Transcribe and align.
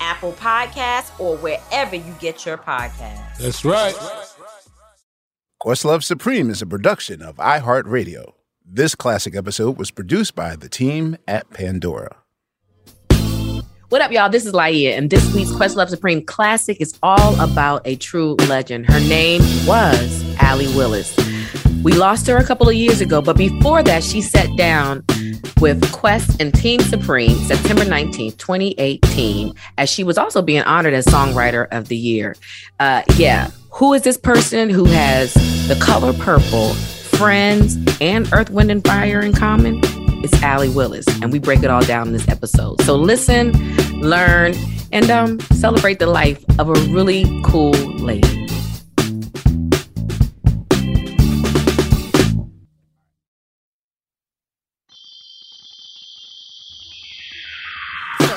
Apple 0.00 0.32
Podcasts, 0.32 1.18
or 1.20 1.36
wherever 1.38 1.96
you 1.96 2.14
get 2.20 2.44
your 2.46 2.58
podcasts. 2.58 3.38
That's 3.38 3.64
right. 3.64 3.94
Questlove 5.62 6.02
Supreme 6.02 6.50
is 6.50 6.60
a 6.60 6.66
production 6.66 7.22
of 7.22 7.36
iHeartRadio. 7.36 8.32
This 8.66 8.94
classic 8.94 9.34
episode 9.36 9.78
was 9.78 9.90
produced 9.90 10.34
by 10.34 10.56
the 10.56 10.68
team 10.68 11.16
at 11.26 11.48
Pandora. 11.50 12.16
What 13.88 14.02
up, 14.02 14.10
y'all? 14.10 14.28
This 14.28 14.44
is 14.44 14.52
Laiya, 14.52 14.96
and 14.96 15.08
this 15.08 15.32
week's 15.34 15.52
Questlove 15.52 15.88
Supreme 15.88 16.24
Classic 16.24 16.80
is 16.80 16.98
all 17.02 17.38
about 17.40 17.82
a 17.84 17.96
true 17.96 18.34
legend. 18.48 18.86
Her 18.86 19.00
name 19.00 19.40
was 19.66 20.36
Allee 20.40 20.74
Willis. 20.74 21.14
We 21.84 21.92
lost 21.92 22.26
her 22.28 22.38
a 22.38 22.44
couple 22.44 22.66
of 22.66 22.74
years 22.74 23.02
ago, 23.02 23.20
but 23.20 23.36
before 23.36 23.82
that, 23.82 24.02
she 24.02 24.22
sat 24.22 24.48
down 24.56 25.04
with 25.60 25.92
Quest 25.92 26.40
and 26.40 26.52
Team 26.54 26.80
Supreme 26.80 27.36
September 27.40 27.84
19th, 27.84 28.38
2018, 28.38 29.54
as 29.76 29.90
she 29.90 30.02
was 30.02 30.16
also 30.16 30.40
being 30.40 30.62
honored 30.62 30.94
as 30.94 31.04
Songwriter 31.04 31.68
of 31.70 31.88
the 31.88 31.96
Year. 31.96 32.36
Uh, 32.80 33.02
yeah, 33.16 33.50
who 33.70 33.92
is 33.92 34.00
this 34.00 34.16
person 34.16 34.70
who 34.70 34.86
has 34.86 35.34
the 35.68 35.76
color 35.78 36.14
purple, 36.14 36.72
friends, 36.72 37.76
and 38.00 38.32
Earth, 38.32 38.48
Wind, 38.48 38.70
and 38.70 38.82
Fire 38.82 39.20
in 39.20 39.34
common? 39.34 39.80
It's 40.24 40.42
Allee 40.42 40.70
Willis, 40.70 41.06
and 41.20 41.32
we 41.32 41.38
break 41.38 41.62
it 41.62 41.70
all 41.70 41.84
down 41.84 42.06
in 42.06 42.12
this 42.14 42.28
episode. 42.28 42.80
So 42.80 42.96
listen, 42.96 43.52
learn, 44.00 44.54
and 44.90 45.10
um, 45.10 45.38
celebrate 45.52 45.98
the 45.98 46.06
life 46.06 46.42
of 46.58 46.70
a 46.70 46.80
really 46.90 47.42
cool 47.44 47.72
lady. 47.72 48.43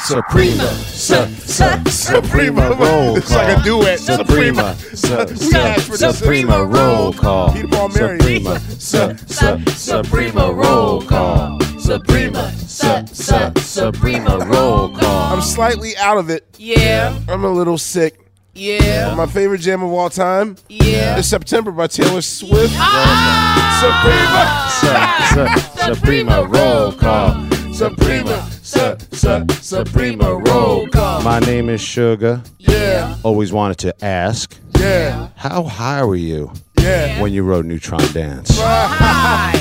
Suprema, 0.07 0.63
su, 0.93 1.15
su, 1.45 1.63
Suprema 1.89 2.69
roll 2.69 3.17
It's 3.17 3.29
like 3.29 3.57
a 3.57 3.61
duet. 3.61 3.99
Suprema, 3.99 4.73
su, 4.93 5.27
su, 5.35 5.97
Suprema 5.97 6.63
roll 6.63 7.11
call. 7.11 7.51
Peter 7.51 7.67
Paul 7.67 7.89
Mary. 7.89 8.17
Suprema, 8.17 8.59
su, 8.79 9.17
su, 9.27 9.59
Suprema 9.75 10.49
roll 10.53 11.01
call. 11.01 11.59
Suprema, 11.77 12.51
su, 12.67 12.87
su, 13.11 13.51
Suprema 13.57 14.37
roll 14.45 14.95
call. 14.95 15.33
I'm 15.33 15.41
slightly 15.41 15.97
out 15.97 16.17
of 16.17 16.29
it. 16.29 16.45
Yeah, 16.57 17.13
I'm 17.27 17.43
a 17.43 17.51
little 17.51 17.77
sick. 17.77 18.17
yeah, 18.53 19.13
My 19.13 19.25
favorite 19.27 19.59
jam 19.59 19.83
of 19.83 19.91
all 19.91 20.09
time 20.09 20.55
yeah. 20.69 21.17
is 21.17 21.29
September 21.29 21.71
by 21.71 21.87
Taylor 21.87 22.21
Swift. 22.21 22.73
Ah! 22.77 23.77
Suprema, 23.83 24.47
Su, 24.71 25.91
su, 25.91 25.95
Suprema 25.95 26.43
roll 26.47 26.93
call. 26.93 27.45
Suprema, 27.73 28.49
su, 28.67 28.97
su, 29.11 29.45
Suprema 29.61 30.35
roll 30.35 30.87
call. 30.87 31.21
My 31.23 31.39
name 31.39 31.69
is 31.69 31.81
Sugar. 31.81 32.41
Yeah, 32.59 33.15
Always 33.23 33.51
wanted 33.53 33.77
to 33.79 34.05
ask, 34.05 34.55
yeah, 34.77 35.29
how 35.35 35.63
high 35.63 36.03
were 36.03 36.15
you 36.15 36.51
yeah. 36.79 37.21
when 37.21 37.31
you 37.33 37.43
wrote 37.43 37.65
Neutron 37.65 38.01
Dance? 38.13 38.49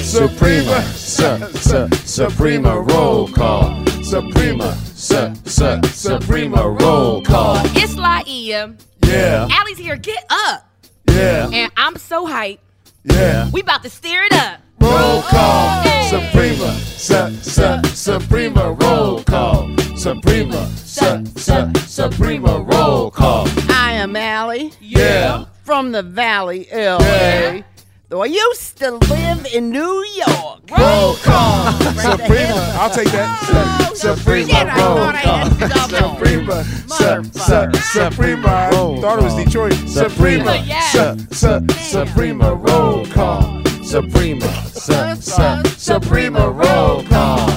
Suprema, 0.03 0.83
su, 0.94 1.39
su, 1.55 1.89
Suprema 2.05 2.81
roll 2.81 3.28
call. 3.28 3.84
Suprema, 4.03 4.75
su, 4.94 5.34
su, 5.44 5.81
Suprema 5.84 6.69
roll 6.69 7.23
call. 7.23 7.56
It's 7.77 7.94
Laiya. 7.94 8.81
Yeah, 9.06 9.49
Allee's 9.50 9.78
here. 9.78 9.97
Get 9.97 10.25
up. 10.31 10.69
yeah, 11.09 11.49
And 11.53 11.73
I'm 11.77 11.97
so 11.97 12.27
hyped. 12.27 12.59
yeah. 13.05 13.49
We 13.53 13.61
about 13.61 13.83
to 13.84 13.91
steer 13.91 14.23
it 14.25 14.33
up. 14.33 14.61
Roll 14.81 15.22
call. 15.22 15.84
Suprema, 16.09 16.72
su, 16.97 17.37
su, 17.42 17.81
Suprema 17.94 18.72
roll 18.81 19.22
call. 19.25 19.75
Suprema, 19.97 20.66
su, 20.84 21.25
su, 21.37 21.72
Suprema 21.87 22.59
roll 22.64 23.10
call. 23.10 23.48
I 23.69 23.92
am 23.92 24.14
Allee 24.16 24.72
Yeah. 24.81 25.47
from 25.64 25.92
the 25.92 26.03
Valley, 26.03 26.69
LA. 26.72 27.62
Though 28.09 28.22
I 28.22 28.26
used 28.26 28.78
to 28.78 28.92
live 29.10 29.47
in 29.53 29.70
New 29.70 30.04
York. 30.16 30.60
Roll 30.78 31.14
call. 31.25 31.72
Suprema, 31.94 32.76
I'll 32.78 32.91
take 32.91 33.10
that. 33.10 33.88
Oh, 33.91 33.94
Suprema 33.94 34.64
roll 34.76 35.12
call. 35.12 35.48
had. 35.48 35.91
Suprema, 35.91 36.64
su, 36.87 37.25
su, 37.32 37.81
Suprema. 37.93 38.48
I 38.48 38.70
Roll 38.70 39.00
thought 39.00 39.19
it 39.19 39.22
was. 39.25 39.34
Detroit. 39.34 39.75
Suprema, 39.88 40.54
su, 40.93 41.16
su, 41.34 41.66
Suprema 41.91 42.54
roll 42.54 43.06
call. 43.06 43.62
Suprema, 43.87 44.47
su, 44.73 44.93
su, 45.21 45.63
Suprema 45.79 46.49
roll 46.51 47.05
call. 47.05 47.49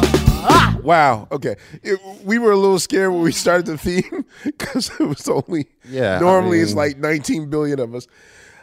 Wow. 0.84 1.28
Okay. 1.32 1.56
It- 1.84 2.00
we 2.24 2.38
were 2.38 2.52
a 2.52 2.56
little 2.56 2.80
scared 2.80 3.12
when 3.12 3.22
we 3.24 3.32
started 3.32 3.66
the 3.66 3.78
theme 3.78 4.26
because 4.46 4.92
it 5.00 5.04
was 5.04 5.28
only. 5.28 5.68
Yeah, 5.90 6.18
I 6.18 6.20
Normally 6.20 6.60
it's 6.60 6.74
like 6.76 6.98
19 6.98 7.50
billion 7.50 7.80
of 7.80 7.96
us. 7.96 8.08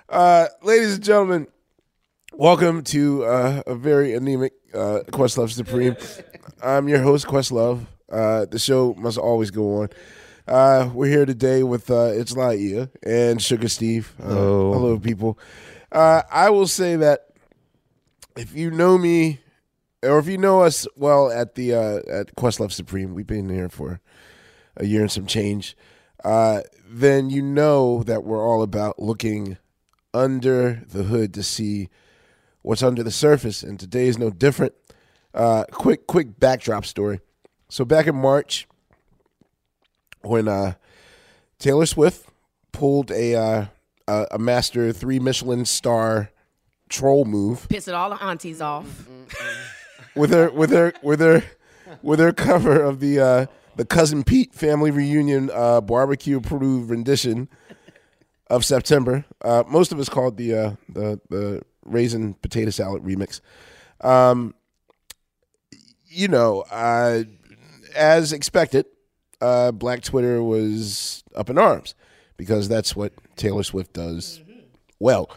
Uh, 0.09 0.47
ladies 0.62 0.94
and 0.94 1.04
gentlemen, 1.04 1.47
welcome 2.32 2.82
to 2.84 3.25
uh, 3.25 3.62
a 3.66 3.75
very 3.75 4.15
anemic 4.15 4.53
uh, 4.72 5.00
Questlove 5.10 5.50
Supreme. 5.50 5.97
I'm 6.62 6.88
your 6.88 7.00
host, 7.03 7.27
Questlove. 7.27 7.84
Uh, 8.10 8.47
the 8.47 8.59
show 8.60 8.94
must 8.94 9.19
always 9.19 9.50
go 9.50 9.83
on. 9.83 9.88
Uh, 10.47 10.88
we're 10.94 11.09
here 11.10 11.27
today 11.27 11.65
with 11.65 11.91
uh, 11.91 12.12
It's 12.15 12.33
Laiya 12.34 12.91
and 13.03 13.43
Sugar 13.43 13.69
Steve. 13.69 14.15
Uh, 14.22 14.28
Hello. 14.28 14.72
hello, 14.72 14.98
people. 15.00 15.38
Uh, 15.91 16.22
I 16.31 16.50
will 16.50 16.69
say 16.69 16.94
that 16.97 17.22
if 18.36 18.54
you 18.54 18.71
know 18.71 18.98
me, 18.98 19.41
or 20.03 20.18
if 20.18 20.27
you 20.28 20.38
know 20.38 20.62
us 20.62 20.86
well 20.97 21.30
at 21.30 21.54
the 21.54 21.74
uh, 21.74 21.97
at 22.09 22.36
Questlove 22.36 22.72
Supreme, 22.72 23.15
we've 23.15 23.27
been 23.27 23.48
here 23.48 23.68
for 23.68 24.00
a 24.77 24.84
year 24.84 25.03
and 25.03 25.10
some 25.10 25.27
change. 25.27 25.77
Uh, 26.24 26.60
then 26.88 27.30
you 27.30 27.42
know 27.42 28.03
that 28.03 28.24
we're 28.24 28.47
all 28.47 28.62
about 28.62 28.98
looking 28.98 29.59
under 30.12 30.83
the 30.88 31.04
hood 31.04 31.34
to 31.34 31.42
see 31.42 31.88
what's 32.62 32.83
under 32.83 33.03
the 33.03 33.10
surface, 33.10 33.62
and 33.62 33.80
today 33.80 34.06
is 34.06 34.18
no 34.18 34.30
different. 34.30 34.74
Uh, 35.34 35.65
quick, 35.71 36.06
quick 36.06 36.38
backdrop 36.38 36.86
story. 36.86 37.21
So 37.68 37.84
back 37.84 38.06
in 38.06 38.16
March, 38.16 38.66
when 40.22 40.48
uh, 40.48 40.74
Taylor 41.59 41.86
Swift 41.86 42.28
pulled 42.72 43.10
a 43.10 43.34
uh, 43.34 43.66
a, 44.09 44.27
a 44.33 44.38
master 44.38 44.92
three 44.92 45.18
Michelin 45.18 45.65
star 45.65 46.30
troll 46.88 47.24
move 47.24 47.66
Pissing 47.68 47.94
all 47.94 48.10
the 48.10 48.22
aunties 48.22 48.60
off. 48.60 49.09
with 50.15 50.30
her 50.30 50.50
with 50.50 50.71
her 50.71 50.92
with 51.03 51.21
her 51.21 51.42
with 52.03 52.18
her 52.21 52.33
cover 52.33 52.83
of 52.83 53.00
the 53.00 53.21
uh, 53.21 53.47
the 53.77 53.84
cousin 53.84 54.24
Pete 54.24 54.54
family 54.54 54.91
reunion 54.91 55.50
uh, 55.53 55.80
barbecue 55.80 56.36
approved 56.38 56.91
rendition 56.91 57.48
of 58.48 58.65
September. 58.65 59.24
Uh, 59.42 59.65
most 59.68 59.92
of 59.92 59.98
us 59.98 60.09
called 60.09 60.36
the 60.36 60.54
uh, 60.54 60.71
the 60.88 61.21
the 61.28 61.62
raisin 61.84 62.34
potato 62.34 62.71
salad 62.71 63.03
remix. 63.03 63.41
Um, 64.00 64.54
you 66.06 66.28
know, 66.28 66.65
uh, 66.71 67.24
as 67.94 68.33
expected, 68.33 68.86
uh, 69.41 69.72
Black 69.72 70.03
Twitter 70.03 70.42
was 70.42 71.22
up 71.34 71.50
in 71.50 71.59
arms 71.59 71.94
because 72.36 72.68
that's 72.68 72.94
what 72.97 73.12
Taylor 73.36 73.62
Swift 73.62 73.92
does 73.92 74.41
well. 74.98 75.30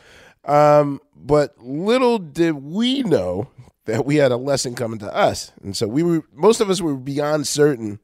Um, 0.45 1.01
but 1.21 1.55
little 1.61 2.17
did 2.17 2.53
we 2.53 3.03
know 3.03 3.49
that 3.85 4.05
we 4.05 4.15
had 4.17 4.31
a 4.31 4.37
lesson 4.37 4.73
coming 4.75 4.99
to 4.99 5.13
us, 5.15 5.51
and 5.63 5.75
so 5.75 5.87
we 5.87 6.01
were 6.03 6.23
most 6.33 6.61
of 6.61 6.69
us 6.69 6.81
were 6.81 6.95
beyond 6.95 7.47
certain 7.47 7.99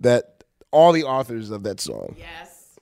that 0.00 0.42
all 0.70 0.92
the 0.92 1.04
authors 1.04 1.50
of 1.50 1.62
that 1.64 1.80
song 1.80 2.14
Yes. 2.18 2.78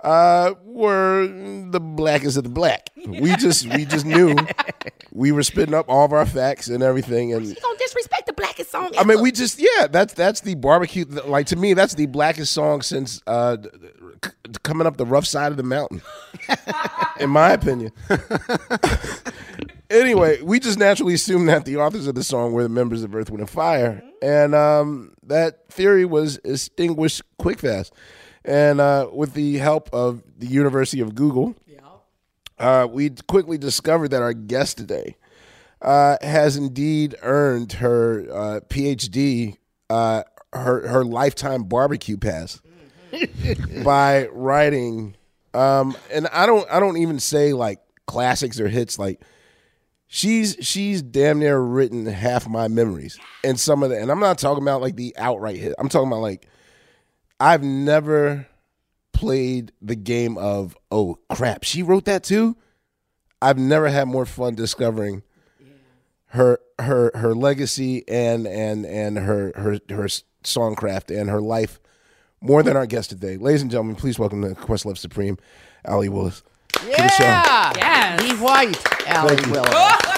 uh, 0.00 0.54
were 0.64 1.26
the 1.70 1.80
blackest 1.80 2.36
of 2.36 2.42
the 2.44 2.50
black. 2.50 2.90
We 3.06 3.34
just 3.36 3.66
we 3.74 3.84
just 3.84 4.04
knew 4.04 4.34
we 5.12 5.30
were 5.32 5.42
spitting 5.42 5.74
up 5.74 5.86
all 5.88 6.04
of 6.04 6.12
our 6.12 6.26
facts 6.26 6.68
and 6.68 6.82
everything, 6.82 7.32
and 7.32 7.46
You 7.46 7.54
gonna 7.54 7.78
disrespect 7.78 8.26
the 8.26 8.32
blackest 8.32 8.70
song? 8.70 8.90
I 8.98 9.04
mean, 9.04 9.20
we 9.22 9.30
just 9.32 9.58
yeah. 9.58 9.86
That's 9.86 10.12
that's 10.14 10.40
the 10.42 10.54
barbecue. 10.56 11.04
Like 11.06 11.46
to 11.46 11.56
me, 11.56 11.74
that's 11.74 11.94
the 11.94 12.06
blackest 12.06 12.52
song 12.52 12.82
since 12.82 13.22
uh, 13.26 13.56
coming 14.64 14.86
up 14.86 14.96
the 14.96 15.06
rough 15.06 15.26
side 15.26 15.50
of 15.52 15.56
the 15.56 15.62
mountain. 15.62 16.02
in 17.20 17.30
my 17.30 17.52
opinion. 17.52 17.92
anyway, 19.90 20.40
we 20.42 20.58
just 20.60 20.78
naturally 20.78 21.14
assumed 21.14 21.48
that 21.48 21.64
the 21.64 21.76
authors 21.76 22.06
of 22.06 22.14
the 22.14 22.24
song 22.24 22.52
were 22.52 22.62
the 22.62 22.68
members 22.68 23.02
of 23.02 23.14
Earth, 23.14 23.30
Wind, 23.30 23.40
and 23.40 23.50
Fire, 23.50 24.02
and 24.22 24.54
um, 24.54 25.14
that 25.22 25.68
theory 25.68 26.04
was 26.04 26.38
extinguished 26.44 27.22
quick 27.38 27.60
fast. 27.60 27.92
And 28.44 28.80
uh, 28.80 29.08
with 29.12 29.34
the 29.34 29.58
help 29.58 29.90
of 29.92 30.22
the 30.38 30.46
University 30.46 31.00
of 31.00 31.14
Google, 31.14 31.54
uh, 32.58 32.86
we 32.90 33.10
quickly 33.28 33.58
discovered 33.58 34.08
that 34.08 34.22
our 34.22 34.32
guest 34.32 34.76
today 34.78 35.16
uh, 35.82 36.16
has 36.22 36.56
indeed 36.56 37.16
earned 37.22 37.72
her 37.74 38.26
uh, 38.30 38.60
PhD, 38.68 39.56
uh, 39.88 40.22
her 40.52 40.86
her 40.88 41.04
lifetime 41.04 41.64
barbecue 41.64 42.16
pass, 42.16 42.60
by 43.84 44.26
writing. 44.28 45.16
Um, 45.54 45.96
and 46.12 46.26
I 46.28 46.46
don't 46.46 46.68
I 46.70 46.80
don't 46.80 46.96
even 46.98 47.18
say 47.18 47.52
like 47.52 47.80
classics 48.06 48.60
or 48.60 48.68
hits. 48.68 48.98
Like 48.98 49.20
she's 50.06 50.56
she's 50.60 51.02
damn 51.02 51.38
near 51.38 51.58
written 51.58 52.06
half 52.06 52.48
my 52.48 52.68
memories 52.68 53.18
and 53.44 53.58
some 53.58 53.82
of 53.82 53.90
the. 53.90 54.00
And 54.00 54.10
I'm 54.10 54.20
not 54.20 54.38
talking 54.38 54.62
about 54.62 54.80
like 54.80 54.96
the 54.96 55.14
outright 55.16 55.56
hit. 55.56 55.74
I'm 55.78 55.88
talking 55.88 56.08
about 56.08 56.20
like 56.20 56.46
I've 57.38 57.62
never 57.62 58.46
played 59.12 59.72
the 59.82 59.96
game 59.96 60.38
of 60.38 60.76
oh 60.90 61.18
crap 61.30 61.64
she 61.64 61.82
wrote 61.82 62.04
that 62.06 62.24
too. 62.24 62.56
I've 63.42 63.58
never 63.58 63.88
had 63.88 64.06
more 64.06 64.26
fun 64.26 64.54
discovering 64.54 65.22
her 66.26 66.60
her 66.78 67.10
her 67.14 67.34
legacy 67.34 68.08
and 68.08 68.46
and 68.46 68.86
and 68.86 69.18
her 69.18 69.52
her 69.56 69.78
her 69.90 70.06
songcraft 70.44 71.16
and 71.16 71.28
her 71.28 71.40
life 71.40 71.80
more 72.42 72.62
than 72.62 72.76
our 72.76 72.86
guest 72.86 73.10
today. 73.10 73.36
Ladies 73.36 73.62
and 73.62 73.70
gentlemen, 73.70 73.96
please 73.96 74.18
welcome 74.18 74.42
to 74.42 74.48
Questlove 74.60 74.98
Supreme, 74.98 75.38
Allee 75.84 76.08
Willis. 76.08 76.42
Yeah. 76.86 77.72
Yes. 77.76 78.22
Be 78.22 78.34
white, 78.42 79.08
Allee 79.08 79.36
Willis. 79.50 79.70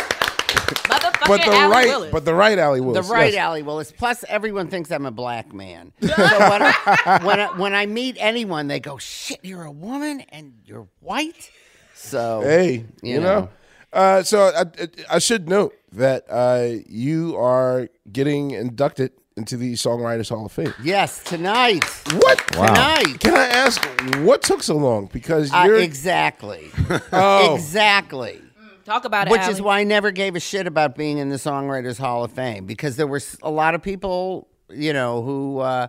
Motherfucking 0.82 1.26
But 1.28 1.40
the 1.44 1.52
Alan 1.52 1.70
right, 1.70 1.86
Willis. 1.86 2.12
but 2.12 2.24
the 2.24 2.34
right 2.34 2.58
Allee 2.58 2.80
Willis. 2.80 3.06
The 3.06 3.12
right 3.12 3.32
yes. 3.32 3.42
Allee 3.42 3.62
Willis. 3.62 3.92
Plus, 3.92 4.24
everyone 4.28 4.68
thinks 4.68 4.90
I'm 4.90 5.06
a 5.06 5.10
black 5.10 5.52
man. 5.52 5.92
so 6.00 6.08
when 6.08 6.62
I, 6.62 7.20
when, 7.24 7.40
I, 7.40 7.46
when 7.58 7.74
I 7.74 7.86
meet 7.86 8.16
anyone, 8.18 8.68
they 8.68 8.80
go, 8.80 8.98
"Shit, 8.98 9.40
you're 9.42 9.64
a 9.64 9.70
woman 9.70 10.20
and 10.30 10.54
you're 10.64 10.88
white." 11.00 11.50
So 11.94 12.40
Hey, 12.42 12.84
you, 13.02 13.14
You 13.14 13.20
know. 13.20 13.40
know. 13.40 13.48
Uh, 13.92 14.22
so 14.22 14.48
I, 14.48 14.60
I, 14.62 14.88
I 15.10 15.18
should 15.18 15.48
note 15.48 15.74
that 15.92 16.24
uh, 16.28 16.68
you 16.86 17.36
are 17.36 17.88
getting 18.10 18.52
inducted 18.52 19.12
into 19.36 19.56
the 19.56 19.72
Songwriters 19.74 20.28
Hall 20.28 20.44
of 20.46 20.52
Fame. 20.52 20.74
yes, 20.82 21.22
tonight. 21.24 21.84
What? 22.12 22.38
Tonight. 22.48 23.16
Can 23.20 23.34
I 23.34 23.46
ask 23.46 23.82
what 24.18 24.42
took 24.42 24.62
so 24.62 24.76
long? 24.76 25.06
Because 25.12 25.52
Uh, 25.52 25.64
you're 25.66 25.78
exactly. 25.78 26.70
Oh. 27.12 27.54
Exactly. 27.54 28.40
Talk 28.84 29.04
about 29.04 29.28
it. 29.28 29.30
Which 29.30 29.40
Allee. 29.42 29.52
is 29.52 29.62
why 29.62 29.80
I 29.80 29.84
never 29.84 30.10
gave 30.10 30.34
a 30.36 30.40
shit 30.40 30.66
about 30.66 30.96
being 30.96 31.18
in 31.18 31.28
the 31.28 31.36
Songwriters 31.36 31.98
Hall 31.98 32.24
of 32.24 32.32
Fame 32.32 32.66
because 32.66 32.96
there 32.96 33.06
were 33.06 33.20
a 33.42 33.50
lot 33.50 33.74
of 33.74 33.82
people, 33.82 34.48
you 34.70 34.92
know, 34.92 35.22
who 35.22 35.58
uh, 35.60 35.86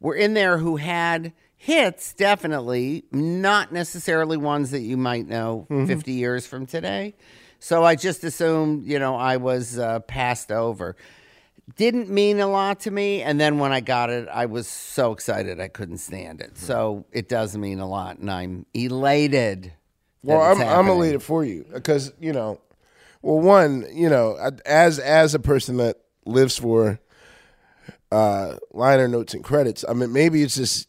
were 0.00 0.14
in 0.14 0.34
there 0.34 0.56
who 0.58 0.76
had 0.76 1.32
hits, 1.56 2.14
definitely, 2.14 3.04
not 3.10 3.72
necessarily 3.72 4.36
ones 4.36 4.70
that 4.70 4.80
you 4.80 4.96
might 4.96 5.26
know 5.26 5.66
50 5.68 6.12
years 6.12 6.46
from 6.46 6.66
today. 6.66 7.14
So 7.58 7.82
I 7.84 7.96
just 7.96 8.22
assumed, 8.22 8.86
you 8.86 8.98
know, 9.00 9.16
I 9.16 9.38
was 9.38 9.78
uh, 9.78 10.00
passed 10.00 10.52
over. 10.52 10.94
Didn't 11.76 12.08
mean 12.08 12.40
a 12.40 12.46
lot 12.46 12.80
to 12.80 12.90
me. 12.90 13.22
And 13.22 13.38
then 13.38 13.58
when 13.58 13.72
I 13.72 13.80
got 13.80 14.08
it, 14.10 14.28
I 14.28 14.46
was 14.46 14.66
so 14.66 15.12
excited 15.12 15.60
I 15.60 15.68
couldn't 15.68 15.98
stand 15.98 16.40
it. 16.40 16.56
So 16.56 17.04
it 17.12 17.28
does 17.28 17.56
mean 17.56 17.80
a 17.80 17.88
lot. 17.88 18.18
And 18.18 18.30
I'm 18.30 18.66
elated. 18.72 19.72
Well, 20.22 20.40
I'm, 20.40 20.60
I'm 20.60 20.88
elated 20.88 21.22
for 21.22 21.44
you 21.44 21.66
because 21.72 22.12
you 22.18 22.32
know, 22.32 22.60
well, 23.22 23.38
one, 23.40 23.86
you 23.92 24.08
know, 24.08 24.36
as 24.64 24.98
as 24.98 25.34
a 25.34 25.38
person 25.38 25.76
that 25.76 25.98
lives 26.24 26.58
for 26.58 26.98
uh, 28.10 28.56
liner 28.72 29.06
notes 29.06 29.34
and 29.34 29.44
credits, 29.44 29.84
I 29.88 29.92
mean, 29.92 30.12
maybe 30.12 30.42
it's 30.42 30.56
just 30.56 30.88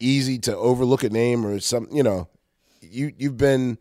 easy 0.00 0.38
to 0.40 0.56
overlook 0.56 1.04
a 1.04 1.10
name 1.10 1.46
or 1.46 1.60
some, 1.60 1.88
you 1.92 2.02
know, 2.02 2.28
you 2.80 3.12
you've 3.16 3.36
been 3.36 3.78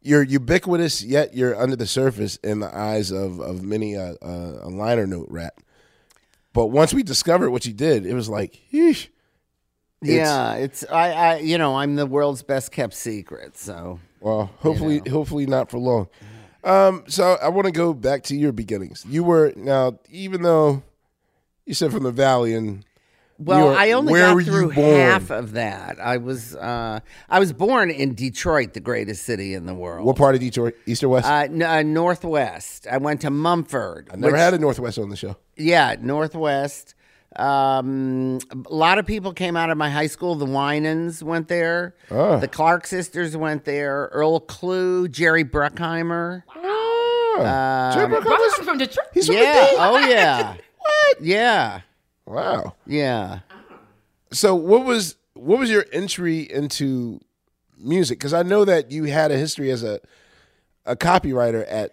you're 0.00 0.22
ubiquitous, 0.22 1.02
yet 1.02 1.34
you're 1.34 1.60
under 1.60 1.76
the 1.76 1.86
surface 1.86 2.36
in 2.36 2.60
the 2.60 2.74
eyes 2.74 3.10
of 3.10 3.40
of 3.40 3.62
many 3.62 3.94
a, 3.94 4.16
liner 4.22 5.06
note 5.06 5.26
rat. 5.30 5.54
But 6.52 6.66
once 6.66 6.94
we 6.94 7.02
discovered 7.02 7.50
what 7.50 7.66
you 7.66 7.72
did, 7.72 8.06
it 8.06 8.14
was 8.14 8.28
like, 8.28 8.60
yeesh. 8.72 9.08
Yeah, 10.00 10.54
it's 10.54 10.84
I, 10.90 11.10
I 11.10 11.36
you 11.38 11.58
know 11.58 11.76
I'm 11.76 11.96
the 11.96 12.06
world's 12.06 12.42
best 12.42 12.70
kept 12.70 12.94
secret. 12.94 13.56
So 13.56 13.98
Well, 14.20 14.50
hopefully, 14.58 15.02
hopefully 15.10 15.46
not 15.46 15.70
for 15.70 15.78
long. 15.78 16.08
Um, 16.64 17.04
so 17.08 17.36
I 17.42 17.48
want 17.48 17.66
to 17.66 17.72
go 17.72 17.94
back 17.94 18.24
to 18.24 18.36
your 18.36 18.52
beginnings. 18.52 19.04
You 19.08 19.24
were 19.24 19.52
now, 19.56 19.98
even 20.08 20.42
though 20.42 20.82
you 21.66 21.74
said 21.74 21.92
from 21.92 22.04
the 22.04 22.12
valley, 22.12 22.54
and 22.54 22.84
well, 23.38 23.70
you 23.72 23.76
I 23.78 23.92
only 23.92 24.12
got 24.14 24.42
through 24.44 24.70
half 24.70 25.30
of 25.30 25.52
that. 25.52 25.98
I 26.00 26.16
was 26.16 26.54
uh, 26.56 27.00
I 27.28 27.38
was 27.38 27.52
born 27.52 27.90
in 27.90 28.14
Detroit, 28.14 28.74
the 28.74 28.80
greatest 28.80 29.22
city 29.24 29.54
in 29.54 29.66
the 29.66 29.74
world. 29.74 30.04
What 30.06 30.16
part 30.16 30.34
of 30.34 30.40
Detroit? 30.40 30.74
East 30.86 31.02
or 31.04 31.08
west? 31.08 31.26
Uh, 31.28 31.46
n- 31.50 31.62
uh, 31.62 31.82
Northwest. 31.82 32.86
I 32.90 32.98
went 32.98 33.20
to 33.22 33.30
Mumford. 33.30 34.08
I 34.12 34.16
never 34.16 34.32
which- 34.32 34.40
had 34.40 34.54
a 34.54 34.58
Northwest 34.58 34.98
on 34.98 35.08
the 35.08 35.16
show. 35.16 35.36
Yeah, 35.56 35.94
Northwest. 36.00 36.94
Um, 37.36 38.38
a 38.52 38.74
lot 38.74 38.98
of 38.98 39.06
people 39.06 39.32
came 39.32 39.56
out 39.56 39.70
of 39.70 39.76
my 39.78 39.90
high 39.90 40.06
school. 40.08 40.34
The 40.34 40.46
Winans 40.46 41.22
went 41.22 41.46
there. 41.48 41.94
Ah. 42.10 42.38
The 42.38 42.48
Clark 42.48 42.86
sisters 42.86 43.36
went 43.36 43.64
there. 43.64 44.08
Earl 44.12 44.40
Klugh, 44.40 45.10
Jerry 45.10 45.44
Bruckheimer. 45.44 46.42
Ah, 47.40 47.92
Jerry 47.94 48.08
Bruckheimer 48.08 48.64
from 48.64 48.78
Detroit. 48.78 49.06
he's 49.14 49.26
from 49.26 49.36
the 49.36 49.42
Yeah. 49.42 49.70
D? 49.70 49.76
Oh 49.78 49.98
yeah. 49.98 50.54
What? 50.78 51.22
Yeah. 51.22 51.80
Wow. 52.28 52.74
Yeah. 52.86 53.40
So 54.32 54.54
what 54.54 54.84
was 54.84 55.16
what 55.34 55.58
was 55.58 55.70
your 55.70 55.86
entry 55.92 56.40
into 56.40 57.20
music? 57.78 58.18
Because 58.18 58.34
I 58.34 58.42
know 58.42 58.64
that 58.64 58.90
you 58.90 59.04
had 59.04 59.30
a 59.30 59.36
history 59.36 59.70
as 59.70 59.82
a 59.82 60.00
a 60.84 60.96
copywriter 60.96 61.64
at 61.68 61.92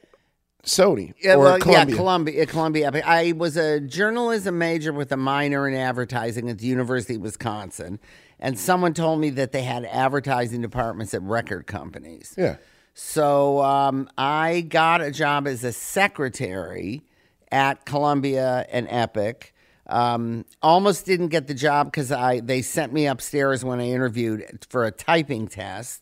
Sony 0.63 1.13
Yeah, 1.21 1.35
or 1.35 1.39
well, 1.39 1.59
Columbia. 1.59 1.93
yeah, 1.95 1.99
Columbia, 1.99 2.45
Columbia. 2.45 3.01
I 3.05 3.33
was 3.33 3.55
a 3.55 3.79
journalism 3.79 4.57
major 4.57 4.91
with 4.91 5.11
a 5.11 5.17
minor 5.17 5.67
in 5.67 5.75
advertising 5.75 6.49
at 6.49 6.57
the 6.57 6.65
University 6.65 7.15
of 7.15 7.21
Wisconsin, 7.21 7.99
and 8.39 8.57
someone 8.59 8.93
told 8.93 9.19
me 9.19 9.29
that 9.31 9.51
they 9.51 9.61
had 9.63 9.85
advertising 9.85 10.61
departments 10.61 11.13
at 11.13 11.21
record 11.21 11.67
companies. 11.67 12.33
yeah. 12.37 12.57
So 12.97 13.61
um, 13.61 14.09
I 14.17 14.61
got 14.61 15.01
a 15.01 15.11
job 15.11 15.47
as 15.47 15.63
a 15.65 15.73
secretary 15.73 17.03
at 17.51 17.85
Columbia 17.85 18.65
and 18.71 18.87
Epic. 18.89 19.53
Um, 19.87 20.45
almost 20.61 21.05
didn't 21.05 21.27
get 21.27 21.47
the 21.47 21.53
job 21.53 21.87
because 21.87 22.11
I 22.11 22.39
they 22.39 22.61
sent 22.61 22.91
me 22.91 23.05
upstairs 23.07 23.63
when 23.63 23.79
I 23.79 23.89
interviewed 23.89 24.65
for 24.69 24.85
a 24.85 24.91
typing 24.91 25.47
test, 25.47 26.01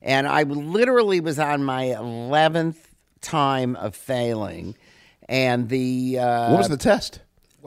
and 0.00 0.28
I 0.28 0.44
literally 0.44 1.20
was 1.20 1.38
on 1.38 1.64
my 1.64 1.84
eleventh 1.96 2.88
time 3.20 3.74
of 3.76 3.94
failing. 3.96 4.76
And 5.28 5.68
the 5.68 6.20
uh, 6.20 6.50
What 6.50 6.58
was 6.58 6.68
the 6.68 6.76
test? 6.76 7.20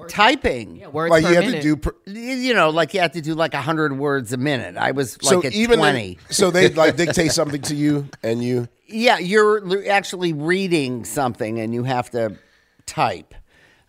typing? 0.07 0.89
Words 0.93 1.11
Like 1.11 1.23
per 1.25 1.29
you 1.29 1.35
had 1.35 1.45
minute. 1.45 1.57
to 1.57 1.61
do. 1.61 1.75
Pr- 1.75 1.89
You 2.09 2.53
know, 2.53 2.69
like 2.69 2.93
you 2.93 3.01
had 3.01 3.11
to 3.13 3.21
do 3.21 3.33
like 3.33 3.53
hundred 3.53 3.97
words 3.97 4.31
a 4.31 4.37
minute. 4.37 4.77
I 4.77 4.91
was 4.91 5.21
like 5.21 5.29
so 5.29 5.43
at 5.45 5.51
even 5.53 5.79
twenty. 5.79 6.17
so 6.29 6.51
they 6.51 6.69
like 6.73 6.95
dictate 6.95 7.33
something 7.33 7.61
to 7.63 7.75
you 7.75 8.07
and 8.23 8.41
you 8.41 8.69
Yeah, 8.87 9.17
you're 9.17 9.89
actually 9.91 10.31
reading 10.31 11.03
something 11.03 11.59
and 11.59 11.73
you 11.73 11.83
have 11.83 12.09
to 12.11 12.37
type. 12.85 13.33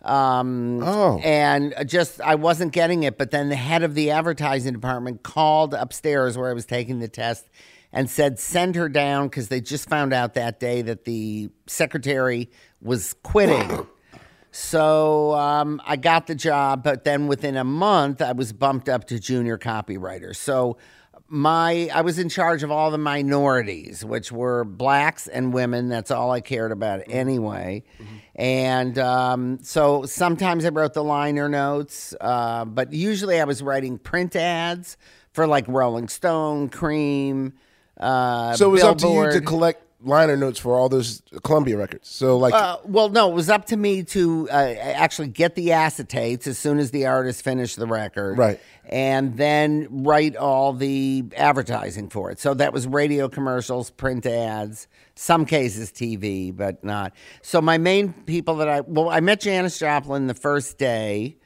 Um, 0.03 0.81
Oh. 0.83 1.19
And 1.19 1.73
just, 1.85 2.21
I 2.21 2.35
wasn't 2.35 2.73
getting 2.73 3.03
it, 3.03 3.17
but 3.17 3.31
then 3.31 3.49
the 3.49 3.55
head 3.55 3.83
of 3.83 3.93
the 3.93 4.11
advertising 4.11 4.73
department 4.73 5.23
called 5.23 5.73
upstairs 5.73 6.37
where 6.37 6.49
I 6.49 6.53
was 6.53 6.65
taking 6.65 6.99
the 6.99 7.07
test 7.07 7.47
and 7.93 8.09
said 8.09 8.39
send 8.39 8.75
her 8.75 8.89
down 8.89 9.27
because 9.27 9.49
they 9.49 9.61
just 9.61 9.89
found 9.89 10.13
out 10.13 10.33
that 10.35 10.59
day 10.59 10.81
that 10.81 11.05
the 11.05 11.49
secretary 11.67 12.49
was 12.81 13.13
quitting. 13.23 13.87
So 14.53 15.33
um, 15.35 15.81
I 15.85 15.95
got 15.95 16.27
the 16.27 16.35
job, 16.35 16.83
but 16.83 17.05
then 17.05 17.27
within 17.27 17.55
a 17.55 17.63
month, 17.63 18.21
I 18.21 18.33
was 18.33 18.51
bumped 18.51 18.89
up 18.89 19.07
to 19.07 19.17
junior 19.17 19.57
copywriter. 19.57 20.35
So 20.35 20.75
my 21.31 21.89
I 21.93 22.01
was 22.01 22.19
in 22.19 22.27
charge 22.29 22.61
of 22.61 22.69
all 22.71 22.91
the 22.91 22.97
minorities, 22.97 24.03
which 24.03 24.31
were 24.31 24.65
blacks 24.65 25.27
and 25.27 25.53
women. 25.53 25.87
That's 25.87 26.11
all 26.11 26.29
I 26.31 26.41
cared 26.41 26.71
about 26.71 27.03
anyway. 27.07 27.83
And 28.35 28.97
um, 28.99 29.59
so 29.61 30.05
sometimes 30.05 30.65
I 30.65 30.69
wrote 30.69 30.93
the 30.93 31.03
liner 31.03 31.47
notes, 31.47 32.13
uh, 32.19 32.65
but 32.65 32.91
usually 32.93 33.39
I 33.39 33.45
was 33.45 33.63
writing 33.63 33.97
print 33.97 34.35
ads 34.35 34.97
for 35.31 35.47
like 35.47 35.65
Rolling 35.67 36.07
Stone, 36.09 36.69
Cream. 36.69 37.53
Uh, 37.97 38.55
So 38.55 38.67
it 38.69 38.71
was 38.71 38.83
up 38.83 38.97
to 38.99 39.07
you 39.07 39.31
to 39.31 39.41
collect 39.41 39.90
liner 40.03 40.35
notes 40.35 40.59
for 40.59 40.75
all 40.75 40.89
those 40.89 41.21
Columbia 41.43 41.77
records. 41.77 42.09
So 42.09 42.37
like, 42.37 42.53
Uh, 42.53 42.77
well, 42.85 43.09
no, 43.09 43.29
it 43.29 43.33
was 43.33 43.49
up 43.49 43.65
to 43.67 43.77
me 43.77 44.03
to 44.03 44.49
uh, 44.49 44.53
actually 44.53 45.27
get 45.29 45.55
the 45.55 45.69
acetates 45.69 46.47
as 46.47 46.57
soon 46.57 46.79
as 46.79 46.91
the 46.91 47.05
artist 47.05 47.43
finished 47.43 47.77
the 47.77 47.87
record. 47.87 48.37
Right. 48.37 48.59
And 48.85 49.37
then 49.37 50.03
write 50.03 50.35
all 50.35 50.73
the 50.73 51.25
advertising 51.37 52.09
for 52.09 52.31
it. 52.31 52.39
So 52.39 52.53
that 52.55 52.73
was 52.73 52.87
radio 52.87 53.29
commercials, 53.29 53.89
print 53.91 54.25
ads, 54.25 54.87
some 55.15 55.45
cases 55.45 55.91
TV, 55.91 56.55
but 56.55 56.83
not. 56.83 57.13
So 57.41 57.61
my 57.61 57.77
main 57.77 58.13
people 58.13 58.55
that 58.57 58.67
I, 58.69 58.81
well, 58.81 59.09
I 59.09 59.19
met 59.19 59.39
Janis 59.41 59.77
Joplin 59.79 60.27
the 60.27 60.33
first 60.33 60.77
day 60.77 61.37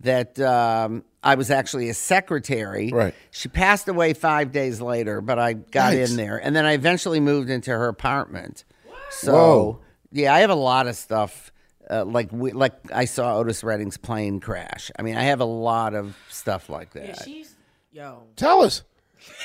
that 0.00 0.38
um, 0.40 1.04
I 1.22 1.34
was 1.34 1.50
actually 1.50 1.88
a 1.90 1.94
secretary. 1.94 2.90
Right. 2.92 3.14
She 3.30 3.48
passed 3.48 3.88
away 3.88 4.14
five 4.14 4.52
days 4.52 4.80
later, 4.80 5.20
but 5.20 5.38
I 5.38 5.52
got 5.54 5.92
Yikes. 5.92 6.10
in 6.10 6.16
there. 6.16 6.38
And 6.38 6.54
then 6.56 6.64
I 6.64 6.72
eventually 6.72 7.20
moved 7.20 7.50
into 7.50 7.70
her 7.70 7.88
apartment. 7.88 8.64
So, 9.10 9.32
Whoa. 9.32 9.80
yeah, 10.12 10.32
I 10.34 10.40
have 10.40 10.50
a 10.50 10.54
lot 10.54 10.86
of 10.86 10.96
stuff. 10.96 11.52
Uh, 11.90 12.04
like 12.04 12.30
we, 12.30 12.52
like 12.52 12.74
I 12.92 13.04
saw 13.04 13.36
Otis 13.38 13.64
Redding's 13.64 13.96
plane 13.96 14.38
crash. 14.38 14.92
I 14.96 15.02
mean, 15.02 15.16
I 15.16 15.22
have 15.24 15.40
a 15.40 15.44
lot 15.44 15.94
of 15.94 16.16
stuff 16.28 16.68
like 16.70 16.92
that. 16.92 17.08
Yeah, 17.08 17.22
She's 17.24 17.56
yo. 17.90 18.22
tell 18.36 18.62
us. 18.62 18.84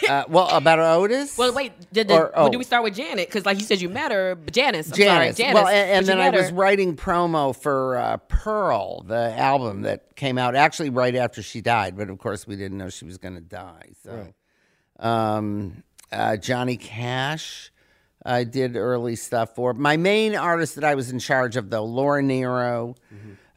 Uh, 0.08 0.24
well, 0.28 0.50
about 0.50 0.80
Otis. 0.80 1.38
Well, 1.38 1.54
wait. 1.54 1.74
Did, 1.92 2.10
the, 2.10 2.16
Or- 2.16 2.32
well, 2.36 2.48
oh. 2.48 2.50
did 2.50 2.58
we 2.58 2.64
start 2.64 2.84
with 2.84 2.96
Janet? 2.96 3.28
Because 3.28 3.46
like 3.46 3.58
you 3.58 3.64
said, 3.64 3.82
you 3.82 3.90
met 3.90 4.12
her, 4.12 4.36
but 4.36 4.54
Janis. 4.54 4.92
I'm 4.92 4.98
Janis. 4.98 5.38
sorry, 5.38 5.50
Janis. 5.50 5.54
Well, 5.56 5.68
and, 5.68 5.90
and 5.92 6.06
then 6.06 6.20
I 6.20 6.32
met 6.32 6.40
was 6.40 6.52
writing 6.52 6.96
promo 6.96 7.56
for 7.56 7.98
uh, 7.98 8.18
Pearl, 8.18 9.02
the 9.04 9.38
album 9.38 9.84
that 9.84 10.16
came 10.16 10.38
out 10.38 10.56
actually 10.56 10.90
right 10.90 11.16
after 11.16 11.42
she 11.42 11.62
died, 11.62 11.96
but 11.98 12.10
of 12.10 12.18
course 12.18 12.46
we 12.46 12.56
didn't 12.56 12.78
know 12.78 12.90
she 12.90 13.06
was 13.06 13.18
going 13.18 13.36
to 13.36 13.42
die. 13.42 13.92
So, 14.04 14.34
um, 15.00 15.84
uh, 16.12 16.38
Johnny 16.38 16.78
Cash, 16.78 17.72
I 18.26 18.44
did 18.44 18.76
early 18.76 19.16
stuff 19.16 19.56
for. 19.56 19.74
My 19.74 19.98
main 19.98 20.36
artist 20.36 20.76
that 20.76 20.84
I 20.84 20.96
was 20.96 21.12
in 21.12 21.20
charge 21.20 21.56
of, 21.58 21.70
though, 21.70 21.86
Laura 21.86 22.22
Nyro, 22.22 22.96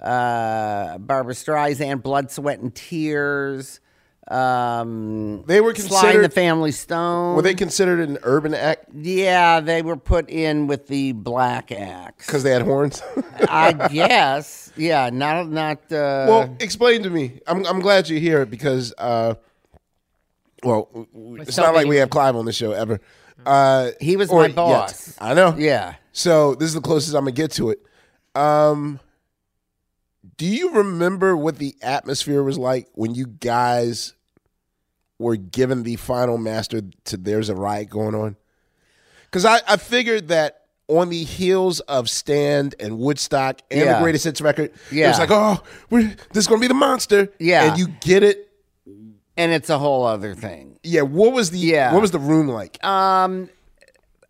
uh, 0.01 0.99
Barbra 0.99 1.35
Streisand, 1.35 2.03
Blood, 2.03 2.31
Sweat, 2.31 2.61
and 2.61 2.75
Tears. 2.75 3.81
Um, 4.31 5.43
They 5.47 5.61
were 5.61 5.75
Sly 5.75 5.85
and 5.85 5.91
considered- 5.91 6.25
the 6.25 6.35
Family 6.35 6.71
Stone. 6.73 7.37
Were 7.37 7.43
they 7.43 7.55
considered 7.55 8.01
an 8.09 8.19
urban 8.23 8.53
act 8.55 8.87
Yeah, 8.95 9.61
they 9.61 9.81
were 9.83 9.97
put 9.97 10.29
in 10.29 10.67
with 10.67 10.87
the 10.87 11.13
Black 11.13 11.73
Acts. 11.73 12.27
because 12.27 12.43
they 12.43 12.51
had 12.51 12.63
horns? 12.63 13.03
I 13.49 13.73
guess. 13.93 14.71
Yeah, 14.77 15.11
not 15.11 15.49
not. 15.49 15.79
Uh, 15.91 16.27
well, 16.29 16.57
explain 16.61 17.03
to 17.05 17.11
me. 17.11 17.41
I'm 17.47 17.65
I'm 17.67 17.81
glad 17.81 18.09
you 18.09 18.21
hear 18.21 18.43
it 18.43 18.51
because, 18.51 18.93
uh, 18.99 19.35
well, 20.63 20.89
w- 20.93 21.07
w- 21.15 21.43
it's 21.43 21.57
not 21.57 21.75
like 21.75 21.87
we 21.87 21.97
have 21.97 22.11
Clive 22.11 22.37
on 22.37 22.45
the 22.45 22.53
show 22.53 22.73
ever. 22.73 23.01
Uh, 23.47 23.91
He 24.01 24.17
was 24.17 24.31
or 24.31 24.41
my 24.43 24.47
yet. 24.49 24.57
boss. 24.57 25.17
I 25.21 25.33
know. 25.35 25.55
yeah. 25.57 25.95
So 26.13 26.55
this 26.55 26.69
is 26.69 26.75
the 26.75 26.81
closest 26.81 27.15
I'm 27.15 27.23
gonna 27.23 27.33
get 27.33 27.53
to 27.53 27.71
it. 27.71 27.81
Um, 28.35 29.01
do 30.37 30.47
you 30.47 30.73
remember 30.73 31.37
what 31.37 31.59
the 31.59 31.75
atmosphere 31.83 32.43
was 32.43 32.59
like 32.59 32.89
when 32.93 33.15
you 33.15 33.27
guys 33.27 34.15
were 35.19 35.37
given 35.37 35.83
the 35.83 35.97
final 35.97 36.39
master 36.39 36.83
to 37.05 37.17
"There's 37.17 37.49
a 37.49 37.55
Riot 37.55 37.91
Going 37.91 38.15
On"? 38.15 38.37
Because 39.25 39.45
I, 39.45 39.61
I 39.69 39.77
figured 39.77 40.29
that 40.29 40.63
on 40.87 41.11
the 41.11 41.23
heels 41.23 41.81
of 41.81 42.09
Stand 42.09 42.75
and 42.81 42.99
Woodstock 42.99 43.61
and 43.71 43.81
Yeah. 43.81 43.95
the 43.95 44.03
Greatest 44.03 44.25
Hits 44.25 44.41
record, 44.41 44.73
it 44.91 45.07
was 45.07 45.19
like, 45.19 45.31
oh, 45.31 45.63
we're, 45.91 46.15
this 46.33 46.45
is 46.45 46.47
gonna 46.47 46.61
be 46.63 46.67
the 46.69 46.73
monster. 46.75 47.29
Yeah. 47.39 47.65
and 47.71 47.79
you 47.79 47.89
get 48.01 48.23
it. 48.23 48.47
And 49.37 49.53
it's 49.53 49.69
a 49.71 49.79
whole 49.79 50.05
other 50.05 50.35
thing. 50.35 50.79
Yeah, 50.83 51.03
what 51.03 51.33
was 51.33 51.51
the 51.51 51.59
Yeah. 51.59 51.93
what 51.93 52.01
was 52.01 52.11
the 52.11 52.19
room 52.19 52.49
like? 52.49 52.83
Um, 52.83 53.51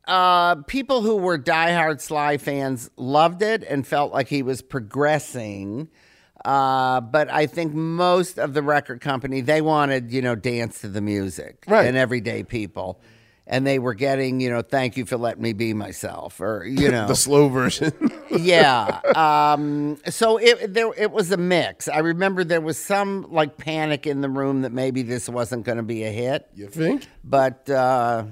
uh, 0.07 0.57
people 0.67 1.03
who 1.03 1.17
were 1.17 1.39
diehard 1.39 2.01
Sly 2.01 2.39
fans 2.39 2.91
loved 2.97 3.41
it 3.43 3.63
and 3.63 3.87
felt 3.87 4.13
like 4.13 4.27
he 4.29 4.43
was 4.43 4.61
progressing. 4.63 5.89
Uh, 6.45 7.01
but 7.01 7.31
I 7.31 7.47
think 7.47 7.75
most 7.75 8.39
of 8.39 8.55
the 8.55 8.63
record 8.63 9.01
company 9.01 9.41
they 9.41 9.61
wanted, 9.61 10.13
you 10.13 10.23
know, 10.23 10.35
dance 10.35 10.81
to 10.83 10.89
the 10.89 11.01
music 11.01 11.65
Right. 11.67 11.87
and 11.87 11.97
everyday 11.97 12.43
people, 12.45 13.01
and 13.47 13.67
they 13.67 13.79
were 13.79 13.95
getting, 13.95 14.41
you 14.41 14.51
know, 14.51 14.63
thank 14.63 14.97
you 14.97 15.05
for 15.07 15.17
letting 15.17 15.43
me 15.43 15.53
be 15.53 15.75
myself, 15.75 16.41
or 16.41 16.65
you 16.67 16.91
know, 16.93 17.09
the 17.09 17.17
slow 17.17 17.49
version. 17.49 17.93
yeah. 18.31 19.01
Um, 19.17 19.99
so 20.09 20.37
it 20.37 20.73
there 20.75 20.93
it 20.97 21.11
was 21.11 21.33
a 21.33 21.37
mix. 21.37 21.89
I 21.89 21.99
remember 21.99 22.45
there 22.45 22.61
was 22.61 22.79
some 22.79 23.27
like 23.31 23.57
panic 23.57 24.07
in 24.07 24.21
the 24.21 24.29
room 24.29 24.63
that 24.63 24.73
maybe 24.73 25.03
this 25.03 25.29
wasn't 25.29 25.65
going 25.65 25.79
to 25.79 25.83
be 25.85 26.05
a 26.05 26.11
hit, 26.11 26.47
you 26.55 26.69
think? 26.69 27.07
but 27.25 27.69
uh, 27.71 28.25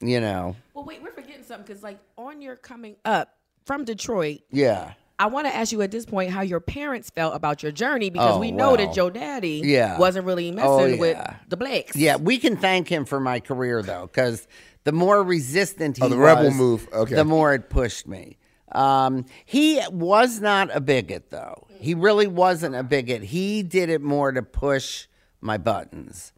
you 0.00 0.20
know, 0.20 0.54
Well, 0.74 0.84
wait, 0.84 1.02
we're 1.02 1.12
forgetting 1.12 1.44
something 1.44 1.64
because 1.66 1.82
like 1.82 1.98
on 2.18 2.42
your 2.42 2.56
coming 2.56 2.96
up 3.04 3.34
from 3.64 3.84
Detroit, 3.84 4.40
yeah, 4.50 4.92
I 5.18 5.26
want 5.26 5.46
to 5.46 5.54
ask 5.54 5.70
you 5.70 5.80
at 5.82 5.90
this 5.92 6.04
point 6.06 6.30
how 6.30 6.40
your 6.42 6.58
parents 6.60 7.08
felt 7.10 7.36
about 7.36 7.62
your 7.62 7.70
journey 7.70 8.10
because 8.10 8.34
Oh, 8.36 8.40
we 8.40 8.50
know 8.50 8.76
that 8.76 8.86
well. 8.88 8.96
your 8.96 9.10
daddy 9.10 9.62
Yeah. 9.64 9.96
wasn't 9.96 10.26
really 10.26 10.50
messing 10.50 10.94
Oh, 10.94 10.96
with 10.96 11.18
the 11.48 11.56
blacks. 11.56 11.94
yeah. 11.96 12.16
We 12.16 12.38
can 12.38 12.56
thank 12.56 12.88
him 12.88 13.04
for 13.04 13.20
my 13.20 13.38
career 13.38 13.80
though, 13.82 14.08
because 14.12 14.48
the 14.82 14.90
more 14.92 15.22
resistant 15.22 15.98
he 15.98 16.02
Oh, 16.02 16.08
the 16.08 16.16
rebel 16.16 16.46
was, 16.46 16.54
move. 16.54 16.88
Okay. 16.92 17.14
the 17.14 17.24
more 17.24 17.54
it 17.54 17.70
pushed 17.70 18.08
me. 18.08 18.38
Um, 18.72 19.26
he 19.44 19.80
was 19.92 20.40
not 20.40 20.74
a 20.74 20.80
bigot 20.80 21.30
though. 21.30 21.68
He 21.78 21.94
really 21.94 22.26
wasn't 22.26 22.74
a 22.74 22.82
bigot. 22.82 23.22
He 23.22 23.62
did 23.62 23.88
it 23.90 24.00
more 24.02 24.32
to 24.32 24.42
push 24.42 25.06
my 25.40 25.58
buttons. 25.58 26.32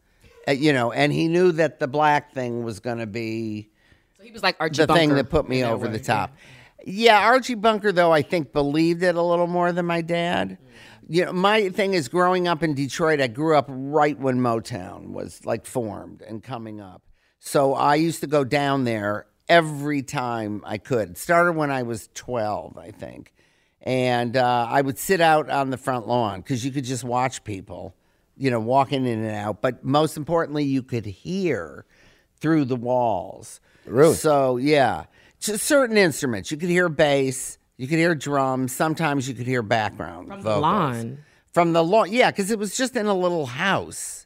Uh, 0.47 0.51
you 0.51 0.71
know, 0.71 0.91
and 0.91 1.11
he 1.11 1.27
knew 1.27 1.51
that 1.53 1.79
the 1.79 1.87
black 1.87 2.31
thing 2.33 2.63
was 2.63 2.79
going 2.79 2.99
to 2.99 3.07
be 3.07 3.69
So 4.17 4.23
he 4.23 4.31
was 4.31 4.43
like 4.43 4.55
Archie 4.59 4.85
the 4.85 4.93
thing 4.93 5.15
that 5.15 5.29
put 5.31 5.49
me 5.49 5.63
over 5.63 5.87
way. 5.87 5.93
the 5.93 5.99
top. 5.99 6.31
Yeah, 6.35 6.43
Archie 7.19 7.55
Bunker 7.55 7.91
though 7.91 8.11
I 8.11 8.21
think 8.21 8.53
believed 8.53 9.03
it 9.03 9.15
a 9.15 9.21
little 9.21 9.47
more 9.47 9.71
than 9.71 9.85
my 9.85 10.01
dad. 10.01 10.57
You 11.09 11.25
know, 11.25 11.33
my 11.33 11.69
thing 11.69 11.93
is 11.93 12.07
growing 12.07 12.47
up 12.47 12.63
in 12.63 12.73
Detroit, 12.73 13.21
I 13.21 13.27
grew 13.27 13.57
up 13.57 13.65
right 13.69 14.17
when 14.19 14.39
Motown 14.39 15.11
was 15.11 15.45
like 15.45 15.65
formed 15.65 16.21
and 16.21 16.43
coming 16.43 16.81
up. 16.81 17.01
So 17.39 17.75
I 17.75 17.95
used 17.95 18.21
to 18.21 18.27
go 18.27 18.43
down 18.43 18.83
there 18.83 19.27
every 19.47 20.01
time 20.01 20.61
I 20.65 20.77
could. 20.77 21.11
It 21.11 21.17
started 21.17 21.53
when 21.53 21.71
I 21.71 21.83
was 21.83 22.09
12, 22.13 22.77
I 22.77 22.91
think. 22.91 23.33
And 23.81 24.35
uh, 24.35 24.67
I 24.69 24.81
would 24.81 24.97
sit 24.97 25.21
out 25.21 25.49
on 25.49 25.69
the 25.69 25.77
front 25.77 26.07
lawn 26.07 26.41
because 26.41 26.65
you 26.65 26.71
could 26.71 26.83
just 26.83 27.03
watch 27.03 27.43
people, 27.43 27.95
you 28.35 28.51
know, 28.51 28.59
walking 28.59 29.05
in 29.05 29.23
and 29.23 29.35
out. 29.35 29.61
But 29.61 29.83
most 29.83 30.17
importantly, 30.17 30.65
you 30.65 30.83
could 30.83 31.05
hear 31.05 31.85
through 32.39 32.65
the 32.65 32.75
walls. 32.75 33.61
Really? 33.85 34.15
So, 34.15 34.57
yeah. 34.57 35.05
Certain 35.39 35.97
instruments. 35.97 36.51
You 36.51 36.57
could 36.57 36.69
hear 36.69 36.89
bass, 36.89 37.57
you 37.77 37.87
could 37.87 37.99
hear 37.99 38.15
drums, 38.15 38.71
sometimes 38.75 39.27
you 39.27 39.35
could 39.35 39.47
hear 39.47 39.61
background 39.61 40.27
From 40.27 40.37
the 40.41 40.43
vocals. 40.43 40.61
lawn. 40.61 41.17
From 41.53 41.73
the 41.73 41.83
lawn. 41.83 42.11
Yeah, 42.11 42.31
because 42.31 42.51
it 42.51 42.59
was 42.59 42.75
just 42.75 42.95
in 42.95 43.05
a 43.05 43.13
little 43.13 43.45
house. 43.45 44.25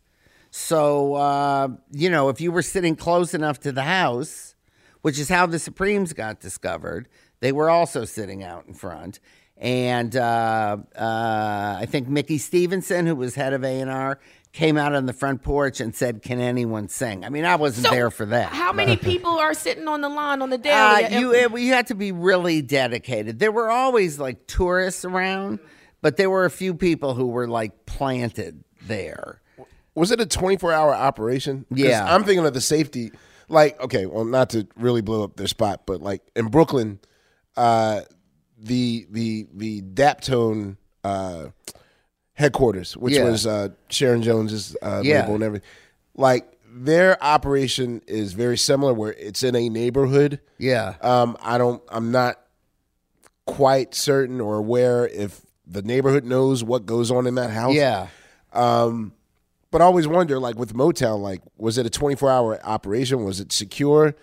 So, 0.52 1.14
uh, 1.16 1.70
you 1.92 2.10
know, 2.10 2.30
if 2.30 2.42
you 2.42 2.52
were 2.52 2.62
sitting 2.62 2.96
close 2.96 3.34
enough 3.34 3.60
to 3.62 3.72
the 3.72 3.84
house, 3.84 4.56
which 5.02 5.18
is 5.20 5.30
how 5.30 5.46
the 5.46 5.60
Supremes 5.60 6.14
got 6.14 6.40
discovered, 6.40 7.08
they 7.40 7.52
were 7.52 7.70
also 7.70 8.04
sitting 8.06 8.44
out 8.44 8.66
in 8.68 8.74
front. 8.74 9.20
And 9.58 10.16
uh, 10.16 10.78
uh, 10.96 11.78
I 11.80 11.86
think 11.88 12.08
Mickey 12.08 12.38
Stevenson, 12.38 13.06
who 13.06 13.16
was 13.16 13.36
head 13.36 13.54
of 13.54 13.64
A&R, 13.64 14.20
came 14.54 14.78
out 14.78 14.94
on 14.94 15.06
the 15.06 15.14
front 15.14 15.42
porch 15.44 15.80
and 15.80 15.96
said, 15.96 16.22
can 16.22 16.40
anyone 16.40 16.90
sing? 16.90 17.24
I 17.24 17.30
mean, 17.30 17.46
I 17.46 17.56
wasn't 17.56 17.88
So, 17.88 17.92
there 17.92 18.12
for 18.12 18.26
that. 18.28 18.50
How 18.52 18.74
many 18.74 18.98
people 19.12 19.32
are 19.40 19.54
sitting 19.54 19.88
on 19.88 20.02
the 20.02 20.10
lawn 20.10 20.42
on 20.42 20.50
the 20.50 20.58
Uh, 20.70 21.08
you 21.12 21.34
it- 21.34 21.52
you 21.60 21.74
had 21.74 21.88
to 21.88 21.96
be 21.96 22.12
really 22.12 22.62
dedicated. 22.62 23.40
There 23.40 23.52
were 23.52 23.70
always 23.72 24.20
like 24.20 24.48
tourists 24.48 25.06
around, 25.06 25.60
but 26.02 26.18
there 26.18 26.30
were 26.30 26.46
a 26.46 26.50
few 26.52 26.74
people 26.74 27.14
who 27.14 27.28
were 27.28 27.48
like 27.48 27.86
planted 27.86 28.64
there. 28.86 29.42
Was 29.96 30.12
it 30.12 30.20
a 30.20 30.26
24 30.26 30.72
hour 30.74 30.94
operation? 30.94 31.66
Yeah. 31.70 32.14
I'm 32.14 32.24
thinking 32.24 32.46
of 32.46 32.54
the 32.54 32.62
safety. 32.62 33.12
Like, 33.50 33.80
okay, 33.82 34.06
well, 34.06 34.24
not 34.26 34.50
to 34.52 34.68
really 34.78 35.02
blow 35.02 35.24
up 35.24 35.36
their 35.36 35.48
spot, 35.48 35.82
but 35.86 36.02
like 36.02 36.22
in 36.36 36.48
Brooklyn, 36.48 37.00
uh, 37.58 38.02
the 38.58 39.06
the 39.10 39.48
the 39.54 39.82
Daptone 39.82 40.78
uh, 41.04 41.48
headquarters, 42.42 42.98
which 42.98 43.14
Yeah. 43.14 43.24
was 43.30 43.48
uh, 43.48 43.70
Sharon 43.90 44.22
Jones's 44.22 44.76
uh, 44.82 45.02
Yeah. 45.04 45.22
label 45.22 45.36
and 45.36 45.44
everything, 45.44 45.68
like 46.16 46.48
their 46.74 47.22
operation 47.24 48.02
is 48.08 48.34
very 48.34 48.58
similar, 48.58 48.94
where 48.94 49.14
it's 49.14 49.44
in 49.44 49.56
a 49.56 49.70
neighborhood. 49.70 50.40
Yeah. 50.58 50.96
Um, 51.02 51.38
I 51.42 51.58
don't. 51.58 51.82
I'm 51.90 52.12
not 52.12 52.38
quite 53.46 53.94
certain 53.96 54.40
or 54.42 54.58
aware 54.58 55.08
if 55.08 55.42
the 55.66 55.82
neighborhood 55.82 56.24
knows 56.26 56.64
what 56.64 56.86
goes 56.86 57.12
on 57.12 57.28
in 57.28 57.36
that 57.36 57.50
house. 57.52 57.74
Yeah. 57.74 58.08
Um, 58.54 59.14
but 59.72 59.82
I 59.82 59.86
always 59.86 60.08
wonder, 60.08 60.40
like 60.40 60.58
with 60.58 60.74
Motown, 60.74 61.22
like 61.22 61.42
was 61.58 61.78
it 61.78 61.86
a 61.86 61.90
24 61.90 62.30
hour 62.30 62.60
operation? 62.66 63.24
Was 63.24 63.40
it 63.40 63.52
secure? 63.52 64.16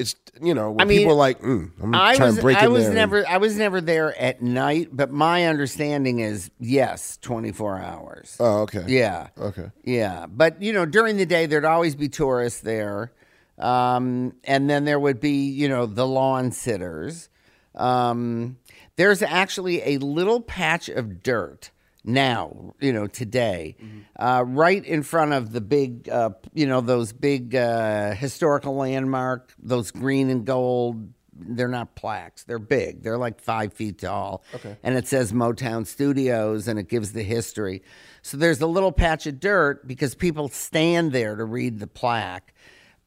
It's 0.00 0.14
you 0.40 0.54
know, 0.54 0.70
when 0.70 0.80
I 0.80 0.84
mean, 0.86 0.98
people 0.98 1.12
are 1.12 1.16
like, 1.16 1.40
mm, 1.40 1.70
I'm 1.82 1.94
I 1.94 2.16
trying 2.16 2.28
was 2.28 2.36
to 2.36 2.42
break 2.42 2.56
I 2.56 2.64
in 2.66 2.72
was 2.72 2.82
there 2.84 2.90
and- 2.90 2.96
never 2.96 3.28
I 3.28 3.36
was 3.36 3.56
never 3.56 3.80
there 3.80 4.18
at 4.20 4.40
night, 4.42 4.88
but 4.92 5.10
my 5.12 5.46
understanding 5.46 6.20
is 6.20 6.50
yes, 6.58 7.18
24 7.22 7.78
hours. 7.78 8.36
Oh, 8.40 8.62
okay. 8.62 8.84
Yeah. 8.88 9.28
Okay. 9.38 9.70
Yeah. 9.84 10.26
But, 10.26 10.62
you 10.62 10.72
know, 10.72 10.86
during 10.86 11.16
the 11.18 11.26
day, 11.26 11.46
there'd 11.46 11.64
always 11.64 11.94
be 11.94 12.08
tourists 12.08 12.60
there. 12.60 13.12
Um, 13.58 14.32
and 14.44 14.70
then 14.70 14.86
there 14.86 14.98
would 14.98 15.20
be, 15.20 15.48
you 15.50 15.68
know, 15.68 15.84
the 15.84 16.06
lawn 16.06 16.50
sitters. 16.50 17.28
Um, 17.74 18.56
there's 18.96 19.22
actually 19.22 19.82
a 19.82 19.98
little 19.98 20.40
patch 20.40 20.88
of 20.88 21.22
dirt 21.22 21.70
now, 22.04 22.74
you 22.80 22.92
know, 22.92 23.06
today, 23.06 23.76
uh, 24.18 24.44
right 24.46 24.84
in 24.84 25.02
front 25.02 25.32
of 25.32 25.52
the 25.52 25.60
big, 25.60 26.08
uh, 26.08 26.30
you 26.54 26.66
know, 26.66 26.80
those 26.80 27.12
big 27.12 27.54
uh, 27.54 28.14
historical 28.14 28.76
landmark, 28.76 29.52
those 29.58 29.90
green 29.90 30.30
and 30.30 30.44
gold. 30.44 31.12
They're 31.42 31.68
not 31.68 31.94
plaques. 31.94 32.44
They're 32.44 32.58
big. 32.58 33.02
They're 33.02 33.16
like 33.16 33.40
five 33.40 33.72
feet 33.72 33.98
tall. 33.98 34.44
Okay. 34.54 34.76
And 34.82 34.94
it 34.94 35.08
says 35.08 35.32
Motown 35.32 35.86
Studios 35.86 36.68
and 36.68 36.78
it 36.78 36.88
gives 36.88 37.12
the 37.12 37.22
history. 37.22 37.82
So 38.20 38.36
there's 38.36 38.60
a 38.60 38.66
little 38.66 38.92
patch 38.92 39.26
of 39.26 39.40
dirt 39.40 39.86
because 39.86 40.14
people 40.14 40.48
stand 40.48 41.12
there 41.12 41.36
to 41.36 41.44
read 41.44 41.78
the 41.78 41.86
plaque. 41.86 42.52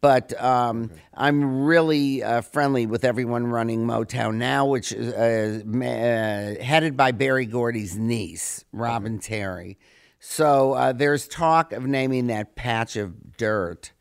But 0.03 0.37
um, 0.43 0.91
I'm 1.13 1.63
really 1.63 2.21
uh, 2.21 2.41
friendly 2.41 2.85
with 2.85 3.05
everyone 3.05 3.47
running 3.47 3.87
Motown 3.87 4.35
now, 4.35 4.65
which 4.65 4.91
is 4.91 5.13
uh, 5.13 5.61
ma- 5.65 5.85
uh, 5.85 6.61
headed 6.61 6.97
by 6.97 7.13
Berry 7.13 7.45
Gordy's 7.45 7.95
niece, 7.95 8.65
Robin 8.73 9.17
Terry. 9.17 9.77
So 10.19 10.73
uh, 10.73 10.91
there's 10.91 11.25
talk 11.25 11.71
of 11.71 11.85
naming 11.85 12.27
that 12.27 12.53
patch 12.53 12.97
of 12.97 13.37
dirt 13.37 13.93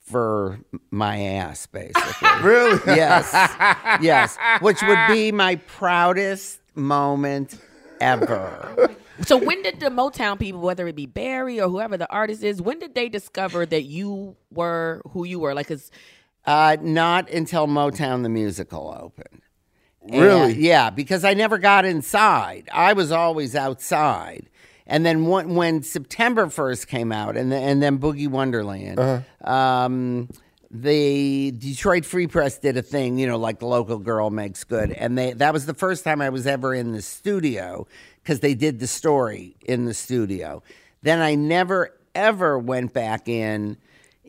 for 0.00 0.60
my 0.90 1.20
ass, 1.20 1.66
basically. 1.66 2.28
Really? 2.40 2.80
yes, 2.86 3.30
yes, 4.00 4.38
which 4.62 4.80
would 4.82 5.08
be 5.08 5.30
my 5.44 5.56
proudest 5.56 6.60
moment 6.74 7.58
ever. 8.00 8.96
So 9.24 9.36
when 9.36 9.62
did 9.62 9.80
the 9.80 9.86
Motown 9.90 10.38
people, 10.38 10.60
whether 10.60 10.86
it 10.86 10.96
be 10.96 11.06
Berry 11.06 11.60
or 11.60 11.68
whoever 11.68 11.96
the 11.96 12.10
artist 12.10 12.42
is, 12.42 12.62
when 12.62 12.78
did 12.78 12.94
they 12.94 13.08
discover 13.08 13.66
that 13.66 13.82
you 13.82 14.36
were 14.52 15.02
who 15.10 15.24
you 15.24 15.40
were? 15.40 15.54
Like, 15.54 15.68
cause 15.68 15.90
Uh, 16.46 16.76
not 16.80 17.28
until 17.30 17.66
Motown 17.66 18.22
the 18.22 18.28
musical 18.28 18.96
opened. 19.00 19.42
And- 20.08 20.22
Really? 20.22 20.54
yeah, 20.54 20.90
because 20.90 21.24
I 21.24 21.34
never 21.34 21.58
got 21.58 21.84
inside. 21.84 22.68
I 22.72 22.92
was 22.94 23.10
always 23.12 23.54
outside. 23.54 24.48
And 24.86 25.04
then 25.04 25.26
when, 25.26 25.54
when 25.54 25.82
September 25.82 26.48
first 26.48 26.88
came 26.88 27.12
out, 27.12 27.36
and 27.36 27.52
then, 27.52 27.62
and 27.62 27.82
then 27.82 27.98
Boogie 27.98 28.28
Wonderland, 28.28 28.98
um, 29.44 30.30
the 30.70 31.50
Detroit 31.50 32.06
Free 32.06 32.26
Press 32.26 32.58
did 32.58 32.76
a 32.78 32.82
thing, 32.82 33.18
you 33.18 33.26
know, 33.26 33.36
like 33.36 33.58
the 33.58 33.66
local 33.66 33.98
girl 33.98 34.30
makes 34.30 34.64
good, 34.64 34.90
and 34.92 35.18
they 35.18 35.32
that 35.34 35.52
was 35.52 35.66
the 35.66 35.74
first 35.74 36.04
time 36.04 36.20
I 36.22 36.28
was 36.30 36.46
ever 36.46 36.74
in 36.74 36.92
the 36.92 37.02
studio 37.02 37.86
because 38.28 38.40
they 38.40 38.54
did 38.54 38.78
the 38.78 38.86
story 38.86 39.56
in 39.64 39.86
the 39.86 39.94
studio. 39.94 40.62
Then 41.00 41.20
I 41.20 41.34
never 41.34 41.96
ever 42.14 42.58
went 42.58 42.92
back 42.92 43.26
in 43.26 43.78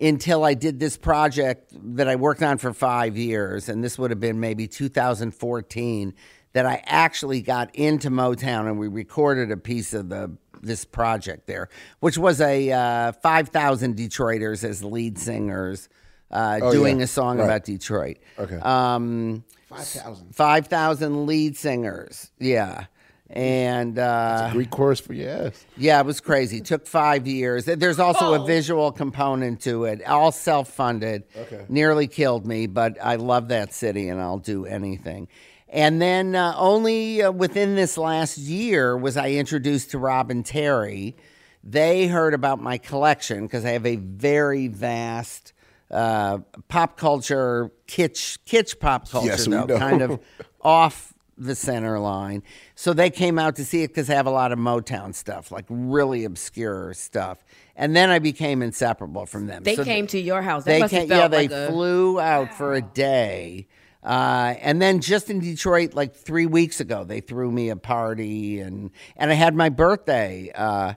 until 0.01 0.45
I 0.45 0.53
did 0.53 0.79
this 0.79 0.95
project 0.95 1.73
that 1.97 2.07
I 2.07 2.15
worked 2.15 2.41
on 2.41 2.59
for 2.59 2.71
five 2.73 3.17
years, 3.17 3.67
and 3.67 3.83
this 3.83 3.99
would 3.99 4.09
have 4.11 4.21
been 4.21 4.39
maybe 4.39 4.69
2014 4.69 6.13
that 6.53 6.65
I 6.65 6.81
actually 6.85 7.41
got 7.41 7.75
into 7.75 8.09
Motown 8.09 8.69
and 8.69 8.79
we 8.79 8.87
recorded 8.87 9.51
a 9.51 9.57
piece 9.57 9.93
of 9.93 10.07
the 10.07 10.31
this 10.61 10.85
project 10.85 11.45
there, 11.45 11.67
which 11.99 12.17
was 12.17 12.39
a 12.39 12.71
uh, 12.71 13.11
5,000 13.11 13.97
Detroiters 13.97 14.63
as 14.63 14.81
lead 14.81 15.17
singers 15.17 15.89
uh, 16.31 16.71
doing 16.71 16.99
yeah. 16.99 17.03
a 17.03 17.07
song 17.07 17.37
Right. 17.37 17.45
about 17.45 17.65
Detroit. 17.65 18.17
Okay. 18.37 18.59
Um, 18.61 19.43
5,000. 19.67 20.33
5,000 20.35 21.25
lead 21.25 21.57
singers. 21.57 22.31
Yeah. 22.39 22.85
And 23.31 23.99
uh, 23.99 24.49
Greek 24.53 24.71
chorus 24.71 24.99
for 24.99 25.13
yes. 25.13 25.63
yeah, 25.77 25.99
it 25.99 26.05
was 26.05 26.19
crazy. 26.19 26.61
Took 26.61 26.87
five 26.87 27.27
years. 27.27 27.65
There's 27.65 27.99
also 27.99 28.33
a 28.33 28.45
visual 28.45 28.91
component 28.91 29.61
to 29.61 29.85
it, 29.85 30.03
all 30.03 30.31
self 30.31 30.69
funded. 30.69 31.25
Okay. 31.35 31.63
Nearly 31.69 32.07
killed 32.07 32.47
me, 32.47 32.65
but 32.65 32.97
I 33.01 33.17
love 33.17 33.49
that 33.49 33.71
city 33.71 34.09
and 34.09 34.19
I'll 34.19 34.39
do 34.39 34.65
anything. 34.65 35.27
And 35.71 36.01
then 36.01 36.33
uh, 36.33 36.55
only 36.57 37.21
uh, 37.21 37.31
within 37.31 37.75
this 37.75 37.97
last 37.97 38.39
year 38.39 38.97
was 38.97 39.15
I 39.15 39.31
introduced 39.31 39.91
to 39.91 39.99
Robin 39.99 40.41
Terry. 40.41 41.15
They 41.63 42.07
heard 42.07 42.33
about 42.33 42.59
my 42.59 42.79
collection 42.79 43.45
because 43.45 43.63
I 43.63 43.71
have 43.71 43.85
a 43.85 43.97
very 43.97 44.67
vast 44.67 45.53
uh, 45.91 46.39
pop 46.67 46.97
culture, 46.97 47.71
kitsch, 47.87 48.39
kitsch 48.45 48.79
pop 48.79 49.09
culture, 49.09 49.27
Yes, 49.27 49.45
though, 49.45 49.67
kind 49.77 50.01
of 50.01 50.19
off 50.61 51.13
the 51.39 51.55
center 51.55 51.97
line. 51.99 52.43
So 52.75 52.93
they 52.93 53.09
came 53.09 53.39
out 53.39 53.55
to 53.55 53.65
see 53.65 53.83
it 53.83 53.87
because 53.87 54.09
I 54.09 54.15
have 54.15 54.27
a 54.27 54.31
lot 54.31 54.51
of 54.51 54.59
Motown 54.59 55.15
stuff, 55.15 55.51
like 55.51 55.65
really 55.69 56.25
obscure 56.25 56.93
stuff. 56.93 57.43
And 57.75 57.95
then 57.95 58.09
I 58.09 58.19
became 58.19 58.61
inseparable 58.61 59.25
from 59.25 59.47
them. 59.47 59.63
they 59.63 59.75
So 59.75 59.83
came 59.83 60.05
to 60.07 60.19
your 60.19 60.41
house. 60.41 60.65
That 60.65 60.81
they 60.81 60.87
came, 60.87 61.09
yeah, 61.09 61.27
felt 61.27 61.31
they 61.31 61.45
a- 61.45 61.67
flew 61.69 62.19
out 62.19 62.53
for 62.53 62.73
a 62.73 62.81
day. 62.81 63.67
Uh, 64.03 64.55
and 64.61 64.81
then 64.81 65.01
just 65.01 65.29
in 65.29 65.39
Detroit, 65.39 65.93
like 65.93 66.15
three 66.15 66.45
weeks 66.45 66.79
ago, 66.79 67.03
they 67.03 67.19
threw 67.19 67.51
me 67.51 67.69
a 67.69 67.75
party, 67.75 68.61
and 68.61 68.91
and 69.17 69.29
I 69.29 69.33
had 69.33 69.55
my 69.55 69.67
birthday 69.67 70.51
uh, 70.55 70.93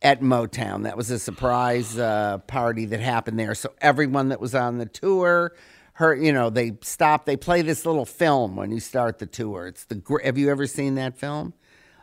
at 0.00 0.22
Motown. 0.22 0.84
That 0.84 0.96
was 0.96 1.10
a 1.10 1.18
surprise 1.18 1.98
uh, 1.98 2.38
party 2.46 2.86
that 2.86 3.00
happened 3.00 3.38
there. 3.38 3.54
So 3.54 3.74
everyone 3.82 4.30
that 4.30 4.40
was 4.40 4.54
on 4.54 4.78
the 4.78 4.86
tour, 4.86 5.52
her, 5.96 6.14
you 6.14 6.32
know, 6.32 6.50
they 6.50 6.72
stop. 6.82 7.24
They 7.24 7.36
play 7.36 7.62
this 7.62 7.84
little 7.86 8.04
film 8.04 8.54
when 8.56 8.70
you 8.70 8.80
start 8.80 9.18
the 9.18 9.26
tour. 9.26 9.66
It's 9.66 9.84
the. 9.84 9.94
gr- 9.96 10.22
Have 10.22 10.36
you 10.38 10.50
ever 10.50 10.66
seen 10.66 10.94
that 10.96 11.18
film? 11.18 11.54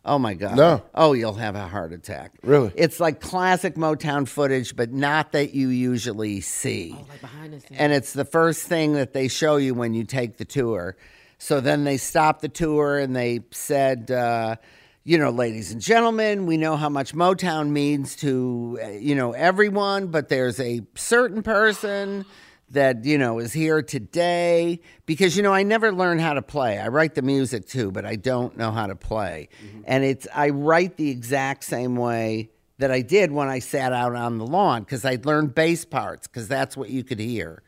Oh 0.06 0.20
my 0.20 0.34
god! 0.34 0.58
No. 0.58 0.84
Oh, 0.94 1.14
you'll 1.14 1.36
have 1.36 1.56
a 1.56 1.68
heart 1.68 1.94
attack. 1.94 2.34
Really? 2.44 2.72
It's 2.76 3.00
like 3.00 3.22
classic 3.22 3.76
Motown 3.76 4.28
footage, 4.28 4.76
but 4.76 4.92
not 4.92 5.32
that 5.32 5.54
you 5.54 5.70
usually 5.70 6.42
see. 6.42 6.94
like 7.08 7.22
behind 7.22 7.54
the 7.54 7.60
scenes. 7.62 7.80
And 7.80 7.94
it's 7.94 8.14
the 8.14 8.26
first 8.26 8.64
thing 8.68 8.94
that 8.94 9.14
they 9.14 9.28
show 9.28 9.56
you 9.58 9.74
when 9.74 9.94
you 9.94 10.04
take 10.04 10.38
the 10.38 10.46
tour. 10.46 10.98
So 11.38 11.62
then 11.62 11.84
they 11.84 11.98
stopped 11.98 12.42
the 12.42 12.50
tour 12.50 12.98
and 13.00 13.16
they 13.16 13.42
said, 13.52 14.10
uh, 14.12 14.56
you 15.04 15.18
know, 15.18 15.30
ladies 15.30 15.72
and 15.72 15.80
gentlemen, 15.82 16.46
we 16.48 16.58
know 16.58 16.76
how 16.78 16.90
much 16.90 17.14
Motown 17.14 17.70
means 17.70 18.16
to, 18.18 18.80
uh, 18.84 18.88
you 18.90 19.14
know, 19.16 19.34
everyone, 19.34 20.08
but 20.08 20.30
there's 20.30 20.60
a 20.60 20.82
certain 20.96 21.44
person 21.44 22.26
that, 22.74 23.06
you 23.06 23.18
know, 23.18 23.40
is 23.40 23.54
here 23.54 23.82
today 23.82 24.80
because, 25.06 25.36
you 25.38 25.44
know, 25.44 25.54
I 25.54 25.64
never 25.64 25.92
learned 25.92 26.22
how 26.22 26.34
to 26.34 26.42
play. 26.42 26.78
I 26.78 26.90
write 26.90 27.16
the 27.16 27.22
music 27.22 27.68
too, 27.68 27.92
but 27.92 28.06
I 28.06 28.16
don't 28.16 28.58
know 28.58 28.72
how 28.72 28.88
to 28.88 28.96
play. 28.96 29.50
And 29.86 30.04
it's, 30.04 30.28
I 30.34 30.50
write 30.50 30.98
the 30.98 31.10
exact 31.10 31.64
same 31.64 31.96
way 31.96 32.50
that 32.80 32.92
I 32.92 33.02
did 33.02 33.32
when 33.32 33.48
I 33.48 33.60
sat 33.60 33.94
out 33.94 34.16
on 34.16 34.38
the 34.38 34.46
lawn 34.46 34.84
because 34.84 35.06
I'd 35.06 35.26
learn 35.26 35.48
bass 35.48 35.86
parts 35.86 36.28
because 36.28 36.48
that's 36.48 36.76
what 36.76 36.90
you 36.90 37.04
could 37.04 37.20
hear. 37.20 37.64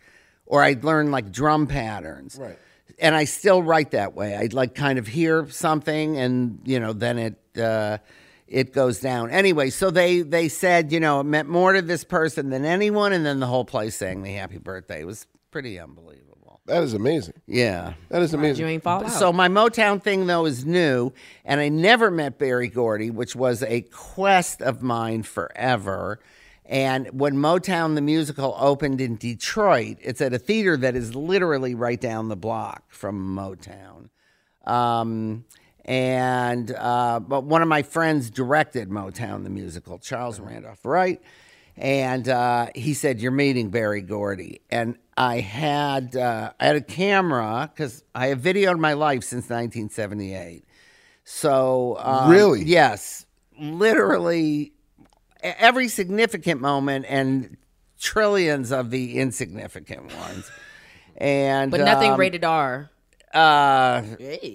Or 0.45 0.61
I'd 0.63 0.83
learn 0.83 1.11
like 1.11 1.31
drum 1.31 1.67
patterns. 1.67 2.37
Right. 2.39 2.59
And 2.99 3.15
I 3.15 3.25
still 3.25 3.63
write 3.63 3.91
that 3.91 4.13
way. 4.13 4.35
I'd 4.35 4.53
like 4.53 4.75
kind 4.75 4.99
of 4.99 5.07
hear 5.07 5.47
something 5.49 6.17
and, 6.17 6.59
you 6.65 6.79
know, 6.79 6.93
then 6.93 7.17
it, 7.17 7.59
uh, 7.59 7.97
it 8.47 8.73
goes 8.73 8.99
down. 8.99 9.31
Anyway, 9.31 9.69
so 9.69 9.89
they, 9.89 10.21
they 10.21 10.47
said, 10.49 10.91
you 10.91 10.99
know, 10.99 11.19
it 11.19 11.25
meant 11.25 11.49
more 11.49 11.73
to 11.73 11.81
this 11.81 12.03
person 12.03 12.49
than 12.49 12.65
anyone. 12.65 13.13
And 13.13 13.25
then 13.25 13.39
the 13.39 13.47
whole 13.47 13.65
place 13.65 13.95
sang 13.95 14.23
the 14.23 14.33
happy 14.33 14.57
birthday. 14.57 15.01
It 15.01 15.05
was 15.05 15.27
pretty 15.51 15.79
unbelievable. 15.79 16.61
That 16.67 16.81
is 16.81 16.93
amazing. 16.93 17.35
Yeah. 17.45 17.93
That 18.09 18.23
is 18.23 18.33
amazing. 18.33 18.65
you 18.65 18.71
ain't 18.71 18.83
fall 18.83 19.03
out. 19.03 19.11
So 19.11 19.31
my 19.31 19.47
Motown 19.47 20.01
thing 20.01 20.25
though 20.25 20.45
is 20.45 20.65
new, 20.65 21.13
and 21.43 21.61
I 21.61 21.69
never 21.69 22.09
met 22.09 22.39
Berry 22.39 22.69
Gordy, 22.69 23.11
which 23.11 23.35
was 23.35 23.61
a 23.61 23.81
quest 23.81 24.63
of 24.63 24.81
mine 24.81 25.21
forever. 25.23 26.19
And 26.65 27.07
when 27.19 27.35
Motown 27.35 27.93
the 27.93 28.01
musical 28.01 28.55
opened 28.57 28.99
in 28.99 29.17
Detroit, 29.17 29.97
it's 30.01 30.21
at 30.21 30.33
a 30.33 30.39
theater 30.39 30.75
that 30.77 30.95
is 30.95 31.13
literally 31.13 31.75
right 31.75 32.01
down 32.01 32.29
the 32.29 32.35
block 32.35 32.85
from 32.87 33.35
Motown. 33.35 34.09
Um, 34.65 35.45
and 35.85 36.71
uh, 36.71 37.19
but 37.19 37.43
one 37.43 37.61
of 37.61 37.67
my 37.67 37.83
friends 37.83 38.29
directed 38.31 38.89
Motown 38.89 39.43
the 39.43 39.49
musical, 39.51 39.99
Charles 39.99 40.39
Randolph 40.39 40.83
Wright, 40.83 41.21
and 41.77 42.27
uh, 42.27 42.67
he 42.73 42.93
said, 42.95 43.21
"You're 43.21 43.31
meeting 43.31 43.69
Berry 43.69 44.01
Gordy." 44.01 44.61
And 44.71 44.97
I 45.15 45.41
had 45.41 46.15
uh, 46.15 46.53
I 46.59 46.65
had 46.65 46.75
a 46.75 46.81
camera 46.81 47.69
because 47.71 48.03
I 48.15 48.27
have 48.27 48.41
videoed 48.41 48.79
my 48.79 48.93
life 48.93 49.23
since 49.23 49.43
1978. 49.43 50.65
So 51.23 51.97
um, 51.99 52.31
Really? 52.31 52.63
yes, 52.63 53.25
literally 53.59 54.73
every 55.41 55.87
significant 55.87 56.61
moment 56.61 57.05
and 57.07 57.57
trillions 57.99 58.71
of 58.71 58.89
the 58.89 59.17
insignificant 59.19 60.15
ones. 60.17 60.49
And 61.17 61.71
But 61.71 61.79
nothing 61.79 62.11
um, 62.11 62.19
rated 62.19 62.43
R. 62.43 62.89
uh 63.35 64.01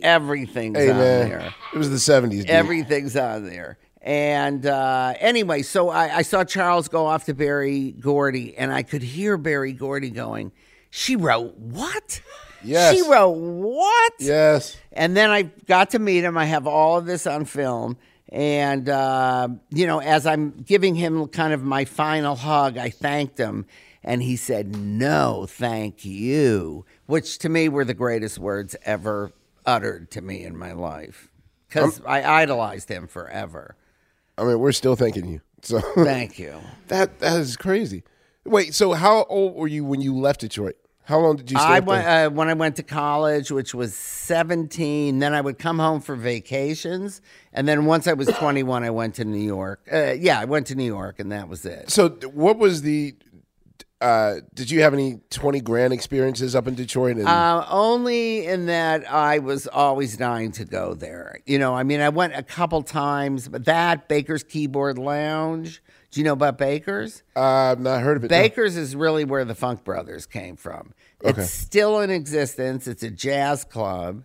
everything's 0.02 0.78
Hey 0.78 0.90
on 0.90 0.96
man, 0.98 1.28
there. 1.28 1.54
it 1.72 1.78
was 1.78 1.90
the 1.90 1.98
seventies. 1.98 2.44
Everything's 2.48 3.16
on 3.16 3.44
there. 3.44 3.78
And 4.02 4.64
uh, 4.64 5.12
anyway, 5.20 5.60
so 5.60 5.90
I, 5.90 6.16
I 6.18 6.22
saw 6.22 6.42
Charles 6.42 6.88
go 6.88 7.04
off 7.06 7.26
to 7.26 7.34
Berry 7.34 7.92
Gordy, 7.92 8.56
and 8.56 8.72
I 8.72 8.82
could 8.82 9.02
hear 9.02 9.36
Berry 9.36 9.74
Gordy 9.74 10.08
going, 10.08 10.52
She 10.88 11.16
wrote 11.16 11.54
what? 11.58 12.22
Yes. 12.64 12.94
She 12.96 13.02
wrote 13.08 13.36
what? 13.36 14.12
Yes. 14.18 14.76
And 14.92 15.14
then 15.16 15.30
I 15.30 15.42
got 15.42 15.90
to 15.90 15.98
meet 15.98 16.24
him. 16.24 16.38
I 16.38 16.46
have 16.46 16.66
all 16.66 16.96
of 16.98 17.04
this 17.06 17.26
on 17.26 17.44
film. 17.44 17.98
And, 18.30 18.88
uh, 18.88 19.48
you 19.70 19.86
know, 19.86 20.00
as 20.00 20.26
I'm 20.26 20.50
giving 20.52 20.94
him 20.94 21.26
kind 21.28 21.52
of 21.52 21.62
my 21.62 21.84
final 21.84 22.36
hug, 22.36 22.78
I 22.78 22.88
thanked 22.90 23.38
him. 23.38 23.66
And 24.02 24.22
he 24.22 24.36
said, 24.36 24.76
No, 24.76 25.46
thank 25.48 26.04
you, 26.06 26.86
which 27.10 27.38
to 27.38 27.48
me 27.48 27.68
were 27.68 27.84
the 27.84 27.94
greatest 27.94 28.38
words 28.38 28.76
ever 28.84 29.32
uttered 29.66 30.10
to 30.12 30.22
me 30.22 30.44
in 30.44 30.56
my 30.56 30.72
life 30.72 31.30
because 31.68 32.00
I 32.06 32.22
idolized 32.22 32.88
him 32.88 33.06
forever. 33.06 33.76
I 34.38 34.44
mean, 34.44 34.58
we're 34.58 34.72
still 34.72 34.96
thanking 34.96 35.28
you. 35.28 35.40
So 35.62 35.78
Thank 35.94 36.38
you. 36.38 36.58
that 36.88 37.18
that 37.18 37.38
is 37.38 37.54
crazy. 37.58 38.02
Wait, 38.46 38.72
so 38.72 38.94
how 38.94 39.24
old 39.24 39.56
were 39.56 39.68
you 39.68 39.84
when 39.84 40.00
you 40.00 40.16
left 40.16 40.40
Detroit? 40.40 40.76
How 41.04 41.18
long 41.18 41.36
did 41.36 41.50
you 41.50 41.58
stay? 41.58 41.66
I 41.66 41.80
went 41.80 42.06
uh, 42.06 42.30
when 42.30 42.48
I 42.48 42.54
went 42.54 42.76
to 42.76 42.82
college, 42.82 43.50
which 43.50 43.74
was 43.74 43.94
seventeen. 43.94 45.18
Then 45.18 45.34
I 45.34 45.42
would 45.42 45.58
come 45.58 45.78
home 45.78 46.00
for 46.00 46.16
vacations, 46.16 47.20
and 47.52 47.68
then 47.68 47.84
once 47.84 48.06
I 48.06 48.14
was 48.14 48.28
twenty-one, 48.28 48.84
I 48.84 48.90
went 48.90 49.16
to 49.16 49.24
New 49.26 49.36
York. 49.42 49.86
Uh, 49.92 50.12
yeah, 50.12 50.40
I 50.40 50.46
went 50.46 50.68
to 50.68 50.74
New 50.74 50.84
York, 50.86 51.20
and 51.20 51.30
that 51.30 51.48
was 51.48 51.66
it. 51.66 51.90
so 51.90 52.08
what 52.32 52.56
was 52.56 52.80
the? 52.80 53.16
Uh, 54.00 54.36
did 54.54 54.70
you 54.70 54.80
have 54.80 54.94
any 54.94 55.20
twenty 55.28 55.60
grand 55.60 55.92
experiences 55.92 56.54
up 56.56 56.66
in 56.66 56.74
Detroit? 56.74 57.16
And, 57.18 57.28
Uh, 57.28 57.66
only 57.68 58.46
in 58.46 58.66
that 58.66 59.10
I 59.12 59.40
was 59.40 59.66
always 59.66 60.16
dying 60.16 60.52
to 60.52 60.64
go 60.64 60.94
there. 60.94 61.40
You 61.44 61.58
know, 61.58 61.74
I 61.74 61.82
mean, 61.82 62.00
I 62.00 62.08
went 62.08 62.34
a 62.34 62.42
couple 62.42 62.82
times, 62.82 63.46
but 63.48 63.66
that 63.66 64.08
Baker's 64.08 64.42
Keyboard 64.42 64.96
Lounge. 64.98 65.82
Do 66.12 66.18
you 66.20 66.24
know 66.24 66.32
about 66.32 66.56
Baker's? 66.58 67.22
uh, 67.36 67.40
I've 67.40 67.80
not 67.80 68.02
heard 68.02 68.16
of 68.16 68.24
it. 68.24 68.30
no. 68.30 68.36
Baker's 68.38 68.76
is 68.76 68.96
really 68.96 69.24
where 69.24 69.44
the 69.44 69.54
Funk 69.54 69.84
Brothers 69.84 70.24
came 70.26 70.56
from. 70.56 70.92
It's 71.20 71.38
Okay. 71.38 71.46
still 71.46 72.00
in 72.00 72.10
existence. 72.10 72.86
It's 72.88 73.02
a 73.02 73.10
jazz 73.10 73.64
club. 73.64 74.24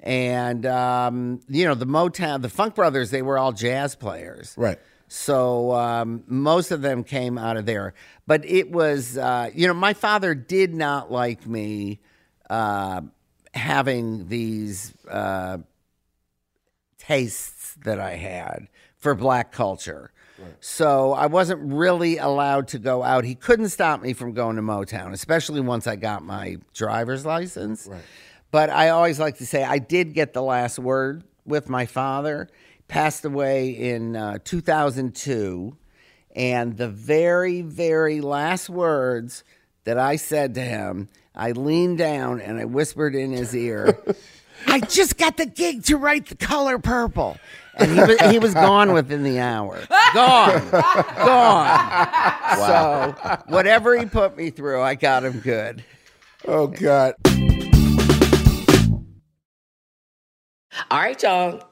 And, 0.00 0.66
um, 0.66 1.40
you 1.48 1.64
know, 1.64 1.74
the 1.74 1.86
Motown, 1.86 2.42
the 2.42 2.48
Funk 2.48 2.74
Brothers, 2.74 3.10
they 3.12 3.22
were 3.22 3.38
all 3.38 3.52
jazz 3.52 3.94
players. 3.94 4.52
Right. 4.58 4.78
So 5.14 5.72
um, 5.72 6.24
most 6.26 6.70
of 6.70 6.80
them 6.80 7.04
came 7.04 7.36
out 7.36 7.58
of 7.58 7.66
there. 7.66 7.92
But 8.26 8.46
it 8.46 8.70
was, 8.72 9.18
uh, 9.18 9.50
you 9.54 9.66
know, 9.66 9.74
my 9.74 9.92
father 9.92 10.34
did 10.34 10.72
not 10.72 11.12
like 11.12 11.46
me 11.46 12.00
uh, 12.48 13.02
having 13.52 14.28
these 14.28 14.94
uh, 15.10 15.58
tastes 16.96 17.74
that 17.84 18.00
I 18.00 18.12
had 18.16 18.68
for 18.96 19.14
black 19.14 19.52
culture. 19.52 20.12
So 20.60 21.12
I 21.12 21.26
wasn't 21.26 21.72
really 21.72 22.16
allowed 22.16 22.68
to 22.68 22.78
go 22.78 23.02
out. 23.02 23.24
He 23.24 23.34
couldn't 23.34 23.68
stop 23.68 24.00
me 24.00 24.14
from 24.14 24.32
going 24.32 24.56
to 24.56 24.62
Motown, 24.62 25.12
especially 25.12 25.60
once 25.60 25.86
I 25.86 25.96
got 25.96 26.24
my 26.24 26.56
driver's 26.72 27.26
license. 27.26 27.86
But 28.50 28.70
I 28.70 28.88
always 28.88 29.20
like 29.20 29.36
to 29.38 29.46
say 29.46 29.62
I 29.62 29.78
did 29.78 30.14
get 30.14 30.32
the 30.32 30.42
last 30.42 30.78
word 30.78 31.22
with 31.44 31.68
my 31.68 31.84
father. 31.84 32.48
Passed 32.92 33.24
away 33.24 33.70
in 33.70 34.16
uh, 34.16 34.36
2002. 34.44 35.74
And 36.36 36.76
the 36.76 36.88
very, 36.88 37.62
very 37.62 38.20
last 38.20 38.68
words 38.68 39.44
that 39.84 39.96
I 39.98 40.16
said 40.16 40.54
to 40.56 40.60
him, 40.60 41.08
I 41.34 41.52
leaned 41.52 41.96
down 41.96 42.42
and 42.42 42.58
I 42.58 42.66
whispered 42.66 43.14
in 43.14 43.32
his 43.32 43.56
ear, 43.56 43.98
I 44.66 44.80
just 44.80 45.16
got 45.16 45.38
the 45.38 45.46
gig 45.46 45.84
to 45.84 45.96
write 45.96 46.26
the 46.26 46.34
color 46.34 46.78
purple. 46.78 47.38
And 47.76 47.92
he 47.92 47.98
was, 47.98 48.20
he 48.30 48.38
was 48.38 48.52
gone 48.52 48.92
within 48.92 49.22
the 49.22 49.40
hour. 49.40 49.82
Gone. 50.12 50.70
Gone. 51.16 52.08
So, 52.56 53.14
whatever 53.46 53.98
he 53.98 54.04
put 54.04 54.36
me 54.36 54.50
through, 54.50 54.82
I 54.82 54.96
got 54.96 55.24
him 55.24 55.40
good. 55.40 55.82
Oh 56.46 56.66
God. 56.66 57.14
All 60.90 60.98
right, 61.00 61.22
y'all. 61.22 61.71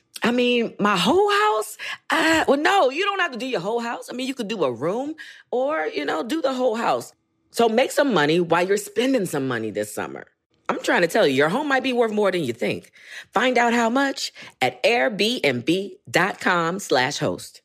I 0.23 0.31
mean, 0.31 0.75
my 0.79 0.97
whole 0.97 1.31
house? 1.31 1.77
Uh, 2.09 2.45
well, 2.47 2.59
no, 2.59 2.89
you 2.89 3.03
don't 3.03 3.19
have 3.19 3.31
to 3.31 3.37
do 3.37 3.47
your 3.47 3.59
whole 3.59 3.79
house. 3.79 4.09
I 4.09 4.13
mean, 4.13 4.27
you 4.27 4.33
could 4.33 4.47
do 4.47 4.63
a 4.63 4.71
room 4.71 5.15
or, 5.49 5.87
you 5.87 6.05
know, 6.05 6.23
do 6.23 6.41
the 6.41 6.53
whole 6.53 6.75
house. 6.75 7.13
So 7.49 7.67
make 7.67 7.91
some 7.91 8.13
money 8.13 8.39
while 8.39 8.65
you're 8.65 8.77
spending 8.77 9.25
some 9.25 9.47
money 9.47 9.71
this 9.71 9.93
summer. 9.93 10.25
I'm 10.69 10.81
trying 10.81 11.01
to 11.01 11.07
tell 11.07 11.27
you, 11.27 11.33
your 11.33 11.49
home 11.49 11.67
might 11.67 11.83
be 11.83 11.91
worth 11.91 12.13
more 12.13 12.31
than 12.31 12.43
you 12.43 12.53
think. 12.53 12.91
Find 13.33 13.57
out 13.57 13.73
how 13.73 13.89
much 13.89 14.31
at 14.61 14.81
airbnb.com 14.83 16.79
slash 16.79 17.17
host. 17.17 17.61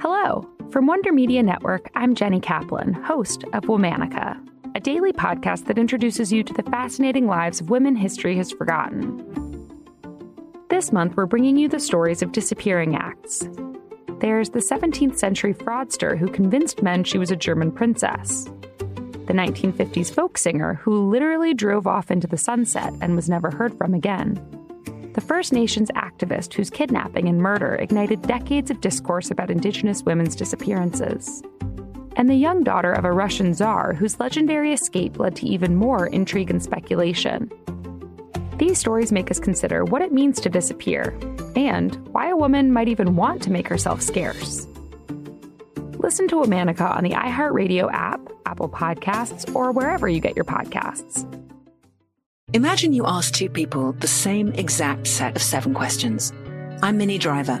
Hello. 0.00 0.48
From 0.70 0.86
Wonder 0.86 1.12
Media 1.12 1.42
Network, 1.42 1.90
I'm 1.94 2.14
Jenny 2.14 2.40
Kaplan, 2.40 2.94
host 2.94 3.44
of 3.52 3.64
Womanica, 3.64 4.40
a 4.74 4.80
daily 4.80 5.12
podcast 5.12 5.66
that 5.66 5.78
introduces 5.78 6.32
you 6.32 6.42
to 6.42 6.54
the 6.54 6.62
fascinating 6.64 7.26
lives 7.26 7.60
of 7.60 7.68
women 7.70 7.94
history 7.94 8.36
has 8.38 8.50
forgotten. 8.50 9.43
This 10.70 10.92
month, 10.92 11.16
we're 11.16 11.26
bringing 11.26 11.56
you 11.56 11.68
the 11.68 11.78
stories 11.78 12.22
of 12.22 12.32
disappearing 12.32 12.96
acts. 12.96 13.48
There's 14.20 14.50
the 14.50 14.60
17th 14.60 15.18
century 15.18 15.52
fraudster 15.52 16.16
who 16.16 16.26
convinced 16.26 16.82
men 16.82 17.04
she 17.04 17.18
was 17.18 17.30
a 17.30 17.36
German 17.36 17.70
princess, 17.70 18.44
the 19.26 19.34
1950s 19.34 20.12
folk 20.12 20.38
singer 20.38 20.74
who 20.74 21.10
literally 21.10 21.52
drove 21.52 21.86
off 21.86 22.10
into 22.10 22.26
the 22.26 22.38
sunset 22.38 22.92
and 23.00 23.14
was 23.14 23.28
never 23.28 23.50
heard 23.50 23.76
from 23.76 23.92
again, 23.92 24.34
the 25.12 25.20
First 25.20 25.52
Nations 25.52 25.90
activist 25.94 26.54
whose 26.54 26.70
kidnapping 26.70 27.28
and 27.28 27.38
murder 27.38 27.74
ignited 27.76 28.22
decades 28.22 28.70
of 28.70 28.80
discourse 28.80 29.30
about 29.30 29.50
Indigenous 29.50 30.02
women's 30.02 30.34
disappearances, 30.34 31.42
and 32.16 32.30
the 32.30 32.34
young 32.34 32.64
daughter 32.64 32.92
of 32.92 33.04
a 33.04 33.12
Russian 33.12 33.54
czar 33.54 33.92
whose 33.92 34.18
legendary 34.18 34.72
escape 34.72 35.18
led 35.18 35.36
to 35.36 35.46
even 35.46 35.76
more 35.76 36.06
intrigue 36.06 36.50
and 36.50 36.62
speculation. 36.62 37.50
These 38.66 38.78
stories 38.78 39.12
make 39.12 39.30
us 39.30 39.38
consider 39.38 39.84
what 39.84 40.00
it 40.00 40.10
means 40.10 40.40
to 40.40 40.48
disappear 40.48 41.14
and 41.54 41.94
why 42.14 42.30
a 42.30 42.36
woman 42.36 42.72
might 42.72 42.88
even 42.88 43.14
want 43.14 43.42
to 43.42 43.50
make 43.50 43.68
herself 43.68 44.00
scarce. 44.00 44.66
Listen 45.98 46.26
to 46.28 46.36
Womanica 46.36 46.96
on 46.96 47.04
the 47.04 47.10
iHeartRadio 47.10 47.92
app, 47.92 48.26
Apple 48.46 48.70
Podcasts, 48.70 49.54
or 49.54 49.70
wherever 49.70 50.08
you 50.08 50.18
get 50.18 50.34
your 50.34 50.46
podcasts. 50.46 51.26
Imagine 52.54 52.94
you 52.94 53.04
ask 53.06 53.34
two 53.34 53.50
people 53.50 53.92
the 53.92 54.06
same 54.06 54.50
exact 54.52 55.08
set 55.08 55.36
of 55.36 55.42
seven 55.42 55.74
questions. 55.74 56.32
I'm 56.80 56.96
Minnie 56.96 57.18
Driver, 57.18 57.60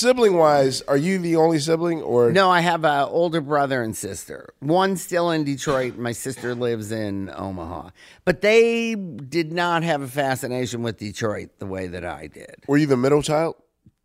Sibling 0.00 0.32
wise, 0.38 0.80
are 0.88 0.96
you 0.96 1.18
the 1.18 1.36
only 1.36 1.58
sibling 1.58 2.00
or 2.00 2.32
No, 2.32 2.50
I 2.50 2.60
have 2.60 2.86
an 2.86 3.06
older 3.10 3.42
brother 3.42 3.82
and 3.82 3.94
sister. 3.94 4.54
One 4.60 4.96
still 4.96 5.30
in 5.30 5.44
Detroit. 5.44 5.98
My 5.98 6.12
sister 6.12 6.54
lives 6.54 6.90
in 6.90 7.30
Omaha. 7.36 7.90
But 8.24 8.40
they 8.40 8.94
did 8.94 9.52
not 9.52 9.82
have 9.82 10.00
a 10.00 10.08
fascination 10.08 10.82
with 10.82 10.96
Detroit 10.96 11.50
the 11.58 11.66
way 11.66 11.86
that 11.86 12.02
I 12.06 12.28
did. 12.28 12.64
were 12.66 12.78
you 12.78 12.86
the 12.86 12.96
middle 12.96 13.20
child? 13.20 13.56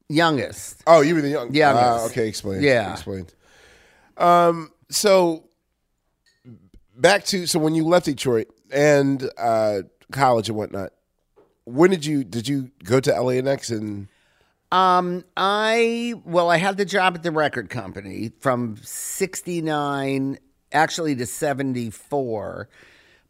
Youngest. 0.10 0.84
Oh, 0.86 0.99
you 0.99 1.15
were 1.15 1.21
the 1.21 1.29
young. 1.29 1.53
Youngest. 1.53 1.88
Ah, 1.88 2.05
okay, 2.08 2.27
explain. 2.27 2.62
Yeah. 2.62 2.91
explain. 2.91 3.27
Um. 4.17 4.73
So 4.89 5.47
back 6.93 7.23
to 7.27 7.47
so 7.47 7.58
when 7.58 7.73
you 7.73 7.86
left 7.86 8.05
Detroit 8.05 8.47
and 8.69 9.29
uh, 9.38 9.84
college 10.12 10.49
and 10.49 10.58
whatnot, 10.58 10.91
when 11.63 11.89
did 11.89 12.05
you 12.05 12.25
did 12.25 12.49
you 12.49 12.69
go 12.84 12.99
to 12.99 13.21
LAX 13.21 13.69
and 13.69 14.10
Um, 14.75 15.23
I 15.38 16.15
well, 16.25 16.49
I 16.49 16.57
had 16.57 16.75
the 16.75 16.83
job 16.83 17.15
at 17.15 17.23
the 17.23 17.31
record 17.31 17.69
company 17.69 18.33
from 18.41 18.75
'69 18.83 20.38
actually 20.73 21.15
to 21.15 21.25
'74, 21.25 22.67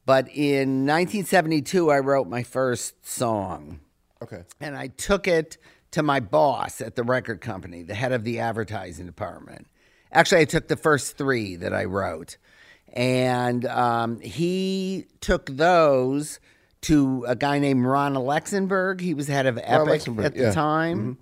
but 0.08 0.27
in 0.29 0.88
1972 0.88 1.91
I 1.91 1.99
wrote 1.99 2.27
my 2.27 2.41
first 2.41 3.05
song. 3.05 3.79
Okay. 4.23 4.41
And 4.60 4.75
I 4.75 4.88
took 4.88 5.27
it 5.27 5.58
to 5.91 6.01
my 6.01 6.19
boss 6.19 6.81
at 6.81 6.95
the 6.95 7.03
record 7.03 7.41
company, 7.41 7.84
the 7.84 7.93
head 7.93 8.12
of 8.12 8.23
the 8.23 8.39
advertising 8.39 9.05
department. 9.05 9.67
Actually, 10.12 10.41
I 10.41 10.45
took 10.45 10.67
the 10.67 10.75
first 10.75 11.15
three 11.15 11.58
that 11.58 11.73
I 11.73 11.86
wrote, 11.86 12.38
and 12.91 13.67
um, 13.67 14.19
he 14.19 15.05
took 15.21 15.45
those 15.45 16.39
to 16.81 17.23
a 17.27 17.36
guy 17.36 17.60
named 17.60 17.86
Ron 17.86 18.15
Alexenberg. 18.15 18.99
He 18.99 19.13
was 19.13 19.27
head 19.27 19.45
of 19.45 19.60
Epic 19.62 20.08
at 20.08 20.34
the 20.34 20.43
yeah. 20.45 20.51
time. 20.51 21.19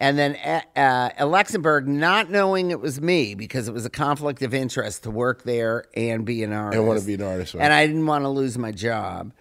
And 0.00 0.18
then 0.18 0.36
uh, 0.36 0.62
uh, 0.74 1.10
Alexenberg, 1.10 1.86
not 1.86 2.30
knowing 2.30 2.70
it 2.70 2.80
was 2.80 3.02
me 3.02 3.34
because 3.34 3.68
it 3.68 3.74
was 3.74 3.84
a 3.84 3.90
conflict 3.90 4.40
of 4.40 4.54
interest 4.54 5.02
to 5.02 5.10
work 5.10 5.42
there 5.42 5.84
and 5.94 6.24
be 6.24 6.42
an 6.42 6.54
artist. 6.54 6.78
and 6.78 6.88
want 6.88 7.00
to 7.00 7.06
be 7.06 7.14
an 7.14 7.22
artist? 7.22 7.52
right? 7.52 7.62
And 7.62 7.72
I 7.72 7.86
didn't 7.86 8.06
want 8.06 8.24
to 8.24 8.30
lose 8.30 8.56
my 8.56 8.72
job. 8.72 9.32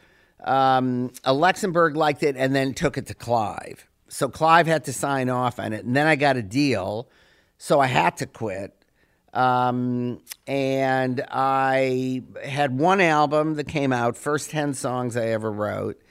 Um, 0.44 1.12
Alexenberg 1.26 1.96
liked 1.96 2.24
it 2.24 2.36
and 2.36 2.54
then 2.54 2.74
took 2.74 2.98
it 2.98 3.08
to 3.08 3.14
Clive. 3.14 3.88
So 4.10 4.28
Clive 4.28 4.68
had 4.68 4.84
to 4.86 4.94
sign 4.94 5.30
off 5.30 5.60
on 5.60 5.72
it. 5.72 5.86
And 5.86 5.96
then 5.96 6.08
I 6.08 6.18
got 6.18 6.36
a 6.36 6.44
deal. 6.44 7.08
So 7.58 7.80
I 7.80 7.88
had 7.88 8.18
to 8.18 8.26
quit. 8.26 8.76
Um, 9.34 10.22
and 10.46 11.24
I 11.30 12.24
had 12.44 12.78
one 12.78 13.00
album 13.00 13.56
that 13.56 13.68
came 13.68 13.94
out, 13.94 14.18
first 14.18 14.50
10 14.50 14.74
songs 14.74 15.16
I 15.16 15.28
ever 15.28 15.52
wrote. 15.52 16.02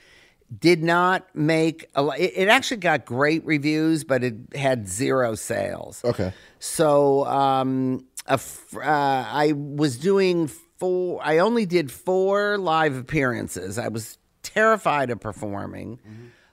Did 0.57 0.83
not 0.83 1.35
make 1.35 1.91
a 1.95 2.03
lot. 2.03 2.19
It, 2.19 2.33
it 2.35 2.49
actually 2.49 2.79
got 2.79 3.05
great 3.05 3.45
reviews, 3.45 4.05
but 4.05 4.25
it 4.25 4.35
had 4.55 4.89
zero 4.89 5.35
sales. 5.35 6.03
Okay. 6.05 6.33
So 6.59 7.27
um, 7.27 8.07
a 8.27 8.41
uh, 8.77 8.81
I 8.83 9.53
was 9.55 9.99
doing 9.99 10.47
four. 10.47 11.21
I 11.23 11.39
only 11.39 11.67
did 11.67 11.93
four 11.93 12.57
live 12.57 12.97
appearances. 12.97 13.79
I 13.79 13.89
was 13.89 14.17
terrified 14.43 15.11
of 15.11 15.21
performing. 15.21 15.99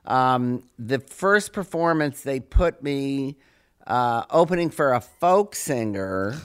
Um, 0.05 0.63
the 0.77 0.99
first 0.99 1.53
performance, 1.53 2.21
they 2.21 2.39
put 2.39 2.83
me 2.83 3.37
uh, 3.87 4.23
opening 4.29 4.69
for 4.69 4.93
a 4.93 5.01
folk 5.01 5.55
singer. 5.55 6.35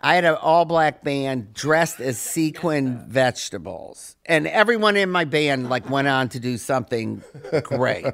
I 0.00 0.14
had 0.14 0.24
an 0.24 0.34
all 0.34 0.64
black 0.66 1.02
band 1.02 1.54
dressed 1.54 2.00
as 2.00 2.18
sequin 2.18 2.98
vegetables, 3.08 4.16
and 4.26 4.46
everyone 4.46 4.96
in 4.96 5.10
my 5.10 5.24
band 5.24 5.68
like 5.70 5.88
went 5.88 6.06
on 6.08 6.28
to 6.30 6.40
do 6.40 6.58
something 6.58 7.22
great. 7.62 8.04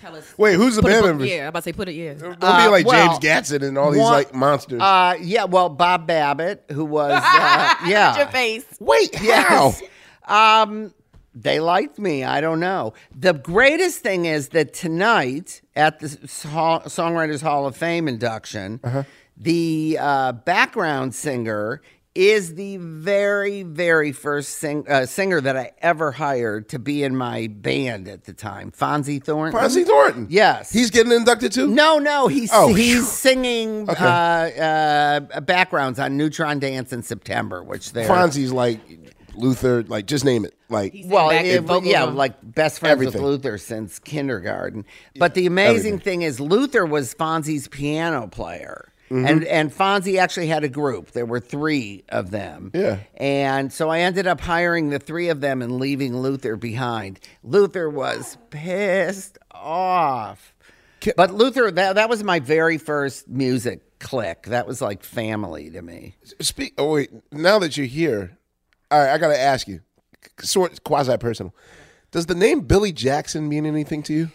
Tell 0.00 0.16
us. 0.16 0.34
Wait, 0.36 0.54
who's 0.56 0.74
the 0.76 0.82
Put 0.82 0.88
a 0.90 0.94
band 0.94 1.02
book- 1.02 1.10
members? 1.10 1.28
Yeah, 1.30 1.42
I'm 1.42 1.48
about 1.50 1.60
to 1.60 1.62
say 1.62 1.72
put 1.72 1.88
it. 1.88 1.92
Yeah. 1.94 2.14
Don't 2.14 2.40
be 2.40 2.46
Uh, 2.46 2.70
like 2.72 2.86
well, 2.86 3.18
James 3.20 3.50
Gadson 3.50 3.62
and 3.66 3.78
all 3.78 3.92
these 3.92 4.00
one- 4.00 4.12
like 4.12 4.34
monsters. 4.34 4.80
Uh, 4.82 5.14
yeah, 5.20 5.44
well, 5.44 5.68
Bob 5.68 6.08
Babbitt, 6.08 6.64
who 6.72 6.84
was 6.84 7.12
uh, 7.12 7.74
yeah, 7.86 8.16
Your 8.18 8.26
face. 8.26 8.64
Wait, 8.80 9.14
how? 9.14 9.24
Yes. 9.24 9.82
Um, 10.26 10.92
they 11.34 11.60
liked 11.60 11.98
me. 12.00 12.24
I 12.24 12.40
don't 12.40 12.58
know. 12.60 12.94
The 13.16 13.32
greatest 13.32 14.00
thing 14.02 14.24
is 14.26 14.48
that 14.50 14.74
tonight 14.74 15.62
at 15.76 16.00
the 16.00 16.08
Hall- 16.48 16.80
Songwriters 16.82 17.40
Hall 17.40 17.64
of 17.66 17.76
Fame 17.76 18.08
induction, 18.08 18.80
the 19.36 19.98
uh, 20.00 20.32
background 20.32 21.14
singer 21.14 21.80
is 22.14 22.56
the 22.56 22.76
very, 22.76 23.62
very 23.62 24.12
first 24.12 24.58
sing- 24.58 24.84
uh, 24.86 25.06
singer 25.06 25.40
that 25.40 25.56
I 25.56 25.72
ever 25.80 26.12
hired 26.12 26.68
to 26.68 26.78
be 26.78 27.02
in 27.02 27.16
my 27.16 27.46
band 27.46 28.06
at 28.06 28.24
the 28.24 28.34
time, 28.34 28.70
Fonzi 28.70 29.22
Thornton. 29.22 29.58
Fonzi 29.58 29.86
Thornton. 29.86 30.26
Yes. 30.28 30.70
He's 30.70 30.90
getting 30.90 31.10
inducted 31.12 31.52
too. 31.52 31.68
No, 31.68 31.98
no, 31.98 32.28
he's 32.28 32.50
Oh, 32.52 32.74
he's 32.74 32.96
phew. 32.96 33.02
singing 33.02 33.88
Okay. 33.88 34.04
uh, 34.04 34.08
uh, 34.62 35.40
backgrounds 35.40 35.98
on 35.98 36.18
Neutron 36.18 36.58
Dance 36.58 36.92
in 36.92 37.02
September, 37.02 37.62
which 37.64 37.92
they're 37.92 38.06
Fonzi's 38.06 38.52
like 38.52 38.80
Luther, 39.34 39.82
like 39.84 40.04
just 40.04 40.26
name 40.26 40.44
it. 40.44 40.54
Like 40.68 40.94
well, 41.06 41.30
back 41.30 41.46
it- 41.46 41.64
yeah, 41.84 42.02
like 42.04 42.34
best 42.42 42.78
friends 42.80 42.92
Everything. 42.92 43.22
with 43.22 43.30
Luther 43.30 43.56
since 43.56 43.98
kindergarten. 43.98 44.84
But 45.16 45.32
the 45.32 45.46
amazing 45.46 45.76
everything. 45.94 45.98
thing 46.00 46.22
is, 46.22 46.40
Luther 46.40 46.84
was 46.84 47.14
Fonzi's 47.14 47.68
piano 47.68 48.26
player. 48.28 48.91
Mm-hmm. 49.12 49.26
And 49.26 49.44
and 49.44 49.70
Fonzi 49.70 50.18
actually 50.18 50.46
had 50.46 50.64
a 50.64 50.70
group. 50.70 51.10
There 51.10 51.26
were 51.26 51.38
three 51.38 52.02
of 52.08 52.30
them. 52.30 52.70
Yeah. 52.72 53.00
And 53.16 53.70
so 53.70 53.90
I 53.90 54.00
ended 54.00 54.26
up 54.26 54.40
hiring 54.40 54.88
the 54.88 54.98
three 54.98 55.28
of 55.28 55.42
them 55.42 55.60
and 55.60 55.78
leaving 55.78 56.16
Luther 56.16 56.56
behind. 56.56 57.20
Luther 57.44 57.90
was 57.90 58.38
pissed 58.48 59.36
off. 59.50 60.54
But 61.14 61.34
Luther, 61.34 61.70
that, 61.70 61.96
that 61.96 62.08
was 62.08 62.22
my 62.22 62.40
very 62.40 62.78
first 62.78 63.28
music 63.28 63.98
click. 63.98 64.44
That 64.44 64.66
was 64.66 64.80
like 64.80 65.02
family 65.02 65.68
to 65.70 65.82
me. 65.82 66.14
Speak. 66.40 66.72
Oh 66.78 66.94
wait, 66.94 67.10
now 67.30 67.58
that 67.58 67.76
you're 67.76 67.86
here, 67.86 68.38
all 68.90 68.98
right, 68.98 69.12
I 69.12 69.18
got 69.18 69.28
to 69.28 69.38
ask 69.38 69.68
you, 69.68 69.80
sort 70.40 70.82
quasi 70.84 71.18
personal. 71.18 71.54
Does 72.12 72.26
the 72.26 72.34
name 72.34 72.60
Billy 72.60 72.92
Jackson 72.92 73.46
mean 73.46 73.66
anything 73.66 74.02
to 74.04 74.14
you? 74.14 74.30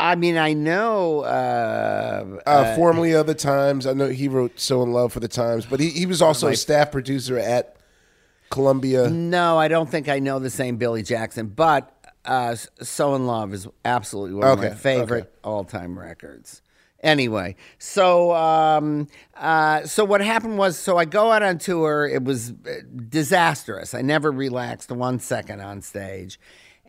I 0.00 0.16
mean, 0.16 0.38
I 0.38 0.54
know. 0.54 1.20
Uh, 1.20 2.38
Uh, 2.46 2.74
formerly 2.76 3.12
of 3.12 3.26
the 3.26 3.34
Times, 3.34 3.86
I 3.86 3.92
know 3.92 4.08
he 4.08 4.28
wrote 4.28 4.58
"So 4.58 4.82
in 4.82 4.92
Love" 4.92 5.12
for 5.12 5.20
the 5.20 5.28
Times, 5.28 5.66
but 5.66 5.78
he, 5.78 5.90
he 5.90 6.06
was 6.06 6.22
also 6.22 6.48
a 6.48 6.56
staff 6.56 6.90
producer 6.90 7.38
at 7.38 7.76
Columbia. 8.50 9.08
No, 9.10 9.58
I 9.58 9.68
don't 9.68 9.88
think 9.90 10.08
I 10.08 10.18
know 10.18 10.38
the 10.38 10.50
same 10.50 10.76
Billy 10.76 11.02
Jackson, 11.02 11.48
but 11.48 11.92
uh, 12.24 12.56
"So 12.82 13.14
in 13.14 13.26
Love" 13.26 13.52
is 13.52 13.68
absolutely 13.84 14.34
one 14.36 14.48
of 14.48 14.58
my 14.58 14.70
favorite 14.70 15.32
all-time 15.44 15.98
records. 15.98 16.62
Anyway, 17.02 17.56
so 17.78 18.32
um, 18.34 19.06
uh, 19.36 19.84
so 19.86 20.04
what 20.04 20.20
happened 20.20 20.58
was, 20.58 20.78
so 20.78 20.98
I 20.98 21.06
go 21.06 21.32
out 21.32 21.42
on 21.42 21.56
tour. 21.58 22.06
It 22.06 22.24
was 22.24 22.50
uh, 22.50 22.54
disastrous. 23.08 23.94
I 23.94 24.02
never 24.02 24.30
relaxed 24.30 24.90
one 24.92 25.18
second 25.18 25.60
on 25.62 25.80
stage, 25.80 26.38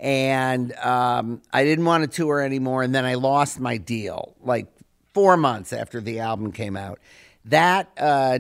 and 0.02 0.74
um, 0.78 1.42
I 1.54 1.64
didn't 1.64 1.86
want 1.86 2.04
to 2.04 2.10
tour 2.10 2.42
anymore. 2.42 2.82
And 2.84 2.94
then 2.94 3.06
I 3.06 3.14
lost 3.14 3.60
my 3.60 3.78
deal, 3.78 4.36
like 4.42 4.68
four 5.14 5.38
months 5.38 5.72
after 5.72 6.02
the 6.02 6.20
album 6.20 6.52
came 6.52 6.76
out. 6.76 7.00
That 7.46 7.90
uh, 7.98 8.40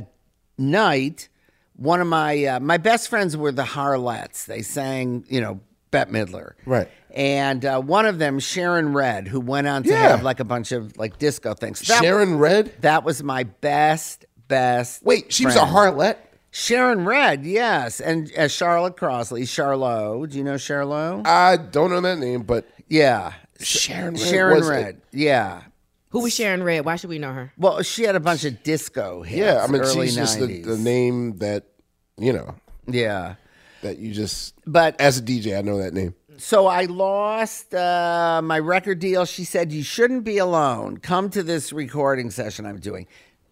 night, 0.58 1.30
one 1.76 2.02
of 2.02 2.08
my 2.08 2.46
uh, 2.46 2.60
my 2.60 2.78
best 2.78 3.08
friends 3.10 3.38
were 3.38 3.52
the 3.52 3.64
Harlettes. 3.64 4.46
They 4.46 4.62
sang, 4.64 5.24
you 5.30 5.40
know, 5.40 5.60
Bette 5.92 6.12
Midler, 6.12 6.54
Right. 6.66 6.90
And 7.14 7.66
uh, 7.66 7.82
one 7.82 8.06
of 8.06 8.20
them, 8.20 8.40
Sharon 8.40 8.94
Redd, 8.94 9.28
who 9.28 9.42
went 9.42 9.68
on 9.68 9.84
to 9.84 9.90
Yeah. 9.90 10.10
have 10.10 10.24
like 10.24 10.40
a 10.40 10.46
bunch 10.46 10.72
of 10.72 10.96
like 10.98 11.20
disco 11.20 11.54
things. 11.54 11.82
That- 11.82 12.02
Sharon 12.02 12.38
Redd. 12.38 12.74
that 12.82 13.04
was 13.04 13.22
my 13.22 13.44
best, 13.44 14.26
best. 14.48 15.04
Wait, 15.04 15.32
she 15.34 15.46
was 15.46 15.56
a 15.58 15.60
friend. 15.68 15.76
harlot. 15.98 16.16
Sharon 16.52 17.06
Redd, 17.06 17.46
yes, 17.46 18.02
and 18.02 18.30
uh, 18.38 18.48
Charlotte 18.50 18.98
Crossley, 18.98 19.44
Charlot. 19.44 20.30
Do 20.32 20.38
you 20.38 20.44
know 20.44 20.56
Charlot? 20.58 21.26
I 21.26 21.56
don't 21.58 21.90
know 21.90 22.02
that 22.02 22.20
name, 22.20 22.44
but 22.44 22.68
yeah, 22.90 23.34
Sharon 23.60 24.16
Redd 24.16 24.24
Sharon 24.24 24.58
was 24.58 24.68
a- 24.68 24.72
Red. 24.72 25.02
Yeah. 25.12 25.62
Who 26.10 26.20
was 26.24 26.36
Sharon 26.36 26.62
Redd? 26.62 26.84
Why 26.84 26.98
should 26.98 27.10
we 27.10 27.20
know 27.20 27.32
her? 27.32 27.54
Well, 27.58 27.82
she 27.84 28.04
had 28.04 28.16
a 28.18 28.20
bunch 28.20 28.44
of 28.44 28.64
disco 28.64 29.22
hits. 29.22 29.38
yeah, 29.40 29.64
I 29.64 29.68
mean, 29.72 29.82
early 29.82 30.08
she's 30.08 30.16
just 30.18 30.40
the, 30.40 30.62
the 30.62 30.78
name 30.78 31.38
that 31.38 31.68
you 32.18 32.34
know 32.34 32.56
Yeah, 32.86 33.36
that 33.82 33.98
you 33.98 34.12
just. 34.14 34.54
but 34.68 35.00
As 35.00 35.20
a 35.20 35.22
DJ, 35.22 35.58
I 35.58 35.62
know 35.62 35.78
that 35.78 35.94
name. 35.94 36.14
So 36.38 36.68
I 36.68 36.84
lost 36.86 37.74
uh, 37.74 38.42
my 38.44 38.60
record 38.60 39.00
deal. 39.00 39.24
She 39.26 39.46
said, 39.46 39.72
You 39.72 39.84
shouldn't 39.84 40.26
be 40.26 40.38
alone. 40.40 40.98
Come 40.98 41.30
to 41.30 41.44
this 41.44 41.72
recording 41.72 42.30
session 42.30 42.66
I'm 42.66 42.80
doing. 42.80 43.08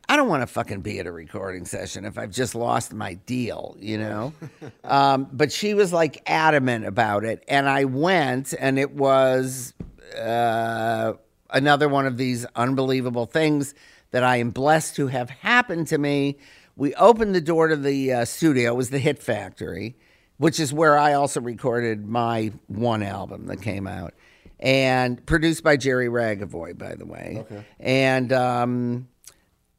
I 0.10 0.15
don't 0.15 0.28
want 0.28 0.41
to 0.41 0.48
fucking 0.48 0.82
be 0.82 0.98
at 0.98 1.06
a 1.06 1.12
recording 1.12 1.65
session 1.65 2.04
if 2.04 2.17
I've 2.17 2.32
just 2.32 2.56
lost 2.56 2.93
my 2.93 3.13
deal, 3.13 3.78
you 3.80 4.00
know? 4.00 4.34
um, 4.84 5.30
but 5.32 5.52
she 5.52 5.76
was 5.76 5.93
like 5.93 6.24
adamant 6.26 6.88
about 6.88 7.24
it. 7.24 7.43
And 7.48 7.69
I 7.69 7.86
went, 7.86 8.56
and 8.60 8.80
it 8.80 8.91
was 8.91 9.76
uh, 10.19 11.13
another 11.52 11.88
one 11.88 12.08
of 12.08 12.17
these 12.17 12.43
unbelievable 12.56 13.28
things 13.28 13.76
that 14.10 14.24
I 14.24 14.38
am 14.38 14.50
blessed 14.50 14.95
to 14.95 15.08
have 15.08 15.30
happened 15.30 15.86
to 15.89 16.00
me 16.00 16.38
We 16.76 16.95
opened 16.95 17.36
the 17.36 17.41
door 17.41 17.67
to 17.67 17.76
the 17.76 18.13
uh, 18.13 18.26
studio. 18.26 18.72
It 18.72 18.78
was 18.78 18.89
the 18.89 18.98
Hit 18.98 19.22
Factory, 19.22 19.95
which 20.38 20.60
is 20.60 20.74
where 20.74 20.98
I 20.98 21.13
also 21.13 21.39
recorded 21.39 22.08
my 22.08 22.52
one 22.65 23.04
album 23.04 23.45
that 23.45 23.62
came 23.62 23.86
out, 23.86 24.15
and 24.60 25.24
produced 25.28 25.62
by 25.62 25.78
Jerry 25.78 26.08
Ragovoy, 26.08 26.80
by 26.80 26.95
the 26.95 27.06
way. 27.06 27.38
Okay. 27.41 27.63
And 27.80 28.34
um, 28.34 29.08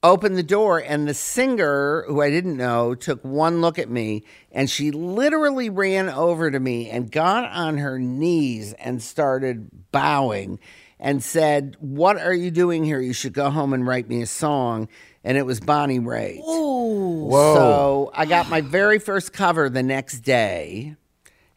opened 0.02 0.36
the 0.36 0.42
door, 0.42 0.78
and 0.78 1.06
the 1.06 1.14
singer, 1.14 2.04
who 2.06 2.22
I 2.22 2.30
didn't 2.30 2.56
know, 2.56 2.94
took 2.94 3.22
one 3.22 3.60
look 3.60 3.78
at 3.78 3.90
me, 3.90 4.24
and 4.50 4.70
she 4.70 4.90
literally 4.90 5.68
ran 5.68 6.08
over 6.08 6.50
to 6.50 6.58
me 6.58 6.88
and 6.88 7.10
got 7.10 7.50
on 7.50 7.78
her 7.78 7.98
knees 7.98 8.72
and 8.74 9.02
started 9.02 9.70
bowing 9.92 10.58
and 10.98 11.22
said, 11.22 11.76
What 11.80 12.18
are 12.18 12.34
you 12.34 12.50
doing 12.50 12.84
here? 12.84 13.00
You 13.00 13.12
should 13.12 13.32
go 13.32 13.50
home 13.50 13.72
and 13.72 13.86
write 13.86 14.08
me 14.08 14.22
a 14.22 14.26
song. 14.26 14.88
And 15.22 15.36
it 15.36 15.44
was 15.44 15.60
Bonnie 15.60 16.00
Raitt. 16.00 16.40
Whoa. 16.40 17.54
So 17.54 18.10
I 18.14 18.24
got 18.24 18.48
my 18.48 18.62
very 18.62 18.98
first 18.98 19.34
cover 19.34 19.68
the 19.68 19.82
next 19.82 20.20
day 20.20 20.96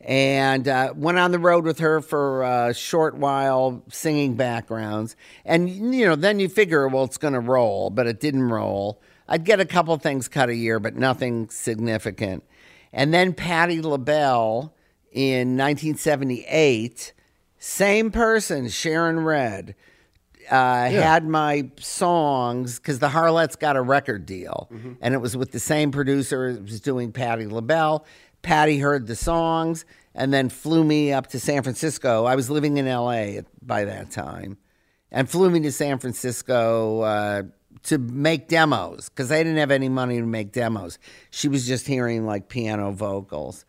and 0.04 0.68
uh, 0.68 0.94
went 0.96 1.18
on 1.18 1.32
the 1.32 1.40
road 1.40 1.64
with 1.64 1.80
her 1.80 2.02
for 2.02 2.44
a 2.44 2.74
short 2.74 3.16
while 3.16 3.84
singing 3.90 4.36
backgrounds. 4.36 5.16
And, 5.46 5.70
you 5.96 6.06
know, 6.06 6.16
then 6.16 6.40
you 6.40 6.50
figure, 6.50 6.88
well, 6.88 7.06
it's 7.06 7.18
going 7.18 7.34
to 7.34 7.40
roll, 7.40 7.90
but 7.90 8.06
it 8.06 8.20
didn't 8.20 8.44
roll. 8.44 9.02
I'd 9.28 9.46
get 9.46 9.62
a 9.62 9.66
couple 9.66 9.96
things 9.98 10.28
cut 10.28 10.50
a 10.50 10.56
year, 10.56 10.80
but 10.80 10.96
nothing 10.96 11.50
significant. 11.50 12.44
And 12.92 13.14
then 13.14 13.34
Patti 13.34 13.82
LaBelle 13.82 14.74
in 15.12 15.58
1978, 15.58 17.14
same 17.58 18.12
person, 18.12 18.68
Sharon 18.68 19.22
Redd, 19.22 19.76
uh, 20.52 20.90
had 20.90 21.26
my 21.26 21.70
songs 21.80 22.78
because 22.78 23.00
the 23.00 23.08
Harlettes 23.08 23.58
got 23.58 23.78
a 23.78 23.82
record 23.82 24.26
deal, 24.26 24.68
and 25.02 25.14
it 25.14 25.20
was 25.20 25.38
with 25.38 25.52
the 25.52 25.60
same 25.60 25.90
producer. 25.92 26.50
It 26.50 26.64
was 26.64 26.82
doing 26.82 27.14
Patti 27.14 27.48
LaBelle. 27.48 28.06
Patti 28.44 28.78
heard 28.78 29.08
the 29.08 29.16
songs 29.16 29.86
and 30.14 30.32
then 30.32 30.50
flew 30.50 30.84
me 30.84 31.12
up 31.12 31.28
to 31.28 31.40
San 31.40 31.64
Francisco. 31.64 32.26
I 32.26 32.36
was 32.36 32.50
living 32.50 32.78
in 32.78 32.86
LA 32.86 33.42
by 33.62 33.86
that 33.86 34.12
time, 34.12 34.58
and 35.12 35.28
flew 35.30 35.50
me 35.50 35.60
to 35.62 35.72
San 35.72 35.98
Francisco 35.98 37.02
uh, 37.02 37.44
to 37.84 37.98
make 37.98 38.48
demos 38.48 39.10
because 39.10 39.32
I 39.32 39.38
didn't 39.38 39.58
have 39.58 39.72
any 39.72 39.90
money 39.90 40.18
to 40.20 40.26
make 40.26 40.52
demos. 40.52 41.00
She 41.32 41.48
was 41.48 41.66
just 41.66 41.88
hearing 41.88 42.26
like 42.26 42.48
piano 42.48 42.92
vocals. 42.92 43.66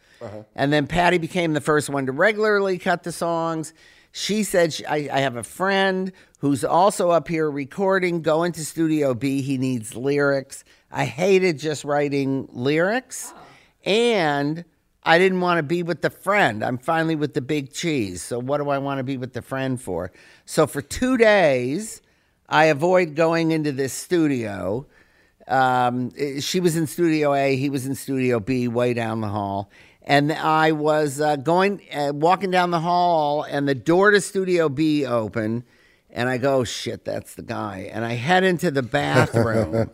And 0.55 0.73
then 0.73 0.87
Patti 0.87 1.19
became 1.19 1.53
the 1.53 1.61
first 1.61 1.89
one 1.89 2.07
to 2.07 2.13
regularly 2.13 2.79
cut 2.79 3.03
the 3.03 3.13
songs. 3.13 3.75
She 4.13 4.43
said, 4.45 4.73
she, 4.73 4.87
I, 4.87 5.09
I 5.13 5.21
have 5.21 5.37
a 5.37 5.43
friend 5.43 6.13
who's 6.39 6.65
also 6.65 7.11
up 7.11 7.27
here 7.29 7.51
recording, 7.51 8.23
going 8.23 8.53
to 8.53 8.65
Studio 8.65 9.13
B. 9.13 9.43
He 9.43 9.59
needs 9.59 9.97
lyrics. 9.97 10.65
I 10.91 11.05
hated 11.05 11.59
just 11.59 11.85
writing 11.85 12.49
lyrics. 12.53 13.35
And 13.85 14.64
I 15.03 15.18
didn't 15.18 15.40
want 15.40 15.59
to 15.59 15.62
be 15.62 15.83
with 15.83 16.01
the 16.01 16.11
friend. 16.11 16.64
I'm 16.64 16.79
finally 16.79 17.14
with 17.14 17.35
the 17.35 17.42
big 17.42 17.73
cheese. 17.73 18.23
So, 18.23 18.38
what 18.38 18.59
do 18.59 18.70
I 18.70 18.79
want 18.79 18.99
to 18.99 19.05
be 19.05 19.16
with 19.16 19.35
the 19.35 19.42
friend 19.42 19.81
for? 19.81 20.11
So, 20.47 20.66
for 20.66 20.81
two 20.81 21.18
days, 21.18 22.01
I 22.49 22.66
avoid 22.66 23.14
going 23.14 23.51
into 23.51 23.73
this 23.73 23.92
studio. 23.92 24.87
Um, 25.47 26.11
eh, 26.16 26.40
she 26.40 26.61
was 26.61 26.77
in 26.77 26.87
Studio 26.87 27.35
A, 27.35 27.57
he 27.57 27.68
was 27.68 27.87
in 27.87 27.94
Studio 27.94 28.40
B, 28.40 28.66
way 28.66 28.94
down 28.94 29.20
the 29.20 29.29
hall. 29.29 29.70
And 30.03 30.33
I 30.33 30.73
was 30.73 31.20
uh, 31.20 31.37
going, 31.37 31.83
uh, 31.92 32.12
walking 32.14 32.51
down 32.51 32.70
the 32.70 32.81
hall, 32.81 33.42
and 33.42 33.66
the 33.68 33.75
door 33.75 34.11
to 34.11 34.20
Studio 34.20 34.68
B 34.68 35.05
opened. 35.05 35.64
And 36.11 36.29
I 36.29 36.38
go, 36.38 36.64
shit, 36.64 37.05
that's 37.05 37.35
the 37.35 37.42
guy. 37.42 37.90
And 37.92 38.05
I 38.05 38.12
head 38.12 38.44
into 38.44 38.70
the 38.70 38.83
bathroom. 38.83 39.90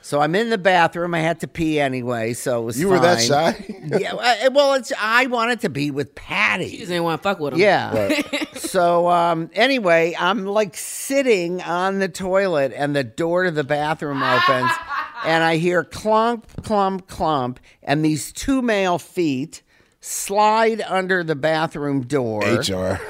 So 0.00 0.20
I'm 0.20 0.34
in 0.34 0.48
the 0.48 0.58
bathroom. 0.58 1.14
I 1.14 1.20
had 1.20 1.40
to 1.40 1.48
pee 1.48 1.78
anyway, 1.80 2.32
so 2.32 2.62
it 2.62 2.64
was 2.64 2.80
You 2.80 2.88
were 2.88 2.98
that 2.98 3.20
shy? 3.20 3.64
yeah, 3.98 4.14
I- 4.18 4.48
well, 4.48 4.74
it's 4.74 4.92
I 4.98 5.26
wanted 5.26 5.60
to 5.60 5.68
be 5.68 5.90
with 5.90 6.14
Patti. 6.14 6.64
You 6.66 6.78
just 6.78 6.88
didn't 6.88 7.04
want 7.04 7.20
to 7.20 7.28
fuck 7.28 7.40
with 7.40 7.54
him. 7.54 7.60
Yeah. 7.60 8.22
so 8.54 9.08
um, 9.08 9.50
anyway, 9.52 10.14
I'm 10.18 10.46
like 10.46 10.76
sitting 10.76 11.60
on 11.62 11.98
the 11.98 12.08
toilet, 12.08 12.72
and 12.74 12.94
the 12.96 13.04
door 13.04 13.44
to 13.44 13.50
the 13.50 13.64
bathroom 13.64 14.22
opens, 14.22 14.70
and 15.24 15.44
I 15.44 15.56
hear 15.56 15.84
clump, 15.84 16.46
clump, 16.62 17.08
clump, 17.08 17.60
and 17.82 18.04
these 18.04 18.32
two 18.32 18.62
male 18.62 18.98
feet 18.98 19.62
slide 20.00 20.80
under 20.82 21.22
the 21.24 21.34
bathroom 21.36 22.02
door. 22.02 22.42
HR. 22.44 23.00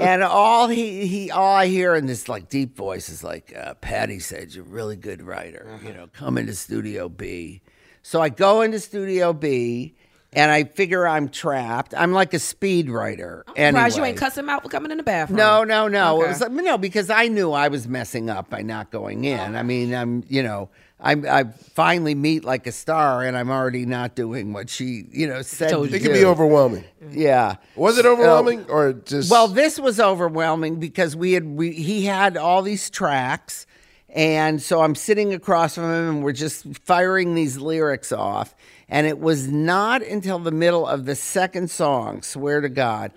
And 0.00 0.22
all 0.22 0.68
he 0.68 1.06
he 1.06 1.30
all 1.30 1.54
I 1.54 1.66
hear 1.66 1.94
in 1.94 2.06
this 2.06 2.28
like 2.28 2.48
deep 2.48 2.76
voice 2.76 3.08
is 3.08 3.22
like, 3.22 3.54
uh, 3.56 3.74
Patti 3.74 4.18
said 4.18 4.54
you're 4.54 4.64
a 4.64 4.68
really 4.68 4.96
good 4.96 5.22
writer. 5.22 5.78
You 5.84 5.92
know, 5.92 6.08
come 6.12 6.38
into 6.38 6.54
Studio 6.54 7.08
B. 7.08 7.62
So 8.02 8.20
I 8.20 8.28
go 8.28 8.62
into 8.62 8.80
Studio 8.80 9.32
B. 9.32 9.94
And 10.34 10.50
I 10.50 10.64
figure 10.64 11.06
I'm 11.06 11.28
trapped. 11.28 11.92
I'm 11.94 12.12
like 12.12 12.32
a 12.32 12.38
speed 12.38 12.88
writer. 12.88 13.44
Surprised 13.48 13.98
you 13.98 14.02
anyway. 14.02 14.08
ain't 14.08 14.16
cussing 14.16 14.44
him 14.44 14.48
out 14.48 14.62
for 14.62 14.70
coming 14.70 14.90
in 14.90 14.96
the 14.96 15.02
bathroom. 15.02 15.36
No, 15.36 15.62
no, 15.62 15.88
no. 15.88 16.22
It 16.22 16.28
was 16.28 16.40
like, 16.40 16.50
no, 16.52 16.78
because 16.78 17.10
I 17.10 17.28
knew 17.28 17.52
I 17.52 17.68
was 17.68 17.86
messing 17.86 18.30
up 18.30 18.48
by 18.48 18.62
not 18.62 18.90
going 18.90 19.24
in. 19.24 19.54
I 19.54 19.62
mean, 19.62 19.94
I'm, 19.94 20.24
you 20.28 20.42
know, 20.42 20.70
I'm, 21.04 21.26
I 21.28 21.44
finally 21.74 22.14
meet 22.14 22.44
like 22.44 22.66
a 22.68 22.72
star, 22.72 23.24
and 23.24 23.36
I'm 23.36 23.50
already 23.50 23.84
not 23.84 24.14
doing 24.14 24.52
what 24.52 24.70
she, 24.70 25.04
you 25.10 25.26
know, 25.26 25.42
said. 25.42 25.70
Told 25.70 25.88
to 25.88 25.90
you. 25.90 25.96
It 25.96 26.02
can 26.04 26.12
be 26.12 26.24
overwhelming. 26.24 26.84
Mm-hmm. 27.04 27.18
Yeah. 27.20 27.56
Was 27.74 27.98
it 27.98 28.02
So- 28.04 28.12
overwhelming 28.12 28.66
or 28.70 28.92
just? 28.92 29.30
well, 29.30 29.48
this 29.48 29.80
was 29.80 29.98
overwhelming 29.98 30.78
because 30.78 31.16
we 31.16 31.32
had 31.32 31.44
we 31.44 31.72
he 31.72 32.04
had 32.06 32.36
all 32.36 32.62
these 32.62 32.88
tracks, 32.88 33.66
and 34.10 34.62
so 34.62 34.80
I'm 34.82 34.94
sitting 34.94 35.34
across 35.34 35.74
from 35.74 35.84
him, 35.92 36.08
and 36.08 36.24
we're 36.24 36.32
just 36.32 36.64
firing 36.78 37.34
these 37.34 37.58
lyrics 37.58 38.12
off. 38.12 38.54
And 38.88 39.06
it 39.06 39.18
was 39.18 39.48
not 39.48 40.02
until 40.02 40.38
the 40.38 40.50
middle 40.52 40.86
of 40.86 41.06
the 41.06 41.14
second 41.16 41.70
song, 41.70 42.20
swear 42.22 42.60
to 42.60 42.68
God, 42.68 43.10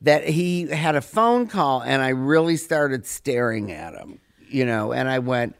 that 0.00 0.26
he 0.26 0.66
had 0.68 0.96
a 0.96 1.02
phone 1.02 1.46
call, 1.46 1.82
and 1.82 2.00
I 2.02 2.08
really 2.08 2.56
started 2.56 3.04
staring 3.06 3.70
at 3.70 3.92
him, 3.94 4.20
you 4.48 4.64
know, 4.64 4.92
and 4.92 5.06
I 5.08 5.18
went, 5.18 5.54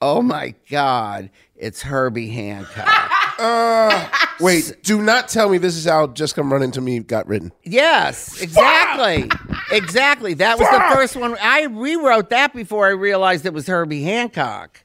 "Oh 0.00 0.22
my 0.22 0.54
God, 0.70 1.30
it's 1.56 1.82
Herbie 1.82 2.28
Hancock." 2.28 3.10
Uh, 3.40 4.06
wait, 4.38 4.76
do 4.82 5.00
not 5.00 5.26
tell 5.26 5.48
me 5.48 5.56
this 5.56 5.74
is 5.74 5.86
how 5.86 6.06
Just 6.08 6.34
Come 6.34 6.52
Running 6.52 6.72
to 6.72 6.82
Me 6.82 6.98
got 6.98 7.26
written. 7.26 7.50
Yes, 7.64 8.42
exactly. 8.42 9.30
exactly. 9.72 10.34
That 10.34 10.58
was 10.58 10.68
the 10.68 10.94
first 10.94 11.16
one. 11.16 11.38
I 11.40 11.62
rewrote 11.62 12.28
that 12.28 12.52
before 12.52 12.86
I 12.86 12.90
realized 12.90 13.46
it 13.46 13.54
was 13.54 13.66
Herbie 13.66 14.02
Hancock. 14.02 14.84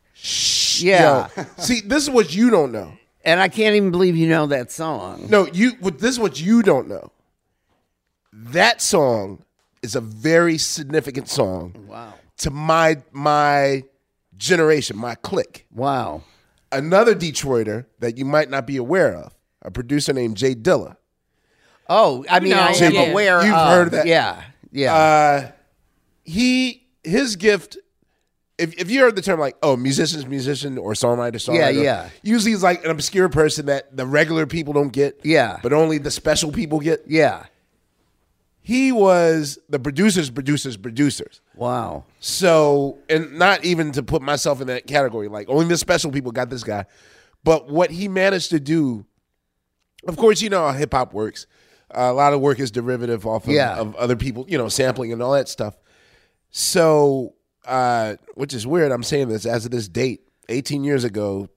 Yeah. 0.77 1.27
Yo, 1.35 1.43
see, 1.57 1.81
this 1.81 2.03
is 2.03 2.09
what 2.09 2.33
you 2.33 2.49
don't 2.49 2.71
know. 2.71 2.93
And 3.25 3.41
I 3.41 3.49
can't 3.49 3.75
even 3.75 3.91
believe 3.91 4.15
you 4.15 4.29
know 4.29 4.45
that 4.47 4.71
song. 4.71 5.27
No, 5.29 5.47
you. 5.47 5.71
This 5.81 6.11
is 6.11 6.19
what 6.19 6.39
you 6.39 6.61
don't 6.61 6.87
know. 6.87 7.11
That 8.31 8.81
song 8.81 9.43
is 9.81 9.95
a 9.95 10.01
very 10.01 10.57
significant 10.57 11.27
song. 11.27 11.75
Wow. 11.87 12.13
To 12.37 12.51
my 12.51 13.01
my 13.11 13.83
generation, 14.37 14.97
my 14.97 15.15
clique. 15.15 15.65
Wow. 15.71 16.23
Another 16.71 17.15
Detroiter 17.15 17.85
that 17.99 18.17
you 18.17 18.25
might 18.25 18.49
not 18.49 18.65
be 18.67 18.77
aware 18.77 19.13
of, 19.15 19.33
a 19.61 19.71
producer 19.71 20.13
named 20.13 20.37
J 20.37 20.55
Dilla. 20.55 20.97
Oh, 21.87 22.25
I 22.29 22.39
mean, 22.39 22.51
know, 22.51 22.59
I 22.59 22.71
am 22.71 22.93
yeah. 22.93 23.01
aware 23.11 23.43
You've 23.43 23.53
of- 23.53 23.67
heard 23.69 23.87
of 23.87 23.91
that? 23.93 24.07
Yeah. 24.07 24.43
Yeah. 24.71 24.93
Uh, 24.95 25.51
he 26.23 26.87
his 27.03 27.35
gift. 27.35 27.77
If, 28.57 28.73
if 28.79 28.89
you 28.89 29.01
heard 29.01 29.17
the 29.17 29.21
term 29.21 29.37
like 29.37 29.57
oh 29.61 29.75
musician's 29.75 30.25
musician 30.25 30.77
or 30.77 30.93
songwriter 30.93 31.33
Yeah, 31.53 31.71
songwriter 31.71 31.83
yeah. 31.83 32.09
usually 32.23 32.51
he's 32.51 32.63
like 32.63 32.85
an 32.85 32.89
obscure 32.91 33.27
person 33.27 33.65
that 33.65 33.95
the 33.95 34.05
regular 34.05 34.45
people 34.45 34.71
don't 34.73 34.93
get 34.93 35.19
Yeah. 35.25 35.59
but 35.61 35.73
only 35.73 35.97
the 35.97 36.09
special 36.09 36.53
people 36.53 36.79
get 36.79 37.03
yeah. 37.05 37.47
He 38.67 38.91
was 38.91 39.59
the 39.69 39.77
producers 39.79 40.31
producers 40.31 40.75
producers. 40.75 41.39
Wow. 41.55 42.05
so 42.19 42.97
and 43.07 43.37
not 43.37 43.63
even 43.63 43.91
to 43.91 44.01
put 44.01 44.21
myself 44.23 44.59
in 44.59 44.67
that 44.67 44.87
category 44.87 45.27
like 45.27 45.47
only 45.49 45.65
the 45.67 45.77
special 45.77 46.11
people 46.11 46.31
got 46.31 46.49
this 46.49 46.63
guy. 46.63 46.85
But 47.43 47.69
what 47.69 47.91
he 47.91 48.07
managed 48.07 48.49
to 48.49 48.59
do 48.59 49.05
of 50.07 50.17
course 50.17 50.41
you 50.41 50.49
know 50.49 50.65
how 50.67 50.73
hip-hop 50.73 51.13
works. 51.13 51.45
Uh, 51.95 52.09
a 52.09 52.13
lot 52.13 52.33
of 52.33 52.41
work 52.41 52.59
is 52.59 52.71
derivative 52.71 53.27
off 53.27 53.45
of, 53.47 53.53
Yeah. 53.53 53.75
of 53.77 53.95
other 53.95 54.15
people 54.15 54.45
you 54.49 54.57
know 54.57 54.67
sampling 54.67 55.13
and 55.13 55.21
all 55.21 55.33
that 55.33 55.47
stuff. 55.47 55.77
So 56.51 57.35
uh, 57.65 58.15
which 58.35 58.53
is 58.53 58.65
weird 58.67 58.91
i'm 58.91 59.03
saying 59.03 59.27
this 59.27 59.45
as 59.45 59.65
of 59.65 59.71
this 59.71 59.87
date 59.87 60.21
18 60.49 60.83
years 60.83 61.03
ago 61.03 61.49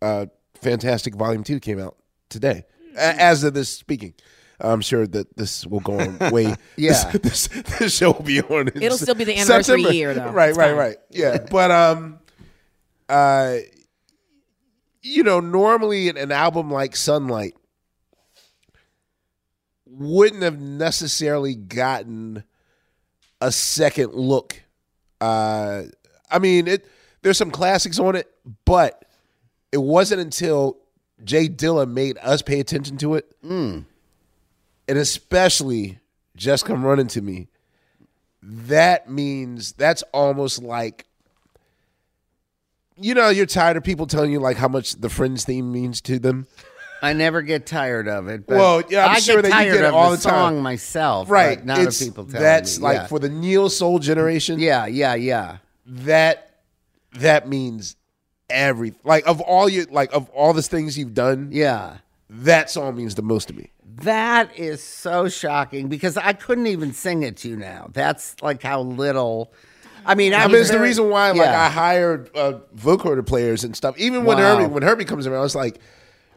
uh, 0.00 0.26
fantastic 0.54 1.14
volume 1.14 1.44
2 1.44 1.60
came 1.60 1.78
out 1.78 1.96
today 2.30 2.64
A- 2.96 3.20
as 3.22 3.44
of 3.44 3.52
this 3.54 3.68
speaking 3.68 4.14
I'm 4.62 4.80
sure 4.80 5.06
that 5.08 5.36
this 5.36 5.66
will 5.66 5.80
go 5.80 5.98
on 6.00 6.18
way. 6.30 6.54
Yeah. 6.76 7.10
this, 7.12 7.48
this, 7.48 7.48
this 7.78 7.96
show 7.96 8.12
will 8.12 8.22
be 8.22 8.40
on. 8.40 8.68
in 8.68 8.82
It'll 8.82 8.96
still 8.96 9.14
be 9.14 9.24
the 9.24 9.34
anniversary 9.36 9.82
September. 9.82 9.92
year, 9.94 10.14
though. 10.14 10.30
Right, 10.30 10.50
It's 10.50 10.58
right, 10.58 10.68
fine. 10.68 10.76
right. 10.76 10.96
Yeah, 11.10 11.38
but 11.50 11.70
um, 11.70 12.18
uh, 13.08 13.56
you 15.02 15.22
know, 15.24 15.40
normally 15.40 16.08
an, 16.08 16.16
an 16.16 16.30
album 16.32 16.70
like 16.70 16.94
Sunlight 16.96 17.54
wouldn't 19.86 20.42
have 20.42 20.60
necessarily 20.60 21.54
gotten 21.54 22.44
a 23.40 23.52
second 23.52 24.14
look. 24.14 24.62
Uh, 25.20 25.82
I 26.30 26.38
mean, 26.38 26.68
it 26.68 26.86
there's 27.22 27.38
some 27.38 27.50
classics 27.50 27.98
on 27.98 28.16
it, 28.16 28.30
but 28.64 29.04
it 29.70 29.78
wasn't 29.78 30.20
until 30.20 30.78
J 31.24 31.48
Dilla 31.48 31.88
made 31.88 32.18
us 32.22 32.42
pay 32.42 32.60
attention 32.60 32.96
to 32.98 33.14
it, 33.16 33.26
Mm. 33.44 33.84
And 34.92 35.00
especially 35.00 35.98
just 36.36 36.66
come 36.66 36.84
running 36.84 37.06
to 37.06 37.22
me. 37.22 37.48
That 38.42 39.08
means 39.08 39.72
that's 39.72 40.02
almost 40.12 40.62
like 40.62 41.06
you 42.98 43.14
know 43.14 43.30
you're 43.30 43.46
tired 43.46 43.78
of 43.78 43.84
people 43.84 44.06
telling 44.06 44.30
you 44.30 44.38
like 44.38 44.58
how 44.58 44.68
much 44.68 44.96
the 44.96 45.08
Friends 45.08 45.46
theme 45.46 45.72
means 45.72 46.02
to 46.02 46.18
them. 46.18 46.46
I 47.00 47.14
never 47.14 47.40
get 47.40 47.64
tired 47.64 48.06
of 48.06 48.28
it. 48.28 48.46
But 48.46 48.58
Well, 48.58 48.82
yeah, 48.90 49.06
I'm 49.06 49.12
I 49.12 49.20
sure 49.20 49.40
get 49.40 49.50
that 49.50 49.66
you 49.66 49.72
get 49.72 49.84
it 49.84 49.94
all 49.94 50.10
the, 50.10 50.18
the 50.18 50.22
time. 50.24 50.34
song 50.34 50.62
myself. 50.62 51.30
right? 51.30 51.64
not 51.64 51.78
it's, 51.78 51.98
of 51.98 52.06
people 52.08 52.24
telling 52.24 52.34
me. 52.34 52.40
that's 52.42 52.76
me. 52.76 52.84
like 52.84 52.96
yeah. 52.96 53.06
for 53.06 53.18
the 53.18 53.30
Neo 53.30 53.68
Soul 53.68 53.98
generation. 53.98 54.58
Yeah, 54.58 54.84
yeah, 54.84 55.14
yeah. 55.14 55.56
That 55.86 56.50
that 57.14 57.48
means 57.48 57.96
everything. 58.50 59.00
like 59.04 59.26
of 59.26 59.40
all 59.40 59.70
your 59.70 59.86
like 59.86 60.12
of 60.12 60.28
all 60.30 60.52
the 60.52 60.60
things 60.60 60.98
you've 60.98 61.14
done. 61.14 61.48
Yeah. 61.50 61.96
That 62.28 62.68
song 62.68 62.94
means 62.94 63.14
the 63.14 63.22
most 63.22 63.48
to 63.48 63.54
me. 63.54 63.71
That 63.96 64.56
is 64.58 64.82
so 64.82 65.28
shocking 65.28 65.88
because 65.88 66.16
I 66.16 66.32
couldn't 66.32 66.66
even 66.66 66.92
sing 66.92 67.22
it 67.22 67.36
to 67.38 67.48
you 67.48 67.56
now. 67.56 67.88
That's 67.92 68.36
like 68.42 68.62
how 68.62 68.80
little. 68.82 69.52
I 70.04 70.14
mean, 70.16 70.34
I, 70.34 70.44
I 70.44 70.46
mean, 70.46 70.52
was 70.52 70.62
it's 70.62 70.70
the 70.70 70.80
reason 70.80 71.10
why, 71.10 71.28
like, 71.30 71.36
Yeah. 71.46 71.62
I 71.62 71.68
hired 71.68 72.36
uh, 72.36 72.58
vocoder 72.76 73.24
players 73.24 73.62
and 73.62 73.76
stuff. 73.76 73.96
Even 73.98 74.24
when 74.24 74.38
Wow. 74.38 74.56
Herbie, 74.58 74.72
when 74.72 74.82
Herbie 74.82 75.04
comes 75.04 75.28
around, 75.28 75.44
it's 75.44 75.54
like, 75.54 75.78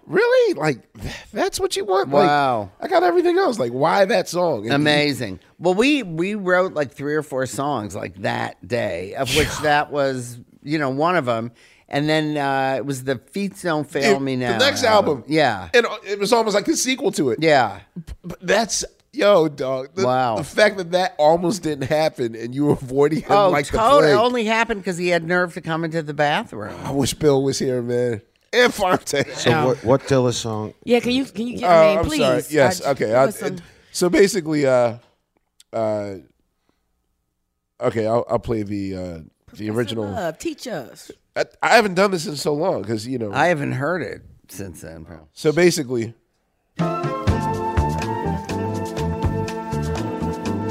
really, 0.06 0.54
like, 0.54 0.94
th- 1.02 1.16
that's 1.34 1.60
what 1.60 1.76
you 1.76 1.84
want? 1.84 2.10
Wow. 2.10 2.70
Like, 2.80 2.92
I 2.92 2.94
got 2.94 3.02
everything 3.04 3.40
else. 3.40 3.58
Like, 3.58 3.72
why 3.72 4.06
that 4.06 4.30
song? 4.30 4.70
Amazing. 4.70 5.40
Well, 5.58 5.74
we 5.74 6.04
we 6.04 6.36
wrote 6.36 6.74
like 6.74 6.92
three 6.92 7.16
or 7.16 7.24
four 7.24 7.46
songs 7.48 7.96
like 7.96 8.16
that 8.22 8.68
day, 8.68 9.16
of 9.16 9.36
which 9.36 9.50
that 9.60 9.92
was 9.92 10.40
you 10.62 10.78
know 10.78 10.90
one 10.92 11.16
of 11.16 11.26
them, 11.26 11.52
and 11.90 12.08
then 12.10 12.38
uh, 12.38 12.76
it 12.78 12.86
was 12.86 13.04
the 13.04 13.18
Feet 13.18 13.54
Don't 13.62 13.90
Fail 13.90 14.18
It- 14.18 14.22
Me 14.22 14.36
Now. 14.36 14.58
The 14.58 14.66
next 14.66 14.84
album, 14.84 15.24
yeah, 15.28 15.70
and 15.74 15.86
it 16.06 16.20
was 16.20 16.34
almost 16.34 16.56
like 16.56 16.68
a 16.68 16.76
sequel 16.76 17.12
to 17.14 17.30
it. 17.32 17.40
yeah. 17.42 17.80
But 18.24 18.40
that's 18.42 18.84
yo, 19.14 19.48
dog. 19.48 19.90
The, 19.96 20.06
Wow. 20.06 20.36
The 20.38 20.44
fact 20.44 20.76
that 20.78 20.92
that 20.92 21.16
almost 21.18 21.64
didn't 21.64 21.88
happen 21.88 22.36
and 22.36 22.54
you 22.54 22.66
were 22.66 22.74
avoiding 22.74 23.22
him 23.22 23.32
Oh, 23.32 23.50
like 23.50 23.68
the 23.72 23.78
totally. 23.78 24.12
It 24.12 24.16
plague. 24.16 24.26
only 24.26 24.46
happened 24.46 24.82
because 24.82 24.98
he 24.98 25.08
had 25.08 25.24
nerve 25.24 25.54
to 25.54 25.62
come 25.62 25.86
into 25.86 26.02
the 26.04 26.14
bathroom. 26.14 26.76
I 26.84 26.92
wish 26.92 27.14
Bill 27.14 27.42
was 27.42 27.58
here, 27.60 27.82
man. 27.82 28.22
And 28.52 28.74
Fonzi. 28.74 29.34
So 29.36 29.66
what, 29.68 29.84
what 29.86 30.02
Dilla 30.04 30.34
song? 30.34 30.74
Yeah, 30.84 31.00
can 31.00 31.12
you 31.12 31.24
can 31.26 31.48
you 31.48 31.58
get 31.60 31.70
Uh, 31.70 31.74
a 31.74 31.88
name, 31.88 32.00
I'm 32.00 32.06
please? 32.06 32.20
sorry. 32.20 32.44
Yes. 32.50 32.82
I- 32.86 32.92
okay. 32.92 33.14
I- 33.14 33.26
us 33.26 33.40
some- 33.40 33.58
so 33.92 34.10
basically, 34.10 34.66
uh, 34.66 34.98
uh, 35.72 36.16
okay, 37.82 38.08
I'll, 38.08 38.26
I'll 38.30 38.40
play 38.40 38.64
the 38.64 38.96
uh, 38.96 39.20
the 39.54 39.70
original. 39.70 40.06
Love, 40.06 40.38
teach 40.38 40.68
us. 40.68 41.12
I, 41.36 41.46
I 41.62 41.76
haven't 41.76 41.96
done 41.96 42.12
this 42.12 42.26
in 42.28 42.36
so 42.36 42.54
long 42.54 42.82
because 42.82 43.08
you 43.08 43.18
know. 43.18 43.32
I 43.34 43.48
haven't 43.48 43.74
heard 43.74 44.02
it 44.02 44.22
since 44.48 44.82
then, 44.82 45.04
bro. 45.04 45.28
so 45.34 45.52
basically, 45.52 46.14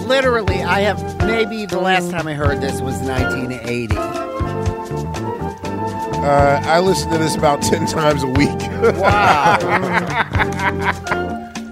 Literally, 0.07 0.63
I 0.63 0.81
have 0.81 0.99
maybe 1.27 1.67
the 1.67 1.81
last 1.81 2.11
time 2.11 2.29
I 2.29 2.35
heard 2.35 2.61
this 2.61 2.81
was 2.81 2.97
1980. 2.99 3.97
uh, 3.97 4.01
I 6.65 6.79
listen 6.81 7.11
to 7.11 7.19
this 7.19 7.35
about 7.37 7.63
ten 7.63 7.87
times 7.87 8.23
a 8.23 8.27
week. 8.29 8.49
Wow. 8.99 9.57
I 9.61 10.93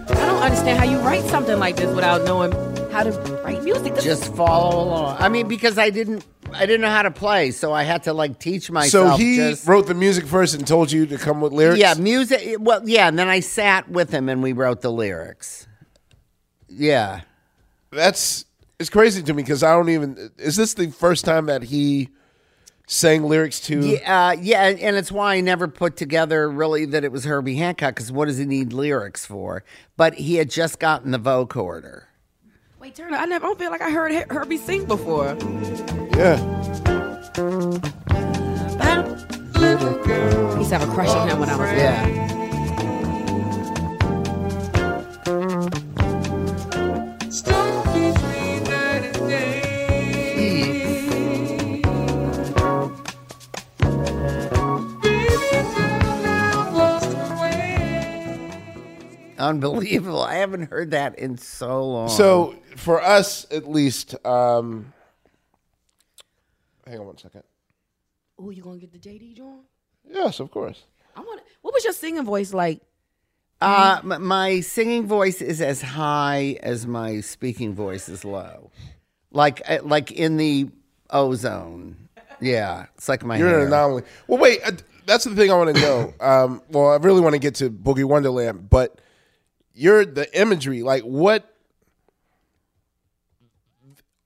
don't 0.08 0.42
understand 0.42 0.78
how 0.78 0.84
you 0.84 0.98
write 1.00 1.24
something 1.24 1.58
like 1.58 1.76
this 1.76 1.94
without 1.94 2.24
knowing 2.24 2.52
how 2.90 3.02
to 3.02 3.10
write 3.44 3.62
music. 3.62 3.94
This 3.96 4.04
Just 4.04 4.34
follow 4.34 4.82
along. 4.82 5.16
I 5.18 5.28
mean, 5.28 5.46
because 5.46 5.76
I 5.76 5.90
didn't, 5.90 6.24
I 6.54 6.66
didn't 6.66 6.80
know 6.80 6.90
how 6.90 7.02
to 7.02 7.10
play, 7.10 7.50
so 7.50 7.72
I 7.72 7.82
had 7.82 8.04
to 8.04 8.12
like 8.12 8.38
teach 8.38 8.70
myself. 8.70 9.12
so 9.12 9.16
he 9.16 9.36
just, 9.36 9.66
wrote 9.66 9.86
the 9.86 9.94
music 9.94 10.26
first 10.26 10.54
and 10.54 10.66
told 10.66 10.90
you 10.92 11.06
to 11.06 11.18
come 11.18 11.40
with 11.40 11.52
lyrics. 11.52 11.80
yeah, 11.80 11.94
music. 11.94 12.56
Well, 12.60 12.82
yeah, 12.84 13.08
and 13.08 13.18
then 13.18 13.28
I 13.28 13.40
sat 13.40 13.88
with 13.88 14.10
him 14.10 14.28
and 14.28 14.42
we 14.42 14.52
wrote 14.52 14.80
the 14.80 14.90
lyrics. 14.90 15.66
Yeah. 16.68 17.22
that's 17.90 18.46
it's 18.78 18.90
crazy 18.90 19.22
to 19.22 19.34
me 19.34 19.42
because 19.42 19.62
I 19.62 19.74
don't 19.74 19.88
even. 19.88 20.30
Is 20.38 20.56
this 20.56 20.74
the 20.74 20.90
first 20.90 21.24
time 21.24 21.46
that 21.46 21.62
he 21.62 22.08
sang 22.88 23.22
lyrics 23.24 23.60
to? 23.60 23.80
Yeah, 23.80 24.28
uh, 24.28 24.32
yeah, 24.32 24.64
and- 24.64 24.96
it's 24.96 25.12
why 25.12 25.36
I 25.36 25.40
never 25.40 25.68
put 25.68 25.96
together 25.96 26.50
really 26.50 26.84
that 26.86 27.04
it 27.04 27.12
was 27.12 27.24
Herbie 27.24 27.56
Hancock 27.56 27.94
because 27.94 28.10
what 28.10 28.26
does 28.26 28.38
he 28.38 28.44
need 28.44 28.72
lyrics 28.72 29.24
for? 29.24 29.62
But 29.96 30.14
he 30.14 30.36
had 30.36 30.50
just 30.50 30.80
gotten 30.80 31.12
the 31.12 31.20
vocoder. 31.20 32.04
Wait, 32.82 32.96
Turner, 32.96 33.16
I 33.16 33.26
never 33.26 33.44
I 33.44 33.48
don't 33.48 33.58
feel 33.60 33.70
like 33.70 33.80
I 33.80 33.92
heard 33.92 34.10
Her- 34.10 34.26
Herbie 34.28 34.56
sing 34.56 34.86
before. 34.86 35.36
Yeah. 36.16 36.34
I 38.80 40.56
used 40.58 40.70
to 40.70 40.78
have 40.78 40.88
a 40.88 40.92
crush 40.92 41.10
on 41.10 41.28
him 41.28 41.38
when 41.38 41.48
I 41.48 41.56
was 41.56 41.70
Yeah. 41.70 42.41
Unbelievable. 59.42 60.22
I 60.22 60.34
haven't 60.36 60.70
heard 60.70 60.92
that 60.92 61.18
in 61.18 61.36
so 61.36 61.84
long. 61.84 62.08
So 62.08 62.54
for 62.76 63.02
us, 63.02 63.44
at 63.50 63.68
least, 63.68 64.14
um, 64.24 64.92
hang 66.86 67.00
on 67.00 67.06
one 67.06 67.18
second. 67.18 67.42
Oh, 68.38 68.50
you 68.50 68.62
gonna 68.62 68.78
get 68.78 68.92
the 68.92 68.98
JD 68.98 69.36
John? 69.36 69.60
Yes, 70.08 70.40
of 70.40 70.50
course. 70.50 70.82
I 71.16 71.20
want. 71.20 71.40
What 71.62 71.74
was 71.74 71.84
your 71.84 71.92
singing 71.92 72.24
voice 72.24 72.52
like? 72.54 72.80
Uh, 73.60 74.00
m- 74.02 74.24
my 74.24 74.60
singing 74.60 75.06
voice 75.06 75.40
is 75.42 75.60
as 75.60 75.82
high 75.82 76.58
as 76.62 76.86
my 76.86 77.20
speaking 77.20 77.74
voice 77.74 78.08
is 78.08 78.24
low, 78.24 78.70
like 79.32 79.60
uh, 79.68 79.78
like 79.82 80.10
in 80.12 80.36
the 80.36 80.68
ozone. 81.10 81.96
Yeah, 82.40 82.86
it's 82.96 83.08
like 83.08 83.24
my 83.24 83.38
You're 83.38 83.48
hair. 83.48 83.60
an 83.62 83.66
anomaly. 83.68 84.02
Well, 84.28 84.38
wait. 84.38 84.60
Uh, 84.64 84.72
that's 85.04 85.24
the 85.24 85.34
thing 85.34 85.50
I 85.50 85.54
want 85.54 85.74
to 85.76 85.80
know. 85.82 86.14
Um, 86.20 86.62
well, 86.70 86.90
I 86.90 86.96
really 86.96 87.20
want 87.20 87.32
to 87.34 87.40
get 87.40 87.56
to 87.56 87.70
Boogie 87.70 88.04
Wonderland, 88.04 88.70
but 88.70 89.00
you're 89.74 90.04
the 90.04 90.28
imagery. 90.38 90.82
Like 90.82 91.02
what? 91.02 91.48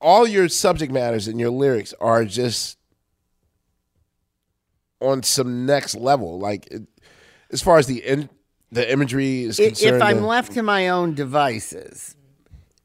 All 0.00 0.26
your 0.26 0.48
subject 0.48 0.92
matters 0.92 1.26
and 1.26 1.40
your 1.40 1.50
lyrics 1.50 1.94
are 2.00 2.24
just 2.24 2.78
on 5.00 5.22
some 5.22 5.66
next 5.66 5.94
level. 5.94 6.38
Like 6.38 6.66
it, 6.70 6.82
as 7.50 7.62
far 7.62 7.78
as 7.78 7.86
the 7.86 8.04
in, 8.04 8.28
the 8.70 8.90
imagery 8.90 9.44
is 9.44 9.56
concerned. 9.56 9.96
if 9.96 10.02
I'm 10.02 10.24
uh, 10.24 10.26
left 10.26 10.52
to 10.52 10.62
my 10.62 10.88
own 10.88 11.14
devices, 11.14 12.16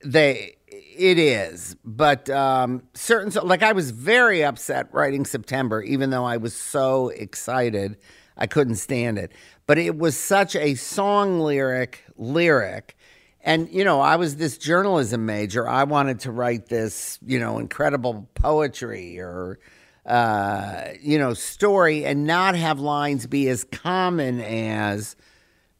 they 0.03 0.55
it 0.67 1.17
is. 1.17 1.75
But 1.83 2.29
um, 2.29 2.83
certain 2.93 3.31
so- 3.31 3.45
like 3.45 3.63
I 3.63 3.71
was 3.73 3.91
very 3.91 4.43
upset 4.43 4.93
writing 4.93 5.25
September, 5.25 5.81
even 5.81 6.09
though 6.09 6.25
I 6.25 6.37
was 6.37 6.55
so 6.55 7.09
excited, 7.09 7.97
I 8.37 8.47
couldn't 8.47 8.75
stand 8.75 9.17
it. 9.17 9.31
But 9.71 9.77
it 9.77 9.97
was 9.97 10.17
such 10.17 10.57
a 10.57 10.75
song 10.75 11.39
lyric 11.39 12.03
lyric. 12.17 12.97
And 13.39 13.69
you 13.71 13.85
know, 13.85 14.01
I 14.01 14.17
was 14.17 14.35
this 14.35 14.57
journalism 14.57 15.25
major. 15.25 15.65
I 15.65 15.85
wanted 15.85 16.19
to 16.19 16.31
write 16.33 16.65
this, 16.65 17.17
you 17.25 17.39
know, 17.39 17.57
incredible 17.57 18.29
poetry 18.33 19.17
or 19.17 19.59
uh, 20.05 20.87
you 20.99 21.17
know, 21.17 21.33
story 21.33 22.03
and 22.03 22.27
not 22.27 22.55
have 22.55 22.81
lines 22.81 23.27
be 23.27 23.47
as 23.47 23.63
common 23.63 24.41
as 24.41 25.15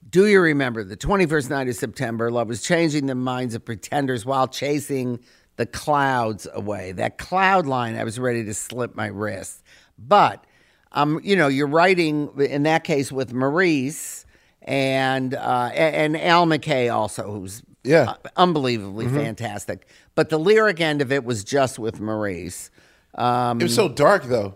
do 0.10 0.26
you 0.26 0.40
remember 0.40 0.86
the 0.86 0.96
21st 0.96 1.50
night 1.50 1.68
of 1.68 1.76
September? 1.76 2.32
Love 2.32 2.48
was 2.48 2.62
changing 2.62 3.08
the 3.08 3.16
minds 3.16 3.56
of 3.56 3.66
pretenders 3.66 4.26
while 4.26 4.48
chasing 4.48 5.20
the 5.58 5.66
clouds 5.66 6.48
away. 6.54 6.94
That 6.94 7.18
cloud 7.18 7.66
line, 7.66 7.98
I 7.98 8.06
was 8.06 8.18
ready 8.18 8.46
to 8.46 8.54
slip 8.54 8.96
my 8.96 9.08
wrist. 9.08 9.62
But, 10.00 10.48
um, 10.94 11.20
you 11.24 11.36
know, 11.36 11.48
you're 11.48 11.68
writing 11.68 12.30
in 12.40 12.64
that 12.64 12.84
case 12.84 13.12
with 13.12 13.34
Maurice 13.34 14.26
and 14.64 15.34
uh, 15.34 15.70
and 15.74 16.16
Al 16.20 16.46
McKay 16.46 16.94
also, 16.94 17.32
who's 17.32 17.64
Yeah. 17.84 18.12
uh, 18.12 18.30
unbelievably 18.38 19.06
Mhm. 19.08 19.16
fantastic. 19.16 19.88
But 20.16 20.30
the 20.30 20.38
lyric 20.40 20.80
end 20.82 21.02
of 21.02 21.12
it 21.12 21.24
was 21.24 21.44
just 21.44 21.80
with 21.80 22.00
Maurice. 22.00 22.70
Um, 23.16 23.60
it 23.60 23.64
was 23.64 23.76
so 23.76 23.90
dark 23.90 24.26
though, 24.26 24.56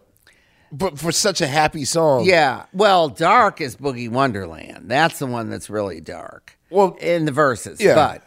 but 0.72 1.00
for 1.00 1.12
such 1.12 1.42
a 1.42 1.48
happy 1.48 1.86
song. 1.86 2.26
yeah. 2.26 2.66
Well, 2.74 3.10
dark 3.10 3.62
is 3.62 3.76
Boogie 3.76 4.10
Wonderland. 4.10 4.86
That's 4.90 5.20
the 5.20 5.26
one 5.28 5.50
that's 5.50 5.70
really 5.70 6.02
dark. 6.02 6.58
Well, 6.70 6.98
in 7.02 7.26
the 7.26 7.32
verses. 7.32 7.80
Yeah. 7.82 7.96
But 7.96 8.22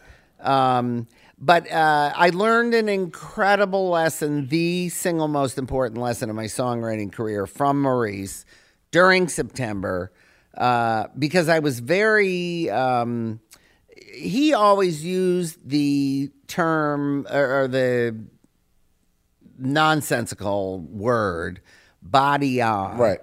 um 0.47 1.07
but 1.41 1.71
uh, 1.71 2.11
I 2.15 2.31
learned 2.31 2.73
an 2.73 2.89
incredible 2.89 3.89
lesson, 3.89 4.47
the 4.47 4.89
single 4.89 5.29
most 5.29 5.57
important 5.57 6.01
lesson 6.01 6.29
of 6.29 6.35
my 6.35 6.45
songwriting 6.45 7.11
career 7.11 7.47
from 7.47 7.81
Maurice 7.81 8.45
during 8.91 9.29
September, 9.29 10.11
uh, 10.57 11.07
because 11.17 11.47
I 11.47 11.59
was 11.59 11.79
very. 11.79 12.69
Um, 12.69 13.39
he 14.13 14.53
always 14.53 15.05
used 15.05 15.69
the 15.69 16.29
term 16.47 17.25
or, 17.31 17.61
or 17.61 17.67
the 17.67 18.17
nonsensical 19.57 20.79
word 20.79 21.61
body 22.01 22.61
on. 22.61 22.97
Right. 22.97 23.19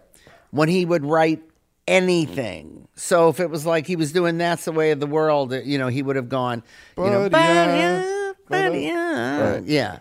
When 0.50 0.68
he 0.68 0.84
would 0.84 1.04
write 1.04 1.42
anything. 1.86 2.88
So 2.94 3.28
if 3.28 3.40
it 3.40 3.50
was 3.50 3.66
like 3.66 3.86
he 3.86 3.96
was 3.96 4.12
doing 4.12 4.38
"That's 4.38 4.64
the 4.64 4.72
Way 4.72 4.90
of 4.90 5.00
the 5.00 5.06
World," 5.06 5.52
uh, 5.52 5.60
you 5.62 5.78
know, 5.78 5.88
he 5.88 6.02
would 6.02 6.16
have 6.16 6.28
gone, 6.28 6.62
you 6.96 7.04
know, 7.04 7.28
Ba-dia, 7.28 8.34
"Ba-dia, 8.48 8.70
ba-dia." 8.70 9.52
Right. 9.54 9.64
yeah. 9.64 9.98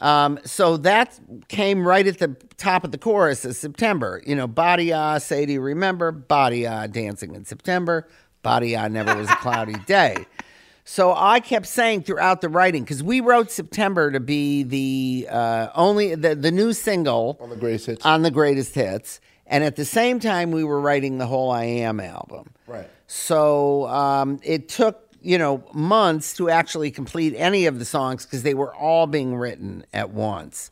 Um, 0.00 0.38
so 0.44 0.76
that 0.78 1.18
came 1.48 1.86
right 1.86 2.06
at 2.06 2.18
the 2.18 2.36
top 2.56 2.84
of 2.84 2.92
the 2.92 2.98
chorus 2.98 3.44
of 3.44 3.56
September. 3.56 4.22
You 4.26 4.36
know, 4.36 4.52
ah, 4.56 5.18
say, 5.18 5.46
do 5.46 5.52
you 5.52 5.60
remember? 5.60 6.12
Badia, 6.12 6.70
ah, 6.70 6.86
dancing 6.86 7.34
in 7.34 7.44
September. 7.44 8.06
Badia, 8.42 8.80
ah, 8.80 8.88
never 8.88 9.16
was 9.16 9.30
a 9.30 9.36
cloudy 9.36 9.74
day. 9.86 10.26
So 10.84 11.14
I 11.16 11.40
kept 11.40 11.66
saying 11.66 12.02
throughout 12.02 12.42
the 12.42 12.50
writing, 12.50 12.82
because 12.82 13.02
we 13.02 13.20
wrote 13.20 13.50
September 13.50 14.10
to 14.10 14.20
be 14.20 14.62
the 14.64 15.28
uh, 15.30 15.68
only 15.74 16.14
the, 16.14 16.34
the 16.34 16.50
new 16.50 16.74
single 16.74 17.38
on 17.40 17.48
the 17.48 17.56
greatest 17.56 17.86
hits. 17.86 18.04
on 18.04 18.20
the 18.20 18.30
greatest 18.30 18.74
hits, 18.74 19.20
and 19.46 19.64
at 19.64 19.76
the 19.76 19.84
same 19.84 20.20
time 20.20 20.50
we 20.50 20.64
were 20.64 20.80
writing 20.80 21.18
the 21.18 21.26
whole 21.26 21.50
I 21.50 21.64
Am 21.64 22.00
album. 22.00 22.50
Right. 22.66 22.88
So 23.06 23.86
um, 23.88 24.40
it 24.42 24.68
took 24.68 25.00
you 25.20 25.38
know 25.38 25.64
months 25.72 26.36
to 26.36 26.50
actually 26.50 26.90
complete 26.90 27.34
any 27.36 27.66
of 27.66 27.78
the 27.78 27.84
songs 27.84 28.24
because 28.24 28.42
they 28.42 28.54
were 28.54 28.74
all 28.74 29.06
being 29.06 29.34
written 29.34 29.84
at 29.92 30.10
once. 30.10 30.70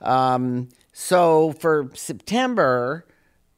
Um, 0.00 0.68
so 0.92 1.52
for 1.52 1.90
September, 1.94 3.06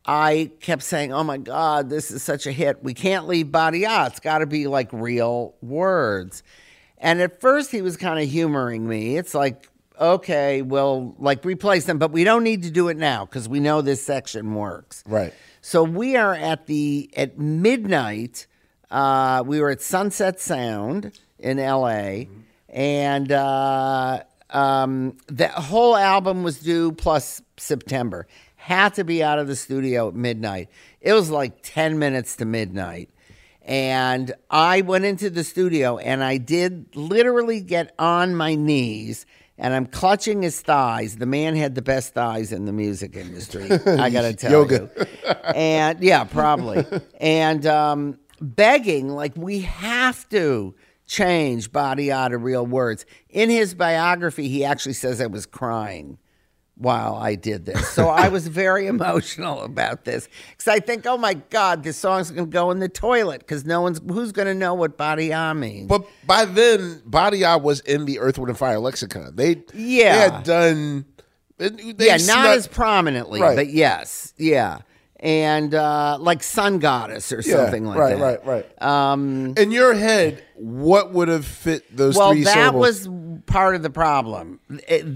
I 0.06 0.50
kept 0.60 0.82
saying, 0.82 1.12
"Oh 1.12 1.24
my 1.24 1.38
God, 1.38 1.90
this 1.90 2.10
is 2.10 2.22
such 2.22 2.46
a 2.46 2.52
hit. 2.52 2.82
We 2.82 2.94
can't 2.94 3.26
leave 3.26 3.50
Badia. 3.50 4.06
It's 4.06 4.20
got 4.20 4.38
to 4.38 4.46
be 4.46 4.66
like 4.66 4.92
real 4.92 5.54
words." 5.62 6.42
And 6.98 7.20
at 7.20 7.40
first, 7.40 7.70
he 7.70 7.82
was 7.82 7.96
kind 7.96 8.18
of 8.18 8.30
humoring 8.30 8.88
me. 8.88 9.18
It's 9.18 9.34
like, 9.34 9.68
okay, 10.00 10.62
we'll 10.62 11.14
like 11.18 11.44
replace 11.44 11.84
them, 11.84 11.98
but 11.98 12.10
we 12.10 12.24
don't 12.24 12.42
need 12.42 12.62
to 12.64 12.70
do 12.70 12.88
it 12.88 12.96
now 12.96 13.24
because 13.24 13.48
we 13.48 13.60
know 13.60 13.82
this 13.82 14.02
section 14.02 14.54
works. 14.54 15.02
Right. 15.06 15.32
So 15.60 15.82
we 15.82 16.16
are 16.16 16.34
at 16.34 16.66
the 16.66 17.10
at 17.16 17.38
midnight. 17.38 18.46
Uh, 18.90 19.42
we 19.46 19.60
were 19.60 19.70
at 19.70 19.80
Sunset 19.80 20.40
Sound 20.40 21.18
in 21.38 21.58
L.A. 21.58 22.28
and 22.68 23.32
uh, 23.32 24.22
um, 24.50 25.16
the 25.26 25.48
whole 25.48 25.96
album 25.96 26.42
was 26.42 26.60
due 26.60 26.92
plus 26.92 27.42
September. 27.56 28.26
Had 28.56 28.94
to 28.94 29.04
be 29.04 29.22
out 29.22 29.38
of 29.38 29.46
the 29.46 29.56
studio 29.56 30.08
at 30.08 30.14
midnight. 30.14 30.68
It 31.00 31.12
was 31.12 31.30
like 31.30 31.62
ten 31.62 31.98
minutes 31.98 32.36
to 32.36 32.44
midnight. 32.44 33.10
And 33.66 34.34
I 34.50 34.82
went 34.82 35.06
into 35.06 35.30
the 35.30 35.42
studio 35.42 35.96
and 35.96 36.22
I 36.22 36.36
did 36.36 36.94
literally 36.94 37.62
get 37.62 37.94
on 37.98 38.34
my 38.34 38.54
knees 38.54 39.24
and 39.58 39.72
I'm 39.74 39.86
clutching 39.86 40.42
his 40.42 40.60
thighs. 40.60 41.16
The 41.16 41.26
man 41.26 41.56
had 41.56 41.74
the 41.74 41.82
best 41.82 42.14
thighs 42.14 42.52
in 42.52 42.64
the 42.64 42.72
music 42.72 43.16
industry. 43.16 43.70
I 43.70 44.10
got 44.10 44.22
to 44.22 44.34
tell 44.36 44.50
Yoga. 44.50 44.90
you. 44.96 45.06
And 45.54 46.02
yeah, 46.02 46.24
probably. 46.24 46.84
and 47.20 47.64
um, 47.66 48.18
begging, 48.40 49.08
like, 49.10 49.32
we 49.36 49.60
have 49.60 50.28
to 50.30 50.74
change 51.06 51.70
body 51.70 52.10
out 52.10 52.32
of 52.32 52.42
real 52.42 52.66
words. 52.66 53.04
In 53.28 53.50
his 53.50 53.74
biography, 53.74 54.48
he 54.48 54.64
actually 54.64 54.94
says 54.94 55.20
I 55.20 55.26
was 55.26 55.46
crying 55.46 56.18
while 56.76 57.14
I 57.14 57.34
did 57.36 57.66
this. 57.66 57.88
So 57.90 58.08
I 58.08 58.28
was 58.28 58.48
very 58.48 58.86
emotional 58.94 59.62
about 59.62 60.04
this 60.04 60.28
because 60.50 60.68
I 60.68 60.80
think, 60.80 61.06
oh 61.06 61.16
my 61.16 61.34
God, 61.34 61.82
this 61.84 61.96
song's 61.96 62.30
going 62.30 62.46
to 62.46 62.50
go 62.50 62.70
in 62.72 62.80
the 62.80 62.88
toilet 62.88 63.40
because 63.40 63.64
no 63.64 63.80
one's, 63.80 64.00
who's 64.08 64.32
going 64.32 64.48
to 64.48 64.54
know 64.54 64.74
what 64.74 64.96
body 64.96 65.30
means? 65.54 65.88
But 65.88 66.04
by 66.26 66.44
then, 66.46 67.02
Badia 67.06 67.58
was 67.58 67.80
in 67.80 68.06
the 68.06 68.18
Earth, 68.18 68.38
Wind, 68.38 68.48
and 68.50 68.58
Fire 68.58 68.78
lexicon. 68.80 69.36
They 69.36 69.62
Yeah. 69.72 70.14
they 70.28 70.34
had 70.34 70.42
done. 70.44 71.04
They 71.58 71.70
yeah, 72.06 72.16
not 72.26 72.46
as 72.56 72.66
prominently, 72.66 73.40
Right. 73.40 73.54
but 73.54 73.68
yes, 73.68 74.34
yeah. 74.36 74.78
And 75.20 75.72
uh, 75.74 76.18
like 76.20 76.42
Sun 76.42 76.80
Goddess 76.80 77.32
or 77.32 77.36
Yeah, 77.40 77.54
something 77.56 77.86
like 77.86 77.96
right, 77.96 78.18
that. 78.18 78.22
right, 78.22 78.44
right. 78.46 78.66
Right. 78.80 78.82
Um, 79.12 79.54
In 79.56 79.70
your 79.70 79.94
head, 79.94 80.42
what 80.56 81.12
would 81.12 81.28
have 81.28 81.46
fit 81.46 81.96
those 81.96 82.16
well, 82.16 82.32
three 82.32 82.42
that 82.44 82.52
syllables? 82.54 83.08
was 83.08 83.40
part 83.46 83.76
of 83.76 83.82
the 83.84 83.90
problem. 83.90 84.58
It- 84.88 85.06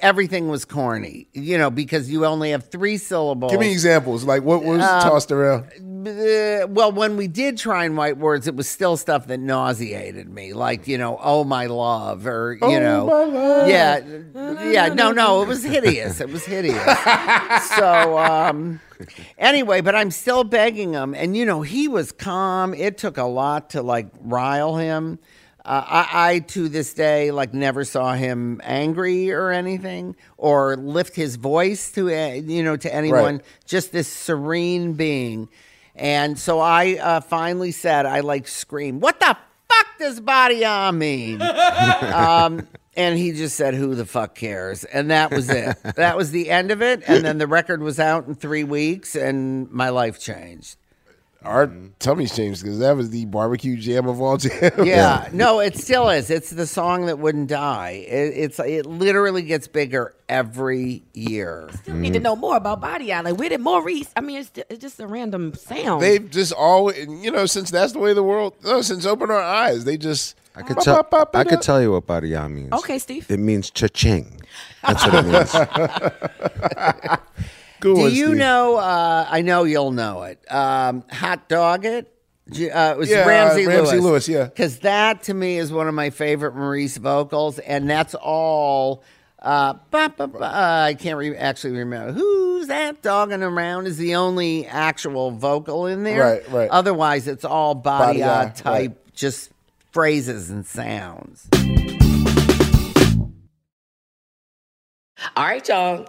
everything 0.00 0.48
was 0.48 0.64
corny, 0.64 1.26
you 1.32 1.56
know, 1.58 1.70
because 1.70 2.10
you 2.10 2.26
only 2.26 2.50
have 2.50 2.68
three 2.68 2.98
syllables. 2.98 3.50
Give 3.50 3.60
me 3.60 3.72
examples. 3.72 4.24
Like 4.24 4.42
what 4.42 4.62
was 4.64 4.82
Um, 4.82 5.00
tossed 5.02 5.32
around? 5.32 5.64
Uh, 6.06 6.66
well, 6.68 6.92
when 6.92 7.16
we 7.16 7.26
did 7.26 7.58
try 7.58 7.84
and 7.84 7.96
write 7.96 8.16
words, 8.18 8.46
it 8.46 8.54
was 8.54 8.68
still 8.68 8.96
stuff 8.96 9.26
that 9.26 9.40
nauseated 9.40 10.28
me, 10.28 10.52
like 10.52 10.86
you 10.86 10.98
know, 10.98 11.18
"Oh 11.22 11.42
my 11.42 11.66
love," 11.66 12.26
or 12.26 12.52
you 12.60 12.66
Oh, 12.66 12.78
know, 12.78 13.06
my 13.06 13.24
love. 13.24 13.68
yeah, 13.68 14.00
yeah. 14.70 14.94
No, 14.94 15.10
no, 15.10 15.42
it 15.42 15.48
was 15.48 15.64
hideous. 15.64 16.20
It 16.20 16.28
was 16.30 16.44
hideous. 16.44 16.80
so, 17.76 18.18
um, 18.18 18.80
anyway, 19.38 19.80
but 19.80 19.96
I'm 19.96 20.12
still 20.12 20.44
begging 20.44 20.92
him, 20.92 21.12
and 21.14 21.36
you 21.36 21.44
know, 21.44 21.62
he 21.62 21.88
was 21.88 22.12
calm. 22.12 22.72
It 22.72 22.98
took 22.98 23.18
a 23.18 23.24
lot 23.24 23.70
to 23.70 23.82
like 23.82 24.06
rile 24.20 24.76
him. 24.76 25.18
Uh, 25.66 25.84
I, 25.84 26.30
I 26.30 26.38
to 26.38 26.68
this 26.68 26.94
day 26.94 27.32
like 27.32 27.52
never 27.52 27.84
saw 27.84 28.14
him 28.14 28.60
angry 28.62 29.32
or 29.32 29.50
anything, 29.50 30.14
or 30.36 30.76
lift 30.76 31.16
his 31.16 31.36
voice 31.36 31.90
to 31.92 32.08
uh, 32.08 32.34
you 32.34 32.62
know 32.62 32.76
to 32.76 32.94
anyone. 32.94 33.42
Just 33.66 33.90
this 33.92 34.08
serene 34.08 34.92
being. 34.92 35.48
And 35.96 36.38
so 36.38 36.60
I 36.60 36.98
uh, 36.98 37.20
finally 37.20 37.72
said, 37.72 38.06
I 38.06 38.20
like 38.20 38.48
scream, 38.48 39.00
what 39.00 39.18
the 39.18 39.36
fuck 39.68 39.86
does 39.98 40.20
body 40.20 40.64
on 40.64 40.98
mean? 40.98 41.40
um, 42.02 42.68
and 42.96 43.18
he 43.18 43.32
just 43.32 43.56
said, 43.56 43.74
who 43.74 43.94
the 43.94 44.06
fuck 44.06 44.34
cares? 44.34 44.84
And 44.84 45.10
that 45.10 45.30
was 45.30 45.48
it. 45.50 45.76
that 45.96 46.16
was 46.16 46.30
the 46.30 46.50
end 46.50 46.70
of 46.70 46.82
it. 46.82 47.02
And 47.06 47.24
then 47.24 47.38
the 47.38 47.46
record 47.46 47.82
was 47.82 47.98
out 47.98 48.26
in 48.26 48.34
three 48.34 48.64
weeks, 48.64 49.14
and 49.14 49.70
my 49.70 49.88
life 49.88 50.20
changed. 50.20 50.76
Our 51.46 51.66
mm-hmm. 51.68 51.86
tummies 51.98 52.34
changed 52.34 52.62
because 52.62 52.80
that 52.80 52.96
was 52.96 53.10
the 53.10 53.24
barbecue 53.26 53.76
jam 53.76 54.06
of 54.08 54.20
all 54.20 54.36
jams. 54.36 54.72
Yeah, 54.84 55.28
no, 55.32 55.60
it 55.60 55.76
still 55.76 56.08
is. 56.10 56.30
It's 56.30 56.50
the 56.50 56.66
song 56.66 57.06
that 57.06 57.18
wouldn't 57.18 57.48
die. 57.48 58.04
It, 58.06 58.34
it's 58.36 58.58
it 58.58 58.86
literally 58.86 59.42
gets 59.42 59.68
bigger 59.68 60.14
every 60.28 61.02
year. 61.14 61.68
Still 61.82 61.94
need 61.94 62.12
to 62.14 62.20
know 62.20 62.36
more 62.36 62.56
about 62.56 62.80
Body 62.80 63.12
Eye. 63.12 63.20
Like, 63.20 63.38
where 63.38 63.48
did 63.48 63.60
Maurice? 63.60 64.10
I 64.16 64.20
mean, 64.20 64.40
it's, 64.40 64.50
it's 64.68 64.80
just 64.80 65.00
a 65.00 65.06
random 65.06 65.54
sound. 65.54 66.02
They've 66.02 66.28
just 66.28 66.52
always, 66.52 67.06
you 67.06 67.30
know, 67.30 67.46
since 67.46 67.70
that's 67.70 67.92
the 67.92 67.98
way 67.98 68.12
the 68.12 68.22
world, 68.22 68.54
no, 68.64 68.82
since 68.82 69.06
Open 69.06 69.30
Our 69.30 69.40
Eyes, 69.40 69.84
they 69.84 69.96
just. 69.96 70.36
I 70.54 70.62
could 70.62 70.78
tell. 70.78 71.06
I 71.34 71.44
could 71.44 71.60
tell 71.60 71.82
you 71.82 71.92
what 71.92 72.06
body 72.06 72.30
Bariyah 72.30 72.50
means. 72.50 72.72
Okay, 72.72 72.98
Steve. 72.98 73.30
It 73.30 73.38
means 73.38 73.70
cha-ching. 73.70 74.40
That's 74.82 75.04
what 75.06 75.14
it 75.14 75.26
means. 77.38 77.50
Good 77.86 77.94
Do 77.94 78.00
one, 78.02 78.14
you 78.14 78.26
Steve. 78.26 78.36
know? 78.38 78.76
Uh, 78.76 79.26
I 79.30 79.42
know 79.42 79.62
you'll 79.62 79.92
know 79.92 80.24
it. 80.24 80.40
Um, 80.52 81.04
Hot 81.10 81.48
Dawgit. 81.48 82.06
Uh, 82.50 82.54
it 82.94 82.98
was 82.98 83.08
Yeah, 83.08 83.22
uh, 83.22 83.28
Ramsey, 83.28 83.66
Ramsey 83.66 83.90
Lewis. 83.98 84.02
Lewis, 84.04 84.28
yeah. 84.28 84.44
because 84.44 84.78
that 84.80 85.22
to 85.24 85.34
me 85.34 85.56
is 85.58 85.72
one 85.72 85.86
of 85.88 85.94
my 85.94 86.10
favorite 86.10 86.54
Maurice 86.56 86.96
vocals, 86.96 87.58
and 87.60 87.88
that's 87.88 88.14
all. 88.16 89.04
Uh, 89.40 89.74
ba, 89.92 90.12
ba, 90.16 90.26
ba, 90.26 90.38
uh, 90.38 90.84
I 90.88 90.94
can't 90.94 91.16
re- 91.18 91.36
actually 91.36 91.78
remember 91.78 92.10
who's 92.12 92.66
that 92.68 93.02
dogging 93.02 93.42
around 93.44 93.86
is 93.86 93.98
the 93.98 94.16
only 94.16 94.66
actual 94.66 95.30
vocal 95.30 95.86
in 95.86 96.02
there. 96.02 96.20
Right, 96.20 96.50
right. 96.50 96.70
Otherwise, 96.70 97.28
it's 97.28 97.44
all 97.44 97.74
body, 97.76 98.18
Body 98.20 98.22
uh, 98.24 98.46
eye, 98.46 98.48
type, 98.48 99.12
just 99.14 99.50
phrases 99.92 100.50
and 100.50 100.66
sounds. 100.66 101.48
All 105.36 105.44
right, 105.44 105.66
y'all. 105.68 106.08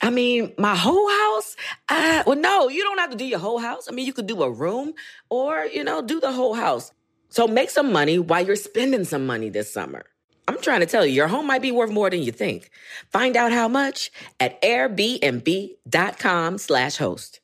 I 0.00 0.10
mean, 0.10 0.52
my 0.58 0.76
whole 0.76 1.08
house? 1.08 1.56
Uh, 1.88 2.22
well, 2.26 2.36
no, 2.36 2.68
you 2.68 2.82
don't 2.82 2.98
have 2.98 3.10
to 3.10 3.16
do 3.16 3.24
your 3.24 3.38
whole 3.38 3.58
house. 3.58 3.88
I 3.88 3.92
mean, 3.92 4.06
you 4.06 4.12
could 4.12 4.26
do 4.26 4.42
a 4.42 4.50
room 4.50 4.94
or, 5.28 5.64
you 5.64 5.84
know, 5.84 6.02
do 6.02 6.20
the 6.20 6.32
whole 6.32 6.54
house. 6.54 6.92
So 7.30 7.46
make 7.46 7.70
some 7.70 7.92
money 7.92 8.18
while 8.18 8.44
you're 8.46 8.56
spending 8.56 9.04
some 9.04 9.26
money 9.26 9.48
this 9.50 9.72
summer. 9.72 10.04
I'm 10.46 10.60
trying 10.60 10.80
to 10.80 10.86
tell 10.86 11.04
you, 11.04 11.12
your 11.12 11.28
home 11.28 11.46
might 11.46 11.60
be 11.60 11.72
worth 11.72 11.90
more 11.90 12.08
than 12.08 12.22
you 12.22 12.32
think. 12.32 12.70
Find 13.10 13.36
out 13.36 13.52
how 13.52 13.68
much 13.68 14.10
at 14.40 14.60
airbnb.com 14.62 16.58
slash 16.58 16.96
host. 16.96 17.40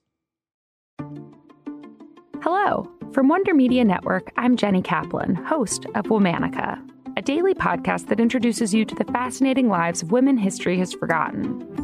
Hello. 2.42 2.90
From 3.12 3.28
Wonder 3.28 3.54
Media 3.54 3.84
Network, 3.84 4.32
I'm 4.36 4.56
Jenny 4.56 4.82
Kaplan, 4.82 5.34
host 5.34 5.84
of 5.94 6.06
Womanica, 6.06 6.80
a 7.16 7.22
daily 7.22 7.54
podcast 7.54 8.08
that 8.08 8.18
introduces 8.18 8.74
you 8.74 8.84
to 8.86 8.94
the 8.94 9.04
fascinating 9.04 9.68
lives 9.68 10.02
of 10.02 10.10
women 10.10 10.36
history 10.36 10.78
has 10.78 10.92
forgotten. 10.94 11.83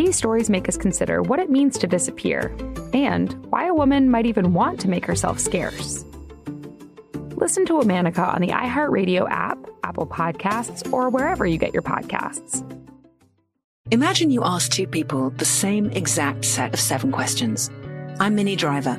These 0.00 0.16
stories 0.16 0.48
make 0.48 0.66
us 0.66 0.78
consider 0.78 1.20
what 1.20 1.40
it 1.40 1.50
means 1.50 1.76
to 1.76 1.86
disappear 1.86 2.56
and 2.94 3.34
why 3.50 3.66
a 3.66 3.74
woman 3.74 4.10
might 4.10 4.24
even 4.24 4.54
want 4.54 4.80
to 4.80 4.88
make 4.88 5.04
herself 5.04 5.38
scarce. 5.38 6.06
Listen 7.36 7.66
to 7.66 7.74
Womanica 7.74 8.34
on 8.34 8.40
the 8.40 8.48
iHeartRadio 8.48 9.28
app, 9.28 9.58
Apple 9.84 10.06
Podcasts, 10.06 10.90
or 10.90 11.10
wherever 11.10 11.44
you 11.44 11.58
get 11.58 11.74
your 11.74 11.82
podcasts. 11.82 12.64
Imagine 13.90 14.30
you 14.30 14.42
ask 14.42 14.72
two 14.72 14.86
people 14.86 15.28
the 15.36 15.44
same 15.44 15.90
exact 15.90 16.46
set 16.46 16.72
of 16.72 16.80
seven 16.80 17.12
questions. 17.12 17.70
I'm 18.18 18.34
Minnie 18.34 18.56
Driver, 18.56 18.98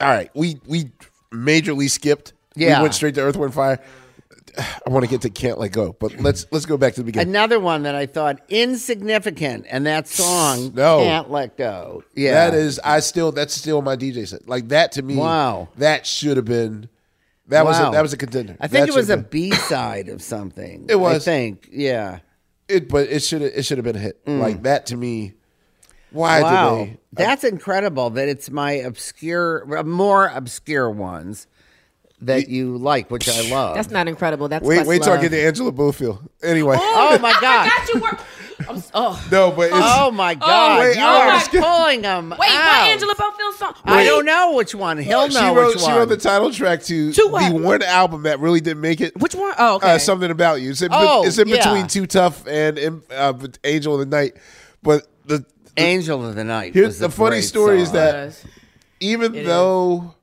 All 0.00 0.08
right, 0.08 0.30
we 0.34 0.60
we 0.66 0.90
majorly 1.32 1.90
skipped. 1.90 2.32
Yeah. 2.56 2.78
we 2.78 2.82
went 2.84 2.94
straight 2.94 3.14
to 3.16 3.20
Earth, 3.22 3.36
Wind, 3.36 3.54
Fire. 3.54 3.80
I 4.56 4.90
want 4.90 5.04
to 5.04 5.10
get 5.10 5.22
to 5.22 5.30
Can't 5.30 5.58
Let 5.58 5.72
Go, 5.72 5.96
but 5.98 6.20
let's 6.20 6.46
let's 6.52 6.64
go 6.66 6.76
back 6.76 6.94
to 6.94 7.00
the 7.00 7.04
beginning. 7.04 7.28
Another 7.30 7.58
one 7.58 7.82
that 7.84 7.94
I 7.96 8.06
thought 8.06 8.40
insignificant, 8.48 9.66
and 9.68 9.86
that 9.86 10.06
song 10.06 10.72
No. 10.74 10.98
can't 11.00 11.30
let 11.30 11.56
go. 11.56 12.04
Yeah, 12.14 12.34
that 12.34 12.54
is 12.54 12.78
I 12.84 13.00
still 13.00 13.32
that's 13.32 13.54
still 13.54 13.82
my 13.82 13.96
DJ 13.96 14.28
set. 14.28 14.48
Like 14.48 14.68
that 14.68 14.92
to 14.92 15.02
me. 15.02 15.16
Wow. 15.16 15.68
that 15.78 16.06
should 16.06 16.36
have 16.36 16.46
been. 16.46 16.88
That 17.48 17.64
was 17.64 17.78
a, 17.78 17.90
that 17.90 18.00
was 18.02 18.12
a 18.12 18.16
contender. 18.16 18.56
I 18.60 18.68
think 18.68 18.86
That 18.86 18.88
it 18.90 18.94
was 18.94 19.10
a 19.10 19.18
B 19.18 19.50
side 19.50 20.08
of 20.08 20.22
something. 20.22 20.86
It 20.88 20.96
was. 20.96 21.16
I 21.16 21.18
think. 21.32 21.68
Yeah. 21.70 22.20
it, 22.68 22.88
but 22.88 23.08
it 23.08 23.22
should 23.22 23.42
have 23.42 23.52
it 23.54 23.64
should 23.64 23.76
have 23.78 23.84
been 23.84 23.96
a 23.96 24.00
hit. 24.00 24.24
Mm. 24.24 24.40
Like 24.40 24.62
that 24.62 24.86
to 24.86 24.96
me. 24.96 25.34
Why 26.14 26.42
wow. 26.42 26.84
did 26.84 26.98
they? 27.12 27.24
That's 27.24 27.44
incredible 27.44 28.10
that 28.10 28.28
it's 28.28 28.48
my 28.48 28.72
obscure, 28.72 29.78
uh, 29.78 29.82
more 29.82 30.28
obscure 30.28 30.88
ones 30.90 31.48
that 32.20 32.48
you 32.48 32.78
like, 32.78 33.10
which 33.10 33.28
I 33.28 33.50
love. 33.50 33.74
That's 33.74 33.90
not 33.90 34.06
incredible. 34.06 34.48
That's 34.48 34.64
Wait, 34.64 34.86
wait 34.86 35.02
till 35.02 35.12
I 35.12 35.20
get 35.20 35.30
to 35.30 35.42
Angela 35.44 35.72
Bofill. 35.72 36.26
Anyway. 36.42 36.76
Oh 36.78 37.18
my 37.18 37.32
God! 37.40 37.44
I 37.44 37.68
got 37.68 37.94
you. 37.94 38.00
Work. 38.00 38.20
I'm, 38.68 38.82
oh. 38.94 39.28
No, 39.32 39.50
but 39.50 39.64
it's, 39.64 39.72
Oh 39.76 40.12
my 40.12 40.36
God! 40.36 40.78
wait, 40.80 40.96
you 40.96 41.02
I 41.02 41.26
are 41.28 41.34
was 41.34 41.48
gonna- 41.48 41.66
pulling 41.66 42.02
them. 42.02 42.30
Wait, 42.30 42.38
what 42.38 42.50
Angela 42.50 43.14
Bofill 43.16 43.52
song? 43.54 43.74
I 43.84 44.04
don't 44.04 44.24
know 44.24 44.52
which 44.54 44.74
one. 44.74 44.98
He'll 44.98 45.28
she 45.28 45.34
know 45.34 45.54
wrote 45.54 45.74
which 45.74 45.84
she 45.84 45.90
wrote 45.90 46.08
the 46.08 46.16
title 46.16 46.52
track 46.52 46.82
to, 46.84 47.12
To 47.12 47.22
the 47.22 47.60
one 47.60 47.82
album 47.82 48.22
that 48.22 48.38
really 48.38 48.60
didn't 48.60 48.80
make 48.80 49.00
it. 49.00 49.20
Which 49.20 49.34
one? 49.34 49.52
Oh, 49.58 49.76
okay. 49.76 49.94
Uh, 49.94 49.98
something 49.98 50.30
about 50.30 50.62
you. 50.62 50.70
It's 50.70 50.82
in, 50.82 50.90
Oh, 50.92 51.26
it's 51.26 51.38
in 51.38 51.48
yeah. 51.48 51.56
between 51.56 51.88
Too 51.88 52.06
Tough 52.06 52.46
and 52.46 53.02
uh, 53.10 53.34
Angel 53.64 53.94
of 53.94 54.00
the 54.00 54.06
Night. 54.06 54.36
But 54.82 55.06
the 55.24 55.44
Angel 55.76 56.26
of 56.26 56.34
the 56.34 56.44
Night. 56.44 56.74
here's 56.74 56.86
was 56.88 56.98
the 57.00 57.06
a 57.06 57.10
funny 57.10 57.36
great 57.36 57.44
story 57.44 57.80
is 57.80 57.92
that 57.92 58.42
even 59.00 59.34
It 59.34 59.44
though 59.44 60.14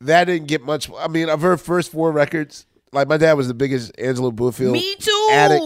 that 0.00 0.24
didn't 0.24 0.48
get 0.48 0.62
much. 0.62 0.90
I 0.98 1.08
mean, 1.08 1.28
of 1.28 1.42
her 1.42 1.56
first 1.56 1.92
four 1.92 2.12
records, 2.12 2.66
like 2.92 3.08
my 3.08 3.16
dad 3.16 3.34
was 3.34 3.48
the 3.48 3.54
biggest 3.54 3.92
Angela 3.98 4.30
Bofill 4.32 4.72
Me 4.72 4.94
too. 4.96 5.28
addict. 5.32 5.64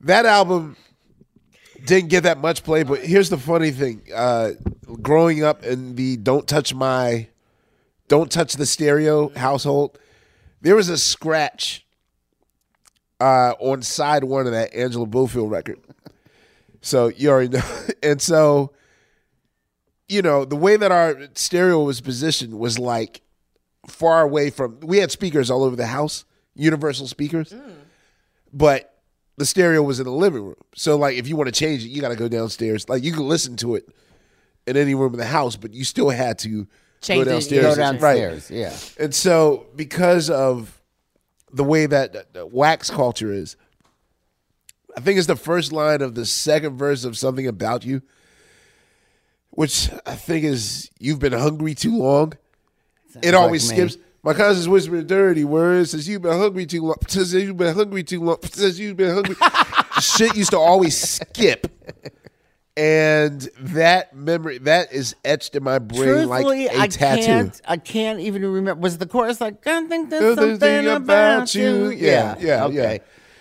That 0.00 0.26
album 0.26 0.76
didn't 1.84 2.10
get 2.10 2.24
that 2.24 2.38
much 2.38 2.62
play, 2.62 2.82
but 2.82 3.00
here's 3.00 3.30
the 3.30 3.38
funny 3.38 3.70
thing: 3.70 4.02
uh, 4.14 4.52
growing 5.02 5.42
up 5.42 5.64
in 5.64 5.94
the 5.96 6.16
"Don't 6.16 6.46
Touch 6.46 6.74
My," 6.74 7.28
"Don't 8.08 8.30
Touch 8.30 8.54
the 8.54 8.66
Stereo" 8.66 9.30
household, 9.30 9.98
there 10.60 10.76
was 10.76 10.88
a 10.88 10.98
scratch 10.98 11.86
uh, 13.20 13.54
on 13.58 13.82
side 13.82 14.24
one 14.24 14.46
of 14.46 14.52
that 14.52 14.74
Angela 14.74 15.06
Bofill 15.06 15.50
record. 15.50 15.78
So 16.80 17.08
you 17.08 17.30
already 17.30 17.56
know, 17.56 17.64
and 18.02 18.20
so 18.20 18.72
you 20.08 20.22
know 20.22 20.44
the 20.44 20.56
way 20.56 20.76
that 20.76 20.92
our 20.92 21.28
stereo 21.34 21.82
was 21.82 22.00
positioned 22.00 22.58
was 22.58 22.78
like 22.78 23.22
far 23.86 24.22
away 24.22 24.50
from. 24.50 24.80
We 24.80 24.98
had 24.98 25.10
speakers 25.10 25.50
all 25.50 25.64
over 25.64 25.76
the 25.76 25.86
house, 25.86 26.24
universal 26.54 27.06
speakers, 27.06 27.50
mm. 27.52 27.74
but 28.52 28.92
the 29.36 29.46
stereo 29.46 29.82
was 29.82 30.00
in 30.00 30.06
the 30.06 30.12
living 30.12 30.44
room. 30.44 30.56
So 30.74 30.96
like 30.96 31.16
if 31.16 31.28
you 31.28 31.36
want 31.36 31.48
to 31.48 31.58
change 31.58 31.84
it, 31.84 31.88
you 31.88 32.00
got 32.00 32.08
to 32.08 32.16
go 32.16 32.28
downstairs. 32.28 32.88
Like 32.88 33.04
you 33.04 33.12
can 33.12 33.28
listen 33.28 33.56
to 33.56 33.74
it 33.74 33.88
in 34.66 34.76
any 34.76 34.94
room 34.94 35.12
in 35.12 35.18
the 35.18 35.26
house, 35.26 35.56
but 35.56 35.72
you 35.74 35.84
still 35.84 36.10
had 36.10 36.38
to 36.40 36.66
Change 37.00 37.24
go 37.24 37.30
it, 37.30 37.32
downstairs. 37.34 37.62
Go 37.62 37.82
yeah. 37.82 37.92
downstairs. 37.92 38.50
Yeah. 38.50 39.04
And 39.04 39.14
so, 39.14 39.66
because 39.76 40.30
of 40.30 40.80
the 41.52 41.64
way 41.64 41.86
that 41.86 42.12
that- 42.12 42.34
that 42.34 42.52
wax 42.52 42.90
culture 42.90 43.32
is, 43.32 43.56
I 44.96 45.00
think 45.00 45.18
it's 45.18 45.26
the 45.26 45.36
first 45.36 45.72
line 45.72 46.00
of 46.02 46.14
the 46.14 46.24
second 46.24 46.76
verse 46.78 47.04
of 47.04 47.18
Something 47.18 47.46
About 47.46 47.84
You, 47.84 48.02
which 49.50 49.90
I 50.06 50.14
think 50.14 50.44
is 50.44 50.90
You've 50.98 51.18
been 51.18 51.32
hungry 51.34 51.74
too 51.74 51.96
long. 51.98 52.32
it 53.22 53.34
always 53.34 53.68
like 53.68 53.76
skips. 53.90 53.98
My 54.22 54.34
cousin's 54.34 54.68
whispering 54.68 55.06
dirty 55.06 55.44
words. 55.44 55.92
Says 55.92 56.08
you've 56.08 56.22
been 56.22 56.36
hungry 56.38 56.66
too 56.66 56.82
long. 56.82 56.96
Says 57.06 57.32
you've 57.32 57.56
been 57.56 57.74
hungry 57.74 58.02
too 58.02 58.20
long. 58.22 58.38
Says 58.42 58.80
you've 58.80 58.96
been 58.96 59.14
hungry. 59.14 59.36
Shit 60.00 60.34
used 60.36 60.50
to 60.50 60.58
always 60.58 60.96
skip, 60.98 61.68
and 62.76 63.48
that 63.60 64.14
memory 64.16 64.58
that 64.58 64.92
is 64.92 65.14
etched 65.24 65.54
in 65.54 65.62
my 65.62 65.78
brain 65.78 66.28
like 66.28 66.42
Truthfully, 66.44 66.66
a 66.66 66.80
I 66.80 66.86
tattoo. 66.88 67.22
can't. 67.24 67.60
I 67.66 67.76
can't 67.78 68.20
even 68.20 68.42
remember. 68.44 68.82
Was 68.82 68.98
the 68.98 69.06
chorus 69.06 69.40
like? 69.40 69.64
I 69.66 69.86
think 69.86 70.10
there's 70.10 70.34
something 70.36 70.86
about 70.88 71.54
you. 71.54 71.90
Yeah, 71.90 72.36
yeah, 72.40 72.64
Okay. 72.64 72.74
yeah. 72.74 72.98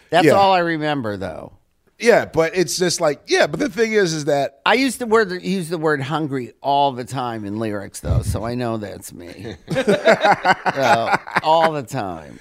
That's 0.09 0.25
Yeah. 0.25 0.33
all 0.33 0.51
I 0.53 0.59
remember, 0.59 1.17
though. 1.17 1.53
Yeah, 1.97 2.25
but 2.25 2.55
it's 2.57 2.77
just 2.77 2.99
like 2.99 3.21
yeah. 3.27 3.47
But 3.47 3.59
the 3.61 3.69
thing 3.69 3.93
is, 3.93 4.11
is 4.13 4.25
that 4.25 4.59
I 4.65 4.73
used 4.73 4.99
the 4.99 5.05
word 5.05 5.31
use 5.41 5.69
the 5.69 5.77
word 5.77 6.01
hungry 6.01 6.51
all 6.61 6.91
the 6.91 7.05
time 7.05 7.45
in 7.45 7.57
lyrics, 7.57 8.01
though, 8.01 8.21
so 8.21 8.43
I 8.43 8.55
know 8.55 8.75
that's 8.77 9.13
me. 9.13 9.55
So, 9.73 11.15
all 11.41 11.71
the 11.71 11.83
time. 11.83 12.39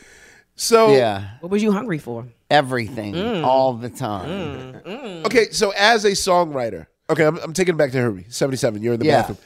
so 0.56 0.92
Yeah, 0.92 1.28
What 1.40 1.50
was 1.52 1.62
you 1.62 1.70
hungry 1.70 1.98
for? 1.98 2.26
everything, 2.50 3.14
Mm. 3.14 3.44
all 3.44 3.74
the 3.74 3.90
time. 3.90 4.80
Okay, 5.24 5.50
so 5.52 5.72
as 5.76 6.04
a 6.04 6.10
songwriter, 6.12 6.86
okay, 7.08 7.24
I'm, 7.24 7.36
I'm 7.38 7.52
taking 7.52 7.74
it 7.74 7.78
back 7.78 7.92
to 7.92 7.98
Herbie, 7.98 8.26
77. 8.28 8.82
You're 8.82 8.94
in 8.94 9.00
the 9.00 9.06
Yeah. 9.06 9.20
bathroom. 9.22 9.38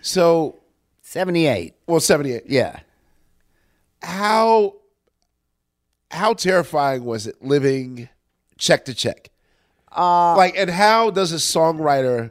So, 0.00 0.56
Seventy-eight. 1.02 1.74
well, 1.86 2.00
78. 2.00 2.44
Yeah. 2.46 2.78
How 4.02 4.74
how 6.14 6.32
terrifying 6.32 7.04
was 7.04 7.26
it 7.26 7.42
living 7.42 8.08
check 8.56 8.84
to 8.86 8.94
check? 8.94 9.30
Uh, 9.94 10.36
like, 10.36 10.56
and 10.56 10.70
how 10.70 11.10
does 11.10 11.32
a 11.32 11.36
songwriter 11.36 12.30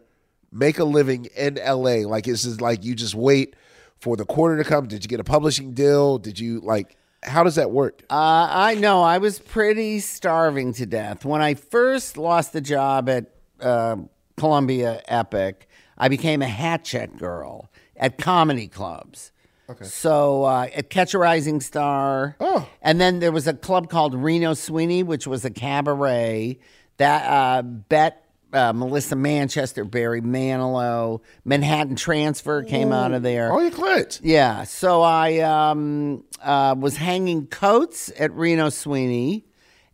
make 0.51 0.79
a 0.79 0.83
living 0.83 1.25
in 1.37 1.55
LA? 1.55 2.07
Like, 2.07 2.27
is 2.27 2.45
it 2.45 2.61
like 2.61 2.83
you 2.83 2.95
just 2.95 3.15
wait 3.15 3.55
for 3.99 4.17
the 4.17 4.25
quarter 4.25 4.57
to 4.57 4.63
come? 4.63 4.87
Did 4.87 5.03
you 5.03 5.07
get 5.09 5.19
a 5.19 5.23
publishing 5.23 5.73
deal? 5.73 6.17
Did 6.17 6.39
you 6.39 6.59
like? 6.61 6.97
How 7.23 7.43
does 7.43 7.55
that 7.55 7.71
work? 7.71 8.03
Uh, 8.09 8.47
I 8.49 8.75
know. 8.75 9.01
I 9.01 9.17
was 9.17 9.39
pretty 9.39 9.99
starving 9.99 10.73
to 10.73 10.85
death. 10.85 11.23
When 11.23 11.41
I 11.41 11.53
first 11.53 12.17
lost 12.17 12.51
the 12.51 12.59
job 12.59 13.07
at 13.07 13.31
uh, 13.61 13.97
Columbia 14.35 15.01
Epic, 15.07 15.69
I 15.97 16.09
became 16.09 16.41
a 16.41 16.47
hat 16.47 16.83
check 16.83 17.17
girl 17.17 17.69
at 17.95 18.17
comedy 18.17 18.67
clubs. 18.67 19.31
Okay. 19.75 19.85
So 19.85 20.43
uh, 20.45 20.67
at 20.73 20.89
Catch 20.89 21.13
a 21.13 21.19
Rising 21.19 21.61
Star. 21.61 22.35
Oh. 22.39 22.67
And 22.81 22.99
then 22.99 23.19
there 23.19 23.31
was 23.31 23.47
a 23.47 23.53
club 23.53 23.89
called 23.89 24.15
Reno 24.15 24.53
Sweeney, 24.53 25.03
which 25.03 25.27
was 25.27 25.45
a 25.45 25.49
cabaret 25.49 26.59
that 26.97 27.29
uh, 27.29 27.61
Bet. 27.61 28.19
Uh, 28.51 28.71
Melissa 28.71 29.15
Manchester, 29.15 29.83
Barry 29.83 30.21
Manilow, 30.21 31.21
Manhattan 31.43 31.95
Transfer 31.95 32.61
came 32.61 32.91
out 32.91 33.11
of 33.11 33.23
there. 33.23 33.51
Oh, 33.51 33.57
your 33.57 33.71
clients. 33.71 34.21
Yeah. 34.23 34.63
So 34.65 35.01
I 35.01 35.39
um, 35.39 36.23
uh, 36.39 36.75
was 36.77 36.95
hanging 36.95 37.47
coats 37.47 38.11
at 38.15 38.31
Reno 38.31 38.69
Sweeney. 38.69 39.45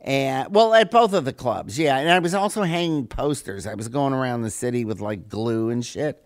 And 0.01 0.53
well, 0.53 0.73
at 0.73 0.91
both 0.91 1.13
of 1.13 1.23
the 1.23 1.31
clubs, 1.31 1.79
yeah. 1.79 1.99
And 1.99 2.09
I 2.09 2.19
was 2.19 2.33
also 2.33 2.63
hanging 2.63 3.07
posters. 3.07 3.65
I 3.65 3.75
was 3.75 3.87
going 3.87 4.11
around 4.11 4.41
the 4.41 4.51
city 4.51 4.83
with 4.83 4.99
like 4.99 5.29
glue 5.29 5.69
and 5.69 5.85
shit. 5.85 6.25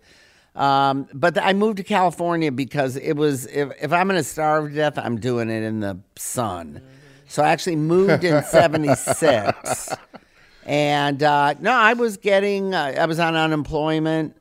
Um, 0.54 1.08
but 1.12 1.36
I 1.36 1.52
moved 1.52 1.78
to 1.78 1.84
California 1.84 2.52
because 2.52 2.96
it 2.96 3.14
was 3.14 3.46
if, 3.46 3.70
if 3.80 3.92
I'm 3.92 4.06
going 4.08 4.20
to 4.20 4.24
starve 4.24 4.70
to 4.70 4.74
death, 4.74 4.98
I'm 4.98 5.18
doing 5.18 5.50
it 5.50 5.62
in 5.62 5.80
the 5.80 5.98
sun. 6.16 6.80
So 7.26 7.42
I 7.42 7.48
actually 7.48 7.76
moved 7.76 8.22
in 8.22 8.42
'76, 8.44 9.94
and 10.64 11.22
uh, 11.22 11.54
no, 11.60 11.72
I 11.72 11.94
was 11.94 12.16
getting 12.18 12.74
uh, 12.74 12.94
I 12.98 13.06
was 13.06 13.18
on 13.18 13.34
unemployment. 13.34 14.36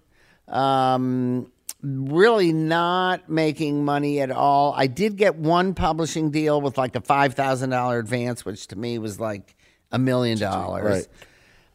Um, 0.48 1.52
really 1.82 2.54
not 2.54 3.30
making 3.30 3.84
money 3.84 4.22
at 4.22 4.32
all. 4.32 4.74
I 4.76 4.88
did 4.88 5.18
get 5.18 5.36
one 5.36 5.74
publishing 5.74 6.32
deal 6.32 6.62
with 6.62 6.78
like 6.78 6.96
a 6.96 7.02
five 7.02 7.34
thousand 7.34 7.72
dollar 7.72 7.98
advance, 8.00 8.46
which 8.46 8.68
to 8.68 8.76
me 8.78 9.00
was 9.00 9.20
like 9.20 9.56
a 9.92 9.98
million 9.98 10.38
dollars. 10.38 11.08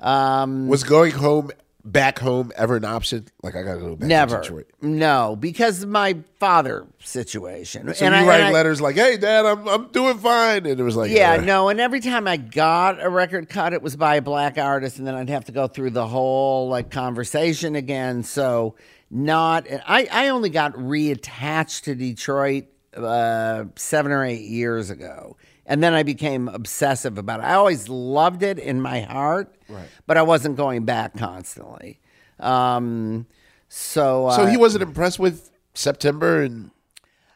Um, 0.00 0.68
Was 0.68 0.84
going 0.84 1.12
home, 1.12 1.50
back 1.84 2.18
home, 2.18 2.52
ever 2.56 2.76
an 2.76 2.84
option? 2.84 3.26
Like 3.42 3.54
I 3.56 3.62
gotta 3.62 3.80
go 3.80 3.96
back 3.96 4.08
Never. 4.08 4.36
to 4.36 4.42
Detroit. 4.42 4.66
No, 4.82 5.36
because 5.38 5.82
of 5.82 5.88
my 5.88 6.16
father 6.38 6.86
situation. 7.00 7.92
So 7.94 8.06
and 8.06 8.14
you 8.14 8.20
I, 8.22 8.26
write 8.26 8.40
and 8.40 8.48
I- 8.48 8.52
letters 8.52 8.80
like, 8.80 8.96
"Hey, 8.96 9.16
Dad, 9.16 9.46
I'm 9.46 9.66
I'm 9.68 9.88
doing 9.88 10.18
fine," 10.18 10.66
and 10.66 10.78
it 10.78 10.82
was 10.82 10.96
like, 10.96 11.10
yeah, 11.10 11.34
uh, 11.34 11.40
no, 11.40 11.68
and 11.68 11.80
every 11.80 12.00
time 12.00 12.26
I 12.28 12.36
got 12.36 13.02
a 13.02 13.08
record 13.08 13.48
cut, 13.48 13.72
it 13.72 13.82
was 13.82 13.96
by 13.96 14.16
a 14.16 14.22
black 14.22 14.58
artist, 14.58 14.98
and 14.98 15.06
then 15.06 15.14
I'd 15.14 15.30
have 15.30 15.44
to 15.46 15.52
go 15.52 15.66
through 15.66 15.90
the 15.90 16.06
whole 16.06 16.68
like 16.68 16.90
conversation 16.90 17.74
again. 17.76 18.22
So 18.22 18.74
not, 19.10 19.66
I 19.86 20.08
I 20.10 20.28
only 20.28 20.50
got 20.50 20.74
reattached 20.74 21.82
to 21.82 21.94
Detroit 21.94 22.64
uh, 22.96 23.64
seven 23.76 24.12
or 24.12 24.24
eight 24.24 24.42
years 24.48 24.90
ago, 24.90 25.36
and 25.68 25.80
then 25.82 25.94
I 25.94 26.02
became 26.02 26.48
obsessive 26.48 27.18
about 27.18 27.40
it. 27.40 27.44
I 27.44 27.54
always 27.54 27.88
loved 27.88 28.42
it 28.42 28.58
in 28.58 28.80
my 28.80 29.02
heart, 29.02 29.54
Right. 29.68 29.86
but 30.06 30.16
I 30.16 30.22
wasn't 30.22 30.56
going 30.56 30.84
back 30.84 31.16
constantly. 31.16 32.00
Um, 32.40 33.26
so 33.68 34.30
So 34.34 34.42
uh, 34.42 34.46
he 34.46 34.56
wasn't 34.56 34.82
impressed 34.82 35.18
with 35.18 35.50
September 35.74 36.42
and 36.42 36.70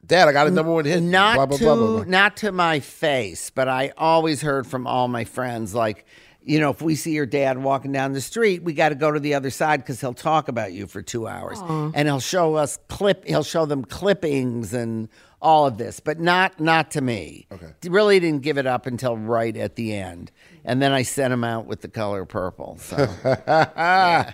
Dad. 0.04 0.26
I 0.28 0.32
got 0.32 0.46
a 0.46 0.50
number 0.50 0.72
one 0.72 0.84
hit. 0.84 1.00
Not 1.02 1.36
blah, 1.36 1.46
blah, 1.46 1.56
to 1.58 1.64
blah, 1.64 2.04
not 2.04 2.36
to 2.38 2.50
my 2.50 2.80
face, 2.80 3.50
but 3.50 3.68
I 3.68 3.92
always 3.96 4.40
heard 4.42 4.66
from 4.66 4.86
all 4.86 5.06
my 5.08 5.24
friends 5.24 5.74
like, 5.74 6.06
you 6.44 6.58
know, 6.58 6.70
if 6.70 6.82
we 6.82 6.96
see 6.96 7.12
your 7.12 7.26
dad 7.26 7.62
walking 7.62 7.92
down 7.92 8.12
the 8.14 8.20
street, 8.20 8.64
we 8.64 8.72
got 8.72 8.88
to 8.88 8.96
go 8.96 9.12
to 9.12 9.20
the 9.20 9.34
other 9.34 9.50
side 9.50 9.78
because 9.80 10.00
he'll 10.00 10.12
talk 10.14 10.48
about 10.48 10.72
you 10.72 10.88
for 10.88 11.00
two 11.02 11.28
hours, 11.28 11.58
Aw. 11.60 11.92
and 11.94 12.08
he'll 12.08 12.18
show 12.18 12.56
us 12.56 12.78
clip. 12.88 13.24
He'll 13.26 13.44
show 13.44 13.64
them 13.64 13.84
clippings 13.84 14.74
and 14.74 15.08
all 15.42 15.66
of 15.66 15.76
this, 15.76 16.00
but 16.00 16.18
not 16.18 16.58
not 16.60 16.90
to 16.92 17.00
me. 17.02 17.46
Okay, 17.52 17.66
really 17.84 18.18
didn't 18.20 18.42
give 18.42 18.56
it 18.56 18.66
up 18.66 18.86
until 18.86 19.16
right 19.18 19.54
at 19.56 19.76
the 19.76 19.92
end, 19.92 20.30
and 20.64 20.80
then 20.80 20.92
I 20.92 21.02
sent 21.02 21.32
him 21.34 21.44
out 21.44 21.66
with 21.66 21.82
the 21.82 21.88
color 21.88 22.24
purple. 22.24 22.78
So 22.78 22.96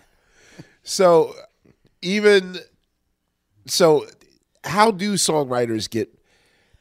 So 0.83 1.35
even 2.01 2.59
so, 3.67 4.07
how 4.65 4.91
do 4.91 5.15
songwriters 5.15 5.91
get 5.91 6.09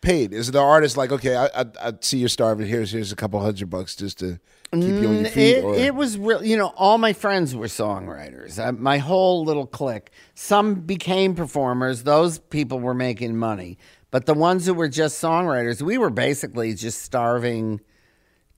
paid? 0.01 0.33
Is 0.33 0.51
the 0.51 0.59
artist 0.59 0.95
like, 0.95 1.11
okay, 1.11 1.35
I, 1.35 1.45
I, 1.47 1.65
I 1.81 1.93
see 2.01 2.19
you're 2.19 2.29
starving. 2.29 2.67
Here's 2.67 2.91
here's 2.91 3.11
a 3.11 3.15
couple 3.15 3.39
hundred 3.41 3.69
bucks 3.69 3.95
just 3.95 4.19
to 4.19 4.39
keep 4.71 4.99
you 4.99 5.09
on 5.09 5.17
your 5.17 5.27
Mm, 5.27 5.31
feet. 5.33 5.57
It, 5.57 5.85
it 5.87 5.95
was 5.95 6.17
real. 6.17 6.43
You 6.43 6.55
know, 6.57 6.73
all 6.77 6.97
my 6.97 7.11
friends 7.13 7.55
were 7.55 7.67
songwriters. 7.67 8.63
I, 8.63 8.71
my 8.71 8.97
whole 8.97 9.43
little 9.43 9.65
clique. 9.67 10.11
Some 10.35 10.75
became 10.75 11.35
performers. 11.35 12.03
Those 12.03 12.39
people 12.39 12.79
were 12.79 12.93
making 12.93 13.35
money. 13.37 13.77
But 14.09 14.25
the 14.25 14.33
ones 14.33 14.65
who 14.65 14.73
were 14.73 14.87
just 14.87 15.21
songwriters, 15.21 15.81
we 15.81 15.97
were 15.97 16.09
basically 16.09 16.73
just 16.73 17.01
starving 17.01 17.81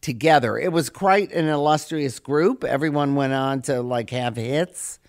together. 0.02 0.58
It 0.58 0.72
was 0.72 0.90
quite 0.90 1.32
an 1.34 1.48
illustrious 1.48 2.20
group. 2.20 2.64
Everyone 2.64 3.16
went 3.16 3.34
on 3.34 3.62
to 3.64 3.82
like 3.82 4.12
have 4.12 4.36
hits, 4.36 5.00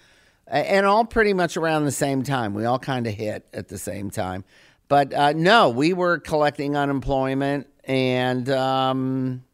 and 0.47 0.86
all 0.86 1.05
pretty 1.05 1.34
much 1.34 1.57
around 1.57 1.84
the 1.84 1.93
same 1.93 2.22
time. 2.22 2.55
We 2.55 2.64
all 2.64 2.78
kind 2.78 3.07
of 3.07 3.14
hit 3.14 3.47
at 3.53 3.68
the 3.68 3.78
same 3.78 4.11
time. 4.11 4.45
But 4.88 5.14
uh, 5.14 5.32
no, 5.34 5.68
we 5.68 5.93
were 5.93 6.18
collecting 6.18 6.76
unemployment 6.76 7.68
and. 7.84 8.49
Um, 8.51 9.45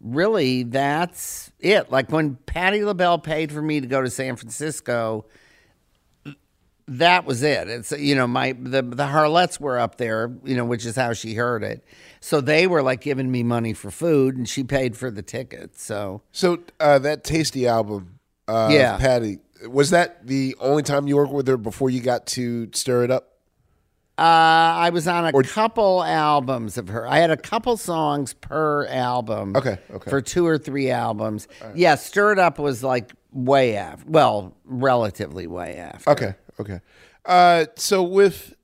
really 0.00 0.62
that's 0.62 1.50
it. 1.60 1.90
Like 1.90 2.10
when 2.10 2.36
Patti 2.46 2.84
LaBelle 2.84 3.18
paid 3.18 3.52
for 3.52 3.62
me 3.62 3.80
to 3.80 3.86
go 3.86 4.02
to 4.02 4.10
San 4.10 4.36
Francisco, 4.36 5.26
that 6.88 7.24
was 7.24 7.42
it. 7.42 7.68
It's 7.68 7.92
you 7.92 8.14
know 8.14 8.26
my 8.26 8.52
the 8.52 8.82
the 8.82 9.06
Harlettes 9.06 9.58
were 9.60 9.78
up 9.78 9.96
there, 9.98 10.32
you 10.44 10.56
know, 10.56 10.64
which 10.64 10.86
is 10.86 10.96
how 10.96 11.12
she 11.12 11.34
heard 11.34 11.62
it. 11.64 11.84
So 12.20 12.40
they 12.40 12.66
were 12.66 12.82
like 12.82 13.00
giving 13.00 13.30
me 13.30 13.42
money 13.42 13.72
for 13.72 13.90
food, 13.90 14.36
and 14.36 14.48
she 14.48 14.62
paid 14.64 14.96
for 14.96 15.10
the 15.10 15.22
ticket. 15.22 15.78
So 15.78 16.22
So 16.32 16.58
uh, 16.80 16.98
that 17.00 17.24
Tasty 17.24 17.66
album, 17.66 18.18
uh, 18.48 18.68
Yeah. 18.72 18.96
Patti, 18.98 19.38
was 19.68 19.90
that 19.90 20.26
the 20.26 20.54
only 20.60 20.82
time 20.82 21.06
you 21.08 21.16
worked 21.16 21.32
with 21.32 21.46
her 21.48 21.56
before 21.56 21.90
you 21.90 22.00
got 22.00 22.26
to 22.28 22.68
Stir 22.72 23.04
It 23.04 23.10
Up? 23.10 23.32
uh, 24.18 24.22
I 24.22 24.90
was 24.90 25.06
on 25.06 25.26
a 25.26 25.42
couple 25.42 26.02
albums 26.02 26.78
of 26.78 26.88
her. 26.88 27.06
I 27.06 27.18
had 27.18 27.30
a 27.30 27.36
couple 27.36 27.76
songs 27.76 28.32
per 28.32 28.86
album. 28.86 29.54
Okay, 29.54 29.78
okay. 29.90 30.10
For 30.10 30.22
two 30.22 30.46
or 30.46 30.56
three 30.56 30.90
albums. 30.90 31.48
Yeah, 31.74 31.96
Stir 31.96 32.32
It 32.32 32.38
Up 32.38 32.58
was 32.58 32.82
like 32.82 33.12
way 33.32 33.76
after. 33.76 34.08
Well, 34.10 34.56
relatively 34.64 35.46
way 35.46 35.76
after. 35.76 36.10
Okay, 36.10 36.34
okay. 36.60 36.80
Uh, 37.24 37.66
so 37.76 38.02
with, 38.02 38.54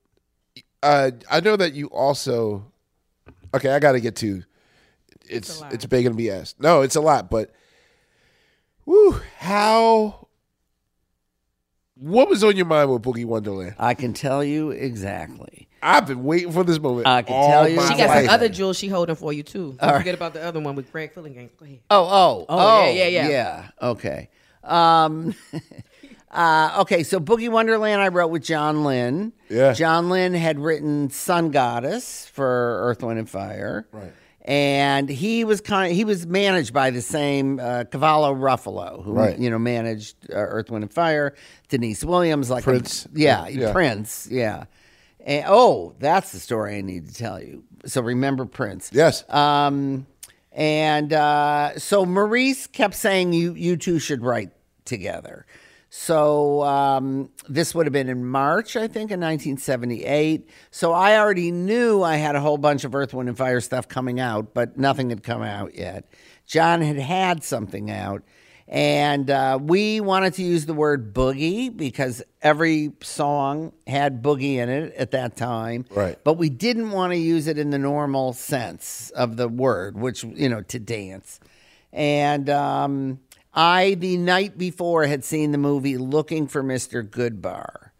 uh, 0.82 1.10
I 1.30 1.40
know 1.40 1.56
that 1.56 1.74
you 1.74 1.86
also. 1.88 2.70
Okay, 3.54 3.70
I 3.70 3.78
got 3.78 3.92
to 3.92 4.00
get 4.00 4.16
to. 4.16 4.42
It's 5.28 5.62
it's, 5.70 5.86
big 5.86 6.06
and 6.06 6.16
be 6.16 6.30
asked. 6.30 6.60
No, 6.60 6.82
it's 6.82 6.96
a 6.96 7.00
lot, 7.00 7.30
but. 7.30 7.52
Woo! 8.84 9.20
How. 9.38 10.26
What 11.94 12.28
was 12.28 12.42
on 12.42 12.56
your 12.56 12.66
mind 12.66 12.90
with 12.92 13.02
Boogie 13.02 13.24
Wonderland? 13.24 13.76
I 13.78 13.94
can 13.94 14.12
tell 14.12 14.42
you 14.42 14.70
exactly. 14.70 15.68
I've 15.80 16.06
been 16.06 16.24
waiting 16.24 16.50
for 16.50 16.64
this 16.64 16.80
moment. 16.80 17.06
I 17.06 17.22
can 17.22 17.34
all 17.34 17.48
tell 17.48 17.68
you. 17.68 17.76
my 17.76 17.88
She 17.88 17.96
got 17.96 18.08
life. 18.08 18.24
some 18.26 18.34
other 18.34 18.48
jewels 18.48 18.76
she 18.78 18.88
holding 18.88 19.14
for 19.14 19.32
you 19.32 19.42
too. 19.44 19.76
Don't 19.78 19.82
All 19.82 19.88
right. 19.90 19.98
forget 19.98 20.14
about 20.14 20.32
the 20.32 20.42
other 20.42 20.58
one 20.60 20.74
with 20.74 20.90
Greg 20.90 21.14
Phillinganes. 21.14 21.50
Go 21.56 21.64
ahead. 21.64 21.78
Oh, 21.90 22.04
oh, 22.08 22.46
Oh, 22.48 22.84
yeah, 22.86 22.90
yeah, 22.90 23.06
yeah. 23.06 23.28
yeah. 23.28 23.68
Okay. 23.90 24.30
Um, 24.64 25.34
uh, 26.32 26.76
okay, 26.80 27.02
so 27.02 27.20
Boogie 27.20 27.50
Wonderland 27.50 28.00
I 28.00 28.08
wrote 28.08 28.28
with 28.28 28.42
Jon 28.42 28.84
Lind. 28.84 29.32
Yeah. 29.48 29.72
Jon 29.72 30.08
Lind 30.08 30.34
had 30.36 30.58
written 30.58 31.10
Sun 31.10 31.50
Goddess 31.50 32.26
for 32.26 32.80
Earth, 32.88 33.02
Wind, 33.02 33.18
and 33.18 33.28
Fire. 33.28 33.86
Right. 33.92 34.12
And 34.44 35.08
he 35.08 35.44
was 35.44 35.60
kind 35.60 35.92
of, 35.92 35.96
he 35.96 36.04
was 36.04 36.26
managed 36.26 36.72
by 36.72 36.90
the 36.90 37.00
same 37.02 37.60
uh, 37.60 37.84
Cavallo 37.84 38.34
Ruffalo, 38.34 39.04
who 39.04 39.12
Right. 39.12 39.38
you 39.38 39.50
know 39.50 39.58
managed 39.58 40.16
uh, 40.30 40.36
Earth, 40.36 40.70
Wind, 40.70 40.82
and 40.84 40.92
Fire. 40.92 41.34
Deniece 41.68 42.02
Williams, 42.02 42.50
like 42.50 42.62
a- 42.62 42.70
Prince. 42.70 43.06
yeah, 43.14 43.46
Yeah. 43.46 43.72
Prince, 43.72 44.26
yeah. 44.30 44.64
And, 45.24 45.44
oh, 45.46 45.94
that's 46.00 46.32
the 46.32 46.40
story 46.40 46.76
I 46.78 46.80
need 46.80 47.06
to 47.08 47.14
tell 47.14 47.40
you. 47.40 47.62
So 47.86 48.02
remember 48.02 48.44
Prince. 48.44 48.90
Yes. 48.92 49.22
Um, 49.30 50.06
and 50.50 51.12
uh, 51.12 51.78
so 51.78 52.04
Maurice 52.04 52.66
kept 52.66 52.94
saying 52.94 53.32
you 53.32 53.54
you 53.54 53.76
two 53.76 53.98
should 54.00 54.22
write 54.22 54.50
together. 54.84 55.46
So 55.94 56.62
um, 56.62 57.28
this 57.50 57.74
would 57.74 57.84
have 57.84 57.92
been 57.92 58.08
in 58.08 58.24
March, 58.24 58.76
I 58.76 58.88
think, 58.88 59.10
in 59.10 59.20
1978. 59.20 60.48
So 60.70 60.94
I 60.94 61.18
already 61.18 61.50
knew 61.50 62.02
I 62.02 62.16
had 62.16 62.34
a 62.34 62.40
whole 62.40 62.56
bunch 62.56 62.84
of 62.84 62.94
Earth, 62.94 63.12
Wind, 63.12 63.28
and 63.28 63.36
Fire 63.36 63.60
stuff 63.60 63.88
coming 63.88 64.18
out, 64.18 64.54
but 64.54 64.78
nothing 64.78 65.10
had 65.10 65.22
come 65.22 65.42
out 65.42 65.74
yet. 65.74 66.06
John 66.46 66.80
had 66.80 66.96
had 66.96 67.44
something 67.44 67.90
out. 67.90 68.22
And 68.66 69.28
uh, 69.28 69.58
we 69.60 70.00
wanted 70.00 70.32
to 70.34 70.42
use 70.42 70.64
the 70.64 70.72
word 70.72 71.12
boogie 71.12 71.76
because 71.76 72.22
every 72.40 72.92
song 73.02 73.74
had 73.86 74.22
boogie 74.22 74.54
in 74.54 74.70
it 74.70 74.94
at 74.94 75.10
that 75.10 75.36
time. 75.36 75.84
Right. 75.90 76.18
But 76.24 76.38
we 76.38 76.48
didn't 76.48 76.92
want 76.92 77.12
to 77.12 77.18
use 77.18 77.46
it 77.46 77.58
in 77.58 77.68
the 77.68 77.78
normal 77.78 78.32
sense 78.32 79.10
of 79.10 79.36
the 79.36 79.46
word, 79.46 79.98
which, 79.98 80.24
you 80.24 80.48
know, 80.48 80.62
to 80.62 80.78
dance. 80.78 81.38
And 81.92 82.48
um, 82.48 83.20
I, 83.54 83.94
the 83.94 84.16
night 84.16 84.56
before, 84.56 85.06
had 85.06 85.24
seen 85.24 85.52
the 85.52 85.58
movie 85.58 85.98
Looking 85.98 86.46
for 86.46 86.62
Mr. 86.62 87.06
Goodbar. 87.06 87.90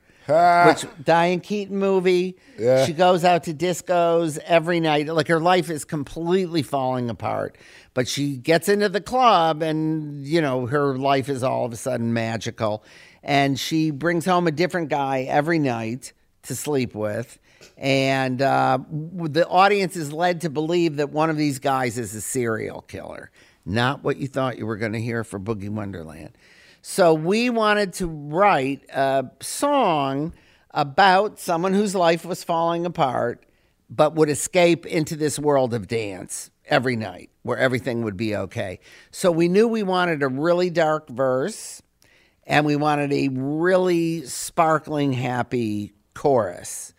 Which 0.68 0.86
Diane 1.04 1.40
Keaton 1.40 1.76
movie. 1.76 2.36
Yeah. 2.58 2.86
She 2.86 2.92
goes 2.92 3.24
out 3.24 3.44
to 3.44 3.54
discos 3.54 4.38
every 4.38 4.80
night. 4.80 5.08
Like 5.08 5.28
her 5.28 5.40
life 5.40 5.68
is 5.68 5.84
completely 5.84 6.62
falling 6.62 7.10
apart. 7.10 7.58
But 7.92 8.08
she 8.08 8.36
gets 8.36 8.68
into 8.68 8.88
the 8.88 9.00
club 9.00 9.62
and, 9.62 10.24
you 10.24 10.40
know, 10.40 10.66
her 10.66 10.96
life 10.96 11.28
is 11.28 11.42
all 11.42 11.64
of 11.66 11.72
a 11.72 11.76
sudden 11.76 12.12
magical. 12.12 12.84
And 13.22 13.58
she 13.58 13.90
brings 13.90 14.24
home 14.24 14.46
a 14.46 14.52
different 14.52 14.88
guy 14.88 15.22
every 15.22 15.58
night 15.58 16.12
to 16.44 16.54
sleep 16.54 16.94
with. 16.94 17.38
And 17.76 18.40
uh, 18.40 18.78
the 18.90 19.46
audience 19.48 19.96
is 19.96 20.12
led 20.12 20.40
to 20.42 20.50
believe 20.50 20.96
that 20.96 21.10
one 21.10 21.30
of 21.30 21.36
these 21.36 21.58
guys 21.58 21.98
is 21.98 22.14
a 22.14 22.20
serial 22.20 22.82
killer. 22.82 23.30
Not 23.64 24.02
what 24.02 24.16
you 24.16 24.26
thought 24.26 24.58
you 24.58 24.66
were 24.66 24.76
going 24.76 24.92
to 24.92 25.00
hear 25.00 25.24
for 25.24 25.38
Boogie 25.38 25.70
Wonderland. 25.70 26.36
So 26.80 27.14
we 27.14 27.48
wanted 27.48 27.92
to 27.94 28.08
write 28.08 28.82
a 28.90 29.30
song 29.40 30.32
about 30.72 31.38
someone 31.38 31.74
whose 31.74 31.94
life 31.94 32.24
was 32.24 32.42
falling 32.42 32.84
apart, 32.84 33.46
but 33.88 34.14
would 34.14 34.28
escape 34.28 34.84
into 34.86 35.14
this 35.14 35.38
world 35.38 35.74
of 35.74 35.86
dance 35.86 36.50
every 36.66 36.96
night 36.96 37.30
where 37.42 37.58
everything 37.58 38.02
would 38.02 38.16
be 38.16 38.34
okay. 38.34 38.80
So 39.10 39.30
we 39.30 39.48
knew 39.48 39.68
we 39.68 39.82
wanted 39.82 40.22
a 40.22 40.28
really 40.28 40.70
dark 40.70 41.08
verse 41.08 41.82
and 42.44 42.66
we 42.66 42.76
wanted 42.76 43.12
a 43.12 43.28
really 43.28 44.24
sparkling, 44.26 45.12
happy 45.12 45.92
chorus. 46.14 46.94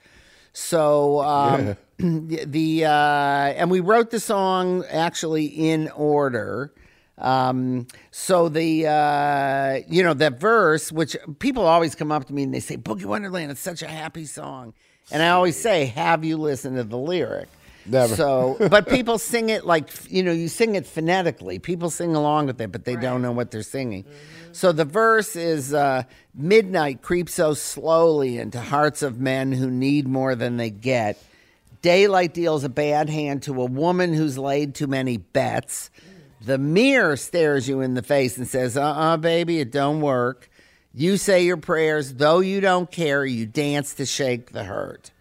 So 0.53 1.19
um, 1.21 1.75
the 1.97 2.85
uh, 2.85 2.89
and 2.89 3.69
we 3.69 3.79
wrote 3.79 4.09
the 4.09 4.19
song 4.19 4.83
actually 4.89 5.45
in 5.45 5.89
order. 5.89 6.73
Um, 7.19 7.87
so 8.09 8.49
the 8.49 8.87
uh, 8.87 9.79
you 9.87 10.03
know 10.03 10.13
that 10.15 10.39
verse, 10.39 10.91
which 10.91 11.15
people 11.39 11.65
always 11.65 11.93
come 11.95 12.11
up 12.11 12.25
to 12.25 12.33
me 12.33 12.43
and 12.43 12.53
they 12.53 12.59
say, 12.59 12.77
"Boogie 12.77 13.05
Wonderland, 13.05 13.51
it's 13.51 13.61
such 13.61 13.81
a 13.81 13.87
happy 13.87 14.25
song," 14.25 14.73
and 15.11 15.21
I 15.21 15.29
always 15.29 15.59
say, 15.59 15.85
"Have 15.85 16.25
you 16.25 16.37
listened 16.37 16.77
to 16.77 16.83
the 16.83 16.97
lyric?" 16.97 17.49
Never. 17.85 18.15
So, 18.15 18.57
but 18.69 18.87
people 18.87 19.17
sing 19.17 19.49
it 19.49 19.65
like 19.65 19.89
you 20.09 20.23
know, 20.23 20.31
you 20.31 20.47
sing 20.47 20.75
it 20.75 20.87
phonetically. 20.87 21.59
People 21.59 21.89
sing 21.89 22.15
along 22.15 22.47
with 22.47 22.59
it, 22.59 22.71
but 22.71 22.85
they 22.85 22.95
don't 22.95 23.21
know 23.21 23.31
what 23.31 23.51
they're 23.51 23.63
singing. 23.63 24.05
So 24.51 24.71
the 24.71 24.85
verse 24.85 25.35
is 25.35 25.73
uh, 25.73 26.03
midnight 26.33 27.01
creeps 27.01 27.33
so 27.33 27.53
slowly 27.53 28.37
into 28.37 28.59
hearts 28.59 29.01
of 29.01 29.19
men 29.19 29.51
who 29.51 29.69
need 29.69 30.07
more 30.07 30.35
than 30.35 30.57
they 30.57 30.69
get. 30.69 31.21
Daylight 31.83 32.33
deals 32.33 32.63
a 32.63 32.69
bad 32.69 33.09
hand 33.09 33.43
to 33.43 33.61
a 33.61 33.65
woman 33.65 34.13
who's 34.13 34.37
laid 34.37 34.73
too 34.73 34.87
many 34.87 35.17
bets. 35.17 35.91
The 36.41 36.57
mirror 36.57 37.17
stares 37.17 37.67
you 37.67 37.81
in 37.81 37.93
the 37.93 38.01
face 38.01 38.37
and 38.37 38.47
says, 38.47 38.75
"Uh, 38.77 38.83
uh 38.83 39.17
baby, 39.17 39.59
it 39.59 39.71
don't 39.71 39.99
work." 39.99 40.49
You 40.93 41.17
say 41.17 41.43
your 41.43 41.57
prayers, 41.57 42.13
though 42.13 42.39
you 42.39 42.61
don't 42.61 42.89
care. 42.89 43.25
You 43.25 43.45
dance 43.45 43.93
to 43.95 44.05
shake 44.05 44.51
the 44.51 44.63
hurt. 44.63 45.11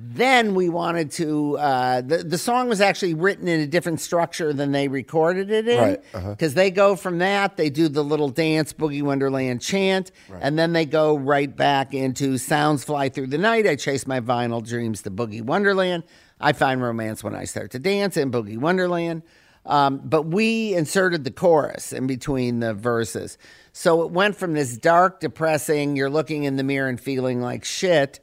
Then 0.00 0.54
we 0.54 0.68
wanted 0.68 1.10
to. 1.12 1.58
Uh, 1.58 2.00
the 2.02 2.18
the 2.18 2.38
song 2.38 2.68
was 2.68 2.80
actually 2.80 3.14
written 3.14 3.48
in 3.48 3.58
a 3.58 3.66
different 3.66 4.00
structure 4.00 4.52
than 4.52 4.70
they 4.70 4.86
recorded 4.86 5.50
it 5.50 5.66
in, 5.66 5.78
Right, 5.78 6.04
uh-huh. 6.14 6.30
because 6.30 6.54
they 6.54 6.70
go 6.70 6.94
from 6.94 7.18
that, 7.18 7.56
they 7.56 7.68
do 7.68 7.88
the 7.88 8.04
little 8.04 8.28
dance 8.28 8.72
boogie 8.72 9.02
wonderland 9.02 9.60
chant, 9.60 10.12
and 10.40 10.56
then 10.56 10.72
they 10.72 10.86
go 10.86 11.18
right 11.18 11.54
back 11.54 11.94
into 11.94 12.38
sounds 12.38 12.84
fly 12.84 13.08
through 13.08 13.26
the 13.26 13.38
night. 13.38 13.66
I 13.66 13.74
chase 13.74 14.06
my 14.06 14.20
vinyl 14.20 14.64
dreams 14.64 15.02
to 15.02 15.10
boogie 15.10 15.42
wonderland. 15.42 16.04
I 16.40 16.52
find 16.52 16.80
romance 16.80 17.24
when 17.24 17.34
I 17.34 17.42
start 17.42 17.72
to 17.72 17.80
dance 17.80 18.16
in 18.16 18.30
boogie 18.30 18.56
wonderland. 18.58 19.22
Um, 19.66 19.98
but 20.04 20.22
we 20.22 20.74
inserted 20.74 21.24
the 21.24 21.32
chorus 21.32 21.92
in 21.92 22.06
between 22.06 22.60
the 22.60 22.72
verses, 22.72 23.36
so 23.72 24.02
it 24.02 24.12
went 24.12 24.36
from 24.36 24.52
this 24.52 24.76
dark, 24.76 25.18
depressing, 25.18 25.96
you're 25.96 26.08
looking 26.08 26.44
in 26.44 26.54
the 26.54 26.62
mirror 26.62 26.88
and 26.88 27.00
feeling 27.00 27.40
like 27.40 27.64
shit, 27.64 28.20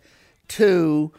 to 0.48 1.12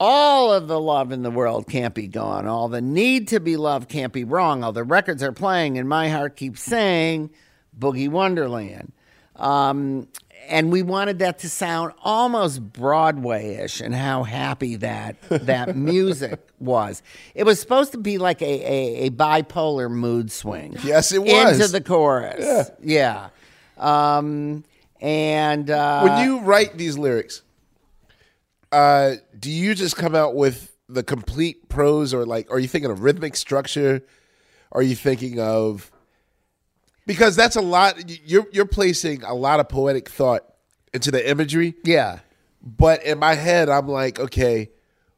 all 0.00 0.50
of 0.50 0.66
the 0.66 0.80
love 0.80 1.12
in 1.12 1.22
the 1.22 1.30
world 1.30 1.68
can't 1.68 1.94
be 1.94 2.08
gone. 2.08 2.46
All 2.46 2.68
the 2.68 2.80
need 2.80 3.28
to 3.28 3.38
be 3.38 3.58
loved 3.58 3.90
can't 3.90 4.12
be 4.14 4.24
wrong. 4.24 4.64
All 4.64 4.72
the 4.72 4.82
records 4.82 5.22
are 5.22 5.30
playing, 5.30 5.76
and 5.76 5.86
my 5.86 6.08
heart 6.08 6.36
keeps 6.36 6.62
saying 6.62 7.30
Boogie 7.78 8.08
Wonderland. 8.08 8.92
Um, 9.36 10.08
and 10.48 10.72
we 10.72 10.82
wanted 10.82 11.18
that 11.18 11.40
to 11.40 11.50
sound 11.50 11.92
almost 12.02 12.72
Broadway-ish, 12.72 13.82
and 13.82 13.94
how 13.94 14.22
happy 14.22 14.76
that 14.76 15.20
that 15.28 15.76
music 15.76 16.40
was. 16.58 17.02
It 17.34 17.44
was 17.44 17.60
supposed 17.60 17.92
to 17.92 17.98
be 17.98 18.16
like 18.16 18.40
a, 18.40 18.44
a, 18.44 19.06
a 19.06 19.10
bipolar 19.10 19.90
mood 19.90 20.32
swing. 20.32 20.76
Yes, 20.82 21.12
it 21.12 21.22
was. 21.22 21.60
into 21.60 21.70
the 21.70 21.82
chorus. 21.82 22.70
Yeah. 22.82 23.28
yeah. 23.78 24.16
Um, 24.16 24.64
and 25.00 25.70
uh, 25.70 26.02
when 26.02 26.24
you 26.24 26.40
write 26.40 26.76
these 26.76 26.96
lyrics, 26.98 27.42
uh, 28.72 29.14
do 29.40 29.50
you 29.50 29.74
just 29.74 29.96
come 29.96 30.14
out 30.14 30.34
with 30.34 30.76
the 30.88 31.02
complete 31.02 31.68
prose, 31.68 32.14
or 32.14 32.24
like, 32.26 32.50
are 32.50 32.58
you 32.58 32.68
thinking 32.68 32.90
of 32.90 33.02
rhythmic 33.02 33.34
structure? 33.36 34.02
Are 34.72 34.82
you 34.82 34.94
thinking 34.94 35.40
of 35.40 35.90
because 37.06 37.34
that's 37.34 37.56
a 37.56 37.60
lot. 37.60 38.08
You're 38.24 38.46
you're 38.52 38.66
placing 38.66 39.24
a 39.24 39.34
lot 39.34 39.58
of 39.58 39.68
poetic 39.68 40.08
thought 40.08 40.44
into 40.92 41.10
the 41.10 41.28
imagery. 41.28 41.74
Yeah. 41.84 42.20
But 42.62 43.04
in 43.04 43.18
my 43.18 43.34
head, 43.34 43.68
I'm 43.68 43.88
like, 43.88 44.20
okay, 44.20 44.70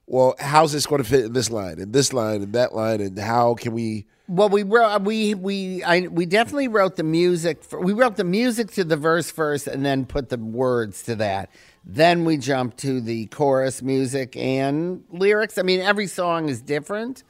well, 0.06 0.34
how's 0.38 0.72
this 0.72 0.86
going 0.86 1.02
to 1.02 1.08
fit 1.08 1.24
in 1.24 1.32
this 1.32 1.50
line, 1.50 1.80
and 1.80 1.92
this 1.92 2.12
line, 2.12 2.42
and 2.42 2.52
that 2.52 2.74
line, 2.74 3.00
and 3.00 3.18
how 3.18 3.54
can 3.54 3.72
we? 3.72 4.06
Well, 4.28 4.48
we 4.48 4.62
wrote 4.62 4.84
uh, 4.84 5.00
we 5.00 5.34
we 5.34 5.82
I, 5.82 6.02
we 6.02 6.24
definitely 6.24 6.68
wrote 6.68 6.96
the 6.96 7.02
music. 7.02 7.62
For, 7.62 7.80
we 7.80 7.92
wrote 7.92 8.16
the 8.16 8.24
music 8.24 8.70
to 8.72 8.84
the 8.84 8.96
verse 8.96 9.30
first, 9.30 9.66
and 9.66 9.84
then 9.84 10.06
put 10.06 10.28
the 10.28 10.38
words 10.38 11.02
to 11.04 11.16
that. 11.16 11.50
Then 11.84 12.24
we 12.24 12.36
jump 12.36 12.76
to 12.78 13.00
the 13.00 13.26
chorus 13.26 13.82
music 13.82 14.36
and 14.36 15.04
lyrics. 15.10 15.58
I 15.58 15.62
mean, 15.62 15.80
every 15.80 16.06
song 16.06 16.48
is 16.48 16.62
different. 16.62 17.24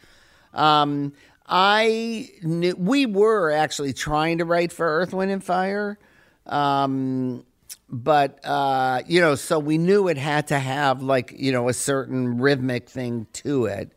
Um, 0.53 1.13
I 1.47 2.31
knew 2.43 2.75
we 2.77 3.07
were 3.07 3.51
actually 3.51 3.93
trying 3.93 4.39
to 4.39 4.45
write 4.45 4.73
for 4.73 4.87
Earth, 4.87 5.13
Wind, 5.13 5.31
and 5.31 5.43
Fire, 5.43 5.99
um, 6.47 7.45
but 7.89 8.41
uh, 8.45 9.03
you 9.07 9.21
know, 9.21 9.35
so 9.35 9.59
we 9.59 9.79
knew 9.79 10.09
it 10.09 10.17
had 10.17 10.49
to 10.49 10.59
have 10.59 11.03
like 11.03 11.35
you 11.37 11.53
know 11.53 11.69
a 11.69 11.75
certain 11.75 12.39
rhythmic 12.39 12.89
thing 12.89 13.27
to 13.35 13.67
it. 13.67 13.93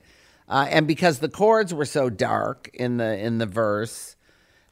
Uh, 0.48 0.68
and 0.70 0.88
because 0.88 1.20
the 1.20 1.30
chords 1.30 1.74
were 1.74 1.86
so 1.86 2.10
dark 2.10 2.70
in 2.74 2.98
the 2.98 3.18
in 3.18 3.38
the 3.38 3.46
verse, 3.46 4.16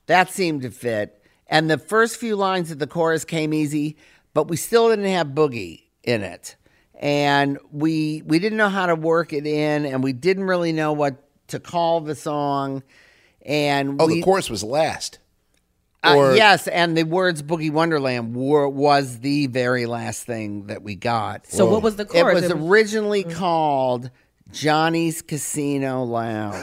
that 0.07 0.29
seemed 0.29 0.61
to 0.63 0.69
fit. 0.69 1.19
And 1.47 1.69
the 1.69 1.77
first 1.77 2.17
few 2.17 2.35
lines 2.35 2.71
of 2.71 2.79
the 2.79 2.87
chorus 2.87 3.25
came 3.25 3.53
easy, 3.53 3.97
but 4.33 4.47
we 4.47 4.57
still 4.57 4.89
didn't 4.89 5.05
have 5.05 5.27
boogie 5.27 5.83
in 6.03 6.21
it, 6.23 6.55
and 6.99 7.57
we 7.71 8.21
we 8.25 8.39
didn't 8.39 8.57
know 8.57 8.69
how 8.69 8.85
to 8.87 8.95
work 8.95 9.33
it 9.33 9.45
in, 9.47 9.85
and 9.85 10.03
we 10.03 10.13
didn't 10.13 10.45
really 10.45 10.71
know 10.73 10.93
what 10.93 11.15
to 11.49 11.59
call 11.59 12.01
the 12.01 12.15
song. 12.15 12.83
And 13.45 14.01
Oh, 14.01 14.07
we, 14.07 14.15
the 14.15 14.21
chorus 14.23 14.49
was 14.49 14.63
last. 14.63 15.19
uh, 16.03 16.33
yes, 16.35 16.67
and 16.67 16.95
the 16.97 17.03
words 17.03 17.41
"Boogie 17.43 17.71
Wonderland" 17.71 18.35
were, 18.35 18.67
was 18.69 19.19
the 19.19 19.47
very 19.47 19.85
last 19.85 20.23
thing 20.25 20.67
that 20.67 20.81
we 20.81 20.95
got. 20.95 21.45
So 21.47 21.65
what 21.65 21.83
was 21.83 21.95
the 21.97 22.03
It 22.03 22.09
chorus? 22.09 22.35
was 22.41 22.49
It 22.51 22.57
was- 22.57 22.69
originally 22.69 23.23
called 23.23 24.09
Johnny's 24.51 25.21
Casino 25.21 26.03
Lounge. 26.03 26.55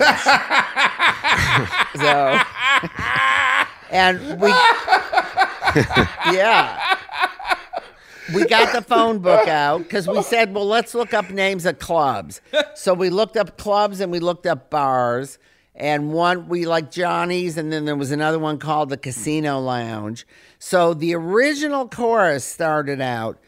so, 1.96 2.38
and 3.90 4.40
we, 4.40 4.48
yeah, 6.32 6.96
we 8.34 8.46
got 8.46 8.72
the 8.72 8.82
phone 8.82 9.18
book 9.18 9.48
out 9.48 9.78
because 9.78 10.06
we 10.06 10.22
said, 10.22 10.54
well, 10.54 10.66
let's 10.66 10.94
look 10.94 11.12
up 11.14 11.30
names 11.30 11.66
of 11.66 11.78
clubs. 11.78 12.40
So 12.74 12.94
we 12.94 13.10
looked 13.10 13.36
up 13.36 13.56
clubs 13.58 14.00
and 14.00 14.10
we 14.12 14.18
looked 14.20 14.46
up 14.46 14.70
bars. 14.70 15.38
And 15.74 16.12
one 16.12 16.48
we 16.48 16.66
like 16.66 16.90
Johnny's, 16.90 17.56
and 17.56 17.72
then 17.72 17.86
there 17.86 17.96
was 17.96 18.10
another 18.10 18.38
one 18.38 18.58
called 18.58 18.90
the 18.90 18.98
Casino 18.98 19.58
Lounge. 19.60 20.26
So 20.58 20.92
the 20.92 21.14
original 21.14 21.88
chorus 21.88 22.44
started 22.44 23.00
out, 23.00 23.38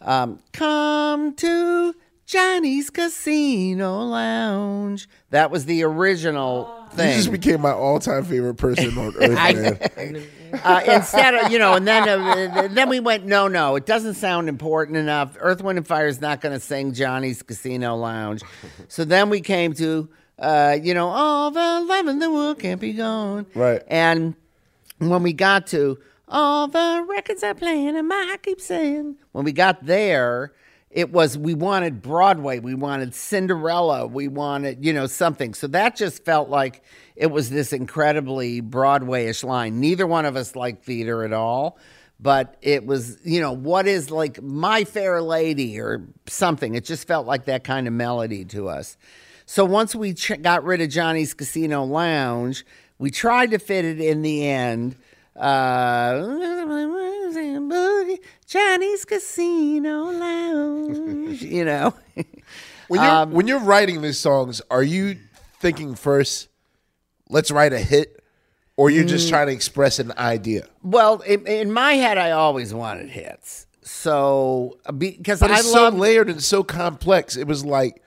um, 0.00 0.38
"Come 0.52 1.34
to 1.34 1.94
Johnny's 2.24 2.88
Casino 2.88 3.98
Lounge." 4.04 5.08
That 5.28 5.50
was 5.50 5.66
the 5.66 5.82
original 5.82 6.64
thing. 6.92 7.08
You 7.08 7.12
thing. 7.12 7.16
just 7.16 7.32
became 7.32 7.60
my 7.60 7.72
all-time 7.72 8.24
favorite 8.24 8.54
person 8.54 8.96
on 8.96 9.14
earth, 9.20 9.96
man. 9.96 10.22
Uh, 10.62 10.82
instead 10.86 11.34
of 11.34 11.50
you 11.50 11.58
know, 11.58 11.74
and 11.74 11.86
then 11.86 12.08
uh, 12.08 12.68
then 12.70 12.88
we 12.88 13.00
went, 13.00 13.24
no, 13.24 13.48
no, 13.48 13.76
it 13.76 13.86
doesn't 13.86 14.14
sound 14.14 14.48
important 14.48 14.96
enough. 14.96 15.36
Earth, 15.40 15.62
Wind, 15.62 15.78
and 15.78 15.86
Fire 15.86 16.06
is 16.06 16.20
not 16.20 16.40
going 16.40 16.54
to 16.54 16.60
sing 16.60 16.92
Johnny's 16.92 17.42
Casino 17.42 17.96
Lounge. 17.96 18.42
So 18.88 19.04
then 19.04 19.30
we 19.30 19.40
came 19.40 19.72
to, 19.74 20.08
uh, 20.38 20.78
you 20.82 20.94
know, 20.94 21.08
all 21.08 21.50
the 21.50 21.80
love 21.86 22.06
in 22.06 22.18
the 22.18 22.30
world 22.30 22.58
can't 22.58 22.80
be 22.80 22.92
gone. 22.92 23.46
Right. 23.54 23.82
And 23.88 24.34
when 24.98 25.22
we 25.22 25.32
got 25.32 25.66
to 25.68 25.98
all 26.28 26.68
the 26.68 27.04
records 27.08 27.42
are 27.42 27.54
playing 27.54 27.96
and 27.96 28.08
my 28.08 28.24
heart 28.28 28.42
keeps 28.42 28.64
saying, 28.64 29.16
when 29.32 29.44
we 29.44 29.52
got 29.52 29.84
there, 29.84 30.52
it 30.94 31.10
was 31.10 31.36
we 31.36 31.54
wanted 31.54 32.00
Broadway, 32.00 32.60
we 32.60 32.74
wanted 32.74 33.14
Cinderella, 33.14 34.06
we 34.06 34.28
wanted 34.28 34.84
you 34.84 34.92
know 34.92 35.06
something. 35.06 35.52
So 35.52 35.66
that 35.66 35.96
just 35.96 36.24
felt 36.24 36.48
like 36.48 36.82
it 37.16 37.26
was 37.26 37.50
this 37.50 37.72
incredibly 37.72 38.62
Broadwayish 38.62 39.42
line. 39.42 39.80
Neither 39.80 40.06
one 40.06 40.24
of 40.24 40.36
us 40.36 40.54
liked 40.54 40.84
theater 40.84 41.24
at 41.24 41.32
all, 41.32 41.78
but 42.20 42.56
it 42.62 42.86
was 42.86 43.18
you 43.24 43.40
know 43.40 43.52
what 43.52 43.88
is 43.88 44.12
like 44.12 44.40
My 44.40 44.84
Fair 44.84 45.20
Lady 45.20 45.80
or 45.80 46.06
something. 46.26 46.76
It 46.76 46.84
just 46.84 47.08
felt 47.08 47.26
like 47.26 47.46
that 47.46 47.64
kind 47.64 47.88
of 47.88 47.92
melody 47.92 48.44
to 48.46 48.68
us. 48.68 48.96
So 49.46 49.64
once 49.64 49.96
we 49.96 50.14
ch- 50.14 50.40
got 50.40 50.62
rid 50.62 50.80
of 50.80 50.90
Johnny's 50.90 51.34
Casino 51.34 51.82
Lounge, 51.82 52.64
we 52.98 53.10
tried 53.10 53.50
to 53.50 53.58
fit 53.58 53.84
it 53.84 54.00
in 54.00 54.22
the 54.22 54.46
end. 54.46 54.94
Uh, 55.36 56.22
Johnny's 58.46 59.04
Casino 59.04 60.04
Lounge. 60.10 61.42
you 61.42 61.64
know. 61.64 61.94
When 62.86 63.00
you're 63.02 63.10
Um, 63.10 63.30
when 63.32 63.46
you're 63.48 63.60
writing 63.60 64.02
these 64.02 64.18
songs, 64.18 64.60
are 64.70 64.82
you 64.82 65.16
thinking 65.58 65.94
first, 65.94 66.48
let's 67.30 67.50
write 67.50 67.72
a 67.72 67.78
hit, 67.78 68.22
or 68.76 68.90
you're 68.90 69.04
just 69.06 69.26
Mm. 69.26 69.30
trying 69.30 69.46
to 69.46 69.54
express 69.54 69.98
an 69.98 70.12
idea? 70.18 70.66
Well, 70.82 71.20
in, 71.22 71.46
in 71.46 71.72
my 71.72 71.94
head, 71.94 72.18
I 72.18 72.32
always 72.32 72.74
wanted 72.74 73.08
hits. 73.08 73.66
So 73.80 74.76
because 74.98 75.40
But 75.40 75.50
I 75.50 75.60
it's 75.60 75.72
so 75.72 75.88
layered 75.88 76.28
and 76.28 76.42
so 76.44 76.62
complex. 76.62 77.36
It 77.38 77.46
was 77.46 77.64
like 77.64 78.02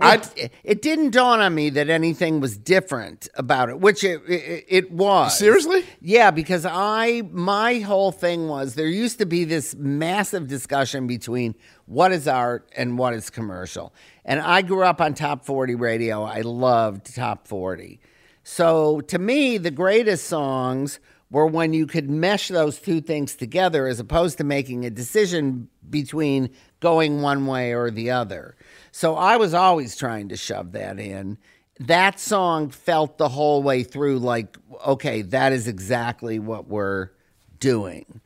It, 0.00 0.52
it 0.64 0.82
didn't 0.82 1.10
dawn 1.10 1.40
on 1.40 1.54
me 1.54 1.70
that 1.70 1.88
anything 1.88 2.40
was 2.40 2.56
different 2.56 3.28
about 3.34 3.68
it, 3.68 3.78
which 3.78 4.02
it, 4.02 4.22
it, 4.28 4.64
it 4.68 4.90
was. 4.90 5.38
Seriously? 5.38 5.84
Yeah, 6.00 6.32
because 6.32 6.66
I 6.66 7.22
my 7.30 7.78
whole 7.78 8.10
thing 8.10 8.48
was 8.48 8.74
there 8.74 8.88
used 8.88 9.18
to 9.18 9.26
be 9.26 9.44
this 9.44 9.74
massive 9.76 10.48
discussion 10.48 11.06
between 11.06 11.54
what 11.86 12.10
is 12.10 12.26
art 12.26 12.68
and 12.76 12.98
what 12.98 13.14
is 13.14 13.30
commercial. 13.30 13.94
And 14.24 14.40
I 14.40 14.62
grew 14.62 14.82
up 14.82 15.00
on 15.00 15.14
top 15.14 15.44
40 15.44 15.76
radio. 15.76 16.24
I 16.24 16.40
loved 16.40 17.14
top 17.14 17.46
40. 17.46 18.00
So 18.42 19.00
to 19.02 19.18
me, 19.18 19.58
the 19.58 19.70
greatest 19.70 20.26
songs 20.26 20.98
were 21.30 21.46
when 21.46 21.72
you 21.72 21.86
could 21.86 22.10
mesh 22.10 22.48
those 22.48 22.78
two 22.78 23.00
things 23.00 23.34
together 23.34 23.86
as 23.86 23.98
opposed 24.00 24.38
to 24.38 24.44
making 24.44 24.84
a 24.84 24.90
decision 24.90 25.68
between 25.88 26.50
going 26.80 27.22
one 27.22 27.46
way 27.46 27.72
or 27.72 27.90
the 27.90 28.10
other. 28.10 28.56
So 28.96 29.16
I 29.16 29.38
was 29.38 29.54
always 29.54 29.96
trying 29.96 30.28
to 30.28 30.36
shove 30.36 30.70
that 30.70 31.00
in. 31.00 31.36
That 31.80 32.20
song 32.20 32.70
felt 32.70 33.18
the 33.18 33.28
whole 33.28 33.60
way 33.60 33.82
through 33.82 34.20
like, 34.20 34.56
okay, 34.86 35.22
that 35.22 35.52
is 35.52 35.66
exactly 35.66 36.38
what 36.38 36.68
we're 36.68 37.10
doing. 37.58 38.20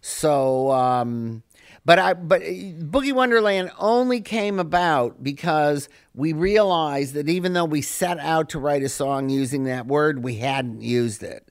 So, 0.00 0.70
um, 0.70 1.42
but 1.84 1.98
I, 1.98 2.14
but 2.14 2.40
uh, 2.40 2.46
Boogie 2.46 3.12
Wonderland 3.12 3.70
only 3.78 4.22
came 4.22 4.58
about 4.58 5.22
because 5.22 5.90
we 6.14 6.32
realized 6.32 7.12
that 7.12 7.28
even 7.28 7.52
though 7.52 7.66
we 7.66 7.82
set 7.82 8.18
out 8.18 8.48
to 8.48 8.58
write 8.58 8.82
a 8.82 8.88
song 8.88 9.28
using 9.28 9.64
that 9.64 9.86
word, 9.86 10.24
we 10.24 10.36
hadn't 10.36 10.80
used 10.80 11.22
it. 11.22 11.46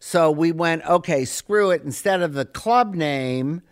So 0.00 0.32
we 0.32 0.50
went, 0.50 0.84
okay, 0.86 1.24
screw 1.24 1.70
it. 1.70 1.82
Instead 1.82 2.22
of 2.22 2.34
the 2.34 2.46
club 2.46 2.96
name, 2.96 3.62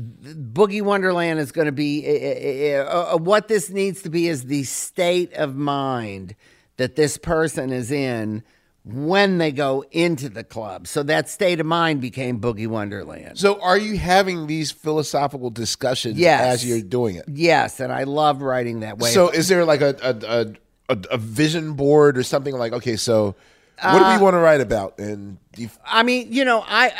Boogie 0.00 0.82
Wonderland 0.82 1.38
is 1.38 1.52
going 1.52 1.66
to 1.66 1.72
be 1.72 2.04
uh, 2.06 2.82
uh, 2.82 3.14
uh, 3.14 3.16
what 3.18 3.48
this 3.48 3.70
needs 3.70 4.02
to 4.02 4.10
be 4.10 4.28
is 4.28 4.44
the 4.44 4.64
state 4.64 5.32
of 5.34 5.56
mind 5.56 6.34
that 6.76 6.96
this 6.96 7.16
person 7.18 7.72
is 7.72 7.90
in 7.90 8.42
when 8.84 9.36
they 9.38 9.52
go 9.52 9.84
into 9.90 10.28
the 10.30 10.42
club. 10.42 10.86
So 10.86 11.02
that 11.02 11.28
state 11.28 11.60
of 11.60 11.66
mind 11.66 12.00
became 12.00 12.40
Boogie 12.40 12.66
Wonderland. 12.66 13.38
So, 13.38 13.60
are 13.60 13.76
you 13.76 13.98
having 13.98 14.46
these 14.46 14.70
philosophical 14.70 15.50
discussions 15.50 16.18
Yes. 16.18 16.40
as 16.54 16.66
you're 16.66 16.80
doing 16.80 17.16
it? 17.16 17.26
Yes, 17.28 17.78
and 17.80 17.92
I 17.92 18.04
love 18.04 18.40
writing 18.40 18.80
that 18.80 18.98
way. 18.98 19.10
So, 19.10 19.28
is 19.28 19.48
there 19.48 19.64
like 19.66 19.82
a 19.82 19.96
a, 20.02 20.26
a, 20.26 20.94
a, 20.94 20.98
a 21.12 21.18
vision 21.18 21.74
board 21.74 22.16
or 22.16 22.22
something 22.22 22.54
like? 22.54 22.72
Okay, 22.72 22.96
so 22.96 23.34
what 23.82 23.98
do 23.98 24.04
Uh, 24.04 24.16
we 24.16 24.22
want 24.22 24.34
to 24.34 24.38
write 24.38 24.60
about? 24.60 24.98
And 24.98 25.38
I 25.84 26.02
mean, 26.02 26.32
you 26.32 26.44
know, 26.44 26.64
I 26.66 26.92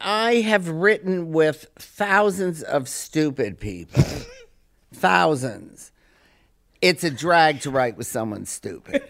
I 0.00 0.26
I 0.28 0.34
have 0.42 0.68
written 0.68 1.32
with 1.32 1.66
thousands 1.76 2.62
of 2.62 2.88
stupid 2.88 3.58
people. 3.60 4.02
thousands. 4.94 5.92
It's 6.82 7.02
a 7.04 7.10
drag 7.10 7.60
to 7.62 7.70
write 7.70 7.96
with 7.96 8.06
someone 8.06 8.44
stupid 8.44 9.02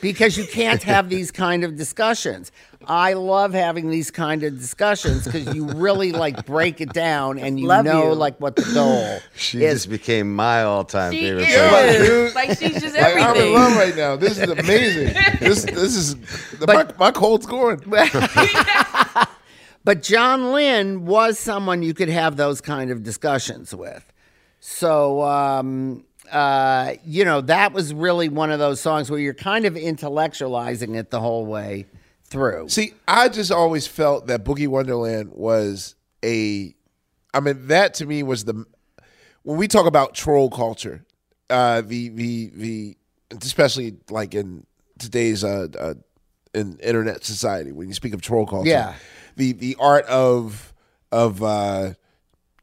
because 0.00 0.38
you 0.38 0.46
can't 0.46 0.82
have 0.82 1.08
these 1.10 1.30
kind 1.30 1.62
of 1.62 1.76
discussions. 1.76 2.50
I 2.86 3.12
love 3.12 3.52
having 3.52 3.90
these 3.90 4.10
kind 4.10 4.42
of 4.42 4.58
discussions 4.58 5.24
because 5.26 5.54
you 5.54 5.66
really 5.74 6.10
like 6.12 6.46
break 6.46 6.80
it 6.80 6.92
down 6.92 7.38
and 7.38 7.60
you 7.60 7.66
Love 7.68 7.84
know 7.84 8.08
you. 8.08 8.14
like 8.14 8.40
what 8.40 8.56
the 8.56 8.68
goal 8.74 9.20
She 9.36 9.62
is. 9.62 9.82
just 9.84 9.90
became 9.90 10.34
my 10.34 10.62
all-time 10.62 11.12
She 11.12 11.20
favorite. 11.20 11.48
is. 11.48 12.34
Like 12.34 12.58
she's 12.58 12.80
just 12.80 12.96
like, 12.96 13.14
I'm 13.16 13.36
in 13.36 13.52
love 13.52 13.76
right 13.76 13.94
now. 13.94 14.16
This 14.16 14.38
is 14.38 14.48
amazing. 14.48 15.12
this 15.38 15.64
this 15.64 15.94
is 15.94 16.16
the, 16.58 16.66
my, 16.66 16.86
my 16.98 17.10
cold's 17.12 17.46
going. 17.46 17.78
But 19.84 20.02
Jon 20.02 20.52
Lind 20.52 21.06
was 21.08 21.38
someone 21.40 21.82
you 21.82 21.92
could 21.92 22.08
have 22.08 22.36
those 22.36 22.60
kind 22.60 22.90
of 22.92 23.02
discussions 23.02 23.74
with. 23.74 24.12
So, 24.60 25.22
um, 25.22 26.04
uh, 26.32 26.94
you 27.04 27.24
know, 27.24 27.40
that 27.42 27.72
was 27.72 27.92
really 27.94 28.28
one 28.28 28.50
of 28.50 28.58
those 28.58 28.80
songs 28.80 29.10
where 29.10 29.20
you're 29.20 29.34
kind 29.34 29.64
of 29.64 29.74
intellectualizing 29.74 30.96
it 30.96 31.10
the 31.10 31.20
whole 31.20 31.44
way 31.46 31.86
through. 32.24 32.68
See, 32.68 32.94
I 33.06 33.28
just 33.28 33.52
always 33.52 33.86
felt 33.86 34.26
that 34.28 34.44
Boogie 34.44 34.68
Wonderland 34.68 35.30
was 35.32 35.94
a. 36.24 36.74
I 37.34 37.40
mean, 37.40 37.66
that 37.68 37.94
to 37.94 38.06
me 38.06 38.22
was 38.22 38.44
the 38.44 38.64
when 39.42 39.58
we 39.58 39.68
talk 39.68 39.86
about 39.86 40.14
troll 40.14 40.50
culture, 40.50 41.04
uh, 41.50 41.80
the 41.82 42.08
the 42.10 42.50
the 42.54 42.96
especially 43.42 43.96
like 44.10 44.34
in 44.34 44.66
today's 44.98 45.42
uh, 45.44 45.66
uh, 45.78 45.94
in 46.54 46.78
internet 46.78 47.24
society 47.24 47.72
when 47.72 47.88
you 47.88 47.94
speak 47.94 48.14
of 48.14 48.20
troll 48.22 48.46
culture, 48.46 48.68
Yeah. 48.70 48.94
the 49.36 49.52
the 49.52 49.76
art 49.80 50.04
of 50.06 50.72
of 51.10 51.42
uh, 51.42 51.92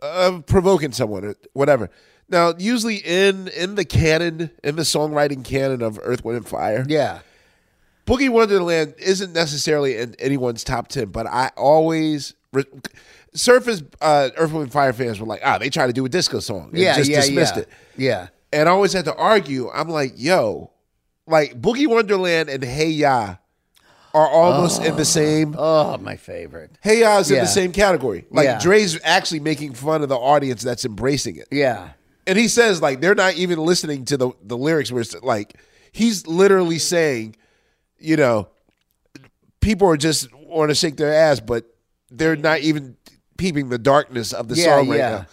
of 0.01 0.45
provoking 0.45 0.91
someone 0.91 1.25
or 1.25 1.35
whatever. 1.53 1.89
Now, 2.29 2.53
usually 2.57 2.97
in 2.97 3.47
in 3.49 3.75
the 3.75 3.85
canon, 3.85 4.51
in 4.63 4.75
the 4.75 4.83
songwriting 4.83 5.43
canon 5.43 5.81
of 5.81 5.99
Earth, 6.03 6.23
Wind, 6.23 6.37
and 6.37 6.47
Fire, 6.47 6.85
Yeah. 6.87 7.19
Boogie 8.05 8.29
Wonderland 8.29 8.95
isn't 8.97 9.33
necessarily 9.33 9.97
in 9.97 10.15
anyone's 10.19 10.63
top 10.63 10.87
ten, 10.87 11.05
but 11.09 11.27
I 11.27 11.51
always 11.57 12.33
re- 12.51 12.63
Surface 13.35 13.83
uh, 14.01 14.29
Earth, 14.37 14.51
Wind, 14.51 14.63
and 14.63 14.71
Fire 14.73 14.93
fans 14.93 15.19
were 15.19 15.27
like, 15.27 15.41
ah, 15.43 15.59
they 15.59 15.69
try 15.69 15.85
to 15.85 15.93
do 15.93 16.03
a 16.05 16.09
disco 16.09 16.39
song, 16.39 16.69
and 16.73 16.77
Yeah, 16.79 16.95
just 16.97 17.09
yeah, 17.09 17.21
dismissed 17.21 17.55
yeah. 17.55 17.61
it. 17.61 17.69
Yeah. 17.97 18.27
And 18.51 18.67
I 18.67 18.71
always 18.71 18.93
had 18.93 19.05
to 19.05 19.15
argue. 19.15 19.69
I'm 19.69 19.89
like, 19.89 20.13
yo, 20.15 20.71
like 21.27 21.61
Boogie 21.61 21.85
Wonderland 21.85 22.49
and 22.49 22.63
Hey 22.63 22.89
Ya 22.89 23.35
are 24.15 24.27
almost 24.27 24.81
in 24.83 24.95
the 24.95 25.05
same. 25.05 25.53
Oh, 25.55 25.95
my 25.99 26.15
favorite. 26.15 26.71
Hey 26.81 27.01
Ya 27.01 27.19
is 27.19 27.29
in 27.29 27.37
the 27.37 27.45
same 27.45 27.71
category. 27.71 28.25
Like 28.31 28.45
Yeah. 28.45 28.59
Dre's 28.59 28.99
actually 29.03 29.41
making 29.41 29.75
fun 29.75 30.01
of 30.01 30.09
the 30.09 30.17
audience 30.17 30.63
that's 30.63 30.83
embracing 30.83 31.35
it. 31.35 31.47
Yeah. 31.51 31.89
And 32.27 32.37
he 32.37 32.47
says 32.47 32.81
like 32.81 33.01
they're 33.01 33.15
not 33.15 33.35
even 33.35 33.59
listening 33.59 34.05
to 34.05 34.17
the 34.17 34.31
the 34.43 34.57
lyrics. 34.57 34.91
Where 34.91 35.01
it's 35.01 35.19
like 35.21 35.55
he's 35.91 36.27
literally 36.27 36.77
saying, 36.79 37.35
you 37.97 38.15
know, 38.17 38.47
people 39.61 39.87
are 39.87 39.97
just 39.97 40.33
want 40.33 40.69
to 40.69 40.75
shake 40.75 40.97
their 40.97 41.13
ass, 41.13 41.39
but 41.39 41.65
they're 42.11 42.35
not 42.35 42.59
even 42.59 42.97
peeping 43.37 43.69
the 43.69 43.77
darkness 43.77 44.33
of 44.33 44.47
the 44.47 44.55
Yeah, 44.55 44.63
song 44.65 44.89
right 44.89 44.97
yeah. 44.97 45.09
now. 45.09 45.25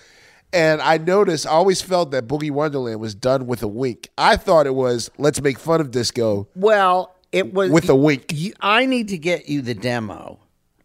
And 0.53 0.81
I 0.81 0.97
noticed, 0.97 1.47
I 1.47 1.51
always 1.51 1.83
felt 1.83 2.13
that 2.13 2.29
Boogie 2.29 2.51
Wonderland 2.53 3.01
was 3.01 3.15
done 3.15 3.47
with 3.47 3.63
a 3.63 3.69
wink. 3.69 4.09
I 4.17 4.37
thought 4.37 4.67
it 4.67 4.75
was 4.75 5.11
let's 5.19 5.41
make 5.43 5.59
fun 5.59 5.81
of 5.81 5.91
disco 5.91 6.49
Well, 6.55 7.15
it 7.33 7.53
was 7.53 7.71
with 7.71 7.89
a 7.91 7.97
wink. 7.97 8.27
You, 8.33 8.53
I 8.61 8.87
need 8.87 9.09
to 9.09 9.19
get 9.19 9.49
you 9.49 9.61
the 9.61 9.75
demo 9.75 10.39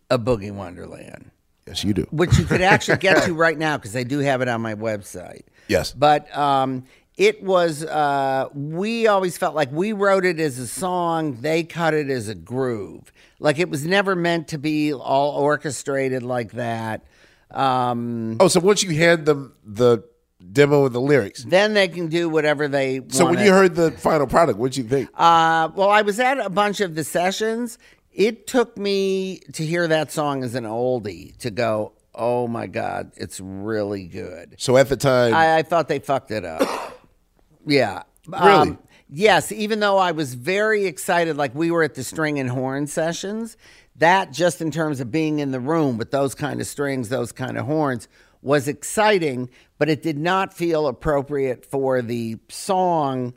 of 0.10 0.22
Boogie 0.22 0.52
Wonderland. 0.52 1.30
Yes, 1.68 1.84
you 1.84 1.94
do. 1.94 2.08
which 2.12 2.38
you 2.40 2.44
could 2.46 2.62
actually 2.62 2.98
get 2.98 3.24
to 3.26 3.34
right 3.34 3.58
now 3.58 3.78
because 3.78 3.96
I 3.96 4.04
do 4.04 4.20
have 4.20 4.42
it 4.42 4.48
on 4.48 4.62
my 4.62 4.74
website. 4.76 5.44
Yes. 5.72 5.94
But 5.94 6.36
um, 6.38 6.84
it 7.18 7.42
was, 7.44 7.84
uh, 7.86 8.50
we 8.54 9.08
always 9.08 9.38
felt 9.38 9.56
like 9.56 9.72
we 9.72 9.94
wrote 9.94 10.26
it 10.26 10.40
as 10.40 10.60
a 10.60 10.68
song, 10.68 11.38
they 11.42 11.64
cut 11.64 11.94
it 11.94 12.10
as 12.10 12.28
a 12.28 12.36
groove. 12.36 13.12
Like 13.40 13.58
it 13.58 13.70
was 13.70 13.86
never 13.86 14.16
meant 14.16 14.50
to 14.50 14.58
be 14.58 14.94
all 14.94 15.32
orchestrated 15.38 16.24
like 16.24 16.52
that. 16.54 17.04
Um, 17.50 18.38
Oh, 18.40 18.48
so 18.48 18.60
once 18.60 18.84
you 18.84 18.92
hand 18.96 19.26
them 19.26 19.54
the 19.66 20.04
demo 20.52 20.86
and 20.86 20.96
the 20.96 21.02
lyrics, 21.02 21.44
then 21.44 21.74
they 21.74 21.88
can 21.88 22.08
do 22.08 22.28
whatever 22.30 22.68
they 22.68 23.02
so 23.10 23.26
when 23.26 23.40
you 23.46 23.52
heard 23.52 23.76
the 23.76 23.92
final 23.92 24.26
product, 24.28 24.58
what'd 24.58 24.78
you 24.78 24.84
think? 24.84 25.10
Uh, 25.14 25.70
well, 25.76 25.90
I 25.90 26.02
was 26.02 26.20
at 26.20 26.40
a 26.40 26.50
bunch 26.50 26.82
of 26.82 26.96
the 26.96 27.04
sessions. 27.04 27.78
It 28.14 28.48
took 28.48 28.78
me 28.78 29.40
to 29.54 29.66
hear 29.66 29.88
that 29.88 30.12
song 30.12 30.44
as 30.44 30.56
an 30.56 30.66
oldie 30.66 31.38
to 31.38 31.52
go, 31.52 31.94
oh 32.14 32.48
my 32.48 32.68
God, 32.68 33.12
it's 33.16 33.40
really 33.40 34.06
good. 34.06 34.56
So 34.58 34.78
at 34.78 34.90
the 34.90 34.98
time, 34.98 35.34
I, 35.34 35.58
I 35.58 35.62
thought 35.64 35.88
they 35.88 36.00
fucked 36.00 36.32
it 36.32 36.46
up. 36.46 36.98
yeah. 37.66 38.04
Really? 38.28 38.78
yes, 39.10 39.52
even 39.52 39.80
though 39.80 39.98
I 39.98 40.12
was 40.12 40.36
very 40.36 40.86
excited, 40.86 41.38
like 41.38 41.56
we 41.56 41.72
were 41.72 41.84
at 41.84 41.96
the 41.96 42.04
string 42.04 42.40
and 42.40 42.50
horn 42.50 42.88
sessions, 42.88 43.58
that 43.96 44.32
just 44.32 44.62
in 44.62 44.72
terms 44.72 45.00
of 45.00 45.12
being 45.12 45.40
in 45.40 45.52
the 45.52 45.60
room 45.60 45.98
with 45.98 46.12
those 46.12 46.36
kind 46.36 46.62
of 46.62 46.68
strings, 46.68 47.10
those 47.10 47.32
kind 47.32 47.58
of 47.58 47.66
horns, 47.66 48.08
was 48.42 48.68
exciting, 48.68 49.50
but 49.78 49.90
it 49.90 50.02
did 50.02 50.18
not 50.18 50.54
feel 50.54 50.88
appropriate 50.88 51.66
for 51.66 52.02
the 52.02 52.38
song 52.50 53.34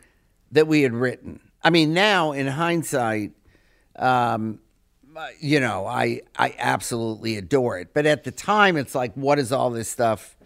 that 0.52 0.66
we 0.66 0.82
had 0.82 0.92
written. 0.92 1.40
I 1.62 1.70
mean, 1.70 1.94
now 1.94 2.32
in 2.32 2.46
hindsight, 2.46 3.32
um, 3.96 4.60
you 5.40 5.60
know, 5.60 5.86
I 5.86 6.20
I 6.36 6.54
absolutely 6.58 7.36
adore 7.36 7.78
it. 7.78 7.94
But 7.94 8.06
at 8.06 8.24
the 8.24 8.30
time, 8.30 8.76
it's 8.76 8.94
like, 8.94 9.12
what 9.14 9.38
is 9.38 9.52
all 9.52 9.70
this 9.70 9.88
stuff 9.88 10.36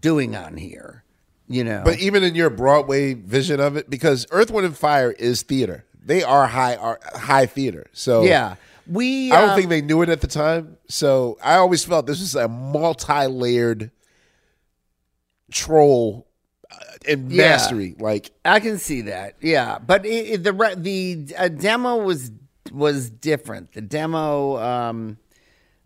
doing 0.00 0.36
on 0.36 0.56
here? 0.56 1.04
You 1.48 1.64
know, 1.64 1.82
But 1.84 1.98
even 1.98 2.22
in 2.22 2.34
your 2.34 2.48
Broadway 2.50 3.14
vision 3.14 3.60
of 3.60 3.76
it, 3.76 3.90
because 3.90 4.26
Earth, 4.30 4.50
Wind, 4.50 4.66
and 4.66 4.76
Fire 4.76 5.10
is 5.12 5.42
theater. 5.42 5.84
They 6.04 6.22
are 6.22 6.46
high 6.46 6.76
art, 6.76 7.02
high 7.14 7.46
theater. 7.46 7.86
So 7.92 8.22
yeah, 8.24 8.56
we. 8.86 9.30
I 9.30 9.40
don't 9.40 9.50
um, 9.50 9.56
think 9.56 9.68
they 9.68 9.82
knew 9.82 10.02
it 10.02 10.08
at 10.08 10.20
the 10.20 10.26
time. 10.28 10.78
So 10.88 11.38
I 11.42 11.56
always 11.56 11.84
felt 11.84 12.06
this 12.06 12.20
was 12.20 12.34
a 12.34 12.48
multi-layered 12.48 13.90
troll 15.50 16.26
and 17.06 17.30
Yeah. 17.30 17.50
mastery. 17.50 17.94
Like 17.98 18.30
I 18.44 18.60
can 18.60 18.78
see 18.78 19.02
that. 19.02 19.36
Yeah, 19.40 19.78
but 19.78 20.06
it, 20.06 20.08
it- 20.30 20.44
the 20.44 20.52
re- 20.52 20.74
the 20.76 21.26
uh, 21.36 21.48
demo 21.48 21.96
was 21.98 22.30
was 22.72 23.10
different. 23.10 23.72
The 23.72 23.82
demo, 23.82 24.56
um, 24.58 25.18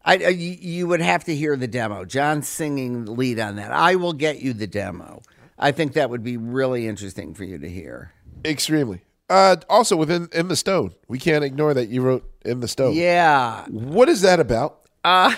I, 0.05 0.15
I 0.17 0.29
you 0.29 0.87
would 0.87 1.01
have 1.01 1.25
to 1.25 1.35
hear 1.35 1.57
the 1.57 1.69
demo. 1.69 2.05
Jon 2.05 2.43
singing 2.43 3.05
the 3.05 3.13
lead 3.13 3.41
on 3.41 3.57
that. 3.57 3.73
I 3.73 3.97
will 3.97 4.13
get 4.13 4.41
you 4.41 4.53
the 4.53 4.67
demo. 4.67 5.23
I 5.59 5.73
think 5.73 5.95
that 5.95 6.11
would 6.11 6.23
be 6.23 6.37
really 6.37 6.87
interesting 6.87 7.35
for 7.35 7.45
you 7.45 7.59
to 7.59 7.69
hear. 7.69 8.13
extremely. 8.45 9.03
Uh, 9.29 9.57
also 9.69 9.97
within 9.97 10.29
in 10.33 10.49
the 10.49 10.57
stone, 10.57 10.95
we 11.09 11.19
can't 11.19 11.43
ignore 11.43 11.75
that 11.75 11.89
you 11.89 12.01
wrote 12.03 12.31
in 12.45 12.61
the 12.61 12.69
stone. 12.69 12.95
Yeah. 12.95 13.65
What 13.67 14.09
is 14.09 14.21
that 14.21 14.39
about? 14.39 14.83
Uh, 15.03 15.35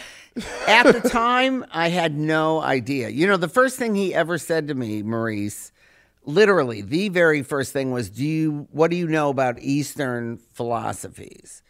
at 0.66 0.82
the 0.84 1.09
time, 1.09 1.64
I 1.72 1.88
had 1.88 2.16
no 2.16 2.61
idea. 2.61 3.09
You 3.09 3.26
know, 3.26 3.38
the 3.38 3.49
first 3.49 3.78
thing 3.78 3.94
he 3.94 4.14
ever 4.14 4.36
said 4.36 4.68
to 4.68 4.74
me, 4.74 5.03
Maurice, 5.03 5.72
literally, 6.28 6.82
the 6.82 7.08
very 7.08 7.42
first 7.42 7.72
thing 7.72 7.90
was, 7.90 8.10
"Do 8.10 8.24
you 8.24 8.68
what 8.70 8.90
do 8.90 8.96
you 8.96 9.08
know 9.08 9.30
about 9.30 9.58
Eastern 9.60 10.38
philosophies?" 10.52 11.62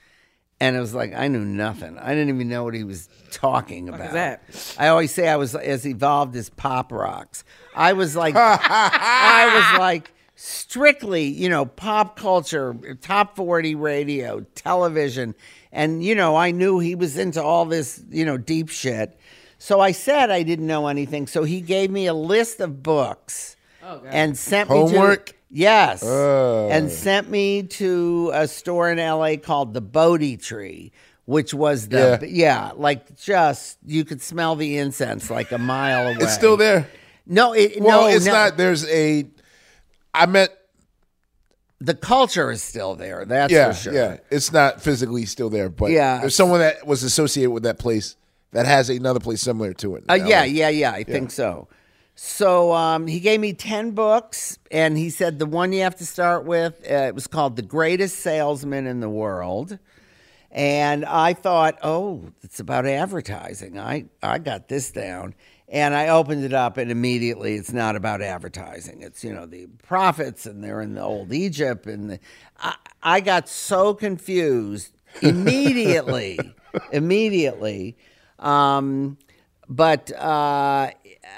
And 0.61 0.77
it 0.77 0.81
was 0.81 0.93
like 0.93 1.15
I 1.15 1.29
knew 1.29 1.45
nothing. 1.45 1.97
I 1.99 2.11
didn't 2.11 2.35
even 2.35 2.49
know 2.49 2.65
what 2.65 2.75
he 2.75 2.85
was 2.85 3.09
talking 3.31 3.89
about. 3.89 4.13
that? 4.13 4.43
I 4.77 4.89
always 4.89 5.15
say 5.15 5.29
I 5.29 5.37
was 5.37 5.55
as 5.55 5.87
evolved 5.87 6.35
as 6.35 6.51
pop 6.51 6.91
rocks. 6.91 7.45
I 7.77 7.93
was 7.93 8.17
like, 8.17 8.35
I 8.37 9.53
was 9.55 9.79
like 9.79 10.13
strictly, 10.35 11.25
you 11.25 11.49
know, 11.49 11.65
pop 11.65 12.17
culture, 12.17 12.97
top 13.01 13.37
40 13.37 13.77
radio, 13.77 14.41
television. 14.55 15.35
And, 15.71 16.03
you 16.03 16.15
know, 16.15 16.35
I 16.37 16.51
knew 16.51 16.79
he 16.79 16.95
was 16.95 17.17
into 17.19 17.43
all 17.43 17.65
this, 17.65 18.03
you 18.11 18.25
know, 18.25 18.37
deep 18.37 18.69
shit. 18.69 19.19
So 19.59 19.81
I 19.81 19.93
said 19.93 20.31
I 20.31 20.43
didn't 20.43 20.67
know 20.67 20.87
anything. 20.89 21.27
So 21.27 21.45
he 21.45 21.61
gave 21.61 21.91
me 21.91 22.07
a 22.07 22.15
list 22.15 22.61
of 22.61 22.83
books 22.83 23.57
and 24.07 24.37
sent 24.37 24.71
me 24.71 24.77
Homework? 24.77 25.27
to. 25.27 25.35
Yes. 25.51 26.03
Oh. 26.05 26.69
And 26.71 26.91
sent 26.91 27.31
me 27.31 27.63
to 27.63 28.31
a 28.35 28.47
store 28.47 28.91
in 28.91 28.99
LA 28.99 29.37
called 29.37 29.73
the 29.73 29.81
Bodhi 29.81 30.37
Tree, 30.37 30.93
which 31.25 31.55
was 31.55 31.89
the, 31.89 32.23
yeah. 32.29 32.73
like 32.77 33.17
just, 33.17 33.79
you 33.87 34.05
could 34.05 34.21
smell 34.21 34.57
the 34.57 34.77
incense 34.79 35.31
like 35.31 35.51
a 35.53 35.59
mile 35.59 36.09
away. 36.09 36.19
It's 36.21 36.35
still 36.35 36.57
there. 36.59 36.89
No, 37.27 37.53
it, 37.55 37.81
Well, 37.81 38.03
no, 38.03 38.09
it's 38.09 38.27
no. 38.27 38.33
not. 38.33 38.57
There's 38.57 38.87
a. 38.89 39.25
I 40.15 40.27
meant. 40.27 40.51
The 41.81 41.95
culture 41.95 42.51
is 42.51 42.63
still 42.63 42.97
there. 42.97 43.25
That's 43.25 43.53
yeah, 43.53 43.73
for 43.73 43.79
sure. 43.79 43.93
yeah. 43.95 44.17
It's 44.31 44.51
not 44.53 44.81
physically 44.83 45.27
still 45.27 45.49
there, 45.49 45.69
but 45.69 45.91
Yeah. 45.93 46.19
there's 46.21 46.35
someone 46.35 46.59
that 46.61 46.87
was 46.87 47.03
associated 47.05 47.51
with 47.51 47.63
that 47.63 47.79
place 47.79 48.17
that 48.51 48.67
has 48.67 48.91
another 48.91 49.21
place 49.21 49.43
similar 49.43 49.73
to 49.75 49.95
it. 49.97 50.05
Uh, 50.11 50.15
yeah, 50.15 50.43
yeah, 50.45 50.71
yeah. 50.71 50.91
I 50.91 51.05
think 51.05 51.31
so. 51.31 51.69
So 52.21 52.73
um, 52.73 53.07
he 53.07 53.21
gave 53.21 53.39
me 53.39 53.53
10 53.53 53.93
books, 53.93 54.59
and 54.73 54.99
he 54.99 55.09
said 55.09 55.39
the 55.39 55.47
one 55.47 55.73
you 55.73 55.83
have 55.83 55.95
to 55.99 56.05
start 56.05 56.45
with, 56.45 56.85
uh, 56.85 56.95
it 56.95 57.15
was 57.15 57.29
called 57.29 57.55
The 57.55 57.63
Greatest 57.63 58.19
Salesman 58.19 58.89
in 58.89 58.99
the 58.99 59.09
World. 59.09 59.79
And 60.51 61.05
I 61.05 61.33
thought, 61.33 61.79
oh, 61.85 62.25
it's 62.43 62.59
about 62.59 62.87
advertising. 62.87 63.79
I, 63.79 64.07
I 64.21 64.39
got 64.39 64.67
this 64.67 64.91
down. 64.91 65.37
And 65.69 65.95
I 65.95 66.09
opened 66.09 66.43
it 66.43 66.53
up, 66.53 66.77
and 66.77 66.91
immediately 66.91 67.55
it's 67.55 67.73
not 67.73 67.95
about 67.95 68.21
advertising. 68.21 69.03
It's, 69.03 69.23
you 69.23 69.33
know, 69.33 69.47
the 69.47 69.69
prophets, 69.87 70.45
and 70.45 70.65
they're 70.65 70.81
in 70.81 70.95
the 70.95 71.03
old 71.03 71.33
Egypt. 71.33 71.87
And 71.87 72.11
the, 72.11 72.19
I, 72.59 72.75
I 73.01 73.21
got 73.21 73.49
so 73.49 73.95
confused 73.95 74.91
immediately, 75.23 76.41
immediately. 76.91 77.97
Um, 78.41 79.19
but 79.69 80.11
uh, 80.17 80.91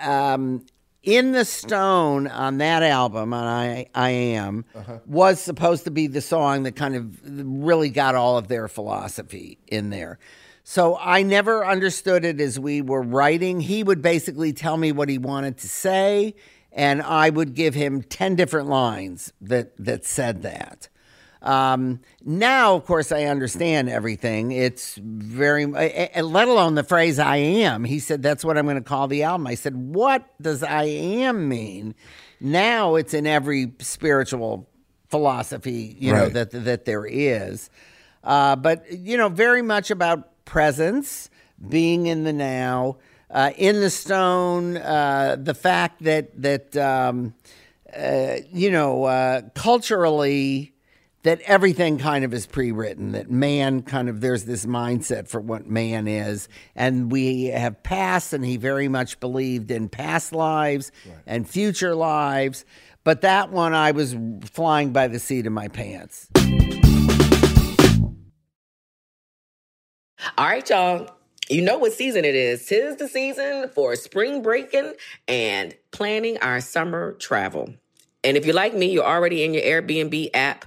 um, 0.02 0.64
in 1.02 1.32
the 1.32 1.44
stone 1.44 2.26
on 2.26 2.58
that 2.58 2.82
album, 2.82 3.32
on 3.32 3.44
I 3.44 3.86
I 3.94 4.10
am, 4.10 4.64
was 5.06 5.40
supposed 5.40 5.84
to 5.84 5.90
be 5.90 6.06
the 6.06 6.20
song 6.20 6.64
that 6.64 6.76
kind 6.76 6.94
of 6.94 7.18
really 7.24 7.88
got 7.90 8.14
all 8.14 8.36
of 8.36 8.48
their 8.48 8.68
philosophy 8.68 9.58
in 9.66 9.90
there. 9.90 10.18
So 10.62 10.98
I 11.00 11.22
never 11.22 11.66
understood 11.66 12.24
it 12.24 12.40
as 12.40 12.60
we 12.60 12.82
were 12.82 13.02
writing. 13.02 13.60
He 13.60 13.82
would 13.82 14.02
basically 14.02 14.52
tell 14.52 14.76
me 14.76 14.92
what 14.92 15.08
he 15.08 15.18
wanted 15.18 15.56
to 15.58 15.68
say, 15.68 16.34
and 16.70 17.02
I 17.02 17.30
would 17.30 17.54
give 17.54 17.74
him 17.74 18.02
ten 18.02 18.36
different 18.36 18.68
lines 18.68 19.32
that 19.40 19.72
that 19.78 20.04
said 20.04 20.42
that. 20.42 20.88
Um, 21.42 22.00
now, 22.24 22.74
of 22.74 22.84
course, 22.84 23.12
I 23.12 23.24
understand 23.24 23.88
everything. 23.88 24.52
It's 24.52 24.96
very, 24.96 25.64
let 25.66 26.48
alone 26.48 26.74
the 26.74 26.84
phrase 26.84 27.18
I 27.18 27.36
am. 27.36 27.84
He 27.84 27.98
said, 27.98 28.22
that's 28.22 28.44
what 28.44 28.58
I'm 28.58 28.66
going 28.66 28.76
to 28.76 28.82
call 28.82 29.08
the 29.08 29.22
album. 29.22 29.46
I 29.46 29.54
said, 29.54 29.74
what 29.74 30.28
does 30.40 30.62
I 30.62 30.84
am 30.84 31.48
mean? 31.48 31.94
Now 32.40 32.96
it's 32.96 33.14
in 33.14 33.26
every 33.26 33.72
spiritual 33.80 34.68
philosophy, 35.08 35.96
you 35.98 36.12
know, 36.12 36.24
Right. 36.24 36.32
that, 36.34 36.50
that 36.52 36.84
there 36.84 37.06
is. 37.06 37.70
Uh, 38.22 38.56
but, 38.56 38.90
you 38.92 39.16
know, 39.16 39.28
very 39.30 39.62
much 39.62 39.90
about 39.90 40.44
presence, 40.44 41.30
being 41.68 42.06
in 42.06 42.24
the 42.24 42.32
now, 42.32 42.98
uh, 43.30 43.50
in 43.56 43.80
the 43.80 43.90
stone, 43.90 44.76
uh, 44.76 45.36
the 45.38 45.54
fact 45.54 46.02
that, 46.02 46.30
that, 46.42 46.76
um, 46.76 47.34
uh, 47.96 48.36
you 48.52 48.70
know, 48.70 49.04
uh, 49.04 49.42
culturally, 49.54 50.72
that 51.22 51.40
everything 51.42 51.98
kind 51.98 52.24
of 52.24 52.32
is 52.32 52.46
pre-written 52.46 53.12
that 53.12 53.30
man 53.30 53.82
kind 53.82 54.08
of 54.08 54.20
there's 54.20 54.44
this 54.44 54.66
mindset 54.66 55.28
for 55.28 55.40
what 55.40 55.66
man 55.66 56.08
is 56.08 56.48
and 56.74 57.12
we 57.12 57.46
have 57.46 57.82
past 57.82 58.32
and 58.32 58.44
he 58.44 58.56
very 58.56 58.88
much 58.88 59.20
believed 59.20 59.70
in 59.70 59.88
past 59.88 60.32
lives 60.32 60.90
and 61.26 61.48
future 61.48 61.94
lives 61.94 62.64
but 63.04 63.20
that 63.20 63.50
one 63.50 63.74
i 63.74 63.90
was 63.90 64.16
flying 64.44 64.92
by 64.92 65.08
the 65.08 65.18
seat 65.18 65.46
of 65.46 65.52
my 65.52 65.68
pants 65.68 66.28
All 70.36 70.46
right, 70.46 70.68
y'all. 70.68 71.08
You 71.48 71.62
know 71.62 71.78
what 71.78 71.92
season 71.92 72.24
it 72.24 72.34
is. 72.34 72.66
Tis 72.66 72.96
the 72.96 73.08
season 73.08 73.70
for 73.74 73.96
spring 73.96 74.42
breaking 74.42 74.94
and 75.26 75.74
planning 75.90 76.38
our 76.38 76.60
summer 76.60 77.12
travel. 77.14 77.74
And 78.22 78.36
if 78.36 78.44
you're 78.44 78.54
like 78.54 78.74
me, 78.74 78.90
you're 78.90 79.04
already 79.04 79.44
in 79.44 79.54
your 79.54 79.62
Airbnb 79.62 80.30
app 80.34 80.66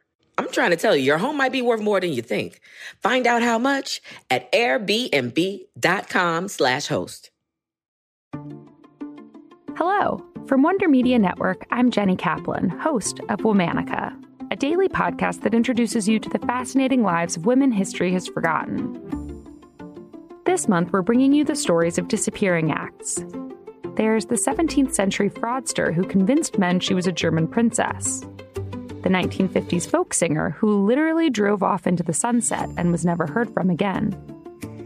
I'm 0.37 0.51
trying 0.51 0.71
to 0.71 0.77
tell 0.77 0.95
you, 0.95 1.03
your 1.03 1.17
home 1.17 1.37
might 1.37 1.51
be 1.51 1.61
worth 1.61 1.81
more 1.81 1.99
than 1.99 2.13
you 2.13 2.21
think. 2.21 2.59
Find 3.01 3.27
out 3.27 3.41
how 3.41 3.59
much 3.59 4.01
at 4.29 4.51
airbnb.com 4.51 6.47
slash 6.47 6.87
host. 6.87 7.31
Hello. 9.75 10.25
From 10.47 10.63
Wonder 10.63 10.87
Media 10.87 11.19
Network, 11.19 11.65
I'm 11.71 11.91
Jenny 11.91 12.15
Kaplan, 12.15 12.69
host 12.69 13.19
of 13.29 13.39
Womanica, 13.39 14.13
a 14.51 14.55
daily 14.55 14.89
podcast 14.89 15.41
that 15.41 15.53
introduces 15.53 16.09
you 16.09 16.19
to 16.19 16.29
the 16.29 16.39
fascinating 16.39 17.03
lives 17.03 17.37
of 17.37 17.45
women 17.45 17.71
history 17.71 18.11
has 18.11 18.27
forgotten. 18.27 18.99
This 20.45 20.67
month, 20.67 20.91
we're 20.91 21.03
bringing 21.03 21.33
you 21.33 21.45
the 21.45 21.55
stories 21.55 21.97
of 21.97 22.07
disappearing 22.07 22.71
acts. 22.71 23.23
There's 23.95 24.25
the 24.25 24.35
17th 24.35 24.93
century 24.93 25.29
fraudster 25.29 25.93
who 25.93 26.03
convinced 26.03 26.57
men 26.57 26.79
she 26.79 26.93
was 26.93 27.07
a 27.07 27.11
German 27.11 27.47
princess, 27.47 28.25
the 29.03 29.09
1950s 29.09 29.89
folk 29.89 30.13
singer 30.13 30.51
who 30.51 30.85
literally 30.85 31.29
drove 31.29 31.63
off 31.63 31.87
into 31.87 32.03
the 32.03 32.13
sunset 32.13 32.69
and 32.77 32.91
was 32.91 33.05
never 33.05 33.25
heard 33.27 33.53
from 33.53 33.69
again, 33.69 34.15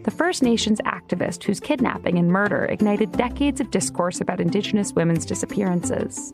the 0.04 0.12
First 0.12 0.44
Nations 0.44 0.80
activist 0.86 1.44
whose 1.44 1.60
kidnapping 1.60 2.20
and 2.20 2.32
murder 2.32 2.66
ignited 2.66 3.12
decades 3.12 3.60
of 3.60 3.72
discourse 3.72 4.22
about 4.22 4.40
Indigenous 4.40 4.94
women's 4.94 5.26
disappearances, 5.26 6.32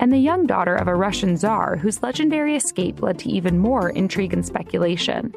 and 0.00 0.12
the 0.12 0.18
young 0.18 0.46
daughter 0.46 0.74
of 0.74 0.88
a 0.88 0.94
Russian 0.94 1.36
czar 1.36 1.76
whose 1.76 2.02
legendary 2.02 2.56
escape 2.56 3.00
led 3.00 3.18
to 3.20 3.30
even 3.30 3.58
more 3.58 3.90
intrigue 3.90 4.32
and 4.32 4.44
speculation. 4.44 5.32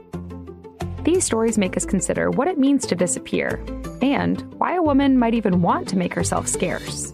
These 1.03 1.23
stories 1.23 1.57
make 1.57 1.77
us 1.77 1.85
consider 1.85 2.31
what 2.31 2.47
it 2.47 2.57
means 2.57 2.85
to 2.87 2.95
disappear 2.95 3.63
and 4.01 4.41
why 4.55 4.73
a 4.73 4.83
woman 4.83 5.19
might 5.19 5.35
even 5.35 5.61
want 5.61 5.87
to 5.89 5.97
make 5.97 6.13
herself 6.13 6.47
scarce. 6.47 7.13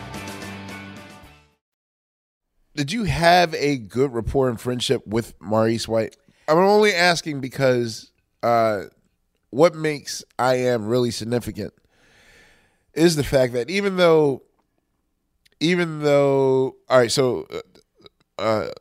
Did 2.75 2.91
you 2.91 3.03
have 3.03 3.53
a 3.55 3.77
good 3.77 4.13
rapport 4.13 4.49
and 4.49 4.59
friendship 4.59 5.05
with 5.05 5.33
Maurice 5.41 5.87
White? 5.87 6.15
I'm 6.47 6.57
only 6.57 6.93
asking 6.93 7.41
because 7.41 8.11
uh, 8.43 8.83
what 9.49 9.75
makes 9.75 10.23
I 10.39 10.55
Am 10.55 10.85
really 10.85 11.11
significant 11.11 11.73
is 12.93 13.15
the 13.15 13.23
fact 13.23 13.53
that 13.53 13.69
even 13.69 13.97
though, 13.97 14.43
even 15.59 15.99
though, 15.99 16.75
all 16.89 16.99
right, 16.99 17.11
so, 17.11 17.47
uh, 18.39 18.41
uh 18.41 18.71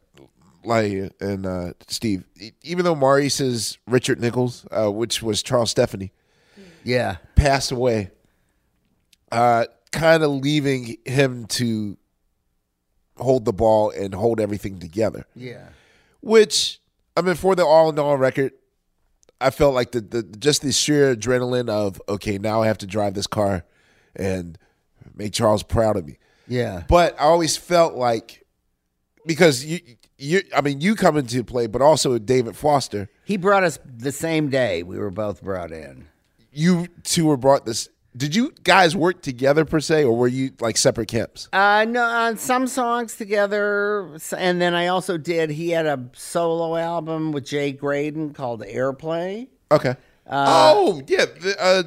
and 1.21 1.47
uh, 1.47 1.73
Steve, 1.89 2.25
even 2.63 2.85
though 2.85 2.95
Maurice 2.95 3.41
is 3.41 3.79
Richard 3.87 4.21
Nichols, 4.21 4.67
uh, 4.71 4.91
which 4.91 5.23
was 5.23 5.43
Charles 5.43 5.71
Stepney, 5.71 6.13
yeah, 6.85 7.17
passed 7.35 7.73
away, 7.73 8.11
uh, 9.33 9.65
kind 9.91 10.23
of 10.23 10.31
leaving 10.31 10.97
him 11.05 11.47
to 11.47 11.97
hold 13.21 13.45
the 13.45 13.53
ball 13.53 13.91
and 13.91 14.15
hold 14.15 14.41
everything 14.41 14.79
together. 14.79 15.27
Yeah. 15.35 15.69
Which 16.21 16.81
I 17.17 17.23
mean, 17.23 17.35
for 17.35 17.55
the 17.55 17.65
all 17.65 17.91
in 17.91 17.99
all 17.99 18.17
record, 18.17 18.53
I 19.41 19.51
felt 19.51 19.75
like 19.75 19.93
the, 19.93 20.01
the 20.01 20.23
just 20.23 20.63
the 20.63 20.73
sheer 20.73 21.15
adrenaline 21.15 21.69
of 21.69 22.01
okay, 22.09 22.39
now 22.39 22.63
I 22.63 22.67
have 22.67 22.79
to 22.79 22.87
drive 22.87 23.15
this 23.15 23.27
car 23.27 23.65
and 24.15 24.59
make 25.15 25.33
Charles 25.33 25.63
proud 25.63 25.97
of 25.97 26.07
me. 26.07 26.19
Yeah. 26.47 26.85
But 26.89 27.15
I 27.19 27.25
always 27.25 27.57
felt 27.57 27.95
like 27.95 28.45
because 29.27 29.65
you 29.65 29.81
you 30.19 30.43
I 30.55 30.61
mean 30.61 30.81
you 30.81 30.95
come 30.95 31.17
into 31.17 31.43
play, 31.45 31.67
but 31.67 31.81
also 31.81 32.19
David 32.19 32.57
Foster. 32.57 33.09
He 33.25 33.37
brought 33.37 33.65
us 33.65 33.79
the 33.85 34.13
same 34.13 34.51
day. 34.51 34.83
We 34.83 34.99
were 34.99 35.11
both 35.11 35.43
brought 35.43 35.73
in. 35.73 36.07
You 36.53 36.89
two 37.05 37.27
were 37.27 37.37
brought 37.37 37.65
this. 37.65 37.89
Did 38.17 38.35
you 38.35 38.53
guys 38.65 38.97
work 38.97 39.23
together 39.23 39.65
per 39.65 39.79
se, 39.79 40.05
or 40.05 40.17
were 40.17 40.29
you 40.29 40.51
like 40.61 40.77
separate 40.77 41.07
camps? 41.07 41.49
Uh, 41.53 41.87
no, 41.89 42.03
on 42.03 42.37
some 42.39 42.67
songs 42.67 43.17
together, 43.17 44.19
and 44.37 44.61
then 44.61 44.75
I 44.75 44.89
also 44.89 45.17
did. 45.17 45.51
He 45.51 45.71
had 45.71 45.87
a 45.87 46.11
solo 46.13 46.77
album 46.77 47.31
with 47.31 47.45
Jay 47.45 47.71
Graydon 47.71 48.33
called 48.33 48.63
Airplay. 48.63 49.47
Okay. 49.71 49.95
Uh, 50.27 50.73
oh 50.75 51.03
yeah, 51.07 51.25
the, 51.25 51.57
uh, 51.61 51.83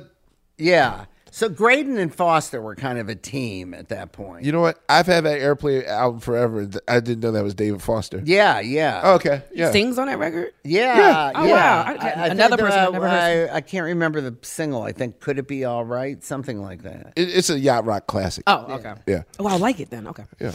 yeah. 0.58 1.06
So 1.36 1.50
Graydon 1.50 1.98
and 1.98 2.14
Foster 2.14 2.62
were 2.62 2.76
kind 2.76 3.00
of 3.00 3.10
a 3.10 3.16
team 3.16 3.74
at 3.74 3.90
that 3.90 4.12
point. 4.12 4.46
You 4.46 4.52
know 4.52 4.62
what? 4.62 4.80
I've 4.88 5.08
had 5.08 5.24
that 5.24 5.40
Airplay 5.40 5.84
album 5.88 6.20
forever. 6.20 6.70
I 6.88 7.00
didn't 7.00 7.22
know 7.22 7.32
that 7.32 7.44
was 7.44 7.56
David 7.56 7.82
Foster. 7.82 8.22
Yeah, 8.24 8.60
yeah. 8.60 9.02
Oh, 9.04 9.14
okay. 9.16 9.42
Yeah. 9.52 9.72
Sings 9.72 9.98
on 9.98 10.06
that 10.10 10.20
record? 10.20 10.54
Yeah, 10.64 10.96
Yeah. 10.96 11.32
Oh, 11.34 11.46
yeah. 11.48 11.54
wow. 11.56 11.98
I- 12.00 12.28
another 12.28 12.58
think, 12.58 12.68
person 12.68 12.80
uh, 12.80 12.86
I've 12.86 12.94
never 12.94 13.10
heard 13.10 13.50
I, 13.50 13.56
I 13.56 13.62
can't 13.62 13.86
remember 13.86 14.22
the 14.22 14.38
single. 14.44 14.84
I 14.84 14.92
think 14.92 15.22
"Could 15.22 15.40
It 15.40 15.48
Be 15.48 15.66
All 15.66 15.84
Right," 15.84 16.24
something 16.24 16.62
like 16.62 16.84
that. 16.84 17.14
It, 17.16 17.30
it's 17.30 17.50
a 17.50 17.58
yacht 17.58 17.86
rock 17.86 18.06
classic. 18.06 18.44
Oh, 18.46 18.66
okay. 18.76 18.94
Yeah. 19.08 19.24
Oh, 19.40 19.48
I 19.48 19.58
like 19.58 19.80
it 19.80 19.90
then. 19.90 20.06
Okay. 20.10 20.26
Yeah. 20.40 20.52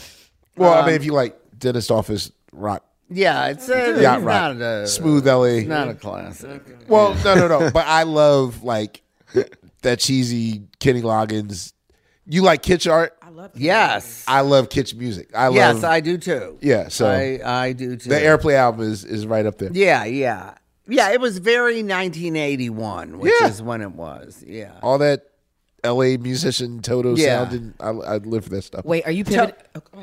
Well, 0.56 0.74
I 0.74 0.78
Um, 0.82 0.86
mean, 0.86 0.94
if 0.94 1.05
you 1.05 1.12
like 1.12 1.36
dentist 1.59 1.90
Office 1.90 2.30
rock, 2.52 2.84
Yeah, 3.10 3.48
it's, 3.48 3.68
a, 3.68 4.00
yacht 4.00 4.18
it's 4.18 4.24
rock, 4.26 4.56
not 4.56 4.62
a 4.62 4.86
smooth 4.86 5.26
LA. 5.26 5.42
It's 5.44 5.68
not 5.68 5.88
a 5.88 5.94
classic. 5.94 6.62
Well, 6.86 7.16
no, 7.24 7.34
no, 7.34 7.48
no. 7.48 7.70
but 7.72 7.84
I 7.88 8.05
love 8.05 8.62
like 8.62 9.02
that 9.82 9.98
cheesy 10.00 10.62
Kenny 10.80 11.02
Loggins. 11.02 11.72
You 12.26 12.42
like 12.42 12.62
kitsch 12.62 12.90
art? 12.90 13.16
I 13.22 13.30
love. 13.30 13.52
Yes. 13.55 14.24
I 14.28 14.42
love 14.42 14.68
kitsch 14.68 14.94
music. 14.94 15.30
I 15.34 15.48
yes, 15.48 15.76
love. 15.76 15.84
I 15.84 16.00
do 16.00 16.18
too. 16.18 16.59
Yeah, 16.60 16.88
so 16.88 17.09
I, 17.09 17.40
I 17.44 17.72
do 17.72 17.96
too. 17.96 18.10
the 18.10 18.16
Airplay 18.16 18.55
album 18.55 18.82
is 18.90 19.05
is 19.05 19.26
right 19.26 19.46
up 19.46 19.56
there. 19.59 19.70
Yeah, 19.72 20.05
yeah, 20.05 20.55
yeah. 20.86 21.10
It 21.12 21.20
was 21.20 21.38
very 21.38 21.82
1981, 21.82 23.18
which 23.18 23.32
Yeah. 23.40 23.48
is 23.48 23.62
when 23.62 23.80
it 23.80 23.92
was. 23.92 24.44
Yeah. 24.46 24.72
All 24.82 24.98
that 24.98 25.24
L.A. 25.84 26.16
musician 26.18 26.80
Toto 26.82 27.16
Yeah. 27.16 27.44
sound, 27.48 27.52
and 27.52 27.74
I, 27.80 27.88
I 28.14 28.16
live 28.18 28.44
for 28.44 28.50
that 28.50 28.62
stuff. 28.62 28.84
Wait, 28.84 29.06
are 29.06 29.12
you 29.12 29.24
To- 29.24 29.30
pivoting? 29.30 29.55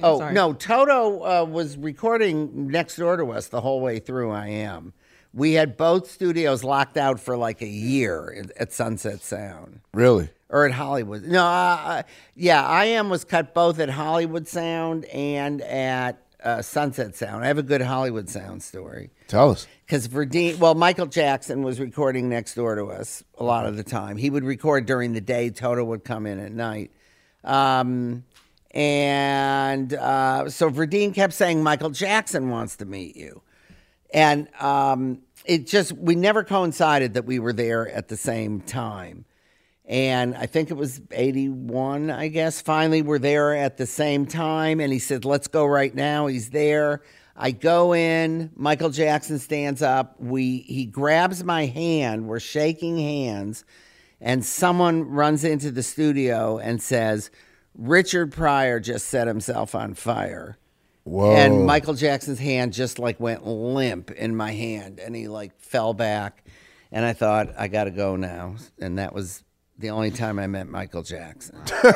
oh 0.04 0.20
sorry. 0.20 0.34
no, 0.34 0.54
Toto 0.54 1.20
uh, 1.24 1.46
was 1.46 1.78
recording 1.78 2.68
next 2.70 2.96
door 2.96 3.18
to 3.18 3.32
us 3.32 3.48
the 3.50 3.62
whole 3.62 3.82
way 3.82 4.00
through. 4.00 4.32
I 4.32 4.48
am. 4.48 4.94
We 5.36 5.54
had 5.54 5.76
both 5.76 6.10
studios 6.10 6.64
locked 6.64 6.96
out 6.96 7.20
for 7.20 7.36
like 7.36 7.62
a 7.62 7.68
year 7.68 8.46
at- 8.58 8.72
Sunset 8.72 9.22
Sound 9.22 9.82
Really? 9.94 10.30
or 10.50 10.66
at 10.66 10.72
Hollywood. 10.72 11.24
No, 11.24 11.46
uh, 11.46 12.04
yeah, 12.36 12.66
I 12.66 12.86
am 12.86 13.10
was 13.10 13.26
cut 13.26 13.54
both 13.54 13.78
at 13.80 13.90
Hollywood 13.90 14.48
Sound 14.48 15.04
and 15.06 15.62
at 15.62 16.22
uh, 16.42 16.62
Sunset 16.62 17.16
Sound. 17.18 17.44
I 17.44 17.48
have 17.48 17.58
a 17.58 17.64
good 17.64 17.82
Hollywood 17.82 18.30
Sound 18.30 18.64
story. 18.64 19.10
Tell 19.28 19.52
us. 19.52 19.68
Because 19.86 20.08
Verdine, 20.08 20.58
well, 20.58 20.74
Michael 20.74 21.08
Jackson 21.08 21.64
was 21.64 21.80
recording 21.82 22.30
next 22.30 22.54
door 22.56 22.76
to 22.76 22.86
us 22.86 23.22
a 23.38 23.44
lot 23.44 23.66
of 23.66 23.76
the 23.76 23.84
time. 23.84 24.16
He 24.18 24.30
would 24.30 24.44
record 24.46 24.86
during 24.86 25.12
the 25.14 25.22
day. 25.22 25.50
Toto 25.50 25.84
would 25.84 26.06
come 26.06 26.26
in 26.26 26.40
at 26.40 26.54
night. 26.54 26.92
Um, 27.44 28.24
and 28.72 29.94
uh, 29.94 30.50
so 30.50 30.70
Verdine 30.70 31.14
kept 31.14 31.34
saying, 31.34 31.62
Michael 31.62 31.90
Jackson 31.90 32.50
wants 32.50 32.78
to 32.78 32.86
meet 32.86 33.16
you. 33.16 33.42
And 34.14 34.48
um, 34.62 35.20
it 35.46 35.68
just, 35.68 35.92
we 35.94 36.16
never 36.16 36.44
coincided 36.44 37.14
that 37.16 37.26
we 37.26 37.40
were 37.40 37.54
there 37.54 37.90
at 37.90 38.08
the 38.08 38.18
same 38.18 38.62
time. 38.62 39.26
And 39.88 40.36
I 40.36 40.48
think 40.48 40.72
it 40.72 40.76
was 40.76 41.00
81, 41.12 42.10
I 42.10 42.28
guess. 42.30 42.62
Finally, 42.62 43.04
we're 43.04 43.20
there 43.20 43.56
at 43.56 43.78
the 43.78 43.86
same 43.86 44.26
time. 44.26 44.80
And 44.80 44.92
he 44.92 45.00
said, 45.00 45.26
Let's 45.26 45.48
go 45.48 45.66
right 45.66 45.94
now. 45.94 46.26
He's 46.28 46.50
there. 46.50 47.04
I 47.36 47.52
go 47.52 47.94
in. 47.94 48.52
Michael 48.56 48.90
Jackson 48.90 49.38
stands 49.40 49.82
up. 49.82 50.16
We 50.20 50.60
he 50.60 50.86
grabs 50.86 51.44
my 51.44 51.66
hand. 51.66 52.28
We're 52.28 52.40
shaking 52.40 52.98
hands. 52.98 53.64
And 54.22 54.44
someone 54.44 55.04
runs 55.04 55.44
into 55.44 55.70
the 55.70 55.84
studio 55.84 56.58
and 56.58 56.82
says, 56.82 57.30
Richard 57.78 58.32
Pryor 58.32 58.80
just 58.80 59.08
set 59.08 59.28
himself 59.28 59.76
on 59.76 59.94
fire. 59.94 60.58
Whoa. 61.06 61.36
And 61.36 61.66
Michael 61.66 61.94
Jackson's 61.94 62.40
hand 62.40 62.74
just 62.74 63.00
like 63.00 63.20
went 63.20 63.46
limp 63.48 64.12
in 64.12 64.36
my 64.36 64.52
hand 64.52 65.00
and 65.00 65.16
he 65.16 65.28
like 65.28 65.58
fell 65.60 65.94
back. 65.94 66.44
And 66.92 67.06
I 67.06 67.14
thought, 67.14 67.50
I 67.58 67.68
got 67.68 67.86
to 67.86 67.92
go 67.92 68.16
now. 68.16 68.56
And 68.80 68.98
that 69.00 69.14
was 69.14 69.44
the 69.78 69.90
only 69.92 70.12
time 70.12 70.40
I 70.40 70.48
met 70.48 70.68
Michael 70.68 71.04
Jackson. 71.04 71.58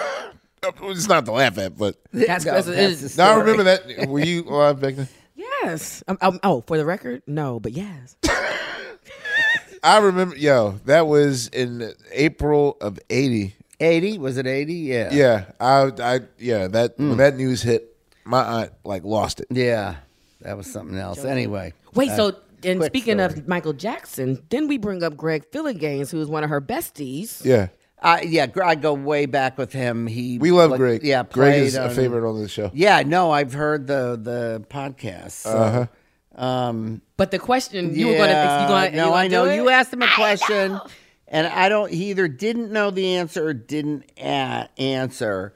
It's 0.82 1.08
not 1.08 1.26
to 1.26 1.32
laugh 1.32 1.58
at, 1.58 1.78
but 1.78 1.96
That's- 2.12 2.44
No, 2.44 2.52
that's- 2.52 2.66
that's 2.66 3.02
it's- 3.02 3.16
the 3.16 3.24
now 3.24 3.32
I 3.32 3.36
remember 3.40 3.64
that. 3.64 4.10
Were 4.10 4.20
you 4.20 4.44
alive 4.44 4.82
back 4.82 4.96
then? 4.96 5.08
Yes. 5.34 6.04
Um, 6.06 6.18
um, 6.20 6.38
oh, 6.44 6.66
for 6.68 6.78
the 6.78 6.84
record, 6.84 7.22
no, 7.26 7.62
but 7.62 7.72
yes. 7.72 8.18
I 9.84 10.00
remember, 10.00 10.36
yo, 10.36 10.72
that 10.84 11.08
was 11.08 11.48
in 11.48 11.94
April 12.12 12.76
of 12.82 13.00
'80. 13.10 13.56
80? 13.80 14.18
Was 14.18 14.36
it 14.38 14.46
80? 14.48 14.74
Yeah. 14.74 15.14
Yeah, 15.14 15.46
I, 15.62 15.92
I, 16.02 16.20
yeah, 16.38 16.68
that 16.68 16.98
Mm. 16.98 17.08
when 17.10 17.18
that 17.20 17.38
news 17.38 17.62
hit, 17.62 17.96
my 18.30 18.44
aunt 18.62 18.72
like 18.84 19.04
lost 19.04 19.40
it. 19.40 19.48
Yeah. 19.50 19.96
That 20.42 20.56
was 20.56 20.72
something 20.72 20.98
else. 20.98 21.26
Anyway. 21.26 21.74
Wait, 21.96 22.12
uh, 22.12 22.16
so 22.16 22.36
and 22.64 22.80
quick 22.80 22.92
speaking 22.92 23.20
story. 23.20 23.40
of 23.42 23.48
Michael 23.48 23.74
Jackson, 23.74 24.42
then 24.50 24.68
we 24.68 24.78
bring 24.78 25.04
up 25.04 25.18
Greg 25.18 25.50
Phillinganes, 25.52 26.12
who's 26.12 26.28
one 26.30 26.44
of 26.44 26.50
her 26.50 26.62
besties. 26.62 27.44
Yeah, 27.44 27.68
Uh, 28.02 28.20
yeah, 28.24 28.48
I 28.64 28.76
go 28.76 28.94
way 28.94 29.26
back 29.26 29.58
with 29.58 29.74
him. 29.74 30.08
He 30.08 30.38
we 30.40 30.52
love 30.52 30.72
like, 30.72 30.78
Greg. 30.78 31.04
Yeah, 31.04 31.24
Greg 31.24 31.62
is 31.64 31.76
played 31.76 31.86
a 31.92 31.94
favorite 31.94 32.30
on 32.30 32.42
the 32.42 32.48
show. 32.48 32.72
Yeah, 32.74 33.04
no, 33.06 33.32
I've 33.32 33.52
heard 33.54 33.88
the 33.88 34.18
the 34.22 34.64
podcast. 34.70 35.32
So, 35.32 35.50
Uh-huh. 35.58 36.42
Um, 36.42 37.02
But 37.18 37.32
the 37.32 37.40
question 37.40 37.94
you 37.96 38.08
were 38.08 38.14
going 38.14 38.30
to, 38.30 38.60
you 38.62 38.68
going 38.70 38.92
to, 38.92 38.98
no, 38.98 39.14
I 39.14 39.28
know 39.28 39.44
you 39.52 39.68
asked 39.70 39.92
him 39.92 40.02
a 40.02 40.08
question, 40.16 40.80
and 41.28 41.48
I 41.48 41.68
don't. 41.68 41.92
He 41.92 42.12
either 42.12 42.30
didn't 42.30 42.72
know 42.72 42.92
the 42.92 43.16
answer 43.18 43.46
or 43.48 43.54
didn't 43.54 44.06
a- 44.18 44.70
answer. 44.78 45.54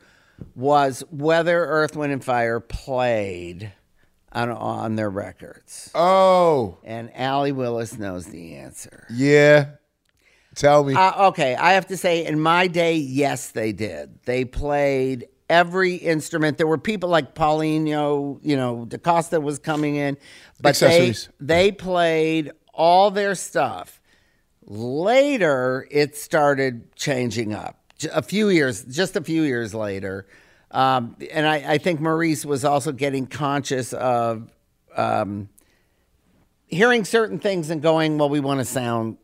Was 0.56 1.04
whether 1.10 1.66
Earth, 1.66 1.96
Wind, 1.96 2.14
and 2.14 2.24
Fire 2.24 2.60
played 2.60 3.72
on, 4.32 4.50
on 4.50 4.96
their 4.96 5.10
records. 5.10 5.92
Oh, 5.94 6.78
And 6.84 7.12
Allee 7.16 7.52
Willis 7.52 7.98
knows 7.98 8.26
the 8.26 8.56
answer. 8.56 9.06
yeah. 9.10 9.72
Tell 10.56 10.84
me. 10.84 10.94
Uh, 10.94 11.30
okay, 11.30 11.56
I 11.56 11.74
have 11.74 11.88
to 11.88 11.98
say, 11.98 12.24
in 12.26 12.40
my 12.40 12.68
day, 12.68 12.96
yes, 12.98 13.50
they 13.50 13.72
did. 13.72 14.20
They 14.26 14.46
played 14.46 15.28
every 15.50 15.96
instrument. 15.96 16.60
There 16.60 16.68
were 16.68 16.78
people 16.78 17.10
like 17.10 17.34
Paulinho, 17.34 18.38
you 18.44 18.56
know, 18.56 18.86
DaCosta 18.86 19.42
was 19.42 19.58
coming 19.58 19.96
in, 19.96 20.16
but 20.62 20.76
they 20.76 21.16
they 21.40 21.72
played 21.72 22.52
all 22.72 23.10
their 23.10 23.34
stuff. 23.34 24.00
Later, 24.66 25.88
it 25.92 26.16
started 26.16 26.96
changing 26.96 27.54
up. 27.54 27.83
A 28.12 28.22
few 28.22 28.50
years, 28.50 28.84
just 28.84 29.16
a 29.16 29.22
few 29.22 29.44
years 29.44 29.74
later, 29.74 30.28
um, 30.72 31.16
and 31.32 31.48
I, 31.48 31.74
I 31.74 31.78
think 31.78 32.00
Maurice 32.00 32.46
was 32.46 32.66
also 32.66 32.92
getting 32.92 33.28
conscious 33.28 33.94
of 33.94 34.52
um, 34.96 35.50
hearing 36.68 37.06
certain 37.06 37.40
things 37.40 37.70
and 37.70 37.82
going, 37.82 38.18
"Well, 38.18 38.30
we 38.30 38.40
want 38.40 38.60
to 38.60 38.66
sound 38.66 39.18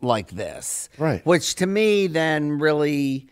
like 0.00 0.30
this," 0.30 0.88
Right. 0.98 1.24
Which 1.24 1.56
to 1.56 1.66
me 1.66 2.06
then 2.06 2.58
really 2.58 3.28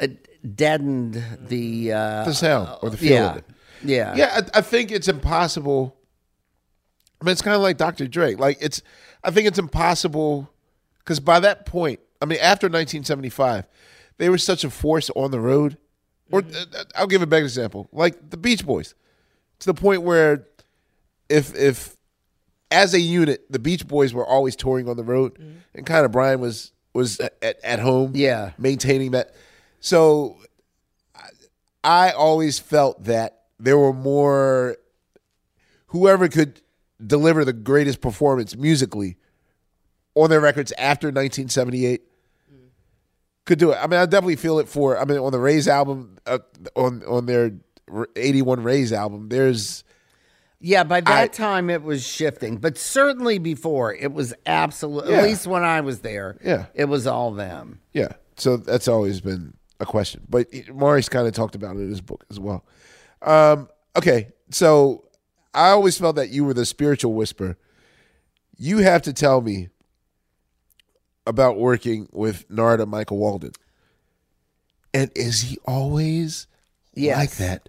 uh, 0.00 0.08
deadened 0.54 1.22
the 1.40 1.92
uh, 1.92 2.24
the 2.24 2.34
sound 2.34 2.78
or 2.82 2.90
the 2.90 2.96
feel 2.96 3.12
yeah, 3.12 3.30
of 3.30 3.36
it. 3.36 3.44
Yeah, 3.84 4.14
Yeah, 4.16 4.40
I, 4.54 4.58
I 4.58 4.60
think 4.62 4.90
it's 4.90 5.08
impossible. 5.08 5.96
I 7.20 7.24
mean, 7.24 7.32
it's 7.32 7.42
kind 7.42 7.54
of 7.54 7.62
like 7.62 7.76
Dr. 7.76 8.08
Drake. 8.08 8.38
Like 8.38 8.58
it's, 8.60 8.82
I 9.22 9.30
think 9.30 9.46
it's 9.46 9.58
impossible 9.58 10.50
because 10.98 11.20
by 11.20 11.40
that 11.40 11.66
point, 11.66 12.00
I 12.22 12.24
mean, 12.24 12.38
after 12.40 12.66
1975, 12.66 13.66
they 14.18 14.28
were 14.28 14.38
such 14.38 14.64
a 14.64 14.70
force 14.70 15.10
on 15.10 15.32
the 15.32 15.40
road. 15.40 15.76
Or 16.30 16.42
mm-hmm. 16.42 16.74
uh, 16.74 16.80
uh, 16.80 16.84
I'll 16.94 17.06
give 17.06 17.20
a 17.20 17.26
better 17.26 17.44
example, 17.44 17.88
like 17.92 18.30
the 18.30 18.36
Beach 18.36 18.64
Boys, 18.64 18.94
to 19.58 19.66
the 19.66 19.74
point 19.74 20.02
where 20.02 20.46
if 21.28 21.54
if 21.54 21.96
as 22.70 22.94
a 22.94 23.00
unit, 23.00 23.44
the 23.50 23.58
Beach 23.58 23.86
Boys 23.86 24.14
were 24.14 24.24
always 24.24 24.56
touring 24.56 24.88
on 24.88 24.96
the 24.96 25.04
road, 25.04 25.34
mm-hmm. 25.34 25.58
and 25.74 25.84
kind 25.84 26.06
of 26.06 26.12
Brian 26.12 26.40
was 26.40 26.72
was 26.94 27.20
at, 27.20 27.58
at 27.64 27.80
home, 27.80 28.12
Yeah. 28.14 28.52
maintaining 28.58 29.10
that. 29.12 29.34
So 29.80 30.38
I 31.82 32.10
always 32.10 32.58
felt 32.58 33.04
that 33.04 33.42
there 33.58 33.78
were 33.78 33.92
more 33.92 34.76
whoever 35.86 36.28
could 36.28 36.60
deliver 37.04 37.44
the 37.44 37.52
greatest 37.52 38.00
performance 38.00 38.56
musically 38.56 39.16
on 40.14 40.30
their 40.30 40.40
records 40.40 40.72
after 40.72 41.08
1978 41.08 42.02
could 43.44 43.58
do 43.58 43.72
it. 43.72 43.76
I 43.76 43.86
mean, 43.86 43.98
I 44.00 44.06
definitely 44.06 44.36
feel 44.36 44.58
it 44.58 44.68
for. 44.68 44.98
I 44.98 45.04
mean, 45.04 45.18
on 45.18 45.32
the 45.32 45.38
Raise 45.40 45.66
album, 45.68 46.18
uh, 46.26 46.38
on 46.76 47.02
on 47.04 47.26
their 47.26 47.52
81 48.16 48.62
Raise 48.62 48.92
album, 48.92 49.28
there's 49.28 49.84
Yeah, 50.60 50.84
by 50.84 51.00
that 51.00 51.22
I- 51.24 51.26
time 51.26 51.68
it 51.70 51.82
was 51.82 52.06
shifting, 52.06 52.56
but 52.58 52.78
certainly 52.78 53.38
before 53.38 53.92
it 53.94 54.12
was 54.12 54.32
absolutely. 54.46 55.12
Yeah. 55.12 55.18
At 55.18 55.24
least 55.24 55.46
when 55.46 55.64
I 55.64 55.80
was 55.80 56.00
there, 56.00 56.38
Yeah. 56.44 56.66
it 56.74 56.84
was 56.84 57.06
all 57.06 57.32
them. 57.32 57.80
Yeah. 57.92 58.12
So 58.36 58.56
that's 58.56 58.86
always 58.88 59.20
been 59.20 59.54
a 59.80 59.84
question. 59.86 60.22
But 60.28 60.46
Maurice 60.72 61.08
kind 61.08 61.26
of 61.26 61.34
talked 61.34 61.54
about 61.56 61.76
it 61.76 61.80
in 61.80 61.88
his 61.90 62.00
book 62.00 62.24
as 62.30 62.38
well. 62.38 62.64
Um, 63.22 63.68
okay. 63.96 64.28
So 64.50 65.04
I 65.52 65.70
always 65.70 65.98
felt 65.98 66.16
that 66.16 66.30
you 66.30 66.44
were 66.44 66.54
the 66.54 66.64
spiritual 66.64 67.12
whisper. 67.14 67.56
You 68.56 68.78
have 68.78 69.02
to 69.02 69.12
tell 69.12 69.40
me 69.40 69.68
about 71.26 71.58
working 71.58 72.08
with 72.12 72.48
Narada 72.50 72.86
Michael 72.86 73.18
Walden. 73.18 73.52
And 74.94 75.10
is 75.14 75.42
he 75.42 75.58
always 75.66 76.46
Yes. 76.94 77.16
like 77.16 77.30
that 77.36 77.68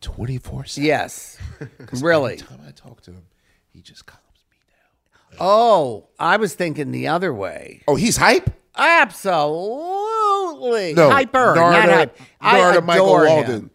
24 0.00 0.64
7? 0.64 0.84
Yes, 0.86 1.38
really. 1.92 2.34
Every 2.34 2.46
time 2.46 2.60
I 2.66 2.70
talk 2.72 3.00
to 3.02 3.12
him, 3.12 3.26
he 3.72 3.80
just 3.82 4.06
calms 4.06 4.24
me 4.50 4.56
down. 4.68 5.36
Oh, 5.40 6.08
I 6.18 6.36
was 6.36 6.54
thinking 6.54 6.90
the 6.90 7.08
other 7.08 7.32
way. 7.32 7.82
Oh, 7.86 7.94
he's 7.96 8.16
hype? 8.16 8.50
Absolutely, 8.74 10.94
No, 10.94 11.10
hyper, 11.10 11.54
Narada- 11.54 11.86
not 11.86 11.96
hype. 11.96 12.18
I 12.40 12.58
Narada 12.58 12.80
Michael 12.82 13.20
him. 13.22 13.26
Walden. 13.34 13.70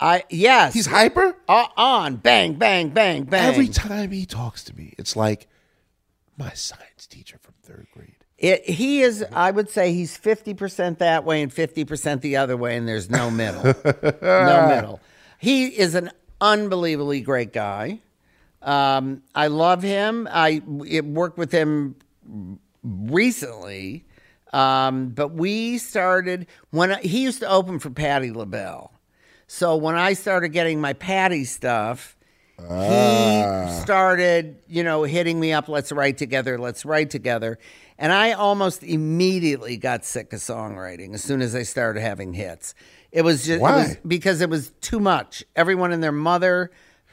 I 0.00 0.22
yes, 0.30 0.74
He's 0.74 0.86
hyper? 0.86 1.36
uh, 1.48 1.66
on 1.76 2.16
bang, 2.16 2.54
bang, 2.54 2.90
bang, 2.90 3.24
bang. 3.24 3.48
Every 3.52 3.66
time 3.66 4.12
he 4.12 4.26
talks 4.26 4.62
to 4.64 4.76
me, 4.76 4.94
it's 4.96 5.16
like 5.16 5.48
my 6.36 6.52
science 6.52 7.08
teacher 7.08 7.38
from 7.42 7.54
third 7.62 7.88
grade. 7.92 8.07
It, 8.38 8.68
he 8.68 9.00
is, 9.02 9.24
I 9.32 9.50
would 9.50 9.68
say 9.68 9.92
he's 9.92 10.16
50% 10.16 10.98
that 10.98 11.24
way 11.24 11.42
and 11.42 11.52
50% 11.52 12.20
the 12.20 12.36
other 12.36 12.56
way, 12.56 12.76
and 12.76 12.86
there's 12.86 13.10
no 13.10 13.30
middle. 13.30 13.64
no 14.22 14.68
middle. 14.68 15.00
He 15.38 15.66
is 15.66 15.96
an 15.96 16.10
unbelievably 16.40 17.22
great 17.22 17.52
guy. 17.52 18.00
Um, 18.62 19.22
I 19.34 19.48
love 19.48 19.82
him. 19.82 20.28
I 20.30 20.62
it 20.86 21.04
worked 21.04 21.38
with 21.38 21.52
him 21.52 21.96
recently, 22.82 24.04
um, 24.52 25.10
but 25.10 25.28
we 25.28 25.78
started 25.78 26.46
when 26.70 26.92
I, 26.92 27.00
he 27.00 27.22
used 27.22 27.40
to 27.40 27.48
open 27.48 27.78
for 27.78 27.90
Patti 27.90 28.32
LaBelle. 28.32 28.92
So 29.46 29.76
when 29.76 29.94
I 29.94 30.12
started 30.12 30.50
getting 30.50 30.80
my 30.80 30.92
Patti 30.92 31.44
stuff, 31.44 32.16
he 32.58 33.44
started, 33.82 34.58
you 34.66 34.82
know, 34.82 35.04
hitting 35.04 35.38
me 35.38 35.52
up. 35.52 35.68
Let's 35.68 35.92
write 35.92 36.18
together. 36.18 36.58
Let's 36.58 36.84
write 36.84 37.10
together. 37.10 37.58
And 37.98 38.12
I 38.12 38.32
almost 38.32 38.82
immediately 38.84 39.76
got 39.76 40.04
sick 40.04 40.32
of 40.32 40.38
songwriting 40.38 41.14
as 41.14 41.22
soon 41.22 41.42
as 41.42 41.54
I 41.54 41.64
started 41.64 42.00
having 42.00 42.32
hits. 42.32 42.74
It 43.10 43.22
was 43.22 43.38
just 43.38 43.58
it 43.58 43.60
Why? 43.60 43.76
was 43.76 43.96
because 44.06 44.40
it 44.40 44.48
was 44.50 44.70
too 44.80 45.00
much. 45.00 45.42
Everyone 45.56 45.92
and 45.92 46.02
their 46.02 46.12
mother. 46.12 46.70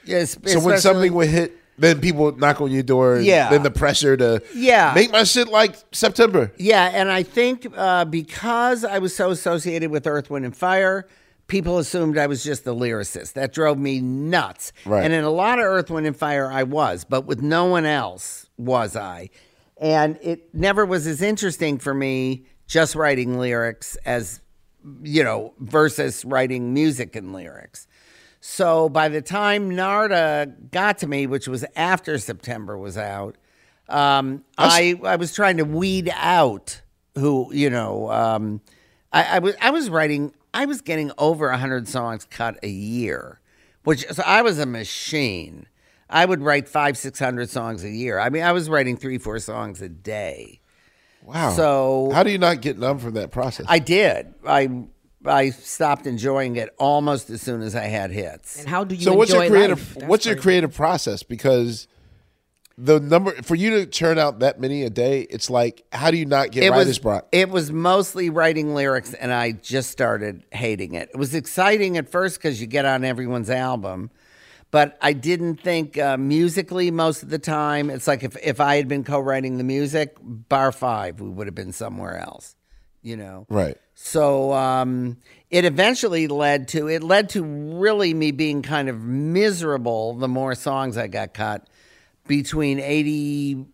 So 0.08 0.60
when 0.60 0.78
something 0.78 1.14
would 1.14 1.30
hit, 1.30 1.54
then 1.78 2.00
people 2.00 2.26
would 2.26 2.38
knock 2.38 2.62
on 2.62 2.72
your 2.72 2.84
door. 2.84 3.16
and 3.16 3.26
Yeah. 3.26 3.50
Then 3.50 3.64
the 3.64 3.72
pressure 3.72 4.16
to 4.16 4.42
Yeah. 4.54 4.92
make 4.94 5.12
my 5.12 5.24
shit 5.24 5.48
like 5.48 5.76
September. 5.92 6.52
Yeah, 6.58 6.92
and 6.94 7.12
I 7.12 7.24
think 7.24 7.68
uh, 7.76 8.06
because 8.06 8.86
I 8.86 9.00
was 9.00 9.16
so 9.16 9.32
associated 9.32 9.90
with 9.90 10.06
Earth, 10.06 10.30
Wind, 10.30 10.46
and 10.46 10.56
Fire, 10.56 11.08
people 11.48 11.78
assumed 11.80 12.18
I 12.18 12.28
was 12.28 12.44
just 12.44 12.64
the 12.66 12.76
lyricist. 12.76 13.34
That 13.34 13.52
drove 13.54 13.78
me 13.80 14.00
nuts. 14.00 14.72
Right. 14.86 15.04
And 15.04 15.14
in 15.14 15.24
a 15.24 15.30
lot 15.32 15.58
of 15.60 15.66
Earth, 15.66 15.90
Wind, 15.90 16.06
and 16.08 16.16
Fire, 16.16 16.52
I 16.52 16.64
was, 16.64 17.04
but 17.04 17.26
with 17.26 17.42
no 17.42 17.66
one 17.66 17.86
else 17.86 18.48
was 18.58 18.96
I. 18.96 19.30
And 19.78 20.18
it 20.22 20.54
never 20.54 20.86
was 20.86 21.06
as 21.08 21.22
interesting 21.22 21.78
for 21.80 21.94
me 21.94 22.46
just 22.68 22.96
writing 22.96 23.38
lyrics 23.38 23.98
as, 24.06 24.42
you 25.04 25.24
know, 25.24 25.54
versus 25.60 26.24
writing 26.26 26.74
music 26.74 27.16
and 27.16 27.34
lyrics. 27.34 27.88
So 28.40 28.90
by 28.90 29.10
the 29.10 29.22
time 29.22 29.76
Narada 29.76 30.54
got 30.72 31.00
to 31.00 31.08
me, 31.08 31.28
which 31.28 31.48
was 31.48 31.66
after 31.76 32.18
September 32.20 32.78
was 32.78 32.98
out, 32.98 33.38
um, 33.90 34.44
I 34.58 35.00
I 35.04 35.16
was 35.16 35.34
trying 35.34 35.58
to 35.58 35.64
weed 35.64 36.12
out 36.14 36.82
who 37.16 37.52
you 37.54 37.70
know. 37.70 38.12
Um, 38.12 38.62
I, 39.12 39.38
I 39.38 39.40
was 39.40 39.56
I 39.62 39.72
was 39.72 39.90
writing. 39.90 40.34
I 40.54 40.66
was 40.66 40.82
getting 40.82 41.12
over 41.18 41.52
hundred 41.52 41.88
songs 41.88 42.26
cut 42.26 42.60
a 42.64 42.70
year, 42.70 43.40
which 43.84 44.06
so 44.12 44.24
I 44.24 44.42
was 44.42 44.60
a 44.60 44.66
machine. 44.66 45.68
I 46.10 46.26
would 46.26 46.42
write 46.42 46.68
five 46.68 46.98
six 46.98 47.20
hundred 47.20 47.50
songs 47.50 47.84
a 47.84 47.90
year. 47.90 48.20
I 48.20 48.30
mean, 48.30 48.44
I 48.44 48.52
was 48.52 48.70
writing 48.70 48.98
three 48.98 49.18
four 49.18 49.40
songs 49.40 49.82
a 49.82 49.90
day. 49.90 50.62
Wow. 51.24 51.52
So 51.52 52.12
how 52.14 52.24
do 52.24 52.32
you 52.32 52.38
not 52.38 52.62
get 52.62 52.78
numb 52.78 53.00
from 53.00 53.16
that 53.16 53.32
process? 53.32 53.66
I 53.68 53.80
did. 53.80 54.34
I 54.46 54.86
I 55.26 55.50
stopped 55.50 56.06
enjoying 56.06 56.56
it 56.56 56.70
almost 56.78 57.30
as 57.30 57.42
soon 57.42 57.62
as 57.62 57.76
I 57.76 57.86
had 57.86 58.12
hits. 58.12 58.60
And 58.60 58.70
how 58.70 58.84
do 58.84 58.96
you 58.96 59.02
so 59.02 59.14
what's 59.14 59.34
your 59.34 59.48
creative? 59.48 59.96
life? 59.96 60.08
What's 60.08 60.26
your 60.26 60.36
creative 60.36 60.74
process? 60.74 61.24
Because 61.24 61.88
the 62.78 63.00
number 63.00 63.32
for 63.42 63.56
you 63.56 63.72
to 63.72 63.86
churn 63.86 64.20
out 64.20 64.40
that 64.40 64.60
many 64.60 64.84
a 64.84 64.90
day, 64.90 65.22
it's 65.22 65.50
like 65.50 65.84
how 65.92 66.12
do 66.12 66.18
you 66.18 66.26
not 66.26 66.52
get 66.52 66.64
it 66.64 66.70
writer's 66.70 66.88
was 66.88 67.00
block? 67.00 67.28
it 67.32 67.50
was 67.50 67.72
mostly 67.72 68.30
writing 68.30 68.76
lyrics 68.76 69.14
and 69.14 69.32
i 69.32 69.52
just 69.52 69.90
started 69.92 70.44
hating 70.52 70.94
it 70.94 71.10
it 71.14 71.18
was 71.18 71.34
exciting 71.34 71.98
at 71.98 72.10
first 72.10 72.38
because 72.38 72.60
you 72.60 72.68
get 72.68 72.84
on 72.84 73.06
everyone's 73.06 73.50
album 73.50 74.12
but 74.76 74.98
i 75.02 75.12
didn't 75.14 75.58
think 75.70 75.98
uh, 75.98 76.18
musically 76.18 76.92
most 76.92 77.24
of 77.24 77.30
the 77.30 77.40
time 77.40 77.90
it's 77.96 78.08
like 78.12 78.24
if, 78.30 78.36
if 78.44 78.60
i 78.60 78.74
had 78.80 78.88
been 78.88 79.04
co-writing 79.04 79.58
the 79.58 79.64
music 79.64 80.18
bar 80.22 80.72
five 80.72 81.20
we 81.22 81.30
would 81.36 81.48
have 81.48 81.56
been 81.64 81.72
somewhere 81.74 82.18
else 82.30 82.56
you 83.02 83.16
know 83.16 83.46
Right. 83.50 83.78
so 83.94 84.52
um, 84.54 85.18
it 85.52 85.64
eventually 85.66 86.28
led 86.28 86.68
to 86.70 86.88
it 86.96 87.02
led 87.04 87.30
to 87.36 87.44
really 87.44 88.14
me 88.14 88.32
being 88.32 88.62
kind 88.64 88.90
of 88.90 88.98
miserable 89.02 90.16
the 90.16 90.28
more 90.28 90.56
songs 90.56 90.98
I 90.98 91.08
got 91.08 91.34
cut. 91.34 91.68
Between 92.28 92.80
80, 92.80 93.68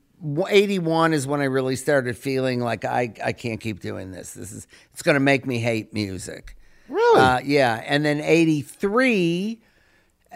81 0.49 1.13
is 1.13 1.25
when 1.25 1.39
I 1.39 1.45
really 1.45 1.77
started 1.77 2.17
feeling 2.17 2.59
like 2.59 2.83
I, 2.83 3.13
I 3.23 3.31
can't 3.31 3.61
keep 3.61 3.79
doing 3.79 4.11
this. 4.11 4.33
This 4.33 4.51
is 4.51 4.67
it's 4.91 5.01
going 5.01 5.15
to 5.15 5.21
make 5.31 5.45
me 5.45 5.57
hate 5.59 5.93
music. 5.93 6.57
Really? 6.89 7.21
Uh, 7.21 7.39
yeah. 7.45 7.81
And 7.85 8.03
then 8.03 8.19
83 8.19 9.61
uh, 9.63 9.65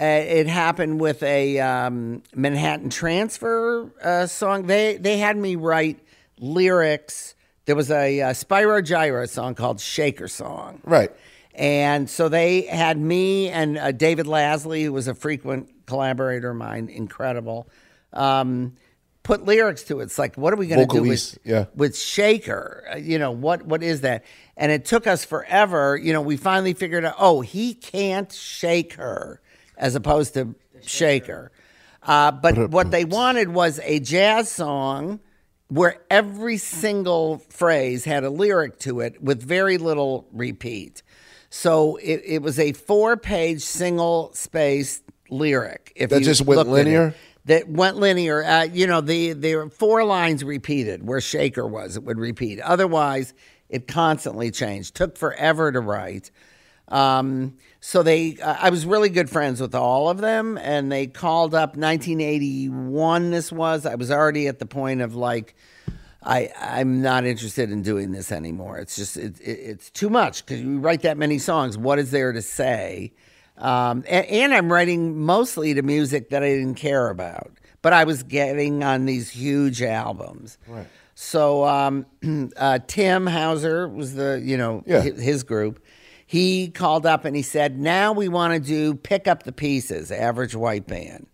it 0.03 0.47
happened 0.47 0.99
with 0.99 1.23
a 1.23 1.59
um, 1.59 2.23
Manhattan 2.33 2.89
Transfer 2.89 3.91
uh, 4.03 4.27
song. 4.27 4.67
They 4.67 4.97
they 4.97 5.17
had 5.17 5.37
me 5.37 5.55
write 5.55 5.99
lyrics. 6.39 7.35
There 7.65 7.75
was 7.75 7.89
a 7.89 8.21
uh, 8.21 8.29
Spyro 8.31 8.81
Gyra 8.81 9.27
song 9.27 9.55
called 9.55 9.79
Shaker 9.79 10.27
Song. 10.27 10.81
Right. 10.83 11.11
And 11.55 12.09
so 12.09 12.27
they 12.27 12.63
had 12.63 12.97
me 12.97 13.49
and 13.49 13.77
uh, 13.77 13.91
David 13.93 14.25
Lasley, 14.25 14.83
who 14.83 14.91
was 14.91 15.07
a 15.07 15.15
frequent 15.15 15.85
collaborator 15.85 16.49
of 16.49 16.57
mine, 16.57 16.89
incredible, 16.89 17.69
um, 18.11 18.73
put 19.23 19.45
lyrics 19.45 19.83
to 19.83 20.01
it. 20.01 20.03
It's 20.03 20.19
like, 20.19 20.35
what 20.35 20.53
are 20.53 20.57
we 20.57 20.67
going 20.67 20.85
to 20.87 20.93
do 20.93 21.01
with, 21.03 21.37
yeah. 21.45 21.65
with 21.73 21.97
Shaker? 21.97 22.85
Uh, 22.91 22.97
You 22.97 23.17
know, 23.17 23.31
what 23.31 23.65
what 23.65 23.81
is 23.81 24.01
that? 24.01 24.25
And 24.57 24.71
it 24.71 24.83
took 24.85 25.07
us 25.07 25.23
forever. 25.23 25.95
You 25.95 26.11
know, 26.11 26.21
we 26.21 26.35
finally 26.35 26.73
figured 26.73 27.05
out, 27.05 27.15
oh, 27.17 27.39
he 27.41 27.73
can't 27.73 28.31
shake 28.31 28.93
her 28.95 29.39
as 29.77 29.95
opposed 29.95 30.33
to 30.35 30.55
Shaker. 30.81 31.51
Uh, 32.03 32.31
but 32.31 32.69
what 32.69 32.91
they 32.91 33.05
wanted 33.05 33.49
was 33.49 33.79
a 33.83 33.99
jazz 33.99 34.51
song 34.51 35.19
where 35.67 36.01
every 36.11 36.57
single 36.57 37.39
phrase 37.49 38.05
had 38.05 38.23
a 38.23 38.29
lyric 38.29 38.77
to 38.79 38.99
it 38.99 39.21
with 39.21 39.41
very 39.41 39.77
little 39.77 40.27
repeat. 40.31 41.01
So 41.49 41.95
it, 41.97 42.21
it 42.25 42.41
was 42.41 42.59
a 42.59 42.73
four 42.73 43.17
page 43.17 43.61
single 43.61 44.31
space 44.33 45.01
lyric. 45.29 45.91
If 45.95 46.09
That 46.11 46.19
you 46.19 46.25
just 46.25 46.41
went 46.41 46.57
looked 46.59 46.69
at 46.69 46.73
it. 46.73 46.75
linear? 46.75 47.15
That 47.45 47.69
went 47.69 47.97
linear. 47.97 48.43
Uh, 48.43 48.63
you 48.63 48.87
know, 48.87 49.01
the 49.01 49.33
were 49.55 49.69
four 49.69 50.03
lines 50.03 50.43
repeated 50.43 51.07
where 51.07 51.21
Shaker 51.21 51.65
was. 51.67 51.95
It 51.97 52.03
would 52.03 52.19
repeat. 52.19 52.59
Otherwise, 52.59 53.33
it 53.69 53.87
constantly 53.87 54.51
changed. 54.51 54.95
Took 54.95 55.17
forever 55.17 55.71
to 55.71 55.79
write. 55.79 56.29
Um, 56.87 57.55
so 57.79 58.03
they, 58.03 58.37
uh, 58.37 58.55
I 58.61 58.69
was 58.69 58.85
really 58.85 59.09
good 59.09 59.29
friends 59.29 59.59
with 59.61 59.73
all 59.75 60.09
of 60.09 60.19
them, 60.19 60.57
and 60.57 60.91
they 60.91 61.07
called 61.07 61.55
up 61.55 61.75
1981. 61.75 63.31
This 63.31 63.51
was. 63.51 63.85
I 63.85 63.95
was 63.95 64.11
already 64.11 64.47
at 64.47 64.59
the 64.59 64.65
point 64.65 65.01
of 65.01 65.15
like, 65.15 65.55
I 66.23 66.49
I'm 66.59 67.01
not 67.01 67.25
interested 67.25 67.71
in 67.71 67.81
doing 67.81 68.11
this 68.11 68.31
anymore. 68.31 68.77
It's 68.79 68.95
just 68.95 69.17
it, 69.17 69.39
it, 69.41 69.49
it's 69.59 69.91
too 69.91 70.09
much 70.09 70.45
because 70.45 70.61
you 70.61 70.79
write 70.79 71.01
that 71.03 71.17
many 71.17 71.37
songs. 71.39 71.77
What 71.77 71.99
is 71.99 72.11
there 72.11 72.31
to 72.33 72.41
say? 72.41 73.13
Um, 73.57 74.03
and, 74.09 74.25
and 74.25 74.53
I'm 74.53 74.71
writing 74.71 75.17
mostly 75.19 75.73
to 75.75 75.81
music 75.81 76.29
that 76.31 76.43
I 76.43 76.49
didn't 76.49 76.75
care 76.75 77.09
about, 77.09 77.51
but 77.81 77.93
I 77.93 78.03
was 78.03 78.23
getting 78.23 78.83
on 78.83 79.05
these 79.05 79.29
huge 79.29 79.81
albums. 79.81 80.57
Right. 80.67 80.87
So 81.13 81.63
um, 81.65 82.05
uh, 82.57 82.79
Tim 82.87 83.27
Hauser 83.27 83.87
was 83.87 84.15
the 84.15 84.41
you 84.43 84.57
know 84.57 84.83
Yeah. 84.87 85.01
hi- 85.01 85.11
his 85.11 85.43
group. 85.43 85.81
He 86.25 86.69
called 86.69 87.05
up 87.05 87.25
and 87.25 87.35
he 87.35 87.41
said, 87.41 87.79
"Now 87.79 88.11
we 88.11 88.27
want 88.27 88.53
to 88.53 88.59
do 88.59 88.95
pick 88.95 89.27
up 89.27 89.43
the 89.43 89.51
pieces, 89.51 90.11
average 90.11 90.55
white 90.55 90.87
band." 90.87 91.27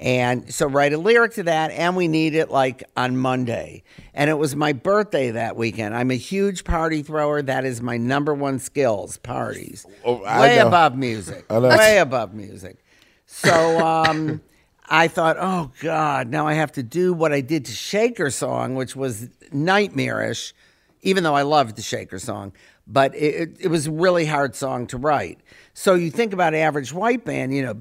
And 0.00 0.52
so 0.52 0.66
write 0.66 0.94
a 0.94 0.98
lyric 0.98 1.34
to 1.34 1.42
that, 1.42 1.70
and 1.72 1.94
we 1.94 2.08
need 2.08 2.34
it 2.34 2.50
like 2.50 2.82
on 2.96 3.18
Monday. 3.18 3.82
And 4.14 4.30
it 4.30 4.38
was 4.38 4.56
my 4.56 4.72
birthday 4.72 5.32
that 5.32 5.56
weekend. 5.56 5.94
I'm 5.94 6.10
a 6.10 6.16
huge 6.16 6.64
party 6.64 7.02
thrower. 7.02 7.42
That 7.42 7.66
is 7.66 7.82
my 7.82 7.98
number 7.98 8.32
one 8.32 8.60
skills, 8.60 9.18
parties. 9.18 9.84
Oh, 10.02 10.22
Way 10.22 10.56
know. 10.56 10.68
above 10.68 10.96
music. 10.96 11.44
Way 11.50 11.98
above 11.98 12.32
music. 12.32 12.78
So 13.26 13.78
um, 13.84 14.40
I 14.88 15.06
thought, 15.06 15.36
oh 15.38 15.70
God, 15.82 16.28
now 16.28 16.46
I 16.46 16.54
have 16.54 16.72
to 16.72 16.82
do 16.82 17.12
what 17.12 17.32
I 17.32 17.42
did 17.42 17.66
to 17.66 17.72
Shaker 17.72 18.30
song, 18.30 18.76
which 18.76 18.96
was 18.96 19.28
nightmarish, 19.52 20.54
even 21.02 21.24
though 21.24 21.36
I 21.36 21.42
loved 21.42 21.76
the 21.76 21.82
Shaker 21.82 22.18
song. 22.18 22.52
But 22.92 23.14
it, 23.14 23.56
it, 23.60 23.68
was 23.68 23.86
a 23.86 23.92
really 23.92 24.26
hard 24.26 24.56
song 24.56 24.88
to 24.88 24.96
write. 24.96 25.38
So 25.74 25.94
you 25.94 26.10
think 26.10 26.32
about 26.32 26.54
average 26.54 26.92
white 26.92 27.24
band, 27.24 27.54
you 27.54 27.62
know, 27.62 27.72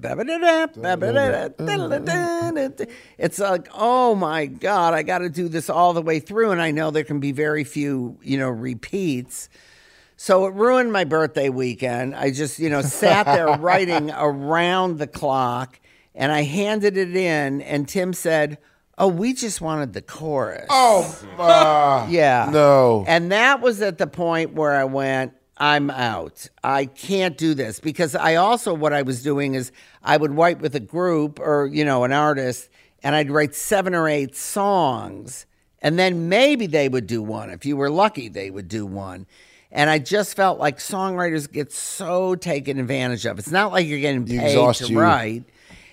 it's 3.17 3.39
like, 3.39 3.67
oh 3.73 4.13
my 4.13 4.45
God, 4.45 4.93
I 4.93 5.01
got 5.01 5.19
to 5.19 5.29
do 5.29 5.47
this 5.47 5.67
all 5.67 5.93
the 5.93 6.03
way 6.03 6.19
through. 6.19 6.51
And 6.51 6.61
I 6.61 6.69
know 6.69 6.91
there 6.91 7.03
can 7.03 7.19
be 7.19 7.31
very 7.31 7.63
few, 7.63 8.19
you 8.21 8.37
know, 8.37 8.49
repeats. 8.49 9.49
So 10.15 10.45
it 10.45 10.53
ruined 10.53 10.91
my 10.91 11.05
birthday 11.05 11.49
weekend. 11.49 12.13
I 12.13 12.29
just, 12.29 12.59
you 12.59 12.69
know, 12.69 12.83
sat 12.83 13.25
there 13.25 13.47
writing 13.57 14.11
around 14.15 14.99
the 14.99 15.07
clock 15.07 15.79
and 16.13 16.31
I 16.31 16.43
handed 16.43 16.97
it 16.97 17.15
in 17.15 17.63
and 17.63 17.87
Tim 17.87 18.13
said, 18.13 18.59
"Oh, 18.99 19.07
we 19.07 19.33
just 19.33 19.61
wanted 19.61 19.93
the 19.93 20.01
chorus." 20.03 20.67
Oh, 20.69 21.19
uh, 21.39 22.05
yeah. 22.09 22.49
No. 22.51 23.05
And 23.07 23.31
that 23.31 23.61
was 23.61 23.81
at 23.81 23.97
the 23.97 24.07
point 24.07 24.53
where 24.53 24.75
I 24.75 24.83
went, 24.83 25.33
I'm 25.59 25.89
out. 25.89 26.47
I 26.63 26.85
can't 26.85 27.37
do 27.37 27.53
this 27.53 27.79
because 27.79 28.15
I 28.15 28.35
also 28.35 28.73
what 28.73 28.93
I 28.93 29.01
was 29.01 29.21
doing 29.21 29.55
is 29.55 29.71
I 30.03 30.15
would 30.15 30.35
write 30.37 30.61
with 30.61 30.73
a 30.75 30.79
group 30.79 31.39
or, 31.39 31.67
you 31.67 31.83
know, 31.83 32.05
an 32.05 32.13
artist 32.13 32.69
and 33.03 33.13
I'd 33.13 33.29
write 33.29 33.55
7 33.55 33.93
or 33.93 34.07
8 34.07 34.35
songs 34.35 35.45
and 35.81 35.99
then 35.99 36.29
maybe 36.29 36.65
they 36.67 36.87
would 36.87 37.07
do 37.07 37.21
one. 37.21 37.49
If 37.49 37.65
you 37.65 37.75
were 37.75 37.89
lucky, 37.89 38.29
they 38.29 38.49
would 38.49 38.67
do 38.67 38.85
one. 38.85 39.25
And 39.71 39.89
I 39.89 39.99
just 39.99 40.35
felt 40.35 40.59
like 40.59 40.79
songwriters 40.79 41.51
get 41.51 41.71
so 41.71 42.35
taken 42.35 42.79
advantage 42.79 43.25
of. 43.25 43.37
It's 43.37 43.51
not 43.51 43.71
like 43.71 43.85
you're 43.85 43.99
getting 43.99 44.25
paid 44.25 44.73
to 44.75 44.87
you. 44.87 44.99
write. 44.99 45.43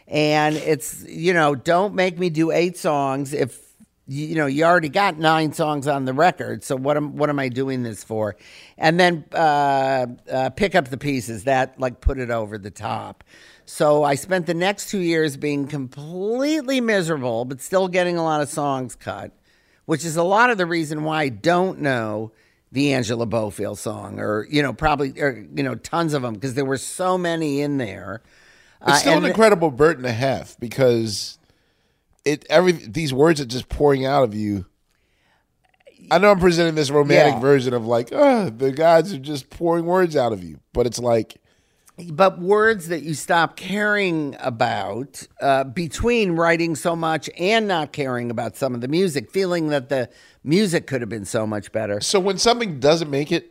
And 0.09 0.57
it's, 0.57 1.03
you 1.05 1.35
know, 1.35 1.55
don't 1.55 1.95
make 1.95 2.19
me 2.19 2.31
do 2.31 2.51
eight 2.53 2.77
songs 2.77 3.33
if 3.33 3.67
you 4.09 4.37
know 4.37 4.47
you 4.47 4.65
already 4.65 4.89
got 4.89 5.19
nine 5.19 5.53
songs 5.53 5.89
on 5.89 6.05
the 6.05 6.13
record. 6.13 6.63
So 6.63 6.77
what 6.77 6.97
am 6.97 7.17
what 7.17 7.29
am 7.29 7.39
i 7.39 7.49
doing 7.49 7.83
this 7.83 8.05
for? 8.05 8.37
And 8.79 9.01
then 9.01 9.25
uh, 9.33 10.07
uh, 10.31 10.51
pick 10.51 10.75
up 10.75 10.89
the 10.89 10.97
pieces 10.97 11.45
that 11.45 11.79
like 11.81 12.01
put 12.01 12.19
it 12.19 12.31
over 12.31 12.57
the 12.57 12.71
top. 12.71 13.25
So 13.65 14.05
i 14.05 14.15
spent 14.15 14.47
the 14.47 14.55
next 14.55 14.91
two 14.91 15.01
years 15.01 15.37
being 15.37 15.67
completely 15.67 16.81
miserable 16.81 17.45
but 17.45 17.61
still 17.61 17.89
getting 17.89 18.17
a 18.17 18.23
lot 18.23 18.41
of 18.41 18.49
songs 18.49 18.95
cut 18.95 19.33
which 19.87 20.05
is 20.05 20.17
a 20.17 20.23
lot 20.23 20.51
of 20.51 20.59
the 20.59 20.67
reason 20.67 21.03
why 21.03 21.23
i 21.23 21.29
don't 21.29 21.81
know 21.81 22.31
the 22.71 22.93
angela 22.93 23.27
bofill 23.27 23.77
song 23.77 24.21
or 24.21 24.47
you 24.49 24.63
know 24.63 24.73
probably 24.73 25.21
or 25.21 25.45
you 25.53 25.65
know 25.65 25.75
tons 25.75 26.15
of 26.15 26.23
them 26.23 26.35
because 26.35 26.55
there 26.55 26.65
were 26.65 26.77
so 26.77 27.19
many 27.19 27.61
in 27.61 27.79
there 27.79 28.23
It's 28.87 28.97
Uh, 28.97 29.01
still 29.01 29.13
and- 29.15 29.25
an 29.25 29.31
incredible 29.31 29.71
bird 29.71 29.97
and 29.99 30.07
a 30.07 30.13
half 30.13 30.57
because 30.61 31.39
it 32.25 32.45
every 32.51 32.73
these 32.73 33.13
words 33.13 33.41
are 33.41 33.45
just 33.47 33.69
pouring 33.69 34.05
out 34.07 34.25
of 34.25 34.35
you. 34.35 34.67
I 36.11 36.19
know 36.19 36.31
I'm 36.31 36.39
presenting 36.39 36.75
this 36.77 36.91
romantic 36.91 37.35
Yeah. 37.35 37.41
version 37.41 37.75
of 37.75 37.85
like, 37.87 38.11
oh, 38.13 38.51
the 38.51 38.71
gods 38.71 39.13
are 39.13 39.19
just 39.19 39.51
pouring 39.51 39.87
words 39.87 40.15
out 40.17 40.33
of 40.33 40.45
you, 40.45 40.61
but 40.73 40.87
it's 40.87 40.99
like 40.99 41.37
but 42.11 42.39
words 42.39 42.89
that 42.89 43.03
you 43.05 43.15
stop 43.15 43.57
caring 43.57 44.37
about 44.41 45.27
uh, 45.41 45.65
between 45.65 46.33
writing 46.33 46.77
so 46.77 46.95
much 46.95 47.31
and 47.39 47.67
not 47.67 47.91
caring 47.93 48.31
about 48.31 48.55
some 48.55 48.75
of 48.75 48.83
the 48.83 48.89
music, 48.89 49.31
feeling 49.33 49.69
that 49.69 49.89
the 49.89 50.11
music 50.45 50.87
could 50.87 51.01
have 51.01 51.09
been 51.09 51.25
so 51.25 51.47
much 51.47 51.73
better. 51.73 51.99
So 52.03 52.21
when 52.21 52.37
something 52.37 52.79
doesn't 52.81 53.09
make 53.11 53.33
it, 53.33 53.51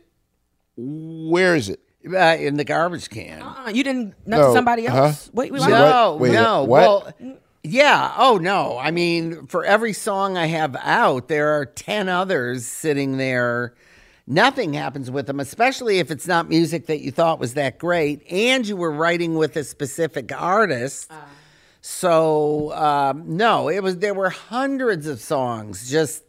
where 0.76 1.56
is 1.56 1.68
it? 1.68 1.80
Uh, 2.06 2.36
in 2.38 2.56
the 2.56 2.64
garbage 2.64 3.10
can. 3.10 3.42
Uh, 3.42 3.70
you 3.72 3.82
didn't 3.82 4.14
know 4.26 4.42
No, 4.48 4.54
somebody 4.54 4.86
huh? 4.86 4.96
else. 5.04 5.30
Wait, 5.32 5.52
wait, 5.52 5.60
wait. 5.62 5.70
No, 5.70 6.12
what- 6.12 6.20
wait, 6.20 6.32
no. 6.32 6.62
what? 6.64 7.14
Well, 7.20 7.36
yeah. 7.64 8.14
Oh, 8.16 8.36
no. 8.38 8.78
I 8.78 8.92
mean, 8.92 9.46
for 9.46 9.64
every 9.64 9.92
song 9.92 10.36
I 10.36 10.46
have 10.46 10.76
out, 10.76 11.26
there 11.28 11.58
are 11.58 11.66
10 11.66 12.08
others 12.08 12.64
sitting 12.64 13.16
there. 13.16 13.74
Nothing 14.28 14.72
happens 14.74 15.10
with 15.10 15.26
them, 15.26 15.40
especially 15.40 15.98
if 15.98 16.10
it's 16.10 16.26
not 16.28 16.48
music 16.48 16.86
that 16.86 17.00
you 17.00 17.10
thought 17.10 17.38
was 17.40 17.54
that 17.54 17.78
great 17.78 18.22
and 18.30 18.66
you 18.66 18.76
were 18.76 18.90
writing 18.92 19.34
with 19.34 19.56
a 19.56 19.64
specific 19.64 20.30
artist. 20.32 21.10
So, 21.80 22.72
um, 22.74 23.36
no, 23.36 23.68
it 23.68 23.82
was, 23.82 23.98
there 23.98 24.14
were 24.14 24.30
hundreds 24.30 25.06
of 25.06 25.20
songs 25.20 25.88
just 25.90 26.24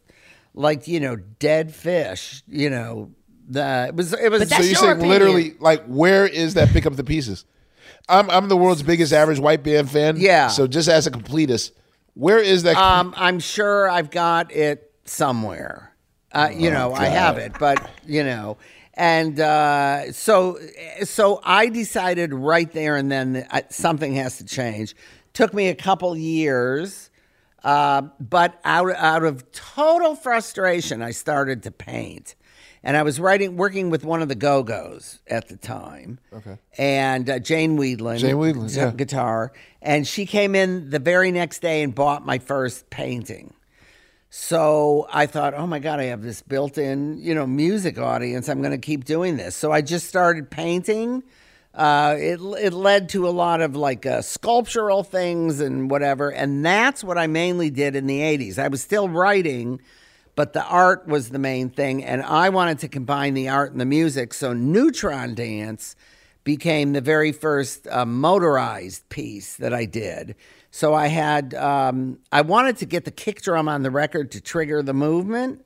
like, 0.54 0.88
you 0.88 0.99
know, 0.99 1.16
dead 1.16 1.74
fish, 1.74 2.44
you 2.48 2.70
know. 2.70 3.12
The, 3.48 3.86
it 3.88 3.95
was, 3.95 4.14
it 4.14 4.30
was, 4.30 4.41
But 4.41 4.49
So 4.49 4.56
you're 4.57 4.65
your 4.65 4.76
saying 4.76 4.91
opinion. 4.91 5.10
literally, 5.10 5.53
like, 5.60 5.86
where 5.86 6.28
is 6.28 6.56
that 6.56 6.69
pick 6.69 6.86
up 6.86 6.95
the 6.95 7.03
pieces? 7.03 7.45
I'm 8.10 8.30
I'm 8.30 8.48
the 8.48 8.57
world's 8.57 8.84
biggest 8.84 9.11
average 9.14 9.40
white 9.40 9.64
band 9.64 9.90
fan. 9.90 10.15
Yeah. 10.18 10.48
So 10.48 10.68
just 10.68 10.88
as 10.88 11.07
a 11.07 11.11
completist, 11.11 11.72
where 12.14 12.40
is 12.40 12.64
that? 12.64 12.78
Um, 12.78 13.14
I'm 13.18 13.40
sure 13.40 13.90
I've 13.90 14.10
got 14.11 14.52
it 14.52 14.91
somewhere. 15.06 15.94
Uh, 16.32 16.49
you 16.53 16.69
know, 16.72 16.94
I 16.94 17.06
have 17.06 17.38
it, 17.38 17.53
but 17.60 17.90
you 18.06 18.24
know, 18.24 18.57
and 18.94 19.40
uh, 19.40 20.11
so 20.11 20.57
so 21.03 21.41
I 21.44 21.68
decided 21.68 22.34
right 22.34 22.72
there 22.72 22.95
and 22.95 23.11
then 23.11 23.34
that 23.34 23.48
I, 23.52 23.64
something 23.69 24.14
has 24.15 24.38
to 24.38 24.45
change. 24.45 24.95
Took 25.34 25.53
me 25.53 25.68
a 25.69 25.76
couple 25.76 26.15
years, 26.18 27.10
uh, 27.64 28.03
but 28.19 28.60
out 28.64 28.94
out 28.95 29.24
of 29.24 29.52
total 29.52 30.15
frustration, 30.15 31.02
I 31.02 31.11
started 31.11 31.64
to 31.64 31.72
paint. 31.72 32.36
And 32.88 32.96
I 32.96 33.04
was 33.04 33.20
writing, 33.20 33.58
working 33.58 33.90
with 33.90 34.06
one 34.06 34.22
of 34.22 34.30
the 34.30 34.36
Go 34.36 34.64
Go's 34.64 35.20
at 35.28 35.50
the 35.50 35.58
time. 35.58 36.20
Okay. 36.32 36.58
And 36.78 37.30
uh, 37.30 37.40
Jane 37.40 37.78
Wiedlin. 37.78 38.18
Jane 38.18 38.36
Wiedlin, 38.36 38.74
yeah. 38.74 38.92
guitar. 38.92 39.52
And 39.82 40.08
she 40.08 40.26
came 40.26 40.56
in 40.56 40.90
the 40.90 40.98
very 40.98 41.34
next 41.34 41.60
day 41.60 41.84
and 41.84 41.94
bought 41.94 42.26
my 42.26 42.40
first 42.40 42.90
painting. 42.90 43.54
So 44.30 45.06
I 45.12 45.26
thought, 45.26 45.54
oh 45.54 45.68
my 45.68 45.80
God, 45.80 46.00
I 46.00 46.06
have 46.06 46.22
this 46.22 46.42
built 46.42 46.78
in, 46.78 47.18
you 47.18 47.36
know, 47.36 47.46
music 47.46 48.00
audience. 48.00 48.48
I'm 48.48 48.62
going 48.62 48.72
to 48.72 48.78
keep 48.78 49.04
doing 49.04 49.36
this. 49.36 49.54
So 49.54 49.70
I 49.74 49.82
just 49.82 50.08
started 50.08 50.50
painting. 50.50 51.24
Uh, 51.74 52.16
it, 52.18 52.40
it 52.40 52.72
led 52.72 53.10
to 53.10 53.28
a 53.28 53.32
lot 53.32 53.60
of 53.60 53.76
like 53.76 54.06
uh, 54.06 54.22
sculptural 54.22 55.04
things 55.04 55.60
and 55.60 55.92
whatever. 55.92 56.30
And 56.30 56.66
that's 56.66 57.04
what 57.04 57.18
I 57.18 57.28
mainly 57.28 57.70
did 57.70 57.98
in 57.98 58.08
the 58.08 58.22
80s. 58.22 58.58
I 58.58 58.70
was 58.70 58.82
still 58.82 59.10
writing, 59.10 59.82
but 60.38 60.54
the 60.54 60.64
art 60.64 61.08
was 61.08 61.30
the 61.32 61.40
main 61.40 61.68
thing. 61.68 62.04
And 62.04 62.22
I 62.22 62.50
wanted 62.50 62.78
to 62.80 62.88
combine 62.88 63.34
the 63.34 63.50
art 63.50 63.72
and 63.72 63.82
the 63.82 63.86
music. 63.86 64.36
So 64.36 64.54
Neutron 64.54 65.34
Dance 65.34 65.96
became 66.44 66.94
the 66.94 67.02
very 67.02 67.32
first 67.32 67.88
uh, 67.88 68.06
motorized 68.06 69.10
piece 69.10 69.56
that 69.56 69.74
I 69.74 69.86
did. 69.86 70.36
So 70.70 70.94
I 70.94 71.08
had, 71.08 71.56
um, 71.56 72.20
I 72.32 72.42
wanted 72.42 72.78
to 72.78 72.86
get 72.86 73.04
the 73.04 73.10
kick 73.10 73.42
drum 73.42 73.68
on 73.68 73.82
the 73.82 73.90
record 73.90 74.32
to 74.34 74.40
trigger 74.40 74.84
the 74.84 74.94
movement. 74.94 75.66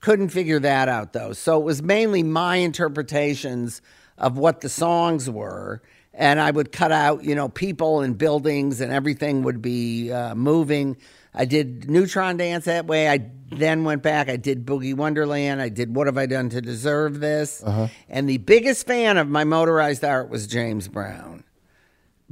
Couldn't 0.00 0.28
figure 0.28 0.60
that 0.60 0.86
out 0.90 1.14
though. 1.14 1.32
So 1.32 1.58
it 1.58 1.64
was 1.64 1.82
mainly 1.82 2.22
my 2.22 2.56
interpretations 2.56 3.80
of 4.18 4.36
what 4.36 4.60
the 4.60 4.68
songs 4.68 5.30
were. 5.30 5.80
And 6.12 6.38
I 6.38 6.50
would 6.50 6.72
cut 6.72 6.92
out, 6.92 7.24
you 7.24 7.34
know, 7.34 7.48
people 7.48 8.02
and 8.02 8.18
buildings 8.18 8.82
and 8.82 8.92
everything 8.92 9.44
would 9.44 9.62
be 9.62 10.12
uh, 10.12 10.34
moving. 10.34 10.98
I 11.34 11.44
did 11.44 11.88
Neutron 11.88 12.36
Dance 12.36 12.64
that 12.64 12.86
way. 12.86 13.08
I 13.08 13.30
then 13.52 13.84
went 13.84 14.02
back. 14.02 14.28
I 14.28 14.36
did 14.36 14.66
Boogie 14.66 14.94
Wonderland. 14.94 15.60
I 15.60 15.68
did 15.68 15.94
What 15.94 16.06
Have 16.06 16.18
I 16.18 16.26
Done 16.26 16.48
to 16.50 16.60
Deserve 16.60 17.20
This? 17.20 17.62
Uh-huh. 17.64 17.88
And 18.08 18.28
the 18.28 18.38
biggest 18.38 18.86
fan 18.86 19.16
of 19.16 19.28
my 19.28 19.44
motorized 19.44 20.04
art 20.04 20.28
was 20.28 20.46
James 20.46 20.88
Brown. 20.88 21.44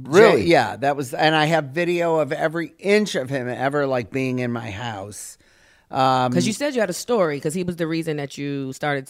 Really? 0.01 0.43
Ja- 0.43 0.47
yeah, 0.71 0.75
that 0.77 0.95
was, 0.95 1.13
and 1.13 1.35
I 1.35 1.45
have 1.45 1.65
video 1.65 2.15
of 2.19 2.31
every 2.31 2.73
inch 2.79 3.15
of 3.15 3.29
him 3.29 3.49
ever 3.49 3.85
like 3.85 4.11
being 4.11 4.39
in 4.39 4.51
my 4.51 4.71
house. 4.71 5.37
Um, 5.91 6.31
Because 6.31 6.47
you 6.47 6.53
said 6.53 6.73
you 6.75 6.81
had 6.81 6.89
a 6.89 6.93
story, 6.93 7.37
because 7.37 7.53
he 7.53 7.63
was 7.63 7.75
the 7.77 7.87
reason 7.87 8.17
that 8.17 8.37
you 8.37 8.71
started. 8.73 9.09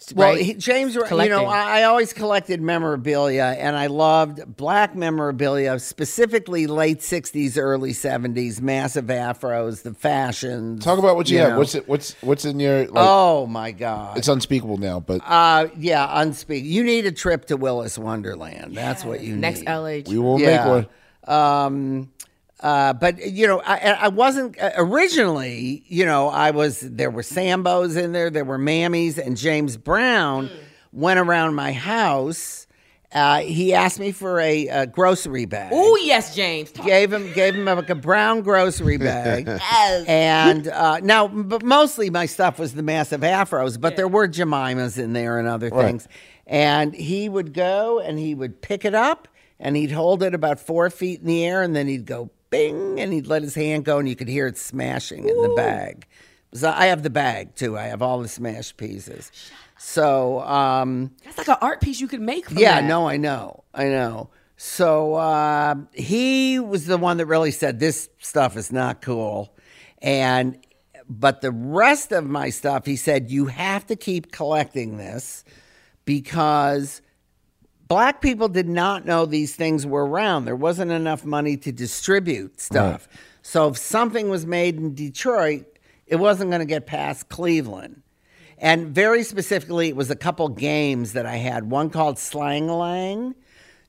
S- 0.00 0.12
well, 0.14 0.30
right? 0.34 0.40
he, 0.44 0.54
James, 0.54 0.94
you 0.94 1.00
know, 1.28 1.46
I, 1.46 1.80
I 1.80 1.82
always 1.84 2.12
collected 2.12 2.60
memorabilia, 2.60 3.56
and 3.58 3.76
I 3.76 3.86
loved 3.88 4.56
black 4.56 4.94
memorabilia, 4.94 5.78
specifically 5.78 6.66
late 6.66 6.98
'60s, 7.00 7.58
early 7.58 7.90
'70s, 7.92 8.60
massive 8.60 9.06
afros, 9.06 9.82
the 9.82 9.94
fashions. 9.94 10.84
Talk 10.84 10.98
about 10.98 11.16
what 11.16 11.28
you, 11.30 11.38
have. 11.38 11.50
know. 11.52 11.58
What's 11.58 11.74
it? 11.74 11.88
What's 11.88 12.14
what's 12.22 12.44
in 12.44 12.60
your? 12.60 12.86
Like, 12.86 12.90
oh 12.96 13.46
my 13.46 13.72
God! 13.72 14.16
it's 14.18 14.28
unspeakable 14.28 14.78
now. 14.78 15.00
But 15.00 15.20
Uh, 15.26 15.68
yeah, 15.76 16.08
unspeakable. 16.20 16.68
You 16.68 16.84
need 16.84 17.06
a 17.06 17.12
trip 17.12 17.46
to 17.46 17.56
Willis 17.56 17.98
Wonderland. 17.98 18.76
That's 18.76 19.04
what 19.04 19.20
you 19.20 19.36
Next 19.36 19.60
need. 19.60 19.64
Next 19.66 20.06
LA. 20.08 20.12
we 20.12 20.18
will 20.18 20.40
Yeah. 20.40 20.56
make 20.64 20.66
one. 20.66 20.86
Um, 21.36 22.10
uh, 22.60 22.92
but 22.92 23.18
you 23.24 23.46
know, 23.46 23.60
I, 23.64 23.76
I 23.92 24.08
wasn't 24.08 24.58
uh, 24.60 24.70
originally. 24.76 25.82
You 25.86 26.04
know, 26.06 26.28
I 26.28 26.50
was 26.50 26.80
there 26.80 27.10
were 27.10 27.22
Sambos 27.22 27.96
in 28.02 28.12
there, 28.12 28.30
there 28.30 28.44
were 28.44 28.58
Mammies, 28.58 29.18
and 29.18 29.36
James 29.36 29.76
Brown 29.76 30.50
went 30.92 31.18
around 31.20 31.54
my 31.54 31.72
house. 31.72 32.66
Uh, 33.10 33.40
he 33.40 33.72
asked 33.72 33.98
me 33.98 34.12
for 34.12 34.38
a, 34.38 34.66
a 34.68 34.86
grocery 34.86 35.46
bag. 35.46 35.70
Oh 35.74 35.96
yes, 35.96 36.34
James. 36.34 36.70
Talk- 36.70 36.84
Gave 36.84 37.10
him 37.10 37.32
gave 37.32 37.54
him 37.54 37.64
like 37.64 37.88
a 37.88 37.94
brown 37.94 38.42
grocery 38.42 38.98
bag, 38.98 39.46
Yes. 39.46 40.04
and 40.06 40.68
uh, 40.68 41.00
now, 41.00 41.26
but 41.26 41.62
mostly 41.62 42.10
my 42.10 42.26
stuff 42.26 42.58
was 42.58 42.74
the 42.74 42.82
massive 42.82 43.22
afros, 43.22 43.80
but 43.80 43.96
there 43.96 44.08
were 44.08 44.28
Jemimas 44.28 44.98
in 44.98 45.14
there 45.14 45.38
and 45.38 45.48
other 45.48 45.70
Right. 45.70 45.86
things. 45.86 46.06
And 46.46 46.94
he 46.94 47.28
would 47.30 47.54
go 47.54 47.98
and 48.00 48.18
he 48.18 48.34
would 48.34 48.60
pick 48.60 48.84
it 48.84 48.94
up 48.94 49.26
and 49.58 49.74
he'd 49.76 49.90
hold 49.92 50.22
it 50.22 50.34
about 50.34 50.60
four 50.60 50.88
feet 50.90 51.20
in 51.20 51.26
the 51.26 51.44
air, 51.46 51.62
and 51.62 51.74
then 51.74 51.86
he'd 51.88 52.04
go 52.06 52.30
bing, 52.50 53.00
and 53.00 53.12
he'd 53.12 53.26
let 53.26 53.42
his 53.42 53.54
hand 53.54 53.84
go, 53.84 53.98
and 53.98 54.08
you 54.08 54.16
could 54.16 54.28
hear 54.28 54.46
it 54.46 54.58
smashing 54.58 55.28
in 55.28 55.42
the 55.42 55.52
bag. 55.56 56.06
So 56.54 56.70
I 56.74 56.86
have 56.86 57.02
the 57.02 57.10
bag 57.10 57.54
too. 57.54 57.76
I 57.76 57.84
have 57.84 58.00
all 58.02 58.20
the 58.20 58.28
smashed 58.28 58.76
pieces. 58.76 59.30
So 59.78 60.40
um, 60.40 61.12
That's 61.24 61.38
like 61.38 61.48
an 61.48 61.56
art 61.60 61.80
piece 61.80 62.00
you 62.00 62.08
could 62.08 62.20
make. 62.20 62.48
From 62.48 62.58
yeah, 62.58 62.80
that. 62.80 62.88
no, 62.88 63.08
I 63.08 63.16
know, 63.16 63.64
I 63.74 63.84
know. 63.84 64.30
So 64.56 65.14
uh, 65.14 65.76
he 65.92 66.58
was 66.58 66.86
the 66.86 66.96
one 66.96 67.18
that 67.18 67.26
really 67.26 67.52
said 67.52 67.78
this 67.78 68.08
stuff 68.18 68.56
is 68.56 68.72
not 68.72 69.02
cool, 69.02 69.54
and 70.02 70.58
but 71.08 71.40
the 71.40 71.52
rest 71.52 72.12
of 72.12 72.26
my 72.26 72.50
stuff, 72.50 72.84
he 72.84 72.96
said 72.96 73.30
you 73.30 73.46
have 73.46 73.86
to 73.86 73.96
keep 73.96 74.32
collecting 74.32 74.98
this 74.98 75.44
because 76.04 77.00
black 77.88 78.20
people 78.20 78.48
did 78.48 78.68
not 78.68 79.04
know 79.04 79.26
these 79.26 79.56
things 79.56 79.86
were 79.86 80.06
around. 80.06 80.44
There 80.44 80.56
wasn't 80.56 80.90
enough 80.90 81.24
money 81.24 81.56
to 81.58 81.72
distribute 81.72 82.60
stuff. 82.60 83.08
So 83.42 83.68
if 83.68 83.78
something 83.78 84.28
was 84.28 84.46
made 84.46 84.76
in 84.76 84.94
Detroit, 84.94 85.64
it 86.06 86.16
wasn't 86.16 86.50
going 86.50 86.60
to 86.60 86.66
get 86.66 86.86
past 86.86 87.28
Cleveland. 87.28 88.02
And 88.58 88.88
very 88.88 89.22
specifically, 89.22 89.88
it 89.88 89.96
was 89.96 90.10
a 90.10 90.16
couple 90.16 90.48
games 90.48 91.12
that 91.12 91.26
I 91.26 91.36
had. 91.36 91.70
One 91.70 91.90
called 91.90 92.18
Slang 92.18 92.66
Lang, 92.66 93.34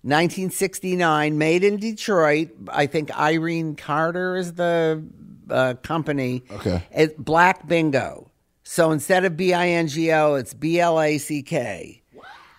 1969, 0.03 1.37
made 1.37 1.63
in 1.63 1.77
Detroit. 1.77 2.49
I 2.69 2.85
think 2.85 3.17
Irene 3.17 3.75
Carter 3.75 4.35
is 4.35 4.53
the 4.53 5.03
uh, 5.49 5.73
company. 5.81 6.43
Okay. 6.51 6.83
It's 6.91 7.13
Black 7.17 7.67
Bingo. 7.67 8.29
So 8.63 8.91
instead 8.91 9.25
of 9.25 9.35
B 9.35 9.53
I 9.53 9.69
N 9.69 9.87
G 9.87 10.11
O, 10.11 10.35
it's 10.35 10.53
B 10.53 10.79
L 10.79 11.01
A 11.01 11.17
C 11.17 11.41
K. 11.41 11.98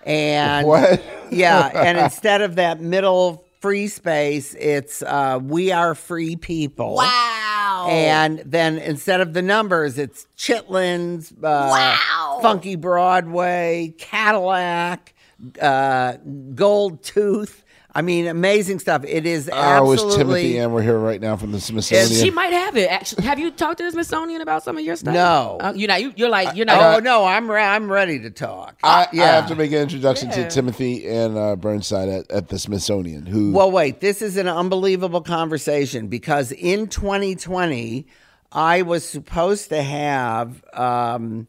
And 0.05 0.67
What? 0.67 1.03
yeah, 1.31 1.67
and 1.75 1.99
instead 1.99 2.41
of 2.43 2.57
that 2.57 2.81
middle 2.81 3.45
free 3.61 3.89
space, 3.89 4.55
it's 4.55 5.03
uh, 5.03 5.39
We 5.43 5.73
Are 5.73 5.95
Free 5.95 6.37
People. 6.37 6.95
Wow. 6.97 7.87
And 7.91 8.39
then 8.45 8.79
instead 8.79 9.21
of 9.21 9.33
the 9.35 9.43
numbers, 9.43 9.99
it's 9.99 10.27
Chitlins, 10.37 11.33
uh, 11.43 12.41
Funky 12.41 12.77
Broadway, 12.77 13.95
Cadillac, 13.99 15.15
uh, 15.61 16.15
Gold 16.55 17.03
Tooth. 17.03 17.65
I 17.95 18.03
mean, 18.03 18.27
amazing 18.27 18.79
stuff. 18.79 19.05
It 19.05 19.27
is 19.27 19.51
Oh, 19.53 19.93
it's. 19.93 20.17
Timothy 20.17 20.59
and 20.59 20.73
we're 20.73 20.83
here 20.83 20.99
right 20.99 21.21
now 21.21 21.37
from 21.37 21.53
the 21.53 21.61
Smithsonian. 21.61 22.09
She 22.09 22.31
might 22.31 22.53
have 22.53 22.77
it. 22.77 22.91
Actually, 22.91 23.25
have 23.25 23.39
you 23.39 23.51
talked 23.51 23.79
to 23.79 23.85
the 23.85 23.91
Smithsonian 23.91 24.41
about 24.41 24.63
some 24.63 24.79
of 24.79 24.85
your 24.85 24.97
stuff? 24.97 25.15
No. 25.15 25.59
Uh, 25.61 25.73
you're 25.75 25.89
not. 25.89 26.01
You, 26.01 26.13
you're 26.17 26.29
like 26.29 26.57
you're 26.57 26.67
not. 26.67 26.97
Oh 26.97 26.99
no, 27.01 27.25
I'm 27.25 27.51
re- 27.51 27.63
I'm 27.63 27.91
ready 27.91 28.21
to 28.21 28.31
talk. 28.31 28.79
I, 28.83 29.09
yeah. 29.13 29.23
I 29.23 29.27
have 29.27 29.49
to 29.49 29.57
make 29.57 29.73
an 29.73 29.79
introduction 29.79 30.29
Yeah. 30.29 30.45
to 30.45 30.51
Timothy 30.51 31.09
Anne 31.09 31.37
uh, 31.37 31.57
Burnside 31.57 32.09
at, 32.09 32.31
at 32.31 32.49
the 32.49 32.59
Smithsonian. 32.59 33.27
Who? 33.27 33.53
Well, 33.53 33.71
wait, 33.71 34.01
this 34.01 34.23
is 34.23 34.37
an 34.37 34.47
unbelievable 34.49 35.23
conversation 35.23 36.07
because 36.09 36.53
in 36.53 36.87
2020, 36.89 38.07
I 38.53 38.83
was 38.83 39.07
supposed 39.09 39.69
to 39.71 39.83
have 39.83 40.63
um, 40.73 41.49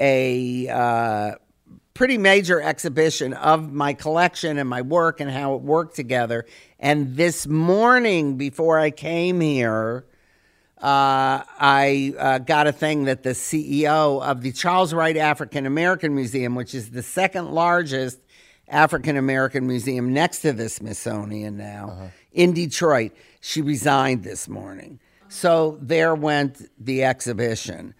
a 0.00 0.68
uh, 0.68 1.34
pretty 2.00 2.16
major 2.16 2.62
exhibition 2.62 3.34
of 3.34 3.74
my 3.74 3.92
collection 3.92 4.56
and 4.56 4.66
my 4.66 4.80
work 4.80 5.20
and 5.20 5.30
how 5.30 5.54
it 5.54 5.60
worked 5.60 5.94
together. 5.94 6.46
And 6.78 7.14
this 7.14 7.46
morning, 7.46 8.38
before 8.38 8.78
I 8.78 8.90
came 8.90 9.42
here, 9.42 10.06
uh, 10.78 11.44
I 11.44 12.14
uh, 12.18 12.38
got 12.38 12.66
a 12.66 12.72
thing 12.72 13.04
that 13.04 13.22
the 13.22 13.34
CEO 13.34 14.22
of 14.22 14.40
the 14.40 14.50
Charles 14.50 14.94
Wright 14.94 15.14
African 15.14 15.66
American 15.66 16.14
Museum, 16.14 16.54
which 16.54 16.74
is 16.74 16.88
the 16.88 17.02
second 17.02 17.50
largest 17.50 18.18
African 18.66 19.18
American 19.18 19.66
museum 19.66 20.14
next 20.14 20.38
to 20.40 20.54
the 20.54 20.70
Smithsonian 20.70 21.58
now 21.58 22.12
in 22.32 22.54
Detroit, 22.54 23.12
she 23.42 23.60
resigned 23.60 24.24
this 24.24 24.48
morning. 24.48 25.00
So 25.28 25.76
there 25.82 26.14
went 26.14 26.66
the 26.82 27.04
exhibition. 27.04 27.92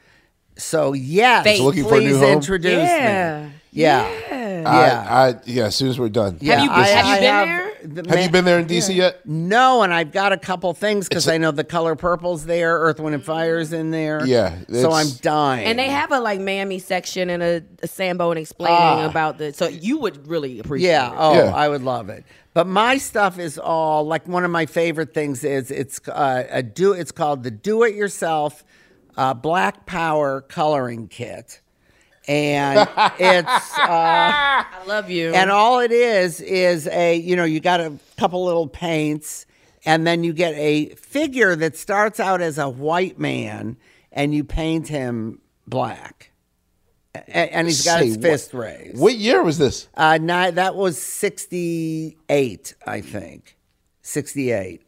So 0.57 0.95
yes, 0.95 1.45
Fate. 1.45 1.59
So 1.59 1.65
looking 1.65 1.85
for 1.85 1.99
a 1.99 2.01
new 2.01 2.17
home? 2.17 2.33
introduce 2.33 2.89
Yeah. 2.89 3.49
me. 3.49 3.60
Yeah, 3.73 4.09
Yeah. 4.31 4.61
yeah. 4.63 5.05
I, 5.09 5.29
I, 5.29 5.35
yeah. 5.47 5.65
As 5.67 5.77
soon 5.77 5.89
as 5.89 5.99
we're 5.99 6.09
done. 6.09 6.39
Yeah, 6.41 6.63
you- 6.65 6.71
I- 6.71 6.87
have 6.89 7.07
you 7.07 7.15
been 7.15 7.23
have 7.23 7.47
there? 7.47 7.71
the 8.05 8.11
Have 8.11 8.25
you 8.25 8.31
been 8.31 8.45
there 8.45 8.59
in 8.59 8.67
DC 8.67 8.95
yet? 8.95 9.25
No, 9.25 9.83
and 9.83 9.95
I've 9.95 10.13
got 10.13 10.33
a 10.33 10.37
couple 10.37 10.75
things 10.75 11.09
because 11.09 11.29
I 11.29 11.39
know 11.39 11.51
the 11.51 11.65
color 11.65 11.95
purple's 11.97 12.45
there, 12.45 12.79
Earth, 12.79 13.01
Wind, 13.01 13.15
and 13.15 13.25
Fire's 13.25 13.73
in 13.73 13.91
there. 13.91 14.27
Yeah, 14.27 14.59
so 14.71 14.93
I'm 14.93 15.07
dying. 15.23 15.67
And 15.67 15.79
they 15.79 15.89
have 15.89 16.13
a 16.13 16.21
like 16.21 16.41
Miami 16.41 16.79
section 16.79 17.31
and 17.31 17.43
a, 17.43 17.63
a 17.83 17.87
Sambo 17.87 18.31
and 18.33 18.39
explaining 18.39 18.77
Ah. 18.79 19.09
about 19.09 19.39
the. 19.39 19.53
So 19.55 19.69
you 19.69 19.99
would 19.99 20.27
really 20.29 20.59
appreciate. 20.59 20.91
Yeah. 20.91 21.11
it. 21.13 21.17
Oh, 21.19 21.35
Yeah. 21.35 21.55
I 21.55 21.69
would 21.69 21.83
love 21.83 22.11
it. 22.11 22.25
But 22.53 22.67
my 22.67 22.99
stuff 22.99 23.39
is 23.39 23.57
all 23.59 24.05
like 24.05 24.27
one 24.29 24.45
of 24.45 24.51
my 24.51 24.67
favorite 24.67 25.15
things 25.15 25.45
is 25.45 25.71
it's 25.71 26.01
uh, 26.09 26.45
a 26.51 26.63
do. 26.63 26.93
It's 26.93 27.13
called 27.13 27.45
the 27.45 27.51
Do 27.53 27.85
It 27.85 27.95
Yourself 27.95 28.65
uh, 29.17 29.33
Black 29.35 29.87
Power 29.87 30.41
Coloring 30.43 31.07
Kit, 31.09 31.60
and 32.31 32.89
it's. 33.19 33.79
Uh, 33.79 33.87
I 33.89 34.83
love 34.87 35.11
you. 35.11 35.33
And 35.35 35.51
all 35.51 35.81
it 35.81 35.91
is 35.93 36.41
is 36.41 36.87
a 36.87 37.17
you 37.17 37.35
know 37.37 37.45
you 37.45 37.61
got 37.61 37.81
a 37.81 37.93
couple 38.17 38.45
little 38.45 38.69
paints, 38.69 39.47
and 39.85 40.07
then 40.07 40.23
you 40.25 40.33
get 40.33 40.55
a 40.55 40.91
figure 40.91 41.57
that 41.57 41.77
starts 41.77 42.21
out 42.21 42.41
as 42.41 42.57
a 42.59 42.69
white 42.69 43.19
man, 43.19 43.77
and 44.13 44.33
you 44.35 44.45
paint 44.45 44.87
him 44.89 45.41
black, 45.67 46.31
A- 47.15 47.29
and 47.55 47.67
he's 47.67 47.85
got 47.85 47.99
Say 48.01 48.07
his 48.07 48.17
what- 48.17 48.23
fist 48.23 48.55
raised. 48.55 48.99
What 48.99 49.15
year 49.17 49.43
was 49.43 49.59
this? 49.59 49.89
Uh, 49.95 50.19
ni- 50.19 50.51
that 50.53 50.77
was 50.77 51.01
sixty 51.01 52.17
eight, 52.29 52.75
I 52.87 53.01
think, 53.01 53.57
sixty 54.03 54.53
eight. 54.53 54.83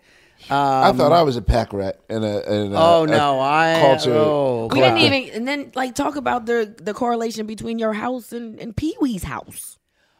I 0.50 0.92
thought 0.92 1.12
I 1.12 1.22
was 1.22 1.36
a 1.36 1.42
pack 1.42 1.72
rat 1.72 2.00
and 2.08 2.24
a. 2.24 2.50
And 2.50 2.74
a 2.74 2.76
Um, 2.76 2.82
Oh 2.82 3.04
a 3.04 3.06
no, 3.06 3.40
I 3.40 3.78
culture. 3.80 4.12
oh, 4.14 4.68
we 4.70 4.80
didn't 4.80 4.98
even. 4.98 5.34
And 5.34 5.48
then 5.48 5.72
like 5.74 5.94
talk 5.94 6.16
about 6.16 6.46
the 6.46 6.74
the 6.82 6.94
correlation 6.94 7.46
between 7.46 7.78
your 7.78 7.92
house 7.92 8.32
and, 8.32 8.58
and 8.60 8.76
Pee 8.76 8.96
Wee's 9.00 9.24
house. 9.24 9.78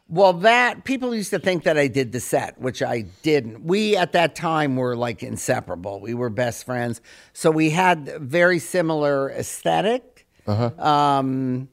Well, 0.09 0.33
that 0.33 0.83
people 0.83 1.15
used 1.15 1.31
to 1.31 1.39
think 1.39 1.63
that 1.63 1.77
I 1.77 1.87
did 1.87 2.11
the 2.11 2.19
set, 2.19 2.59
which 2.59 2.83
I 2.83 3.05
didn't. 3.23 3.63
We 3.63 3.95
at 3.95 4.11
that 4.11 4.35
time 4.35 4.75
were 4.75 4.95
like 4.95 5.23
inseparable. 5.23 5.99
We 6.01 6.13
were 6.13 6.29
best 6.29 6.65
friends, 6.65 7.01
so 7.31 7.49
we 7.49 7.69
had 7.71 8.07
very 8.21 8.59
similar 8.59 9.31
aesthetic. 9.31 10.27
Uh-huh. 10.45 10.71
Um, 10.85 11.69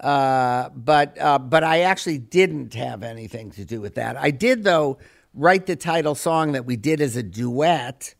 uh, 0.00 0.68
but 0.70 1.20
uh, 1.20 1.38
but 1.38 1.64
I 1.64 1.80
actually 1.82 2.18
didn't 2.18 2.74
have 2.74 3.02
anything 3.02 3.50
to 3.52 3.64
do 3.64 3.80
with 3.80 3.96
that. 3.96 4.16
I 4.16 4.30
did 4.30 4.64
though 4.64 4.98
write 5.34 5.66
the 5.66 5.76
title 5.76 6.14
song 6.14 6.52
that 6.52 6.64
we 6.64 6.76
did 6.76 7.00
as 7.00 7.16
a 7.16 7.22
duet 7.22 8.14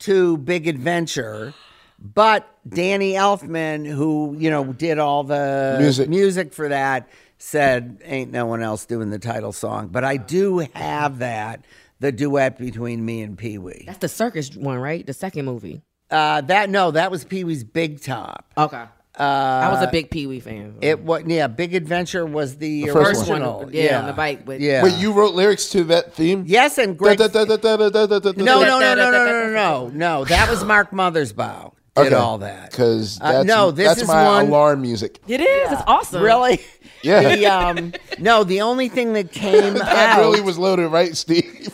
to 0.00 0.36
Big 0.38 0.66
Adventure. 0.66 1.54
But 1.98 2.48
Danny 2.66 3.12
Elfman, 3.12 3.86
who 3.86 4.34
you 4.38 4.50
know 4.50 4.72
did 4.72 4.98
all 4.98 5.22
the 5.22 5.76
Music. 5.78 6.08
music 6.08 6.52
for 6.52 6.68
that, 6.68 7.08
said 7.38 8.00
ain't 8.04 8.30
no 8.30 8.46
one 8.46 8.62
else 8.62 8.86
doing 8.86 9.10
the 9.10 9.18
title 9.18 9.52
song. 9.52 9.88
But 9.88 10.04
I 10.04 10.16
do 10.16 10.58
have 10.74 11.18
that 11.18 11.64
the 12.00 12.10
duet 12.10 12.58
between 12.58 13.04
me 13.04 13.20
and 13.20 13.36
Pee 13.36 13.58
Wee. 13.58 13.84
That's 13.86 13.98
the 13.98 14.08
circus 14.08 14.56
one, 14.56 14.78
right? 14.78 15.06
The 15.06 15.12
second 15.12 15.44
movie. 15.44 15.82
Uh, 16.10 16.40
that 16.42 16.70
no, 16.70 16.90
that 16.90 17.10
was 17.10 17.24
Pee 17.24 17.44
Wee's 17.44 17.64
Big 17.64 18.02
Top. 18.02 18.46
Okay. 18.56 18.84
Uh, 19.20 19.68
I 19.68 19.70
was 19.72 19.82
a 19.82 19.90
big 19.90 20.10
Pee 20.10 20.26
Wee 20.26 20.40
fan. 20.40 20.76
It 20.80 21.00
was 21.00 21.24
yeah. 21.26 21.46
Big 21.46 21.74
Adventure 21.74 22.24
was 22.24 22.56
the, 22.56 22.86
The 22.86 22.92
first 22.92 23.28
one. 23.28 23.42
original. 23.42 23.68
Yeah, 23.70 24.00
on 24.00 24.06
the 24.06 24.12
bike 24.14 24.46
with- 24.46 24.60
yeah. 24.62 24.82
Wait, 24.82 24.94
you 24.94 25.12
wrote 25.12 25.34
lyrics 25.34 25.68
to 25.70 25.84
that 25.84 26.14
theme? 26.14 26.44
Yes, 26.46 26.78
and 26.78 26.96
Greg. 26.96 27.18
No, 27.18 27.26
no, 27.26 27.44
no, 27.44 27.56
no, 27.56 28.94
no, 28.94 28.94
no, 28.94 29.10
no, 29.10 29.24
no, 29.24 29.52
no. 29.52 29.88
No, 29.92 30.24
that 30.24 30.48
was 30.48 30.64
Mark 30.64 30.90
Mothersbaugh. 30.90 31.72
Did 31.96 32.06
Okay. 32.06 32.14
all 32.14 32.38
that. 32.38 32.70
Because 32.70 33.20
Uh, 33.20 33.42
no, 33.42 33.72
this 33.72 33.88
that's 33.88 34.02
is 34.02 34.08
my 34.08 34.24
one- 34.24 34.46
alarm 34.46 34.80
music. 34.80 35.18
It 35.26 35.40
is. 35.40 35.72
It's 35.72 35.82
awesome. 35.86 36.22
Really? 36.22 36.60
Yeah. 37.02 37.34
The, 37.34 37.46
um, 37.46 37.92
no, 38.18 38.44
the 38.44 38.60
only 38.60 38.90
thing 38.90 39.14
that 39.14 39.32
came 39.32 39.72
that 39.74 40.18
out. 40.18 40.20
really 40.20 40.42
was 40.42 40.58
loaded, 40.58 40.88
right, 40.88 41.16
Steve? 41.16 41.70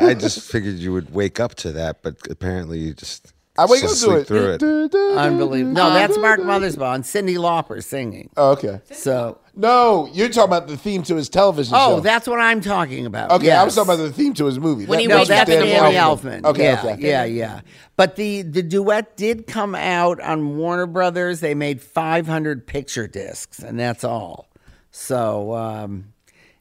I 0.00 0.14
just 0.18 0.50
figured 0.50 0.74
you 0.78 0.92
would 0.92 1.14
wake 1.14 1.38
up 1.38 1.54
to 1.56 1.70
that, 1.70 2.02
but 2.02 2.16
apparently 2.28 2.80
you 2.80 2.92
just 2.92 3.33
I 3.56 3.66
wake 3.66 3.84
up 3.84 3.90
to 3.90 3.96
sleep 3.96 4.18
it. 4.18 4.26
through 4.26 4.54
it. 4.54 4.94
Unbelievable. 5.16 5.74
No, 5.74 5.92
that's 5.92 6.18
Mark 6.18 6.40
Mothersbaugh 6.40 6.96
and 6.96 7.04
Cyndi 7.04 7.36
Lauper 7.36 7.82
singing. 7.82 8.30
Oh, 8.36 8.52
okay. 8.52 8.80
So. 8.90 9.38
No, 9.56 10.08
you're 10.12 10.28
talking 10.28 10.42
about 10.50 10.66
the 10.66 10.76
theme 10.76 11.04
to 11.04 11.14
his 11.14 11.28
television 11.28 11.72
show. 11.72 11.96
Oh, 11.96 12.00
that's 12.00 12.26
what 12.26 12.40
I'm 12.40 12.60
talking 12.60 13.06
about. 13.06 13.30
Okay, 13.30 13.52
I 13.52 13.62
was 13.62 13.76
yes. 13.76 13.86
talking 13.86 13.94
about 13.94 14.04
the 14.08 14.12
theme 14.12 14.34
to 14.34 14.46
his 14.46 14.58
movie. 14.58 14.86
When 14.86 14.96
That- 14.96 15.02
he 15.02 15.06
that 15.06 15.14
no, 15.14 15.20
was 15.20 15.28
that's 15.28 15.48
Danny 15.48 15.70
Danny 15.70 15.94
Elfman. 15.94 16.44
Okay, 16.44 16.64
yeah, 16.64 16.82
okay. 16.84 17.08
yeah, 17.08 17.24
yeah. 17.24 17.60
But 17.96 18.16
the 18.16 18.42
the 18.42 18.62
duet 18.64 19.16
did 19.16 19.46
come 19.46 19.76
out 19.76 20.20
on 20.20 20.56
Warner 20.56 20.86
Brothers. 20.86 21.38
They 21.38 21.54
made 21.54 21.80
500 21.80 22.66
picture 22.66 23.06
discs, 23.06 23.60
and 23.60 23.78
that's 23.78 24.02
all. 24.02 24.48
So 24.90 25.54
um, 25.54 26.12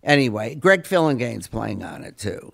anyway, 0.03 0.53
Greg 0.53 0.83
Phillinganes 0.83 1.49
playing 1.49 1.83
on 1.83 2.03
it 2.03 2.19
too. 2.19 2.53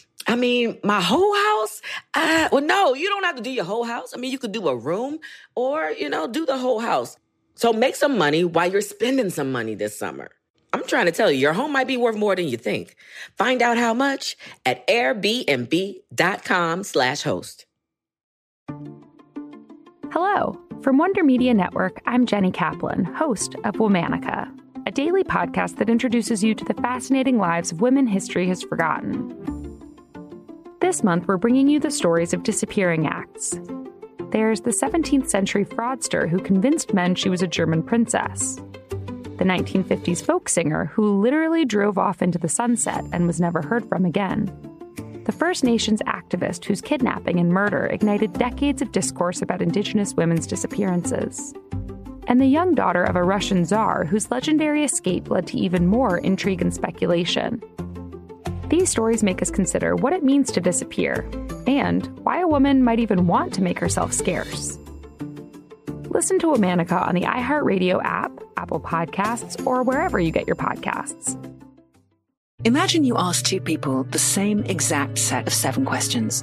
I 0.27 0.35
mean, 0.35 0.77
my 0.83 1.01
whole 1.01 1.35
house? 1.35 1.81
Well, 2.51 2.61
no, 2.61 2.93
you 2.93 3.09
don't 3.09 3.23
have 3.23 3.35
to 3.35 3.41
do 3.41 3.51
your 3.51 3.65
whole 3.65 3.83
house. 3.83 4.13
I 4.13 4.17
mean, 4.17 4.31
you 4.31 4.39
could 4.39 4.51
do 4.51 4.67
a 4.67 4.75
room 4.75 5.19
or, 5.55 5.91
you 5.91 6.09
know, 6.09 6.27
do 6.27 6.45
the 6.45 6.57
whole 6.57 6.79
house. 6.79 7.17
So 7.55 7.73
make 7.73 7.95
some 7.95 8.17
money 8.17 8.43
while 8.43 8.71
you're 8.71 8.81
spending 8.81 9.29
some 9.29 9.51
money 9.51 9.75
this 9.75 9.97
summer. 9.97 10.31
I'm 10.73 10.85
trying 10.85 11.05
to 11.07 11.11
tell 11.11 11.29
you, 11.29 11.37
your 11.37 11.53
home 11.53 11.73
might 11.73 11.87
be 11.87 11.97
worth 11.97 12.15
more 12.15 12.35
than 12.35 12.47
you 12.47 12.55
think. 12.57 12.95
Find 13.37 13.61
out 13.61 13.77
how 13.77 13.93
much 13.93 14.37
at 14.65 14.87
airbnb.com 14.87 16.83
slash 16.83 17.21
host. 17.23 17.65
Hello. 20.11 20.59
From 20.81 20.97
Wonder 20.97 21.23
Media 21.23 21.53
Network, 21.53 22.01
I'm 22.07 22.25
Jenny 22.25 22.51
Kaplan, 22.51 23.05
host 23.05 23.53
of 23.65 23.75
Womanica, 23.75 24.49
a 24.87 24.91
daily 24.91 25.23
podcast 25.23 25.77
that 25.77 25.89
introduces 25.89 26.43
you 26.43 26.55
to 26.55 26.65
the 26.65 26.73
fascinating 26.75 27.37
lives 27.37 27.71
of 27.71 27.81
women 27.81 28.07
history 28.07 28.47
has 28.47 28.63
forgotten. 28.63 29.60
This 30.81 31.03
month, 31.03 31.27
we're 31.27 31.37
bringing 31.37 31.69
you 31.69 31.79
the 31.79 31.91
stories 31.91 32.33
of 32.33 32.41
disappearing 32.41 33.05
acts. 33.05 33.51
There's 34.31 34.61
the 34.61 34.71
17th 34.71 35.29
century 35.29 35.63
fraudster 35.63 36.27
who 36.27 36.39
convinced 36.39 36.91
men 36.91 37.13
she 37.13 37.29
was 37.29 37.43
a 37.43 37.47
German 37.47 37.83
princess. 37.83 38.55
The 39.37 39.45
1950s 39.45 40.25
folk 40.25 40.49
singer 40.49 40.85
who 40.85 41.21
literally 41.21 41.65
drove 41.65 41.99
off 41.99 42.23
into 42.23 42.39
the 42.39 42.49
sunset 42.49 43.05
and 43.11 43.27
was 43.27 43.39
never 43.39 43.61
heard 43.61 43.87
from 43.87 44.05
again. 44.05 44.51
The 45.25 45.31
First 45.31 45.63
Nations 45.63 46.01
activist 46.07 46.65
whose 46.65 46.81
kidnapping 46.81 47.39
and 47.39 47.53
murder 47.53 47.85
ignited 47.85 48.33
decades 48.33 48.81
of 48.81 48.91
discourse 48.91 49.43
about 49.43 49.61
Indigenous 49.61 50.15
women's 50.15 50.47
disappearances. 50.47 51.53
And 52.25 52.41
the 52.41 52.47
young 52.47 52.73
daughter 52.73 53.03
of 53.03 53.15
a 53.15 53.23
Russian 53.23 53.65
czar 53.65 54.03
whose 54.03 54.31
legendary 54.31 54.83
escape 54.83 55.29
led 55.29 55.45
to 55.47 55.59
even 55.59 55.85
more 55.85 56.17
intrigue 56.17 56.63
and 56.63 56.73
speculation. 56.73 57.61
These 58.71 58.89
stories 58.89 59.21
make 59.21 59.41
us 59.41 59.51
consider 59.51 59.97
what 59.97 60.13
it 60.13 60.23
means 60.23 60.49
to 60.53 60.61
disappear 60.61 61.29
and 61.67 62.07
why 62.19 62.39
a 62.39 62.47
woman 62.47 62.85
might 62.85 63.01
even 63.01 63.27
want 63.27 63.53
to 63.55 63.61
make 63.61 63.77
herself 63.77 64.13
scarce. 64.13 64.79
Listen 66.05 66.39
to 66.39 66.47
Womanica 66.47 67.05
on 67.05 67.13
the 67.13 67.23
iHeartRadio 67.23 68.01
app, 68.01 68.31
Apple 68.55 68.79
Podcasts, 68.79 69.67
or 69.67 69.83
wherever 69.83 70.21
you 70.21 70.31
get 70.31 70.47
your 70.47 70.55
podcasts. 70.55 71.35
Imagine 72.63 73.03
you 73.03 73.17
ask 73.17 73.43
two 73.43 73.59
people 73.59 74.05
the 74.05 74.17
same 74.17 74.63
exact 74.63 75.17
set 75.17 75.47
of 75.47 75.53
seven 75.53 75.83
questions. 75.83 76.41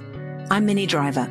I'm 0.50 0.66
Minnie 0.66 0.84
Driver, 0.84 1.30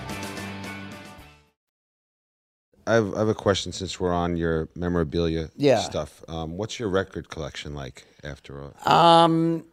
I 2.87 2.93
have, 2.95 3.13
I 3.15 3.19
have 3.19 3.27
a 3.29 3.33
question 3.33 3.71
since 3.71 3.99
we're 3.99 4.13
on 4.13 4.37
your 4.37 4.67
memorabilia 4.75 5.49
Yeah. 5.55 5.79
stuff. 5.79 6.23
Um, 6.27 6.57
what's 6.57 6.79
your 6.79 6.89
record 6.89 7.29
collection 7.29 7.75
like 7.75 8.05
after 8.23 8.61
all? 8.85 8.91
Um, 8.93 9.65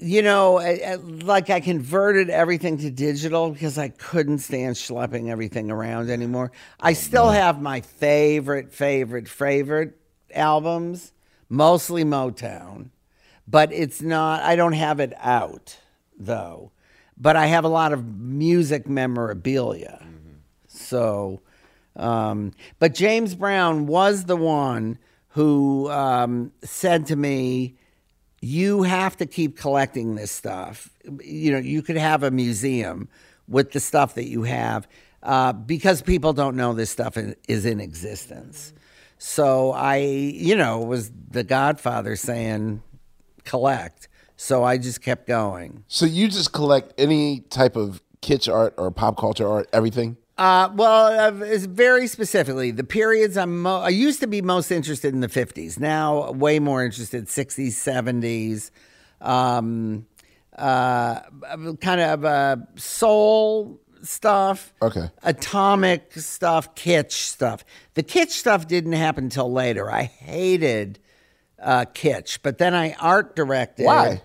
you 0.00 0.22
know, 0.22 0.58
I, 0.58 0.80
I- 0.86 0.94
like 0.96 1.50
I 1.50 1.60
converted 1.60 2.30
everything 2.30 2.78
to 2.78 2.90
digital 2.90 3.50
because 3.50 3.78
I 3.78 3.88
couldn't 3.88 4.38
stand 4.38 4.76
schlepping 4.76 5.28
everything 5.30 5.70
around 5.70 6.10
anymore. 6.10 6.52
I 6.80 6.92
still 6.92 7.30
have 7.30 7.60
my 7.60 7.80
favorite, 7.80 8.72
favorite, 8.72 9.28
favorite 9.28 9.96
albums, 10.34 11.12
mostly 11.48 12.04
Motown, 12.04 12.90
but 13.46 13.72
it's 13.72 14.02
not, 14.02 14.42
I 14.42 14.56
don't 14.56 14.74
have 14.74 15.00
it 15.00 15.14
out 15.18 15.76
though. 16.18 16.70
But 17.20 17.34
I 17.34 17.46
have 17.46 17.64
a 17.64 17.68
lot 17.68 17.92
of 17.92 18.04
music 18.20 18.88
memorabilia. 18.88 20.04
So, 20.68 21.40
um, 21.98 22.52
but 22.78 22.94
James 22.94 23.34
Brown 23.34 23.86
was 23.86 24.24
the 24.24 24.36
one 24.36 24.98
who 25.28 25.90
um, 25.90 26.52
said 26.62 27.06
to 27.06 27.16
me, 27.16 27.76
"You 28.40 28.82
have 28.82 29.16
to 29.18 29.26
keep 29.26 29.56
collecting 29.56 30.14
this 30.14 30.30
stuff. 30.30 30.90
You 31.22 31.52
know, 31.52 31.58
you 31.58 31.82
could 31.82 31.96
have 31.96 32.22
a 32.22 32.30
museum 32.30 33.08
with 33.48 33.72
the 33.72 33.80
stuff 33.80 34.14
that 34.14 34.28
you 34.28 34.42
have 34.44 34.86
uh, 35.22 35.52
because 35.52 36.02
people 36.02 36.32
don't 36.32 36.56
know 36.56 36.72
this 36.72 36.90
stuff 36.90 37.16
is 37.48 37.66
in 37.66 37.80
existence." 37.80 38.72
So 39.18 39.72
I, 39.72 39.96
you 39.96 40.56
know, 40.56 40.78
was 40.78 41.10
the 41.30 41.42
Godfather 41.42 42.14
saying 42.14 42.82
collect. 43.44 44.08
So 44.36 44.62
I 44.62 44.78
just 44.78 45.02
kept 45.02 45.26
going. 45.26 45.84
So 45.88 46.06
you 46.06 46.28
just 46.28 46.52
collect 46.52 46.94
any 46.96 47.40
type 47.40 47.74
of 47.74 48.00
kitsch 48.22 48.52
art 48.52 48.74
or 48.78 48.90
pop 48.92 49.16
culture 49.16 49.48
art, 49.48 49.68
everything? 49.72 50.16
Uh, 50.38 50.70
well, 50.72 51.06
uh, 51.06 51.58
very 51.66 52.06
specifically 52.06 52.70
the 52.70 52.84
periods 52.84 53.36
I'm. 53.36 53.62
Mo- 53.62 53.80
I 53.80 53.88
used 53.88 54.20
to 54.20 54.28
be 54.28 54.40
most 54.40 54.70
interested 54.70 55.12
in 55.12 55.20
the 55.20 55.28
'50s. 55.28 55.80
Now, 55.80 56.30
way 56.30 56.60
more 56.60 56.84
interested 56.84 57.26
'60s, 57.26 57.72
'70s, 57.72 58.70
um, 59.20 60.06
uh, 60.56 61.20
kind 61.80 62.00
of 62.00 62.24
uh, 62.24 62.56
soul 62.76 63.80
stuff. 64.02 64.72
Okay. 64.80 65.10
Atomic 65.24 66.12
stuff, 66.14 66.72
kitsch 66.76 67.12
stuff. 67.12 67.64
The 67.94 68.04
kitsch 68.04 68.30
stuff 68.30 68.68
didn't 68.68 68.92
happen 68.92 69.24
until 69.24 69.50
later. 69.50 69.90
I 69.90 70.04
hated 70.04 71.00
uh, 71.60 71.86
kitsch, 71.92 72.38
but 72.44 72.58
then 72.58 72.74
I 72.74 72.94
art 73.00 73.34
directed. 73.34 73.86
Why? 73.86 74.22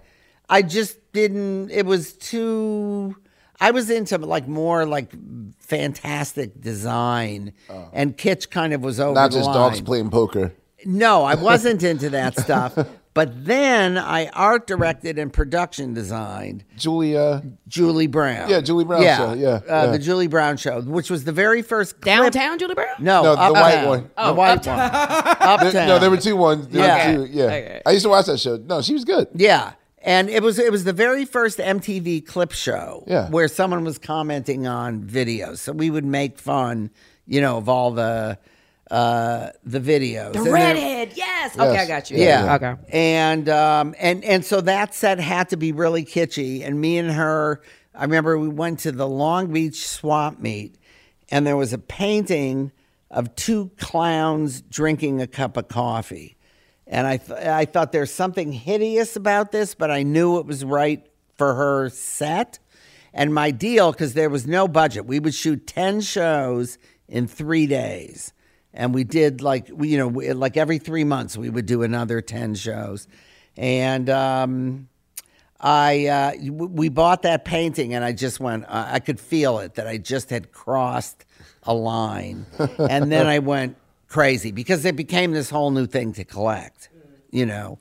I 0.48 0.62
just 0.62 1.12
didn't. 1.12 1.72
It 1.72 1.88
was 1.88 2.14
too. 2.14 3.16
I 3.64 3.72
was 3.72 3.90
into 3.90 4.18
like 4.18 4.48
more 4.48 4.86
like 4.86 5.14
fantastic 5.60 6.60
design, 6.62 7.54
and 7.94 8.18
kitsch 8.18 8.50
kind 8.50 8.74
of 8.74 8.82
was 8.84 9.00
over 9.00 9.12
Oh. 9.12 9.14
Not 9.14 9.32
the 9.32 9.38
just 9.40 9.54
dogs 9.54 9.82
playing 9.82 10.10
poker. 10.10 10.54
No, 10.86 11.24
I 11.24 11.36
wasn't 11.50 11.82
into 11.84 12.10
that 12.12 12.38
stuff. 12.38 12.78
But 13.16 13.46
then 13.46 13.96
I 13.98 14.26
art 14.30 14.66
directed 14.66 15.20
and 15.20 15.32
production 15.32 15.94
designed 15.94 16.64
Julia. 16.78 17.44
Julie 17.68 18.08
Brown. 18.08 18.50
Yeah, 18.50 18.60
Julie 18.60 18.86
Brown 18.86 19.04
yeah, 19.04 19.18
show, 19.18 19.34
yeah, 19.34 19.48
uh, 19.50 19.62
yeah. 19.68 19.86
the 19.92 20.00
Julie 20.00 20.26
Brown 20.28 20.58
show, 20.58 20.82
which 20.82 21.12
was 21.12 21.24
the 21.24 21.32
very 21.32 21.62
first 21.62 22.02
clip- 22.02 22.06
Downtown 22.18 22.58
Julie 22.58 22.74
Brown? 22.74 22.96
No, 23.00 23.22
No, 23.22 23.36
the 23.36 23.54
white 23.54 23.86
one. 23.86 24.02
The 24.04 24.10
Oh, 24.18 24.34
white 24.34 24.68
uptown. 24.68 24.78
one. 25.60 25.72
There- 25.74 25.88
no, 25.88 26.00
there 26.00 26.10
were 26.10 26.18
two 26.18 26.36
ones. 26.36 26.68
There 26.70 26.84
Yeah. 26.86 27.18
were 27.18 27.28
two, 27.28 27.32
yeah. 27.34 27.44
Okay. 27.46 27.82
I 27.86 27.92
used 27.92 28.04
to 28.04 28.10
watch 28.10 28.26
that 28.26 28.40
show. 28.40 28.58
No, 28.58 28.82
she 28.82 28.94
was 28.96 29.06
good. 29.06 29.28
Yeah. 29.36 29.74
And 30.06 30.30
it 30.30 30.44
was 30.44 30.60
it 30.60 30.72
was 30.72 30.84
the 30.84 30.94
very 30.94 31.24
first 31.26 31.60
MTV 31.60 32.26
clip 32.26 32.52
show 32.52 33.04
Yeah. 33.08 33.30
where 33.30 33.48
someone 33.48 33.84
was 33.86 33.98
commenting 33.98 34.68
on 34.68 35.02
videos. 35.02 35.60
So 35.60 35.72
we 35.72 35.90
would 35.90 36.04
make 36.06 36.38
fun, 36.38 36.90
you 37.26 37.40
know, 37.40 37.58
of 37.58 37.70
all 37.70 37.92
the 37.92 38.38
uh 38.92 39.50
the 39.64 39.80
videos. 39.80 40.34
The 40.34 40.40
And 40.40 40.46
there- 40.48 40.54
redhead. 40.54 41.14
Yes. 41.16 41.58
Okay, 41.58 41.78
I 41.78 41.88
got 41.88 42.12
you. 42.12 42.18
Yeah. 42.18 42.56
Okay. 42.56 42.74
And 42.90 43.48
um 43.48 43.96
and 43.98 44.26
and 44.26 44.44
so 44.44 44.60
that 44.62 44.94
set 44.94 45.20
had 45.22 45.50
to 45.50 45.58
be 45.58 45.72
really 45.72 46.04
kitschy. 46.04 46.66
And 46.68 46.82
me 46.82 46.98
and 46.98 47.10
her, 47.12 47.62
I 47.96 48.04
remember 48.04 48.38
we 48.38 48.50
went 48.50 48.80
to 48.80 48.92
the 48.92 49.08
Long 49.08 49.54
Beach 49.54 49.88
swap 49.88 50.38
meet, 50.40 50.76
and 51.32 51.48
there 51.48 51.56
was 51.58 51.72
a 51.72 51.78
painting 51.78 52.74
of 53.10 53.34
two 53.36 53.72
clowns 53.78 54.62
drinking 54.62 55.22
a 55.22 55.28
cup 55.28 55.56
of 55.56 55.70
coffee. 55.70 56.36
And 56.88 57.08
I 57.08 57.18
th- 57.18 57.40
I 57.40 57.66
thought 57.66 57.92
there's 57.92 58.12
something 58.12 58.52
hideous 58.52 59.16
about 59.16 59.52
this, 59.52 59.74
but 59.76 59.90
I 59.90 60.04
knew 60.04 60.40
it 60.40 60.46
was 60.46 60.66
right 60.66 61.06
for 61.36 61.54
her 61.56 61.90
set. 61.90 62.60
And 63.14 63.34
my 63.34 63.52
deal, 63.52 63.92
because 63.92 64.14
there 64.14 64.30
was 64.30 64.48
no 64.48 64.68
budget, 64.68 65.06
we 65.06 65.20
would 65.20 65.36
shoot 65.36 65.68
10 65.68 66.02
shows 66.02 66.78
in 67.08 67.28
three 67.28 67.68
days. 67.68 68.34
And 68.74 68.94
we 68.94 69.04
did 69.04 69.42
like, 69.42 69.70
we, 69.72 69.90
you 69.90 69.98
know, 69.98 70.08
we, 70.08 70.34
like 70.34 70.58
every 70.58 70.80
three 70.80 71.04
months, 71.04 71.38
we 71.38 71.50
would 71.50 71.68
do 71.68 71.84
another 71.84 72.22
10 72.22 72.56
shows. 72.56 73.08
And 73.56 74.10
um, 74.10 74.90
I, 75.60 76.08
uh, 76.08 76.32
we 76.52 76.90
bought 76.90 77.22
that 77.22 77.46
painting, 77.46 77.94
and 77.94 78.04
I 78.04 78.14
just 78.14 78.40
went, 78.40 78.66
uh, 78.66 78.88
I 78.92 79.00
could 79.00 79.20
feel 79.20 79.60
it 79.60 79.76
that 79.76 79.88
I 79.88 79.98
just 79.98 80.32
had 80.32 80.52
crossed 80.52 81.24
a 81.62 81.74
line. 81.74 82.48
and 82.80 83.12
then 83.12 83.28
I 83.28 83.40
went 83.40 83.78
crazy 84.14 84.52
because 84.52 84.86
it 84.86 84.96
became 84.96 85.32
this 85.32 85.50
whole 85.50 85.72
new 85.72 85.88
thing 85.88 86.14
to 86.14 86.24
collect, 86.24 86.90
you 87.32 87.46
know. 87.46 87.80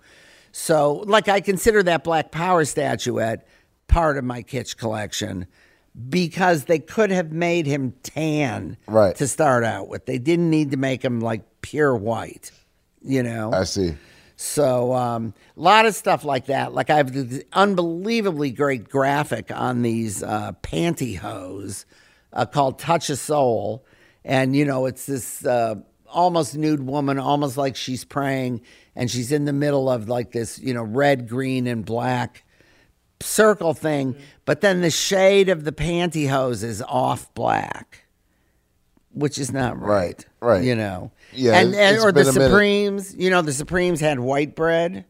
So, 0.50 1.04
like, 1.06 1.28
I 1.28 1.40
consider 1.40 1.82
that 1.84 2.02
Black 2.04 2.30
Power 2.32 2.64
statuette 2.64 3.46
part 3.86 4.16
of 4.16 4.24
my 4.24 4.42
kitsch 4.42 4.76
collection 4.76 5.46
because 6.08 6.64
they 6.64 6.78
could 6.78 7.10
have 7.10 7.32
made 7.32 7.66
him 7.66 7.92
tan 8.02 8.78
Right. 8.86 9.14
to 9.16 9.28
start 9.28 9.62
out 9.62 9.88
with. 9.88 10.06
They 10.06 10.18
didn't 10.18 10.48
need 10.48 10.70
to 10.70 10.76
make 10.78 11.04
him 11.04 11.20
like 11.20 11.42
pure 11.60 11.94
white, 11.94 12.50
you 13.02 13.22
know. 13.22 13.52
I 13.52 13.64
see. 13.64 13.94
So 14.36 14.92
um, 14.94 15.34
a 15.56 15.60
lot 15.60 15.84
of 15.86 15.94
stuff 15.94 16.24
like 16.24 16.46
that. 16.46 16.72
Like 16.72 16.88
I 16.90 16.96
have 16.96 17.12
this 17.12 17.44
unbelievably 17.52 18.52
great 18.52 18.88
graphic 18.88 19.52
on 19.54 19.82
these 19.82 20.22
uh, 20.22 20.52
pantyhose 20.62 21.84
uh, 22.32 22.46
called 22.46 22.78
"Touch 22.78 23.10
a 23.10 23.16
Soul," 23.16 23.84
and 24.24 24.56
you 24.56 24.64
know 24.64 24.86
it's 24.86 25.04
this 25.06 25.44
uh, 25.44 25.76
almost 26.12 26.56
nude 26.56 26.86
woman, 26.86 27.18
almost 27.18 27.56
like 27.56 27.76
she's 27.76 28.04
praying, 28.04 28.62
and 28.94 29.10
she's 29.10 29.32
in 29.32 29.44
the 29.44 29.52
middle 29.52 29.90
of 29.90 30.08
like 30.08 30.32
this, 30.32 30.58
you 30.58 30.74
know, 30.74 30.82
red, 30.82 31.28
green, 31.28 31.66
and 31.66 31.84
black 31.84 32.44
circle 33.20 33.74
thing. 33.74 34.14
Mm-hmm. 34.14 34.22
But 34.44 34.60
then 34.60 34.80
the 34.80 34.90
shade 34.90 35.48
of 35.48 35.64
the 35.64 35.72
pantyhose 35.72 36.62
is 36.64 36.82
off 36.82 37.32
black, 37.34 38.04
which 39.12 39.38
is 39.38 39.52
not 39.52 39.78
right. 39.80 39.88
Right, 39.88 40.26
right. 40.40 40.64
You 40.64 40.74
know. 40.74 41.12
Yeah, 41.32 41.58
and, 41.58 41.74
and 41.74 41.98
or 41.98 42.12
the 42.12 42.24
been 42.24 42.28
a 42.28 42.32
minute. 42.32 42.48
Supremes. 42.48 43.14
You 43.16 43.30
know, 43.30 43.42
the 43.42 43.52
Supremes 43.52 44.00
had 44.00 44.18
white 44.20 44.54
bread 44.54 45.04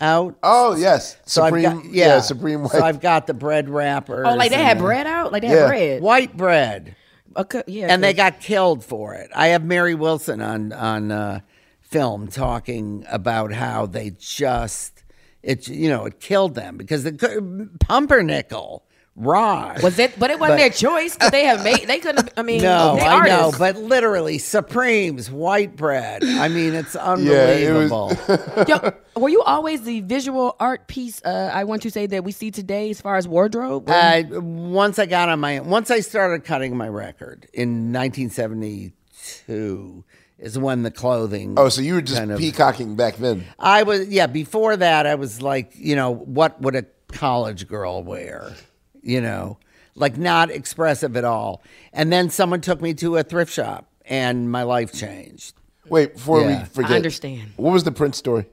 out. 0.00 0.36
Oh 0.42 0.74
yes, 0.74 1.16
So 1.26 1.44
Supreme. 1.44 1.66
I've 1.66 1.74
got, 1.74 1.84
yeah. 1.86 2.06
yeah, 2.06 2.20
Supreme. 2.20 2.66
So 2.66 2.82
I've 2.82 3.00
got 3.00 3.26
the 3.26 3.34
bread 3.34 3.68
wrappers. 3.68 4.26
Oh, 4.28 4.34
like 4.34 4.50
they 4.50 4.56
had 4.62 4.78
bread 4.78 5.06
out? 5.06 5.30
Like 5.32 5.42
they 5.42 5.48
Yeah. 5.48 5.60
had 5.60 5.68
bread. 5.68 6.02
white 6.02 6.36
bread, 6.36 6.96
Okay, 7.36 7.62
yeah. 7.66 7.88
and 7.88 8.02
they 8.02 8.12
got 8.12 8.40
killed 8.40 8.84
for 8.84 9.14
it. 9.14 9.30
I 9.34 9.48
have 9.48 9.64
Mary 9.64 9.94
Wilson 9.94 10.40
on 10.40 10.72
on 10.72 11.10
uh, 11.10 11.40
film 11.80 12.28
talking 12.28 13.04
about 13.10 13.52
how 13.52 13.86
they 13.86 14.10
just 14.18 15.04
it 15.42 15.68
you 15.68 15.88
know 15.88 16.06
it 16.06 16.20
killed 16.20 16.54
them 16.54 16.76
because 16.76 17.04
the 17.04 17.68
pumpernickel 17.80 18.84
raw 19.14 19.74
was 19.82 19.98
it, 19.98 20.18
but 20.18 20.30
it 20.30 20.40
wasn't 20.40 20.58
their 20.58 20.70
choice. 20.70 21.16
But 21.18 21.32
they 21.32 21.44
have 21.44 21.62
made. 21.62 21.86
They 21.86 21.98
couldn't. 21.98 22.30
I 22.36 22.42
mean, 22.42 22.62
No, 22.62 22.96
they 22.96 23.02
I 23.02 23.28
know, 23.28 23.52
but 23.58 23.76
literally 23.76 24.38
Supremes 24.38 25.30
white 25.30 25.76
bread. 25.76 26.24
I 26.24 26.48
mean, 26.48 26.74
it's 26.74 26.94
Yeah, 26.94 27.04
it 27.04 27.72
was- 27.72 27.92
unbelievable. 27.92 28.64
Yo, 28.68 28.92
were 29.20 29.28
you 29.28 29.42
always 29.42 29.82
the 29.82 30.00
visual 30.00 30.56
art 30.58 30.88
piece? 30.88 31.22
Uh, 31.24 31.50
I 31.52 31.64
want 31.64 31.82
to 31.82 31.90
say 31.90 32.06
that 32.06 32.24
we 32.24 32.32
see 32.32 32.50
today, 32.50 32.90
as 32.90 33.00
far 33.00 33.16
as 33.16 33.28
wardrobe. 33.28 33.88
Were 33.88 33.94
you- 33.94 34.36
Uh, 34.36 34.40
once 34.40 34.98
I 34.98 35.06
got 35.06 35.28
on 35.28 35.40
my 35.40 35.60
once 35.60 35.90
I 35.90 36.00
started 36.00 36.44
cutting 36.44 36.76
my 36.76 36.88
record 36.88 37.46
in 37.52 37.92
1972 37.92 40.04
is 40.38 40.58
when 40.58 40.82
the 40.82 40.90
clothing. 40.90 41.54
oh, 41.56 41.68
so 41.68 41.82
you 41.82 41.94
were 41.94 42.02
just 42.02 42.18
kind 42.18 42.32
of- 42.32 42.38
peacocking 42.38 42.96
back 42.96 43.16
then. 43.16 43.44
I 43.58 43.82
was 43.84 44.08
yeah. 44.08 44.26
Before 44.26 44.76
that, 44.76 45.06
I 45.06 45.14
was 45.16 45.42
like, 45.42 45.72
you 45.76 45.94
know, 45.96 46.10
what 46.14 46.60
would 46.62 46.74
a 46.76 46.84
college 47.12 47.68
girl 47.68 48.02
wear? 48.02 48.52
You 49.02 49.20
know, 49.20 49.58
like 49.94 50.16
not 50.16 50.50
expressive 50.50 51.16
at 51.16 51.24
all. 51.24 51.62
And 51.92 52.12
then 52.12 52.30
someone 52.30 52.60
took 52.60 52.80
me 52.80 52.94
to 52.94 53.16
a 53.16 53.22
thrift 53.22 53.52
shop, 53.52 53.86
and 54.04 54.50
my 54.50 54.62
life 54.62 54.92
changed. 54.92 55.54
Wait, 55.88 56.14
before 56.14 56.40
Yeah. 56.40 56.60
we 56.60 56.64
forget, 56.66 56.92
I 56.92 56.96
understand. 56.96 57.50
What 57.56 57.72
was 57.72 57.84
the 57.84 57.92
Prince 57.92 58.16
story? 58.16 58.46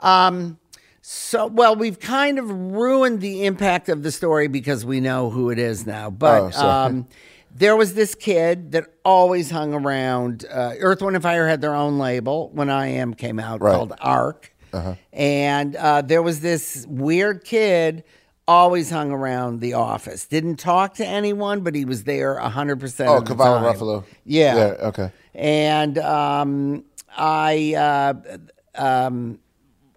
Um, 0.00 0.58
so 1.00 1.46
well, 1.46 1.74
we've 1.76 1.98
kind 1.98 2.38
of 2.38 2.48
ruined 2.50 3.20
the 3.20 3.44
impact 3.46 3.88
of 3.88 4.02
the 4.02 4.12
story 4.12 4.48
because 4.48 4.84
we 4.84 5.00
know 5.00 5.30
who 5.30 5.50
it 5.50 5.58
is 5.58 5.86
now. 5.86 6.08
Oh, 6.08 6.10
But 6.10 6.50
sorry. 6.50 6.86
um, 6.90 7.08
there 7.54 7.76
was 7.76 7.94
this 7.94 8.14
kid 8.14 8.72
that 8.72 8.86
always 9.04 9.50
hung 9.50 9.74
around. 9.74 10.44
Uh, 10.50 10.74
Earth, 10.80 11.02
Wind, 11.02 11.16
and 11.16 11.22
Fire 11.22 11.48
had 11.48 11.60
their 11.60 11.74
own 11.74 11.98
label 11.98 12.50
when 12.52 12.70
I 12.70 12.88
Am 12.88 13.14
came 13.14 13.38
out 13.38 13.60
Right. 13.60 13.74
called 13.74 13.92
Arc, 14.00 14.54
and 15.12 15.76
uh, 15.76 16.02
there 16.02 16.22
was 16.22 16.40
this 16.40 16.86
weird 16.88 17.44
kid. 17.44 18.04
Always 18.52 18.90
hung 18.90 19.10
around 19.12 19.60
the 19.60 19.74
office. 19.74 20.26
Didn't 20.26 20.56
talk 20.56 20.94
to 20.94 21.06
anyone, 21.06 21.62
but 21.62 21.74
he 21.74 21.84
was 21.84 22.04
there 22.04 22.36
hundred 22.36 22.80
percent. 22.80 23.08
Oh, 23.08 23.16
of 23.16 23.24
the 23.24 23.30
Cavallo 23.30 23.60
time. 23.60 23.74
Ruffalo. 23.74 24.04
Yeah. 24.24 24.56
Yeah, 24.56 24.62
okay. 24.88 25.12
And 25.34 25.96
um, 25.98 26.84
I, 27.16 27.74
uh, 27.74 28.14
um, 28.74 29.38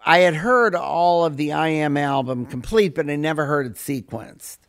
I 0.06 0.20
had 0.20 0.36
heard 0.36 0.74
all 0.76 1.26
of 1.26 1.36
the 1.36 1.52
I 1.52 1.68
Am 1.68 1.98
album 1.98 2.46
complete, 2.46 2.96
but 2.96 3.10
I 3.10 3.18
never 3.18 3.46
heard 3.46 3.66
it 3.66 3.76
sequenced. 3.76 4.60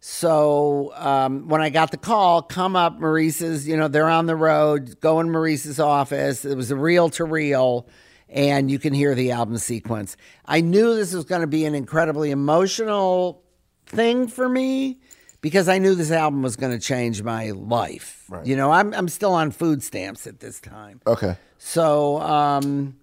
So 0.00 0.92
um, 0.94 1.48
when 1.48 1.60
I 1.60 1.70
got 1.70 1.90
the 1.90 1.96
call, 1.96 2.42
come 2.42 2.76
up, 2.76 2.98
Maurice's, 3.00 3.66
you 3.66 3.76
know, 3.76 3.88
they're 3.88 4.08
on 4.08 4.26
the 4.26 4.36
road, 4.36 5.00
go 5.00 5.18
in 5.20 5.30
Maurice's 5.30 5.80
office. 5.80 6.44
It 6.44 6.56
was 6.56 6.70
a 6.70 6.76
reel 6.76 7.08
to 7.10 7.24
reel, 7.24 7.88
and 8.28 8.70
you 8.70 8.78
can 8.78 8.92
hear 8.92 9.14
the 9.14 9.30
album 9.32 9.58
sequence. 9.58 10.16
I 10.44 10.60
knew 10.60 10.94
this 10.94 11.12
was 11.14 11.24
going 11.24 11.42
to 11.42 11.46
be 11.46 11.64
an 11.64 11.74
incredibly 11.74 12.30
emotional 12.30 13.42
thing 13.86 14.26
for 14.28 14.48
me 14.48 14.98
because 15.40 15.68
I 15.68 15.78
knew 15.78 15.94
this 15.94 16.10
album 16.10 16.42
was 16.42 16.56
going 16.56 16.72
to 16.72 16.84
change 16.84 17.22
my 17.22 17.50
life. 17.50 18.24
You 18.44 18.56
know, 18.56 18.72
I'm, 18.72 18.92
I'm 18.94 19.08
still 19.08 19.32
on 19.32 19.50
food 19.52 19.82
stamps 19.82 20.26
at 20.26 20.40
this 20.40 20.60
time. 20.60 21.00
Okay. 21.06 21.36
So 21.58 22.20
um, 22.20 22.96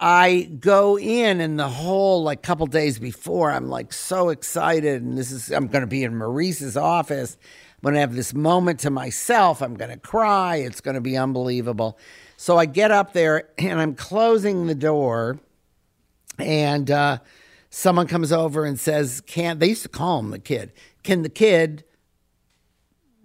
I 0.00 0.50
go 0.58 0.98
in, 0.98 1.40
and 1.40 1.58
the 1.58 1.68
whole 1.68 2.22
like 2.22 2.42
couple 2.42 2.66
days 2.66 2.98
before, 2.98 3.52
I'm 3.52 3.68
like 3.68 3.92
so 3.92 4.30
excited, 4.30 5.02
and 5.02 5.16
this 5.16 5.30
is 5.30 5.52
I'm 5.52 5.68
going 5.68 5.82
to 5.82 5.86
be 5.86 6.02
in 6.02 6.16
Maurice's 6.16 6.76
office. 6.76 7.36
I'm 7.76 7.82
going 7.82 7.94
to 7.94 8.00
have 8.00 8.14
this 8.14 8.34
moment 8.34 8.80
to 8.80 8.90
myself. 8.90 9.62
I'm 9.62 9.74
going 9.74 9.90
to 9.90 9.96
cry. 9.96 10.56
It's 10.56 10.80
going 10.80 10.96
to 10.96 11.00
be 11.00 11.16
unbelievable. 11.16 11.98
So 12.40 12.56
I 12.56 12.64
get 12.64 12.90
up 12.90 13.12
there 13.12 13.50
and 13.58 13.78
I'm 13.78 13.94
closing 13.94 14.66
the 14.66 14.74
door, 14.74 15.38
and 16.38 16.90
uh, 16.90 17.18
someone 17.68 18.06
comes 18.06 18.32
over 18.32 18.64
and 18.64 18.80
says, 18.80 19.20
"Can 19.26 19.58
they 19.58 19.68
used 19.68 19.82
to 19.82 19.90
call 19.90 20.20
him 20.20 20.30
the 20.30 20.38
kid? 20.38 20.72
Can 21.02 21.20
the 21.20 21.28
kid 21.28 21.84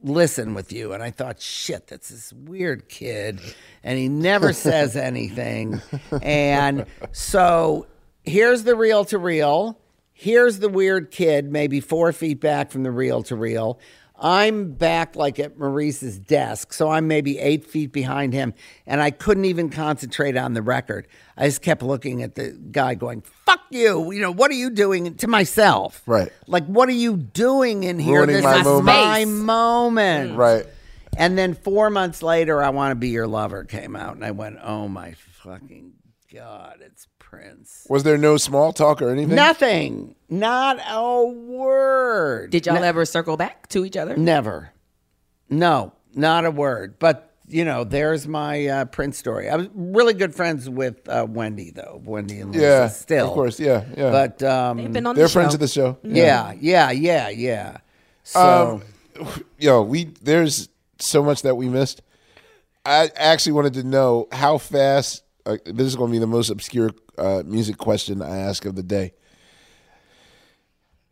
listen 0.04 0.54
with 0.54 0.74
you?" 0.74 0.92
And 0.92 1.02
I 1.02 1.12
thought, 1.12 1.40
"Shit, 1.40 1.88
that's 1.88 2.10
this 2.10 2.34
weird 2.34 2.90
kid," 2.90 3.40
and 3.86 3.98
he 3.98 4.10
never 4.10 4.52
says 4.68 4.98
anything. 4.98 5.82
And 6.22 6.86
so 7.14 7.88
here's 8.26 8.64
the 8.66 8.76
reel 8.76 9.06
to 9.06 9.18
reel. 9.18 9.80
Here's 10.12 10.60
the 10.60 10.68
weird 10.70 11.10
kid, 11.10 11.50
maybe 11.50 11.80
four 11.80 12.12
feet 12.12 12.42
back 12.42 12.70
from 12.70 12.84
the 12.84 12.92
reel 12.92 13.24
to 13.24 13.38
reel. 13.38 13.80
I'm 14.18 14.72
back 14.72 15.16
like 15.16 15.40
at 15.40 15.58
Maurice's 15.58 16.18
desk, 16.18 16.72
so 16.72 16.90
I'm 16.90 17.08
maybe 17.08 17.38
eight 17.38 17.66
feet 17.66 17.92
behind 17.92 18.34
him, 18.34 18.54
and 18.88 19.02
I 19.02 19.12
couldn't 19.12 19.46
even 19.46 19.70
concentrate 19.70 20.38
on 20.38 20.54
the 20.54 20.62
record. 20.62 21.08
I 21.36 21.46
just 21.48 21.62
kept 21.62 21.84
looking 21.84 22.24
at 22.24 22.36
the 22.36 22.52
guy, 22.52 22.96
going, 22.96 23.22
"Fuck 23.22 23.62
you!" 23.72 24.12
You 24.12 24.22
know, 24.22 24.32
what 24.32 24.52
are 24.52 24.56
you 24.56 24.70
doing 24.70 25.16
to 25.16 25.28
myself? 25.28 26.02
Right. 26.06 26.32
Like, 26.48 26.66
what 26.66 26.88
are 26.88 26.94
you 26.94 27.18
doing 27.18 27.84
in 27.84 28.00
here? 28.00 28.20
Ruining 28.20 28.36
this 28.38 28.44
my 28.46 28.60
is 28.60 28.64
moment. 28.64 28.86
my 28.86 29.26
moment. 29.26 30.32
Mm. 30.32 30.38
Right. 30.38 30.66
And 31.18 31.38
then 31.38 31.54
four 31.54 31.90
months 31.90 32.22
later, 32.24 32.62
I 32.62 32.70
Want 32.70 32.92
to 32.92 32.96
Be 32.96 33.10
Your 33.10 33.28
Lover 33.28 33.64
came 33.64 33.96
out, 33.96 34.16
and 34.16 34.24
I 34.24 34.32
went, 34.32 34.60
"Oh 34.64 34.88
my 34.88 35.14
fucking 35.44 35.94
god, 36.34 36.78
it's 36.82 37.08
Prince." 37.36 37.86
Was 37.90 38.04
there 38.04 38.18
no 38.18 38.38
small 38.38 38.74
talk 38.74 39.02
or 39.02 39.10
anything? 39.10 39.36
Nothing. 39.36 40.16
Not 40.30 40.80
a 40.90 41.24
word. 41.26 42.50
Did 42.52 42.66
y'all 42.66 42.76
Ne- 42.76 42.88
ever 42.88 43.06
circle 43.06 43.38
back 43.38 43.68
to 43.70 43.86
each 43.86 43.98
other? 43.98 44.16
Never. 44.18 44.72
No, 45.50 45.94
not 46.14 46.46
a 46.46 46.52
word. 46.52 46.98
But 47.00 47.32
you 47.48 47.64
know, 47.64 47.84
there's 47.84 48.28
my 48.28 48.66
uh, 48.66 48.86
Prince 48.86 49.20
story. 49.20 49.50
I 49.50 49.56
was 49.56 49.68
really 49.76 50.14
good 50.16 50.34
friends 50.34 50.68
with 50.68 51.08
uh, 51.08 51.28
Wendy, 51.30 51.70
though. 51.70 52.02
Wendy 52.04 52.40
and 52.40 52.52
Lisa 52.52 52.64
Yeah, 52.66 52.88
still, 52.88 53.28
of 53.28 53.34
course, 53.34 53.60
yeah, 53.60 53.86
yeah. 53.96 54.10
But 54.10 54.42
um, 54.42 54.78
They've 54.78 54.92
been 54.92 55.06
on 55.06 55.16
They're 55.16 55.26
the 55.28 55.32
friends 55.32 55.52
show. 55.52 55.56
of 55.56 55.60
the 55.60 55.68
show. 55.68 55.98
yeah, 56.02 56.54
yeah, 56.60 56.90
yeah, 56.90 57.30
yeah. 57.30 57.78
So 58.24 58.82
Um, 59.20 59.28
yo, 59.60 59.84
we 59.84 60.06
there's 60.24 60.70
so 60.98 61.22
much 61.24 61.44
that 61.44 61.56
we 61.56 61.70
missed. 61.70 62.02
I 62.84 63.12
actually 63.16 63.52
wanted 63.54 63.74
to 63.76 63.84
know 63.84 64.28
how 64.32 64.58
fast. 64.58 65.22
Uh, 65.46 65.58
this 65.66 65.86
is 65.86 65.96
going 65.96 66.10
to 66.10 66.12
be 66.14 66.18
the 66.20 66.26
most 66.26 66.50
obscure 66.50 66.90
uh, 67.18 67.44
music 67.46 67.78
question 67.78 68.22
I 68.22 68.38
ask 68.38 68.66
of 68.66 68.76
the 68.76 68.84
day. 68.84 69.14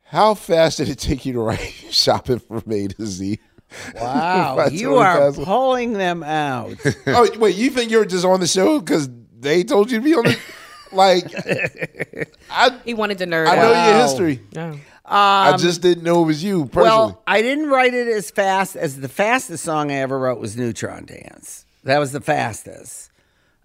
How 0.03 0.33
fast 0.35 0.77
did 0.77 0.89
it 0.89 0.99
take 0.99 1.25
you 1.25 1.33
to 1.33 1.39
write 1.39 1.59
"Shopping 1.91 2.39
from 2.39 2.63
A 2.71 2.87
to 2.87 3.05
Z"? 3.05 3.39
wow, 3.99 4.67
you 4.71 4.95
are 4.97 5.19
Basil. 5.19 5.45
pulling 5.45 5.93
them 5.93 6.21
out. 6.23 6.75
oh 7.07 7.27
wait, 7.39 7.55
you 7.55 7.69
think 7.69 7.89
you're 7.91 8.05
just 8.05 8.25
on 8.25 8.39
the 8.39 8.47
show 8.47 8.79
because 8.79 9.09
they 9.39 9.63
told 9.63 9.89
you 9.91 9.97
to 9.99 10.03
be 10.03 10.13
on 10.13 10.25
the? 10.25 10.37
Like, 10.91 11.25
I 12.51 12.77
He 12.85 12.93
wanted 12.93 13.17
to 13.17 13.25
nerd 13.25 13.47
I 13.47 13.55
know 13.55 13.73
out. 13.73 13.89
your 13.91 14.01
history. 14.03 14.41
Oh. 14.55 14.79
I 15.05 15.57
just 15.57 15.81
didn't 15.81 16.03
know 16.03 16.21
it 16.21 16.27
was 16.27 16.43
you 16.43 16.65
personally. 16.67 16.87
Well, 16.87 17.23
I 17.25 17.41
didn't 17.41 17.67
write 17.67 17.95
it 17.95 18.07
as 18.07 18.29
fast 18.29 18.75
as 18.75 18.99
the 18.99 19.09
fastest 19.09 19.63
song 19.63 19.91
I 19.91 19.95
ever 19.95 20.19
wrote 20.19 20.39
was 20.39 20.55
Neutron 20.55 21.05
Dance. 21.05 21.65
That 21.83 21.97
was 21.97 22.11
the 22.11 22.21
fastest. 22.21 23.09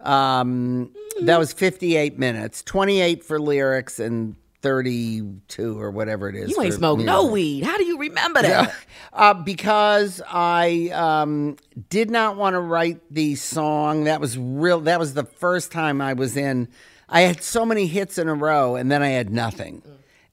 Um, 0.01 0.95
that 1.23 1.39
was 1.39 1.53
58 1.53 2.19
minutes, 2.19 2.63
28 2.63 3.25
for 3.25 3.41
lyrics 3.41 3.99
and 3.99 4.37
32 4.61 5.81
or 5.81 5.91
whatever 5.91 6.29
it 6.29 6.35
is. 6.35 6.51
You 6.51 6.61
ain't 6.61 6.73
for 6.75 6.79
smoked 6.79 7.03
no 7.03 7.27
weed. 7.27 7.65
How 7.65 7.77
do 7.77 7.85
you 7.85 7.99
remember 7.99 8.43
that? 8.43 8.75
Uh, 9.11 9.35
because 9.35 10.23
I 10.29 10.91
um, 10.93 11.57
did 11.89 12.09
not 12.09 12.37
want 12.37 12.55
to 12.55 12.61
write 12.61 13.01
the 13.11 13.35
song. 13.35 14.05
That 14.05 14.21
was 14.21 14.39
real. 14.39 14.81
That 14.81 15.01
was 15.01 15.15
the 15.15 15.25
first 15.25 15.73
time 15.73 16.01
I 16.01 16.13
was 16.13 16.37
in. 16.37 16.69
I 17.09 17.23
had 17.23 17.43
so 17.43 17.65
many 17.65 17.87
hits 17.87 18.19
in 18.19 18.29
a 18.29 18.35
row, 18.35 18.77
and 18.77 18.93
then 18.93 19.03
I 19.03 19.09
had 19.09 19.31
nothing. 19.31 19.83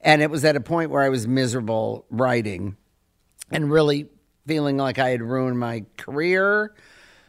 And 0.00 0.22
it 0.22 0.30
was 0.30 0.44
at 0.44 0.54
a 0.54 0.60
point 0.60 0.90
where 0.90 1.02
I 1.02 1.08
was 1.08 1.26
miserable 1.26 2.04
writing, 2.10 2.76
and 3.50 3.72
really 3.72 4.08
feeling 4.46 4.76
like 4.76 5.00
I 5.00 5.08
had 5.08 5.22
ruined 5.22 5.58
my 5.58 5.84
career. 5.96 6.72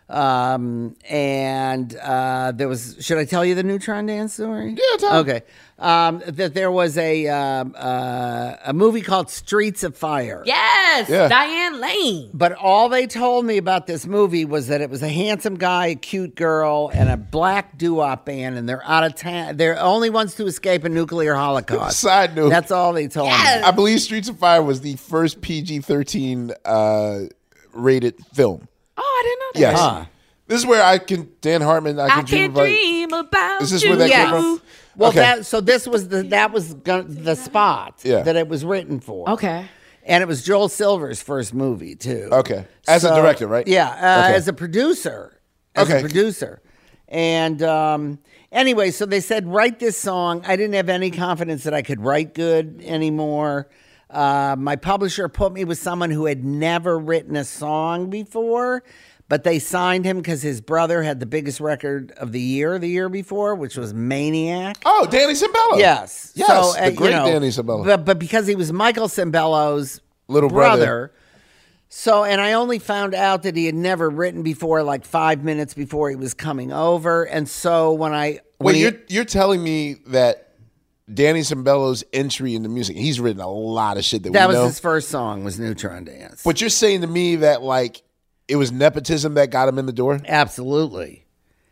Um, 0.10 0.96
and 1.10 1.94
uh, 1.98 2.54
there 2.56 2.70
was. 2.70 2.96
Should 3.02 3.18
I 3.18 3.26
tell 3.26 3.44
you 3.44 3.56
the 3.56 3.64
Neutron 3.64 4.06
Dance 4.06 4.36
story? 4.36 4.70
Yeah, 4.78 4.98
tell. 5.00 5.18
Okay. 5.20 5.42
Um, 5.80 6.24
that 6.26 6.54
there 6.56 6.72
was 6.72 6.98
a 6.98 7.28
um, 7.28 7.76
uh, 7.78 8.56
a 8.66 8.74
movie 8.74 9.02
called 9.02 9.30
Streets 9.30 9.84
of 9.84 9.96
Fire. 9.98 10.42
Yes, 10.46 11.10
Yeah. 11.10 11.28
Diane 11.28 11.80
Lane. 11.82 12.30
But 12.34 12.54
all 12.54 12.88
they 12.90 13.06
told 13.06 13.46
me 13.46 13.58
about 13.58 13.86
this 13.86 14.08
movie 14.08 14.46
was 14.46 14.68
that 14.68 14.80
it 14.82 14.90
was 14.90 15.04
a 15.04 15.10
handsome 15.10 15.56
guy, 15.56 15.88
a 15.88 15.96
cute 15.96 16.36
girl, 16.36 16.90
and 16.94 17.10
a 17.10 17.18
black 17.18 17.78
doo-wop 17.78 18.26
band, 18.26 18.58
and 18.58 18.68
they're 18.68 18.84
out 18.86 19.04
of 19.04 19.14
town. 19.14 19.58
They're 19.58 19.80
only 19.80 20.10
ones 20.10 20.34
to 20.36 20.46
escape 20.46 20.84
a 20.86 20.90
nuclear 20.90 21.36
holocaust. 21.36 22.00
Side 22.00 22.36
note. 22.36 22.50
That's 22.50 22.72
all 22.72 22.94
they 22.94 23.08
told 23.10 23.28
me. 23.30 23.36
I 23.36 23.72
believe 23.72 24.00
Streets 24.02 24.30
of 24.30 24.40
Fire 24.40 24.64
was 24.64 24.82
the 24.82 24.96
first 24.96 25.42
PG 25.42 25.82
thirteen 25.82 26.54
uh, 26.66 27.24
rated 27.74 28.16
film. 28.34 28.68
Oh, 28.98 29.02
I 29.02 29.24
didn't 29.24 29.40
know 29.40 29.52
that. 29.68 29.72
Yes. 29.74 29.80
Huh. 29.80 30.06
This 30.48 30.60
is 30.62 30.66
where 30.66 30.82
I 30.84 30.98
can 30.98 31.30
Dan 31.42 31.62
Hartman. 31.62 32.00
I 32.00 32.06
I 32.06 32.10
can 32.10 32.26
dream 32.26 32.40
can't 32.42 32.54
about. 32.54 32.62
dream 32.64 33.14
about 33.14 33.62
Is 33.62 33.72
this 33.72 33.84
where 33.84 33.96
that 33.98 34.10
Yes. 34.10 34.32
came 34.32 34.42
from? 34.42 34.62
Well, 34.96 35.10
Okay. 35.10 35.20
that 35.20 35.46
so 35.46 35.60
this 35.62 35.86
was 35.88 36.08
the 36.08 36.24
that 36.24 36.52
was 36.52 36.74
gon- 36.74 37.06
the 37.10 37.36
spot 37.36 38.00
Yeah. 38.04 38.22
that 38.22 38.36
it 38.36 38.48
was 38.48 38.64
written 38.66 39.00
for. 39.00 39.30
Okay. 39.32 39.66
and 40.10 40.22
it 40.22 40.26
was 40.28 40.42
Joel 40.42 40.70
Silver's 40.70 41.22
first 41.22 41.54
movie 41.54 41.94
too. 41.94 42.30
Okay. 42.32 42.66
As 42.88 43.04
a 43.04 43.10
So- 43.10 43.16
director, 43.18 43.46
right? 43.46 43.68
Yeah, 43.68 43.90
uh, 43.90 44.26
Okay. 44.28 44.36
as 44.36 44.48
a 44.48 44.54
producer. 44.54 45.34
As 45.76 45.90
Okay. 45.90 45.98
a 45.98 46.02
producer. 46.02 46.62
And 47.10 47.62
um, 47.62 48.20
anyway, 48.50 48.92
so 48.92 49.06
they 49.06 49.20
said, 49.20 49.48
write 49.48 49.80
this 49.80 49.98
song. 49.98 50.44
I 50.48 50.56
didn't 50.56 50.76
have 50.76 50.88
any 50.88 51.12
confidence 51.12 51.64
that 51.64 51.74
I 51.74 51.82
could 51.82 52.00
write 52.02 52.34
good 52.34 52.82
anymore. 52.86 53.68
Uh, 54.10 54.56
my 54.58 54.76
publisher 54.76 55.28
put 55.28 55.52
me 55.54 55.64
with 55.66 55.78
someone 55.78 56.12
who 56.12 56.26
had 56.26 56.44
never 56.46 56.98
written 56.98 57.36
a 57.36 57.44
song 57.44 58.10
before, 58.10 58.84
but 59.28 59.44
they 59.44 59.60
signed 59.60 60.06
him 60.06 60.18
because 60.18 60.42
his 60.42 60.62
brother 60.62 61.04
had 61.04 61.20
the 61.20 61.26
biggest 61.26 61.60
record 61.60 62.12
of 62.18 62.32
the 62.32 62.40
year 62.40 62.80
the 62.80 62.88
year 62.88 63.10
before, 63.10 63.56
which 63.56 63.76
was 63.76 63.94
Maniac. 63.94 64.78
Oh, 64.86 65.06
Danny 65.10 65.34
Sembello. 65.34 65.78
Yes. 65.78 66.32
Yes. 66.36 66.48
So, 66.48 66.80
uh, 66.80 66.86
the 66.86 66.92
you 66.92 66.98
great 66.98 67.12
know, 67.12 67.26
Danny 67.26 67.50
Sembello. 67.50 67.86
But, 67.86 68.06
but 68.06 68.20
because 68.20 68.48
he 68.48 68.56
was 68.56 68.72
Michael 68.72 69.08
Sembello's 69.08 70.00
Little 70.30 70.50
brother. 70.50 71.12
So, 71.90 72.26
and 72.26 72.42
I 72.42 72.54
only 72.54 72.80
found 72.80 73.14
out 73.14 73.44
that 73.44 73.56
he 73.56 73.66
had 73.66 73.76
never 73.76 74.10
written 74.10 74.44
before, 74.44 74.84
like 74.84 75.06
five 75.06 75.44
minutes 75.44 75.74
before 75.74 76.10
he 76.10 76.18
was 76.18 76.34
coming 76.34 76.72
over. 76.74 77.24
And 77.24 77.48
so 77.48 77.94
when 77.94 78.14
I. 78.14 78.40
when 78.58 78.74
Wait, 78.74 78.76
he- 78.76 78.82
you're 78.82 79.00
you're 79.08 79.26
telling 79.26 79.64
me 79.64 79.96
that 80.08 80.47
Danny 81.14 81.40
Sembello's 81.42 82.04
entry 82.12 82.54
into 82.56 82.70
music, 82.70 82.98
he's 82.98 83.20
written 83.20 83.42
a 83.42 83.50
lot 83.50 83.98
of 83.98 84.04
shit 84.04 84.24
that, 84.24 84.32
we 84.32 84.38
have. 84.38 84.50
that 84.50 84.54
was 84.56 84.58
know. 84.64 84.68
his 84.68 84.80
first 84.80 85.10
song, 85.10 85.44
was 85.44 85.60
Neutron 85.60 86.04
Dance. 86.04 86.44
but 86.44 86.60
you're 86.60 86.70
saying 86.70 87.02
to 87.02 87.08
me 87.08 87.38
that 87.38 87.62
like 87.62 88.02
it 88.48 88.56
was 88.58 88.72
nepotism 88.72 89.36
that 89.36 89.50
got 89.50 89.68
him 89.70 89.78
in 89.80 89.86
the 89.86 89.94
door? 89.94 90.20
Absolutely. 90.26 91.24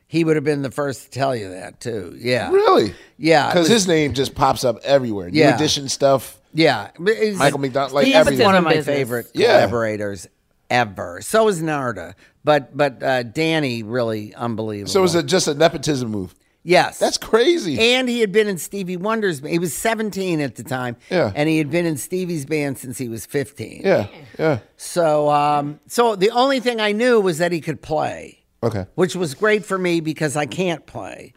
He 0.07 0.23
would 0.23 0.35
have 0.35 0.45
been 0.45 0.61
the 0.61 0.71
first 0.71 1.05
to 1.05 1.09
tell 1.09 1.35
you 1.35 1.49
that, 1.49 1.79
too. 1.81 2.15
Yeah. 2.17 2.51
Really? 2.51 2.93
Yeah. 3.17 3.47
Because 3.49 3.67
his 3.67 3.87
name 3.87 4.13
just 4.13 4.35
pops 4.35 4.63
up 4.63 4.77
everywhere. 4.83 5.29
New 5.29 5.39
Yeah. 5.39 5.55
edition 5.55 5.89
stuff. 5.89 6.37
Yeah. 6.53 6.89
But 6.99 7.15
he's- 7.17 7.35
Michael 7.37 7.59
McDonald, 7.59 7.91
like 7.93 8.05
he's 8.05 8.15
everything. 8.15 8.45
one 8.45 8.55
of 8.55 8.63
my 8.63 8.75
Business. 8.75 8.95
favorite 8.95 9.27
Yeah. 9.33 9.47
collaborators 9.47 10.27
ever. 10.69 11.21
So 11.21 11.47
is 11.47 11.61
Narada. 11.61 12.15
But 12.43 12.77
but 12.77 13.01
uh, 13.01 13.23
Danny, 13.23 13.81
really 13.83 14.33
unbelievable. 14.35 14.91
So 14.91 14.99
it 14.99 15.03
was 15.03 15.15
a, 15.15 15.23
just 15.23 15.47
a 15.47 15.53
nepotism 15.55 16.11
move. 16.11 16.35
Yes. 16.67 16.97
That's 16.97 17.19
crazy. 17.19 17.79
And 17.93 18.09
he 18.09 18.19
had 18.21 18.31
been 18.31 18.47
in 18.47 18.57
Stevie 18.57 18.97
Wonder's 18.97 19.39
band. 19.39 19.53
He 19.53 19.59
was 19.59 19.71
17 19.73 20.41
at 20.41 20.55
the 20.55 20.63
time. 20.63 20.97
Yeah. 21.11 21.31
And 21.35 21.47
he 21.47 21.59
had 21.59 21.69
been 21.69 21.85
in 21.85 21.95
Stevie's 21.95 22.45
band 22.45 22.79
since 22.79 22.97
he 22.97 23.07
was 23.07 23.23
15. 23.25 23.83
yeah. 23.85 24.07
Yeah. 24.39 24.59
So 24.75 25.29
um 25.29 25.79
so 25.87 26.15
the 26.15 26.31
only 26.31 26.59
thing 26.59 26.81
I 26.81 26.91
knew 26.91 27.21
was 27.21 27.37
that 27.37 27.51
he 27.51 27.61
could 27.61 27.81
play, 27.83 28.43
Okay. 28.63 28.85
which 28.95 29.15
was 29.15 29.35
great 29.35 29.63
for 29.63 29.77
me 29.77 29.99
because 30.01 30.35
I 30.35 30.47
can't 30.47 30.85
play. 30.87 31.33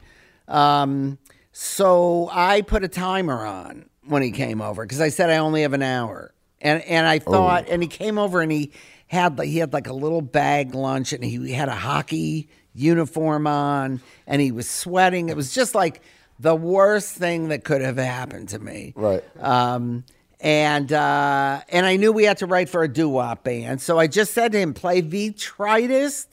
Um 0.49 1.19
so 1.53 2.29
I 2.33 2.63
put 2.63 2.85
a 2.85 2.89
timer 2.89 3.45
on 3.45 3.89
when 4.07 4.23
he 4.23 4.31
came 4.31 4.63
over 4.63 4.85
because 4.85 5.01
I 5.01 5.11
said 5.11 5.29
I 5.29 5.37
only 5.37 5.63
have 5.63 5.75
an 5.75 5.83
hour. 5.83 6.33
And 6.61 6.83
and 6.85 7.07
I 7.07 7.19
thought 7.19 7.69
and 7.69 7.83
he 7.83 7.89
came 7.89 8.19
over 8.19 8.41
and 8.41 8.51
he 8.51 8.73
had 9.09 9.37
like 9.39 9.49
he 9.49 9.59
had 9.59 9.73
like 9.73 9.87
a 9.89 9.93
little 9.93 10.23
bag 10.23 10.75
lunch 10.75 11.13
and 11.13 11.23
he 11.23 11.53
had 11.53 11.69
a 11.69 11.75
hockey 11.75 12.49
uniform 12.79 13.47
on 13.47 14.01
and 14.27 14.41
he 14.41 14.53
was 14.53 14.69
sweating. 14.69 15.29
It 15.29 15.37
was 15.37 15.53
just 15.55 15.75
like 15.75 16.03
the 16.39 16.55
worst 16.55 17.15
thing 17.15 17.49
that 17.49 17.65
could 17.65 17.83
have 17.83 17.97
happened 17.97 18.51
to 18.51 18.59
me. 18.59 18.93
Right. 18.97 19.25
Um, 19.41 20.05
and 20.41 20.93
uh, 20.93 21.63
and 21.69 21.85
I 21.85 21.97
knew 21.97 22.13
we 22.13 22.25
had 22.25 22.39
to 22.39 22.47
write 22.47 22.69
for 22.69 22.83
a 22.83 22.89
doo 22.89 23.09
wop 23.09 23.45
band, 23.45 23.81
so 23.81 23.99
I 23.99 24.07
just 24.07 24.33
said 24.35 24.53
to 24.53 24.59
him, 24.59 24.73
"Play 24.73 25.01
the 25.01 25.33
tritest 25.33 26.29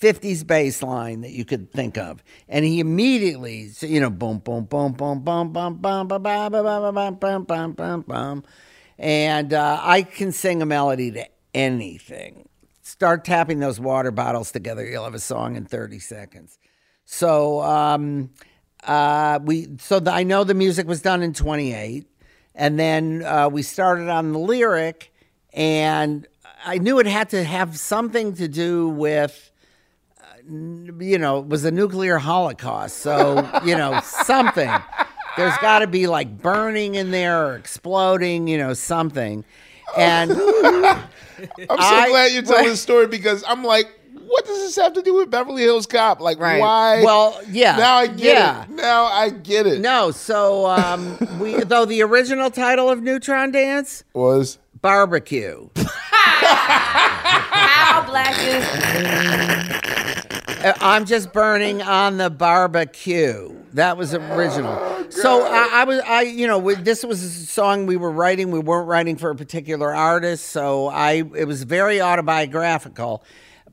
'50s 0.00 0.46
bass 0.46 0.82
line 0.82 1.22
that 1.22 1.30
you 1.30 1.46
could 1.46 1.72
think 1.72 1.96
of," 1.96 2.22
and 2.48 2.64
he 2.64 2.78
immediately, 2.78 3.70
you 3.80 4.00
know, 4.00 4.10
boom, 4.10 4.38
boom, 4.38 4.64
boom, 4.64 4.92
boom, 4.92 5.20
boom, 5.20 5.48
boom, 5.48 5.76
boom, 5.76 6.08
boom, 6.08 6.08
boom, 6.08 6.18
boom, 6.18 6.50
boom, 6.50 6.94
boom, 6.94 7.14
boom, 7.14 7.44
boom, 7.44 7.72
boom, 7.72 8.00
boom, 8.02 8.44
and 8.98 9.54
uh, 9.54 9.80
I 9.82 10.02
can 10.02 10.32
sing 10.32 10.60
a 10.60 10.66
melody 10.66 11.10
to 11.12 11.24
anything. 11.54 12.47
Start 12.98 13.24
tapping 13.24 13.60
those 13.60 13.78
water 13.78 14.10
bottles 14.10 14.50
together, 14.50 14.84
you'll 14.84 15.04
have 15.04 15.14
a 15.14 15.20
song 15.20 15.54
in 15.54 15.64
30 15.64 16.00
seconds. 16.00 16.58
So 17.04 17.60
um, 17.62 18.30
uh, 18.82 19.38
we 19.40 19.68
so 19.78 20.00
the, 20.00 20.12
I 20.12 20.24
know 20.24 20.42
the 20.42 20.52
music 20.52 20.88
was 20.88 21.00
done 21.00 21.22
in 21.22 21.32
28, 21.32 22.08
and 22.56 22.76
then 22.76 23.22
uh, 23.24 23.48
we 23.50 23.62
started 23.62 24.08
on 24.08 24.32
the 24.32 24.40
lyric, 24.40 25.12
and 25.52 26.26
I 26.66 26.78
knew 26.78 26.98
it 26.98 27.06
had 27.06 27.30
to 27.30 27.44
have 27.44 27.78
something 27.78 28.34
to 28.34 28.48
do 28.48 28.88
with. 28.88 29.52
uh, 30.20 30.24
You 30.42 31.18
know, 31.18 31.38
it 31.38 31.46
was 31.46 31.64
a 31.64 31.70
nuclear 31.70 32.18
holocaust. 32.18 32.96
So, 32.96 33.48
you 33.64 33.76
know, 33.76 34.00
something. 34.02 34.72
There's 35.36 35.56
got 35.58 35.78
to 35.80 35.86
be 35.86 36.08
like 36.08 36.42
burning 36.42 36.96
in 36.96 37.12
there 37.12 37.46
or 37.46 37.54
exploding, 37.54 38.48
you 38.48 38.58
know, 38.58 38.74
something. 38.74 39.44
And 39.96 40.32
I'm 40.32 40.38
so 40.38 41.76
I- 41.78 42.08
glad 42.08 42.32
you're 42.32 42.42
telling 42.42 42.64
this 42.68 42.80
story 42.82 43.06
because 43.06 43.44
I'm 43.46 43.64
like, 43.64 43.86
what 44.26 44.44
does 44.44 44.58
this 44.58 44.76
have 44.76 44.92
to 44.92 45.00
do 45.02 45.14
with 45.14 45.30
Beverly 45.30 45.62
Hills 45.62 45.86
Cop? 45.86 46.20
Like, 46.20 46.38
why? 46.38 47.02
Well, 47.02 47.40
yeah. 47.48 47.76
Now 47.76 47.96
I 47.96 48.06
get 48.08 48.18
Yeah. 48.36 48.64
it. 48.64 48.70
Now 48.70 49.04
I 49.04 49.30
get 49.30 49.66
it. 49.66 49.80
No, 49.80 50.10
so 50.10 50.66
um, 50.66 51.16
we 51.40 51.54
though 51.64 51.86
the 51.86 52.02
original 52.02 52.50
title 52.50 52.90
of 52.90 53.02
Neutron 53.02 53.52
Dance 53.52 54.04
was 54.12 54.58
barbecue. 54.82 55.70
How 56.60 58.04
black 58.06 58.34
is 58.38 58.64
Uh, 60.64 60.74
I'm 60.80 61.04
just 61.06 61.32
burning 61.32 61.80
on 61.82 62.18
the 62.18 62.28
barbecue. 62.30 63.54
That 63.74 63.96
was 63.96 64.14
original. 64.14 65.10
so 65.10 65.44
I, 65.44 65.68
I 65.72 65.84
was, 65.84 66.00
I 66.00 66.22
you 66.22 66.46
know, 66.46 66.74
this 66.74 67.04
was 67.04 67.22
a 67.22 67.28
song 67.28 67.86
we 67.86 67.96
were 67.96 68.10
writing. 68.10 68.50
We 68.50 68.58
weren't 68.58 68.88
writing 68.88 69.16
for 69.16 69.30
a 69.30 69.36
particular 69.36 69.94
artist, 69.94 70.46
so 70.48 70.88
I 70.88 71.22
it 71.36 71.46
was 71.46 71.62
very 71.64 72.00
autobiographical. 72.00 73.22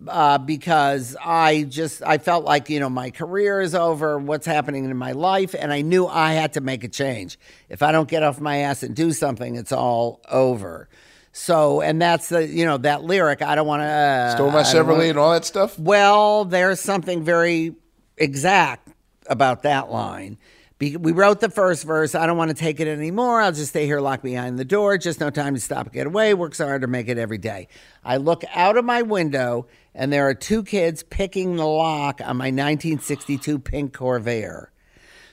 Uh, 0.10 0.38
because 0.38 1.16
I 1.24 1.64
just 1.64 2.04
I 2.04 2.18
felt 2.18 2.44
like 2.44 2.70
you 2.70 2.82
know 2.82 2.90
my 2.90 3.12
career 3.12 3.62
is 3.62 3.74
over, 3.74 4.20
what's 4.20 4.46
happening 4.46 4.84
in 4.84 4.98
my 4.98 5.14
life, 5.14 5.56
and 5.58 5.72
I 5.72 5.82
knew 5.84 6.06
I 6.06 6.34
had 6.34 6.52
to 6.54 6.62
make 6.62 6.84
a 6.84 6.90
change. 6.90 7.40
If 7.70 7.82
I 7.82 7.94
don't 7.94 8.10
get 8.10 8.22
off 8.22 8.42
my 8.42 8.58
ass 8.58 8.84
and 8.84 8.94
do 8.94 9.14
something, 9.14 9.56
it's 9.56 9.72
all 9.72 10.20
over. 10.30 10.90
So, 11.32 11.80
and 11.80 12.02
that's 12.02 12.28
the 12.28 12.46
you 12.46 12.66
know 12.66 12.78
that 12.80 13.04
lyric. 13.06 13.42
I 13.42 13.56
don't 13.56 13.68
want 13.68 13.84
to 13.84 13.86
uh, 13.88 14.36
Stole 14.36 14.50
my 14.52 14.56
wanna- 14.56 14.68
Chevrolet 14.68 15.10
and 15.12 15.18
all 15.18 15.32
that 15.32 15.46
stuff. 15.46 15.80
well, 15.80 16.44
there's 16.44 16.82
something 16.82 17.24
very 17.24 17.74
exact 18.18 18.85
about 19.30 19.64
that 19.64 19.92
line. 19.92 20.38
Be- 20.78 20.98
We 20.98 21.12
wrote 21.14 21.40
the 21.40 21.50
first 21.50 21.86
verse. 21.86 22.16
I 22.16 22.26
don't 22.26 22.38
want 22.38 22.50
to 22.50 22.56
take 22.56 22.80
it 22.80 22.88
anymore. 22.88 23.42
I'll 23.42 23.52
just 23.52 23.70
stay 23.70 23.86
here 23.86 24.02
locked 24.02 24.24
behind 24.24 24.60
the 24.60 24.66
door. 24.66 24.98
Just 24.98 25.20
no 25.22 25.30
time 25.30 25.54
to 25.56 25.60
stop 25.62 25.86
and 25.86 25.94
get 25.94 26.06
away. 26.08 26.34
Works 26.34 26.58
hard 26.58 26.82
to 26.82 26.88
make 26.88 27.08
it 27.08 27.18
every 27.18 27.38
day. 27.38 27.68
I 28.04 28.18
look 28.18 28.44
out 28.54 28.78
of 28.78 28.84
my 28.84 29.02
window 29.02 29.68
and 29.94 30.12
there 30.12 30.28
are 30.28 30.34
two 30.34 30.64
kids 30.64 31.02
picking 31.04 31.56
the 31.56 31.66
lock 31.66 32.20
on 32.20 32.36
my 32.38 32.48
1962 32.48 33.60
pink 33.60 33.94
Corvair. 33.94 34.68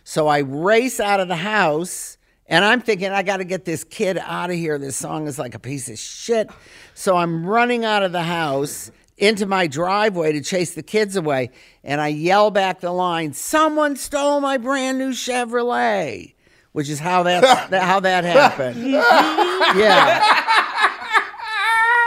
So 0.04 0.28
I 0.28 0.38
race 0.38 1.00
out 1.00 1.18
of 1.20 1.28
the 1.28 1.36
house 1.36 2.18
and 2.46 2.64
I'm 2.64 2.80
thinking, 2.80 3.10
I 3.10 3.22
got 3.22 3.38
to 3.38 3.44
get 3.44 3.64
this 3.64 3.82
kid 3.82 4.18
out 4.18 4.50
of 4.50 4.56
here. 4.56 4.78
This 4.78 4.96
song 4.96 5.26
is 5.26 5.38
like 5.38 5.54
a 5.54 5.58
piece 5.58 5.88
of 5.88 5.98
shit. 5.98 6.50
So 6.94 7.16
I'm 7.16 7.44
running 7.46 7.84
out 7.84 8.02
of 8.02 8.12
the 8.12 8.22
house 8.22 8.90
into 9.16 9.46
my 9.46 9.66
driveway 9.66 10.32
to 10.32 10.40
chase 10.40 10.74
the 10.74 10.82
kids 10.82 11.16
away. 11.16 11.50
And 11.84 12.00
I 12.00 12.08
yell 12.08 12.50
back 12.50 12.80
the 12.80 12.92
line, 12.92 13.32
Someone 13.32 13.96
stole 13.96 14.40
my 14.40 14.58
brand 14.58 14.98
new 14.98 15.10
Chevrolet, 15.10 16.34
which 16.72 16.88
is 16.88 16.98
how 16.98 17.22
that, 17.24 17.72
how 17.82 18.00
that 18.00 18.24
happened. 18.24 18.82
yeah. 18.90 20.48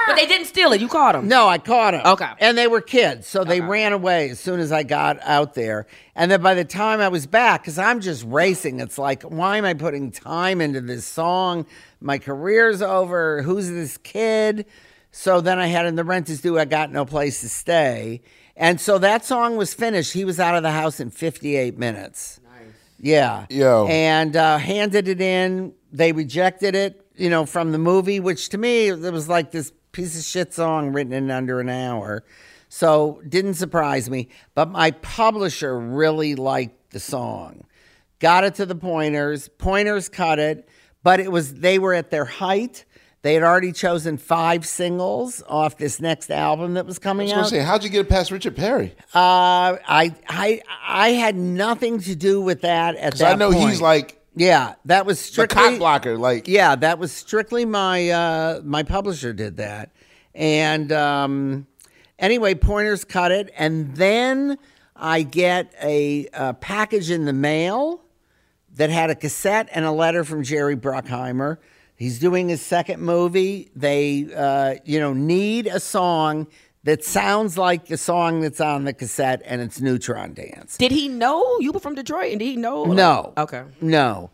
But 0.07 0.17
they 0.17 0.27
didn't 0.27 0.45
steal 0.45 0.71
it. 0.71 0.81
You 0.81 0.87
caught 0.87 1.13
them. 1.13 1.27
No, 1.27 1.47
I 1.47 1.57
caught 1.57 1.91
them. 1.91 2.05
Okay. 2.05 2.29
And 2.39 2.55
they 2.55 2.67
were 2.67 2.81
kids, 2.81 3.25
so 3.25 3.43
they 3.43 3.59
ran 3.59 3.91
away 3.91 4.29
as 4.29 4.39
soon 4.39 4.59
as 4.59 4.71
I 4.71 4.83
got 4.83 5.17
out 5.23 5.55
there. 5.55 5.87
And 6.15 6.29
then 6.29 6.43
by 6.43 6.53
the 6.53 6.63
time 6.63 6.99
I 6.99 7.07
was 7.07 7.25
back, 7.25 7.63
because 7.63 7.79
I'm 7.79 8.01
just 8.01 8.23
racing, 8.23 8.79
it's 8.79 8.99
like, 8.99 9.23
why 9.23 9.57
am 9.57 9.65
I 9.65 9.73
putting 9.73 10.11
time 10.11 10.61
into 10.61 10.79
this 10.79 11.05
song? 11.05 11.65
My 11.99 12.19
career's 12.19 12.83
over. 12.83 13.41
Who's 13.41 13.69
this 13.69 13.97
kid? 13.97 14.67
So 15.17 15.39
then 15.39 15.59
I 15.59 15.67
had 15.67 15.85
in 15.85 15.95
the 15.95 16.03
rent 16.03 16.29
is 16.29 16.41
due. 16.41 16.59
I 16.59 16.65
got 16.65 16.91
no 16.91 17.05
place 17.05 17.39
to 17.39 17.47
stay. 17.47 18.21
And 18.57 18.81
so 18.81 18.97
that 18.97 19.23
song 19.23 19.55
was 19.55 19.73
finished. 19.73 20.11
He 20.11 20.25
was 20.25 20.41
out 20.41 20.55
of 20.55 20.61
the 20.61 20.71
house 20.71 20.99
in 20.99 21.09
58 21.09 21.77
minutes. 21.79 22.41
Nice. 22.43 22.73
Yeah. 22.99 23.45
Yo. 23.49 23.87
And 23.87 24.35
uh, 24.35 24.57
handed 24.57 25.07
it 25.07 25.21
in. 25.21 25.73
They 25.93 26.11
rejected 26.11 26.75
it, 26.75 27.07
you 27.15 27.29
know, 27.29 27.45
from 27.45 27.71
the 27.71 27.77
movie, 27.77 28.19
which 28.19 28.49
to 28.49 28.57
me, 28.57 28.89
it 28.89 29.13
was 29.13 29.29
like 29.29 29.51
this 29.51 29.71
piece 29.93 30.19
of 30.19 30.25
shit 30.25 30.53
song 30.53 30.91
written 30.91 31.13
in 31.13 31.31
under 31.31 31.61
an 31.61 31.69
hour. 31.69 32.25
So 32.67 33.21
didn't 33.27 33.53
surprise 33.53 34.09
me. 34.09 34.27
But 34.53 34.69
my 34.69 34.91
publisher 34.91 35.79
really 35.79 36.35
liked 36.35 36.91
the 36.91 36.99
song. 36.99 37.63
Got 38.19 38.43
it 38.43 38.55
to 38.55 38.65
the 38.65 38.75
pointers. 38.75 39.47
Pointers 39.47 40.09
cut 40.09 40.39
it, 40.39 40.67
but 41.03 41.21
it 41.21 41.31
was 41.31 41.53
they 41.53 41.79
were 41.79 41.93
at 41.93 42.11
their 42.11 42.25
height. 42.25 42.83
They 43.25 43.33
had 43.33 43.41
already 43.41 43.71
chosen 43.71 44.19
five 44.19 44.67
singles 44.67 45.41
off 45.49 45.79
this 45.79 45.99
next 45.99 46.29
album 46.29 46.75
that 46.75 46.85
was 46.85 46.99
coming 46.99 47.23
I 47.23 47.25
was 47.25 47.31
going 47.31 47.39
out. 47.39 47.49
to 47.49 47.55
say, 47.55 47.59
how'd 47.63 47.83
you 47.83 47.89
get 47.89 48.01
it 48.01 48.07
past 48.07 48.29
Richard 48.29 48.55
Perry? 48.55 48.93
Uh, 49.15 49.81
I 49.87 50.13
I 50.29 50.61
I 50.85 51.09
had 51.09 51.35
nothing 51.35 52.01
to 52.01 52.15
do 52.15 52.39
with 52.39 52.61
that 52.61 52.95
at 52.97 53.15
that 53.15 53.31
I 53.31 53.35
know 53.35 53.51
point. 53.51 53.67
he's 53.67 53.81
like 53.81 54.21
yeah, 54.35 54.75
that 54.85 55.07
was 55.07 55.17
the 55.19 55.23
strictly 55.25 55.55
cock 55.55 55.77
blocker. 55.79 56.19
Like, 56.19 56.47
yeah, 56.47 56.75
that 56.75 56.99
was 56.99 57.11
strictly 57.11 57.65
my 57.65 58.11
uh, 58.11 58.61
my 58.63 58.83
publisher 58.83 59.33
did 59.33 59.57
that, 59.57 59.91
and 60.35 60.91
um, 60.91 61.65
anyway, 62.19 62.53
Pointers 62.53 63.05
cut 63.05 63.31
it, 63.31 63.51
and 63.57 63.95
then 63.95 64.59
I 64.95 65.23
get 65.23 65.73
a, 65.81 66.27
uh 66.31 66.53
package 66.53 67.09
in 67.09 67.25
the 67.25 67.33
mail 67.33 68.03
that 68.75 68.91
had 68.91 69.09
a 69.09 69.15
cassette 69.15 69.67
and 69.71 69.83
a 69.83 69.91
letter 69.91 70.23
from 70.23 70.43
Jerry 70.43 70.75
Bruckheimer. 70.75 71.57
He's 71.95 72.19
doing 72.19 72.49
his 72.49 72.61
second 72.61 73.01
movie. 73.01 73.69
They, 73.75 74.27
uh, 74.35 74.75
you 74.83 74.99
know, 74.99 75.13
need 75.13 75.67
a 75.67 75.79
song 75.79 76.47
that 76.83 77.03
sounds 77.03 77.57
like 77.57 77.87
the 77.87 77.97
song 77.97 78.41
that's 78.41 78.61
on 78.61 78.83
the 78.83 78.93
cassette, 78.93 79.41
and 79.45 79.61
it's 79.61 79.81
Neutron 79.81 80.33
Dance. 80.33 80.77
Did 80.77 80.91
he 80.91 81.07
know 81.07 81.57
you 81.59 81.71
were 81.71 81.79
from 81.79 81.95
Detroit? 81.95 82.31
And 82.31 82.39
did 82.39 82.45
he 82.45 82.57
know? 82.57 82.85
No. 82.85 83.33
Okay. 83.37 83.63
No. 83.81 84.29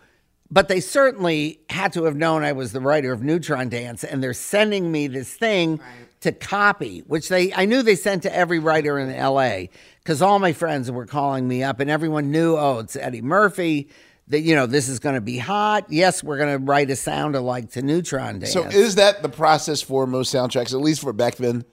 But 0.49 0.67
they 0.67 0.81
certainly 0.81 1.61
had 1.69 1.93
to 1.93 2.03
have 2.03 2.15
known 2.15 2.43
I 2.43 2.51
was 2.51 2.73
the 2.73 2.81
writer 2.81 3.13
of 3.13 3.23
Neutron 3.23 3.69
Dance, 3.69 4.03
and 4.03 4.21
they're 4.21 4.33
sending 4.33 4.91
me 4.91 5.07
this 5.07 5.33
thing 5.33 5.79
to 6.19 6.33
copy, 6.33 6.99
which 7.07 7.29
they 7.29 7.53
I 7.53 7.65
knew 7.65 7.81
they 7.83 7.95
sent 7.95 8.23
to 8.23 8.35
every 8.35 8.59
writer 8.59 8.99
in 8.99 9.17
LA 9.17 9.67
because 10.03 10.21
all 10.21 10.39
my 10.39 10.51
friends 10.51 10.91
were 10.91 11.05
calling 11.05 11.47
me 11.47 11.63
up, 11.63 11.79
and 11.79 11.89
everyone 11.89 12.31
knew, 12.31 12.57
oh, 12.57 12.79
it's 12.79 12.97
Eddie 12.97 13.21
Murphy. 13.21 13.87
That 14.31 14.41
you 14.41 14.55
know 14.55 14.65
this 14.65 14.87
is 14.87 14.99
going 14.99 15.15
to 15.15 15.21
be 15.21 15.37
hot. 15.37 15.85
Yes, 15.89 16.23
we're 16.23 16.37
going 16.37 16.57
to 16.57 16.65
write 16.65 16.89
a 16.89 16.95
sound 16.95 17.35
alike 17.35 17.71
to 17.71 17.81
Neutron 17.81 18.39
Dance. 18.39 18.53
so 18.53 18.63
is 18.63 18.95
that 18.95 19.21
the 19.21 19.29
process 19.29 19.81
for 19.81 20.07
most 20.07 20.33
soundtracks, 20.33 20.73
at 20.73 20.79
least 20.79 21.01
for 21.01 21.11
back 21.13 21.35
then? 21.35 21.65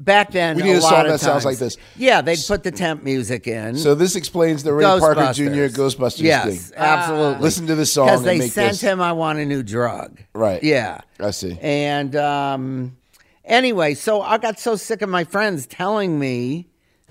Back 0.00 0.30
then, 0.32 0.56
We 0.56 0.62
need 0.62 0.76
a 0.76 0.80
lot 0.80 0.90
song 0.90 1.00
of 1.02 1.06
that 1.08 1.20
sounds 1.20 1.44
like 1.44 1.58
this. 1.58 1.76
Yeah, 1.94 2.22
they'd 2.22 2.38
put 2.48 2.62
the 2.62 2.70
temp 2.70 3.04
music 3.04 3.46
in. 3.46 3.76
So 3.76 3.94
this 3.94 4.16
explains 4.16 4.62
the 4.62 4.72
Ray 4.72 4.82
Parker 4.82 5.32
Jr. 5.34 5.68
Ghostbusters. 5.68 6.22
Yes, 6.22 6.70
thing. 6.70 6.78
absolutely. 6.78 7.42
Listen 7.42 7.66
to 7.66 7.74
this 7.74 7.92
song 7.92 8.06
because 8.06 8.22
they 8.24 8.40
sent 8.48 8.70
this. 8.72 8.80
him. 8.80 9.00
I 9.02 9.12
want 9.12 9.38
a 9.40 9.44
new 9.44 9.62
drug. 9.62 10.20
Right. 10.32 10.62
Yeah. 10.62 11.02
I 11.20 11.32
see. 11.32 11.58
And 11.60 12.16
um, 12.16 12.96
anyway, 13.44 13.92
so 13.94 14.22
I 14.22 14.38
got 14.38 14.58
so 14.58 14.74
sick 14.74 15.02
of 15.02 15.10
my 15.10 15.24
friends 15.24 15.66
telling 15.66 16.18
me 16.18 16.66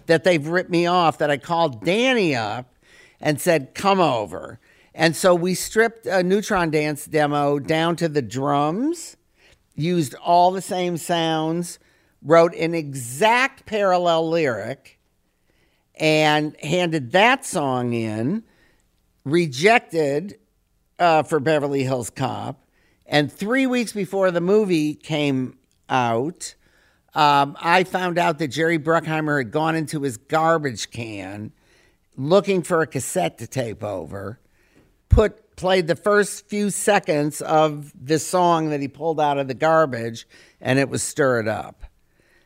that 0.07 0.23
they've 0.23 0.45
ripped 0.45 0.71
me 0.71 0.87
off 0.87 1.19
that 1.19 1.29
I 1.29 1.37
called 1.37 1.85
Danny 1.85 2.35
up 2.35 2.73
and 3.21 3.39
said, 3.39 3.75
"Come 3.75 3.99
over." 3.99 4.59
And 4.93 5.15
so 5.15 5.35
we 5.35 5.53
stripped 5.53 6.05
a 6.05 6.23
Neutron 6.23 6.71
Dance 6.71 7.05
demo 7.05 7.59
down 7.59 7.95
to 7.97 8.09
the 8.09 8.21
drums, 8.21 9.17
used 9.75 10.15
all 10.15 10.51
the 10.51 10.61
same 10.61 10.97
sounds, 10.97 11.79
wrote 12.21 12.53
an 12.55 12.73
exact 12.73 13.65
parallel 13.65 14.29
lyric, 14.29 14.99
and 15.95 16.55
handed 16.61 17.11
that 17.11 17.45
song 17.45 17.93
in. 17.93 18.43
Rejected 19.25 20.39
uh, 20.97 21.23
for 21.23 21.39
Beverly 21.39 21.83
Hills 21.83 22.09
Cop. 22.09 22.65
And 23.05 23.31
three 23.31 23.67
weeks 23.67 23.91
before 23.91 24.31
the 24.31 24.41
movie 24.41 24.93
came 24.93 25.57
out, 25.89 26.55
um, 27.13 27.57
I 27.59 27.83
found 27.83 28.17
out 28.17 28.37
that 28.39 28.49
Jerry 28.49 28.77
Bruckheimer 28.77 29.39
had 29.39 29.51
gone 29.51 29.75
into 29.75 30.01
his 30.01 30.17
garbage 30.17 30.91
can 30.91 31.51
looking 32.15 32.61
for 32.61 32.81
a 32.81 32.87
cassette 32.87 33.37
to 33.39 33.47
tape 33.47 33.83
over, 33.83 34.39
put 35.19 35.55
played 35.57 35.87
the 35.87 35.95
first 35.95 36.47
few 36.47 36.69
seconds 36.69 37.41
of 37.41 37.91
this 37.99 38.25
song 38.25 38.69
that 38.69 38.79
he 38.79 38.87
pulled 38.87 39.19
out 39.19 39.37
of 39.37 39.49
the 39.49 39.53
garbage, 39.53 40.25
and 40.61 40.79
it 40.79 40.87
was 40.89 41.03
Stir 41.03 41.41
It 41.41 41.47
Up. 41.49 41.83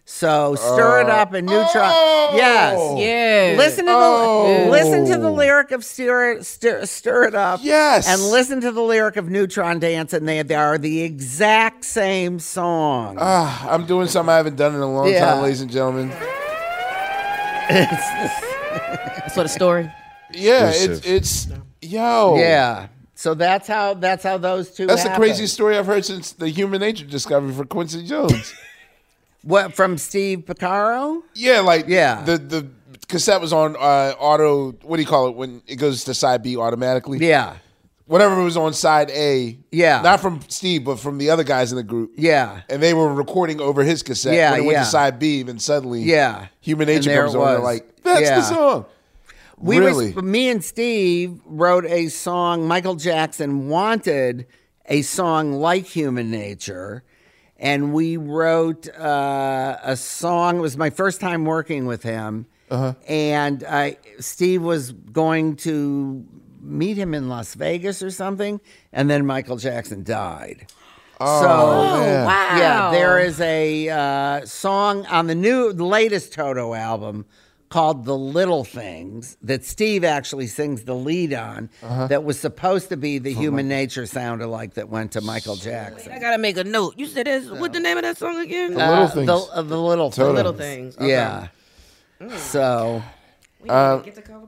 So 0.05 0.55
stir 0.55 1.01
it 1.01 1.09
up 1.09 1.31
and 1.33 1.47
neutron. 1.47 1.93
yes, 2.35 2.77
Yeah. 2.97 3.55
Listen 3.57 3.85
to 3.85 3.91
the 3.91 3.97
Oh. 3.97 4.67
listen 4.69 5.05
to 5.05 5.17
the 5.17 5.31
lyric 5.31 5.71
of 5.71 5.85
stir 5.85 6.31
it, 6.33 6.45
stir, 6.45 6.85
stir 6.85 7.23
it 7.25 7.35
up. 7.35 7.59
Yes. 7.63 8.05
and 8.09 8.21
listen 8.21 8.59
to 8.61 8.71
the 8.73 8.81
lyric 8.81 9.15
of 9.15 9.29
Neutron 9.29 9.79
Dance, 9.79 10.11
and 10.11 10.27
they, 10.27 10.41
they 10.41 10.55
are 10.55 10.77
the 10.77 11.03
exact 11.03 11.85
same 11.85 12.39
song. 12.39 13.17
Ah, 13.17 13.69
I'm 13.69 13.85
doing 13.85 14.07
something 14.07 14.33
I 14.33 14.37
haven't 14.37 14.57
done 14.57 14.75
in 14.75 14.81
a 14.81 14.91
long 14.91 15.07
Yeah. 15.07 15.25
time, 15.35 15.43
ladies 15.43 15.61
and 15.61 15.71
gentlemen. 15.71 16.09
That's 17.69 19.37
what 19.37 19.45
a 19.45 19.49
story. 19.49 19.89
Yeah, 20.33 20.69
it's 20.69 20.83
Exclusive. 20.83 21.05
it's 21.05 21.47
yo. 21.83 22.35
Yeah. 22.37 22.87
So 23.15 23.33
that's 23.33 23.67
how 23.67 23.93
that's 23.93 24.23
how 24.23 24.37
those 24.37 24.71
two. 24.71 24.87
That's 24.87 25.03
the 25.03 25.09
happened. 25.09 25.25
craziest 25.29 25.53
story 25.53 25.77
I've 25.77 25.85
heard 25.85 26.03
since 26.05 26.31
the 26.33 26.49
human 26.49 26.79
nature 26.81 27.05
discovery 27.05 27.53
for 27.53 27.65
Quincy 27.65 28.05
Jones. 28.05 28.53
What 29.45 29.73
from 29.75 29.97
Steve 29.97 30.45
Porcaro? 30.45 31.21
yeah, 31.33 31.59
like 31.59 31.85
Yeah. 31.89 32.23
the 32.23 32.37
the 32.37 32.67
cassette 33.09 33.41
was 33.41 33.51
on 33.51 33.75
uh, 33.75 34.13
auto. 34.17 34.71
What 34.83 34.95
do 34.95 35.01
you 35.03 35.07
call 35.07 35.27
it 35.27 35.35
when 35.35 35.61
it 35.67 35.75
goes 35.75 36.05
to 36.05 36.13
side 36.13 36.41
B 36.43 36.55
automatically? 36.55 37.17
Yeah. 37.19 37.57
Whatever 38.05 38.39
it 38.39 38.43
was 38.45 38.55
on 38.55 38.73
side 38.73 39.09
A. 39.11 39.57
Yeah. 39.69 40.01
Not 40.01 40.21
from 40.21 40.39
Steve, 40.47 40.85
but 40.85 40.97
from 40.97 41.17
the 41.17 41.29
other 41.29 41.43
guys 41.43 41.73
in 41.73 41.75
the 41.75 41.83
group. 41.83 42.11
Yeah. 42.15 42.61
And 42.69 42.81
they 42.81 42.93
were 42.93 43.13
recording 43.13 43.59
over 43.59 43.83
his 43.83 44.01
cassette. 44.01 44.33
Yeah, 44.33 44.51
When 44.51 44.59
it 44.61 44.65
went 44.65 44.75
yeah. 44.77 44.83
to 44.83 44.89
side 44.89 45.19
B, 45.19 45.43
then 45.43 45.59
suddenly 45.59 46.03
Yeah. 46.03 46.47
Human 46.61 46.87
Nature 46.87 47.13
comes 47.13 47.35
on. 47.35 47.45
They're 47.45 47.59
like, 47.59 48.01
that's 48.03 48.21
Yeah. 48.21 48.35
the 48.35 48.41
song. 48.43 48.85
We 49.63 49.79
really? 49.79 50.11
were, 50.13 50.21
me 50.21 50.49
and 50.49 50.63
Steve 50.63 51.39
wrote 51.45 51.85
a 51.85 52.09
song. 52.09 52.67
Michael 52.67 52.95
Jackson 52.95 53.69
wanted 53.69 54.45
a 54.87 55.01
song 55.03 55.53
like 55.53 55.85
Human 55.85 56.29
Nature, 56.29 57.03
and 57.57 57.93
we 57.93 58.17
wrote 58.17 58.89
uh, 58.89 59.77
a 59.81 59.95
song. 59.95 60.57
It 60.57 60.61
was 60.61 60.75
my 60.75 60.89
first 60.89 61.21
time 61.21 61.45
working 61.45 61.85
with 61.85 62.03
him, 62.03 62.45
Uh-huh. 62.69 62.93
and 63.07 63.63
I, 63.63 63.97
Steve 64.19 64.61
was 64.61 64.91
going 64.91 65.55
to 65.57 66.25
meet 66.61 66.97
him 66.97 67.13
in 67.13 67.29
Las 67.29 67.53
Vegas 67.55 68.03
or 68.03 68.11
something, 68.11 68.59
and 68.91 69.09
then 69.09 69.25
Michael 69.25 69.57
Jackson 69.57 70.03
died. 70.03 70.67
Oh, 71.21 71.41
so 71.41 71.99
man. 72.01 72.25
wow. 72.25 72.57
yeah, 72.57 72.91
there 72.91 73.19
is 73.19 73.39
a 73.39 73.87
uh, 73.89 74.45
song 74.45 75.05
on 75.05 75.27
the 75.27 75.35
new, 75.35 75.71
the 75.71 75.85
latest 75.85 76.33
Toto 76.33 76.73
album 76.73 77.25
called 77.73 78.05
"The 78.05 78.15
Little 78.15 78.63
Things" 78.63 79.35
that 79.41 79.65
Steve 79.65 80.03
actually 80.03 80.45
sings 80.45 80.83
the 80.83 80.93
lead 80.93 81.33
on. 81.33 81.69
Uh-huh. 81.81 82.05
That 82.07 82.23
was 82.23 82.39
supposed 82.39 82.89
to 82.89 82.97
be 82.97 83.15
Oh, 83.17 83.19
the 83.19 83.33
Human 83.33 83.67
Nature 83.67 84.05
sound 84.05 84.41
alike 84.43 84.75
that 84.75 84.89
went 84.89 85.13
to 85.13 85.21
Michael 85.21 85.55
Jackson. 85.55 86.11
I 86.11 86.19
gotta 86.19 86.37
make 86.37 86.57
a 86.57 86.63
note. 86.63 86.93
You 86.97 87.07
said 87.07 87.25
this. 87.25 87.49
What's 87.49 87.73
the 87.73 87.79
name 87.79 87.97
of 87.97 88.03
that 88.03 88.17
song 88.17 88.37
again? 88.39 88.73
The 88.73 88.77
Little 88.77 88.93
Uh, 89.03 89.07
Things. 89.07 89.25
The, 89.27 89.35
uh, 89.37 89.61
the 89.63 89.81
little 89.81 90.11
Toto. 90.11 90.25
things. 90.27 90.35
Little 90.35 90.53
Things. 90.53 90.97
Okay. 90.97 91.07
Yeah. 91.09 91.47
So 92.37 93.01
Uh, 93.69 94.03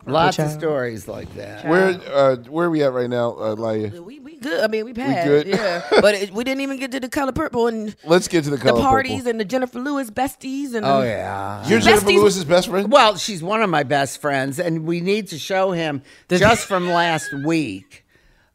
lots 0.06 0.40
of 0.40 0.52
stories 0.52 1.08
like 1.08 1.34
that. 1.36 1.66
where 1.66 2.00
uh, 2.14 2.36
where 2.50 2.68
are 2.68 2.70
we 2.70 2.84
at 2.84 2.94
right 2.94 3.10
now, 3.10 3.32
uh, 3.34 3.56
Laiya? 3.56 4.00
We, 4.04 4.20
we 4.20 4.38
good. 4.38 4.64
I 4.64 4.68
mean, 4.68 4.86
we 4.86 4.94
passed. 4.94 5.28
good? 5.28 5.48
Yeah, 5.48 5.84
but 6.02 6.16
it, 6.16 6.32
we 6.32 6.44
didn't 6.44 6.62
even 6.62 6.78
get 6.80 6.92
to 6.92 7.00
the 7.00 7.10
color 7.10 7.32
purple 7.32 7.68
and 7.68 7.96
Let's 8.04 8.28
get 8.28 8.44
to 8.46 8.50
the 8.50 8.58
the 8.58 8.74
parties 8.74 9.20
purple. 9.20 9.30
and 9.32 9.40
the 9.40 9.46
Jennifer 9.46 9.80
Lewis 9.80 10.10
besties 10.12 10.74
and 10.74 10.86
Oh 10.86 11.02
yeah. 11.02 11.68
You're 11.68 11.80
Jennifer 11.80 12.08
Lewis's 12.08 12.46
best 12.46 12.68
friend. 12.68 12.92
Well, 12.92 13.18
she's 13.18 13.42
one 13.44 13.62
of 13.62 13.70
my 13.70 13.84
best 13.84 14.22
friends, 14.22 14.60
and 14.60 14.86
we 14.86 15.02
need 15.02 15.28
to 15.30 15.40
show 15.40 15.72
him 15.72 16.02
just 16.30 16.66
from 16.68 16.88
last 16.90 17.34
week. 17.46 18.04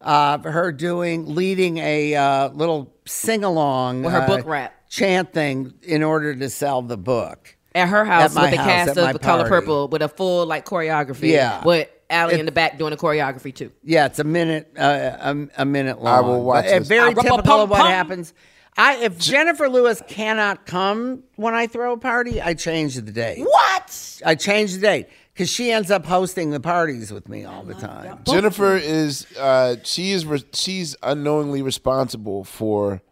Uh, 0.01 0.39
her 0.39 0.73
doing 0.73 1.35
leading 1.35 1.77
a 1.77 2.15
uh, 2.15 2.49
little 2.51 2.95
sing 3.07 3.45
along 3.45 4.03
With 4.03 4.15
her 4.15 4.27
book 4.27 4.47
rap. 4.47 4.73
chant 4.89 5.33
thing 5.35 5.75
in 5.83 6.03
order 6.03 6.35
to 6.35 6.49
sell 6.49 6.81
the 6.81 6.97
book. 6.97 7.57
At 7.75 7.89
her 7.89 8.05
house 8.05 8.37
At 8.37 8.43
with 8.43 8.51
the 8.51 8.57
house, 8.57 8.67
cast 8.67 8.99
of 8.99 9.13
the 9.13 9.19
color 9.19 9.49
purple 9.49 9.89
with 9.89 10.03
a 10.03 10.09
full 10.09 10.47
like 10.47 10.65
choreography. 10.65 11.31
Yeah. 11.31 11.63
with 11.65 11.89
Allee 12.11 12.35
It- 12.35 12.41
in 12.41 12.47
the 12.47 12.53
back 12.53 12.79
doing 12.79 12.91
the 12.91 12.97
choreography 12.97 13.55
too. 13.55 13.71
Yeah, 13.85 14.07
it's 14.07 14.19
a 14.19 14.25
minute 14.25 14.73
uh, 14.77 14.83
a, 15.21 15.63
a 15.63 15.65
minute 15.65 16.03
long. 16.03 16.19
I 16.19 16.21
will 16.21 16.43
watch 16.43 16.67
But. 16.69 16.87
Very 16.87 17.15
typical 17.15 17.39
of 17.39 17.47
what 17.47 17.59
rum-pum-pum. 17.79 17.87
happens. 17.87 18.35
I 18.77 18.97
if 19.05 19.19
Jennifer 19.19 19.69
Lewis 19.69 20.03
cannot 20.09 20.67
come 20.67 21.23
when 21.37 21.55
I 21.55 21.67
throw 21.69 21.93
a 21.93 21.97
party, 21.99 22.41
I 22.41 22.55
change 22.55 22.95
the 22.97 23.03
date. 23.03 23.41
What? 23.45 24.21
I 24.27 24.35
change 24.35 24.75
the 24.75 24.81
date 24.81 25.07
because 25.35 25.49
she 25.51 25.71
ends 25.71 25.91
up 25.91 26.05
hosting 26.07 26.51
the 26.51 26.61
parties 26.61 27.13
with 27.13 27.29
me 27.29 27.45
all 27.45 27.63
the 27.63 27.75
time. 27.75 28.19
Jennifer 28.27 28.77
is 28.77 29.27
uh, 29.39 29.77
she 29.85 30.11
is 30.13 30.27
re- 30.27 30.45
she's 30.53 30.97
unknowingly 31.03 31.63
responsible 31.63 32.43
for 32.45 33.03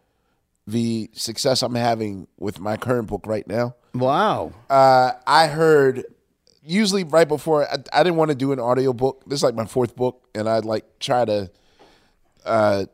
the 0.71 1.09
success 1.13 1.61
I'm 1.63 1.75
having 1.75 2.27
with 2.37 2.59
my 2.59 2.77
current 2.77 3.07
book 3.07 3.25
right 3.27 3.47
now. 3.47 3.75
Wow. 3.93 4.53
Uh, 4.69 5.11
I 5.25 5.47
heard 5.47 6.03
usually 6.63 7.03
right 7.03 7.27
before 7.27 7.67
I, 7.67 7.77
I 7.93 8.03
didn't 8.03 8.17
want 8.17 8.29
to 8.29 8.35
do 8.35 8.51
an 8.51 8.59
audio 8.59 8.93
book. 8.93 9.23
This 9.27 9.39
is 9.39 9.43
like 9.43 9.55
my 9.55 9.65
fourth 9.65 9.95
book, 9.95 10.27
and 10.35 10.47
I'd 10.47 10.65
like 10.65 10.85
try 10.99 11.25
to 11.25 11.49
uh, 12.45 12.85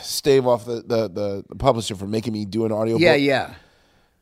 stave 0.00 0.46
off 0.46 0.64
the, 0.64 0.76
the, 0.86 1.08
the, 1.08 1.44
the 1.48 1.56
publisher 1.56 1.94
from 1.94 2.10
making 2.10 2.32
me 2.32 2.44
do 2.44 2.64
an 2.64 2.72
audio 2.72 2.96
Yeah, 2.96 3.14
book. 3.14 3.22
yeah. 3.22 3.54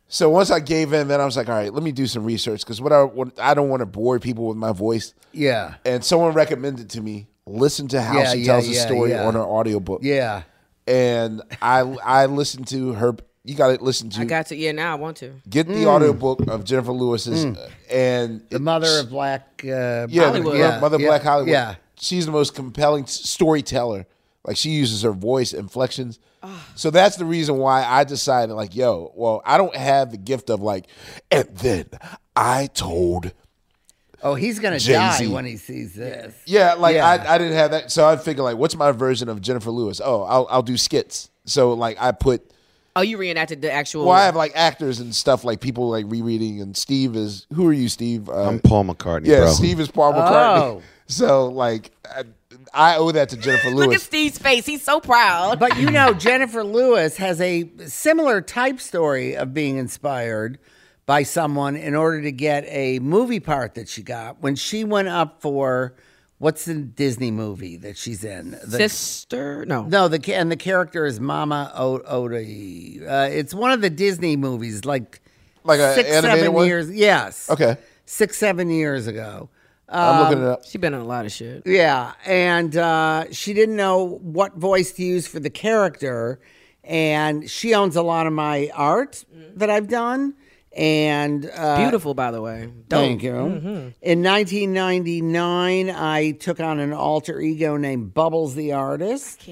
So 0.08 0.28
once 0.28 0.50
I 0.50 0.60
gave 0.60 0.92
in, 0.92 1.08
then 1.08 1.22
I 1.22 1.24
was 1.24 1.38
like, 1.38 1.48
all 1.48 1.54
right, 1.54 1.72
let 1.72 1.82
me 1.82 1.90
do 1.90 2.06
some 2.06 2.24
research 2.24 2.60
because 2.60 2.82
what 2.82 2.92
I 2.92 3.02
what, 3.04 3.40
I 3.40 3.54
don't 3.54 3.70
want 3.70 3.80
to 3.80 3.86
bore 3.86 4.18
people 4.20 4.46
with 4.46 4.58
my 4.58 4.72
voice. 4.72 5.14
Yeah. 5.32 5.76
And 5.86 6.04
someone 6.04 6.34
recommended 6.34 6.90
to 6.90 7.00
me 7.00 7.28
listen 7.46 7.88
to 7.88 8.02
how 8.02 8.18
Yeah, 8.18 8.32
she 8.32 8.38
yeah, 8.40 8.46
tells 8.52 8.68
the 8.68 8.74
yeah, 8.74 8.86
story 8.86 9.10
yeah. 9.12 9.24
on 9.26 9.32
her 9.34 9.40
audiobook. 9.42 10.00
Yeah. 10.04 10.42
And 10.86 11.42
I 11.60 11.80
I 11.80 12.26
listened 12.26 12.66
to 12.68 12.92
her. 12.94 13.14
You 13.44 13.54
got 13.56 13.76
to 13.76 13.84
listen 13.84 14.08
to 14.10 14.20
I 14.20 14.24
got 14.24 14.46
to. 14.46 14.56
Yeah, 14.56 14.70
now 14.72 14.92
I 14.92 14.94
want 14.96 15.16
to. 15.18 15.32
get 15.50 15.66
the 15.66 15.74
Mm. 15.74 15.86
audiobook 15.86 16.46
of 16.48 16.62
Jennifer 16.64 16.92
Lewis's 16.92 17.44
uh, 17.44 17.70
and 17.90 18.40
The 18.50 18.56
it- 18.56 18.62
mother 18.62 19.00
of 19.00 19.10
Black 19.10 19.62
uh, 19.64 20.06
yeah, 20.08 20.24
Hollywood. 20.26 20.58
Yeah, 20.58 20.78
mother 20.80 20.98
yeah, 21.00 21.06
Black 21.08 21.22
Hollywood. 21.22 21.50
Yeah. 21.52 21.74
she's 21.98 22.26
the 22.26 22.32
most 22.32 22.54
compelling 22.54 23.06
storyteller. 23.06 24.06
Like 24.44 24.56
she 24.56 24.70
uses 24.70 25.02
her 25.02 25.12
voice 25.12 25.52
inflections. 25.52 26.18
So 26.74 26.90
that's 26.90 27.14
the 27.16 27.24
reason 27.24 27.58
why 27.58 27.84
I 27.84 28.02
decided, 28.02 28.52
like, 28.54 28.74
yo, 28.74 29.12
well, 29.14 29.42
I 29.44 29.58
don't 29.58 29.76
have 29.76 30.10
the 30.10 30.16
gift 30.16 30.50
of 30.50 30.60
like, 30.60 30.86
and 31.30 31.48
then 31.56 31.86
I 32.34 32.66
told. 32.74 33.32
Oh, 34.22 34.34
he's 34.34 34.58
gonna 34.58 34.78
Jay-Z. 34.78 35.26
die 35.26 35.32
when 35.32 35.44
he 35.44 35.56
sees 35.56 35.94
this. 35.94 36.34
Yeah, 36.46 36.74
like 36.74 36.94
Yeah. 36.96 37.06
I, 37.06 37.34
I 37.34 37.38
didn't 37.38 37.54
have 37.54 37.72
that. 37.72 37.90
So 37.90 38.06
I 38.06 38.16
figured, 38.16 38.44
like, 38.44 38.56
what's 38.56 38.76
my 38.76 38.92
version 38.92 39.28
of 39.28 39.40
Jennifer 39.40 39.70
Lewis? 39.70 40.00
Oh, 40.04 40.22
I'll, 40.22 40.46
I'll 40.50 40.62
do 40.62 40.76
skits. 40.76 41.30
So 41.44 41.72
like 41.72 41.96
I 42.00 42.12
put 42.12 42.48
Oh, 42.94 43.00
you 43.00 43.16
reenacted 43.16 43.62
the 43.62 43.72
actual. 43.72 44.04
Well, 44.04 44.14
I 44.14 44.26
have 44.26 44.36
like 44.36 44.52
actors 44.54 45.00
and 45.00 45.14
stuff, 45.14 45.44
like 45.44 45.60
people 45.60 45.88
like 45.88 46.04
rereading. 46.08 46.60
And 46.60 46.76
Steve 46.76 47.16
is 47.16 47.46
who 47.54 47.66
are 47.66 47.72
you, 47.72 47.88
Steve? 47.88 48.28
Uh, 48.28 48.48
I'm 48.48 48.60
Paul 48.60 48.84
McCartney, 48.84 49.26
Yeah, 49.26 49.40
bro. 49.40 49.50
Steve 49.52 49.80
is 49.80 49.90
Paul 49.90 50.12
McCartney. 50.12 50.58
Oh. 50.62 50.82
So 51.08 51.48
like, 51.48 51.90
I, 52.10 52.22
I 52.72 52.96
owe 52.96 53.10
that 53.12 53.28
to 53.30 53.36
Jennifer 53.36 53.68
Lewis. 53.70 53.86
Look 53.86 53.94
at 53.94 54.00
Steve's 54.00 54.38
face. 54.38 54.64
He's 54.64 54.82
so 54.82 54.98
proud. 54.98 55.58
But 55.58 55.76
you 55.76 55.90
know, 55.90 56.14
Jennifer 56.14 56.64
Lewis 56.64 57.18
has 57.18 57.38
a 57.40 57.68
similar 57.86 58.40
type 58.40 58.80
story 58.80 59.36
of 59.36 59.52
being 59.52 59.76
inspired 59.76 60.58
by 61.06 61.22
someone 61.22 61.76
in 61.76 61.94
order 61.94 62.22
to 62.22 62.32
get 62.32 62.64
a 62.68 62.98
movie 63.00 63.40
part 63.40 63.74
that 63.74 63.88
she 63.88 64.02
got 64.02 64.40
when 64.40 64.54
she 64.56 64.84
went 64.84 65.08
up 65.08 65.40
for 65.40 65.94
what's 66.38 66.64
the 66.64 66.74
Disney 66.74 67.30
movie 67.30 67.76
that 67.78 67.96
she's 67.96 68.24
in? 68.24 68.52
The, 68.64 68.78
Sister? 68.88 69.64
No. 69.66 69.82
No, 69.84 70.08
the 70.08 70.34
and 70.34 70.50
the 70.50 70.56
character 70.56 71.04
is 71.06 71.20
Mama 71.20 71.72
o- 71.74 71.98
Odie. 72.00 73.02
Uh, 73.02 73.28
it's 73.30 73.52
one 73.54 73.72
of 73.72 73.80
the 73.80 73.90
Disney 73.90 74.36
movies, 74.36 74.84
like 74.84 75.20
Like 75.64 75.80
a 75.80 75.94
six, 75.94 76.08
animated 76.10 76.38
seven 76.40 76.52
one? 76.52 76.66
years. 76.66 76.90
Yes. 76.90 77.50
Okay. 77.50 77.76
Six, 78.06 78.36
seven 78.36 78.70
years 78.70 79.06
ago. 79.06 79.48
I'm 79.88 80.22
looking 80.22 80.42
it 80.42 80.48
up. 80.48 80.64
She's 80.64 80.80
been 80.80 80.94
in 80.94 81.00
a 81.00 81.04
lot 81.04 81.26
of 81.26 81.32
shit. 81.32 81.64
Yeah, 81.66 82.12
and 82.24 82.74
uh, 82.76 83.26
she 83.30 83.52
didn't 83.52 83.76
know 83.76 84.18
what 84.22 84.56
voice 84.56 84.92
to 84.92 85.02
use 85.04 85.26
for 85.26 85.38
the 85.38 85.50
character, 85.50 86.40
and 86.82 87.48
she 87.50 87.74
owns 87.74 87.94
a 87.94 88.02
lot 88.02 88.26
of 88.26 88.32
my 88.32 88.70
art 88.74 89.22
that 89.56 89.68
I've 89.68 89.88
done. 89.88 90.34
And 90.76 91.50
uh, 91.54 91.78
Beautiful, 91.78 92.14
by 92.14 92.30
the 92.30 92.40
way. 92.40 92.72
Thank 92.88 93.22
you. 93.22 93.32
Mhm. 93.32 93.94
In 94.00 94.22
1999, 94.22 95.90
I 95.90 96.30
took 96.32 96.60
on 96.60 96.80
an 96.80 96.92
alter 96.92 97.40
ego 97.40 97.76
named 97.76 98.14
Bubbles 98.14 98.54
the 98.54 98.72
Artist, 98.72 99.48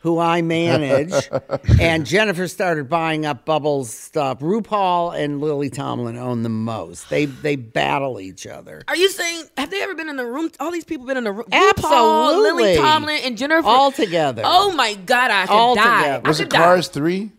who 0.00 0.18
I 0.18 0.42
manage. 0.42 1.12
and 1.80 2.04
Jennifer 2.06 2.46
started 2.48 2.88
buying 2.88 3.24
up 3.24 3.44
Bubbles 3.46 3.90
stuff. 3.90 4.40
RuPaul 4.40 5.18
and 5.18 5.40
Lily 5.40 5.70
Tomlin 5.70 6.16
own 6.18 6.42
the 6.42 6.48
most. 6.50 7.08
They 7.08 7.24
they 7.24 7.56
battle 7.56 8.20
each 8.20 8.46
other. 8.46 8.82
Are 8.88 8.96
you 8.96 9.08
saying 9.08 9.44
have 9.56 9.70
they 9.70 9.82
ever 9.82 9.94
been 9.94 10.08
in 10.10 10.16
the 10.16 10.26
room? 10.26 10.50
All 10.60 10.70
these 10.70 10.84
people 10.84 11.06
been 11.06 11.16
in 11.16 11.24
the 11.24 11.32
room. 11.32 11.46
Absolutely. 11.50 11.96
RuPaul, 11.96 12.42
Lily 12.42 12.76
Tomlin, 12.76 13.20
and 13.24 13.38
Jennifer 13.38 13.66
All 13.66 13.90
together. 13.90 14.42
Oh 14.44 14.72
my 14.72 14.94
God, 14.94 15.30
I 15.30 15.46
could 15.46 15.52
All 15.54 15.74
die. 15.74 16.02
together. 16.02 16.22
I 16.24 16.28
Was 16.28 16.38
could 16.38 16.46
it 16.46 16.50
die. 16.50 16.58
Cars 16.58 16.88
three? 16.88 17.32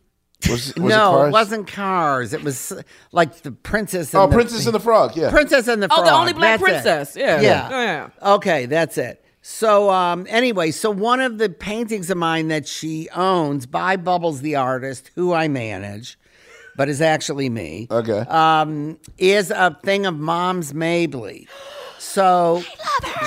Was, 0.50 0.74
was 0.76 0.78
no, 0.78 0.86
it, 0.86 0.88
Cars? 0.90 1.28
it 1.28 1.32
wasn't 1.32 1.68
Cars. 1.68 2.34
It 2.34 2.44
was 2.44 2.74
like 3.12 3.42
the 3.42 3.52
Princess. 3.52 4.14
And 4.14 4.24
Oh, 4.24 4.28
the, 4.28 4.36
Princess 4.36 4.66
and 4.66 4.74
the 4.76 4.80
Frog. 4.80 5.16
Yeah. 5.18 5.32
Princess 5.32 5.68
and 5.68 5.84
the 5.84 5.88
Oh, 5.92 6.04
the 6.04 6.12
only 6.12 6.32
black 6.34 6.60
That's 6.60 6.62
it. 6.62 6.74
princess. 6.74 7.16
Yeah. 7.18 7.42
Yeah. 7.42 7.70
Yeah. 7.70 8.10
Okay, 8.36 8.66
that's 8.66 8.98
it. 8.98 9.24
So 9.42 9.90
um, 9.90 10.26
anyway, 10.30 10.72
so 10.72 10.92
one 10.92 11.20
of 11.20 11.40
the 11.40 11.50
paintings 11.50 12.10
of 12.10 12.18
mine 12.18 12.48
that 12.50 12.68
she 12.68 13.10
owns 13.16 13.66
by 13.66 13.98
Bubbles 13.98 14.42
the 14.42 14.56
artist, 14.56 15.12
who 15.16 15.34
I 15.34 15.48
manage, 15.48 16.18
but 16.78 16.88
is 16.88 17.02
actually 17.02 17.50
me. 17.50 17.88
Okay. 17.92 18.20
Um, 18.20 18.98
is 19.18 19.52
a 19.52 19.78
thing 19.84 20.06
of 20.06 20.18
Moms 20.18 20.74
Mabley. 20.74 21.48
So 21.98 22.64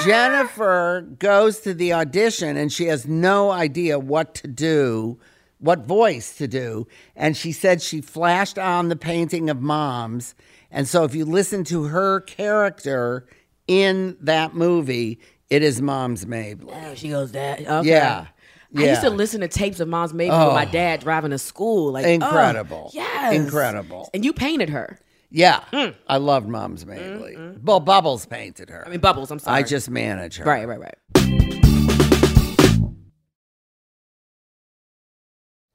Jennifer 0.05 1.07
goes 1.19 1.61
to 1.61 1.75
the 1.75 1.93
audition 1.93 2.57
and 2.57 2.73
she 2.73 2.87
has 2.87 3.07
no 3.07 3.51
idea 3.51 3.99
what 3.99 4.35
to 4.37 4.49
do, 4.49 5.19
what 5.63 5.87
voice 5.87 6.37
to 6.37 6.49
do. 6.49 6.87
And 7.17 7.37
she 7.37 7.53
said 7.53 7.81
she 7.81 8.01
flashed 8.01 8.59
on 8.59 8.89
the 8.89 8.97
painting 8.97 9.49
of 9.49 9.61
Mom's. 9.63 10.35
And 10.71 10.89
so 10.89 11.05
if 11.05 11.15
you 11.15 11.25
listen 11.25 11.65
to 11.65 11.85
her 11.85 12.21
character 12.21 13.27
in 13.69 14.17
that 14.21 14.55
movie, 14.55 15.21
it 15.49 15.63
is 15.63 15.81
Moms 15.81 16.27
Mabley. 16.27 16.75
Oh, 16.75 16.95
she 16.95 17.11
goes 17.11 17.33
that. 17.33 17.61
Okay. 17.61 17.89
Yeah. 17.89 18.27
I 18.75 18.85
used 18.85 19.03
to 19.03 19.11
listen 19.11 19.43
to 19.43 19.49
tapes 19.49 19.81
of 19.81 19.89
Moms 19.89 20.13
Mabley 20.15 20.31
Oh. 20.31 20.47
with 20.47 20.55
my 20.55 20.67
oh. 20.67 20.73
dad 20.73 21.01
driving 21.01 21.31
to 21.31 21.39
school. 21.39 21.93
Like 21.93 22.07
oh, 22.07 22.09
Incredible. 22.09 22.91
yes, 22.93 23.35
Incredible. 23.35 24.11
And 24.15 24.25
you 24.25 24.33
painted 24.33 24.71
her. 24.71 24.99
Yeah, 25.31 25.61
hmm. 25.73 25.91
I 26.09 26.19
loved 26.19 26.47
Moms 26.49 26.85
Mabley. 26.85 27.37
Mm-hmm. 27.37 27.65
Well, 27.65 27.81
Bubbles 27.81 28.27
painted 28.27 28.69
her. 28.69 28.85
I 28.87 28.91
mean, 28.91 29.01
Bubbles. 29.01 29.31
I'm 29.31 29.39
sorry. 29.39 29.59
I 29.59 29.63
just 29.63 29.89
manage 29.89 30.37
her. 30.37 30.45
right, 30.45 30.69
right, 30.69 30.81
right. 30.81 31.59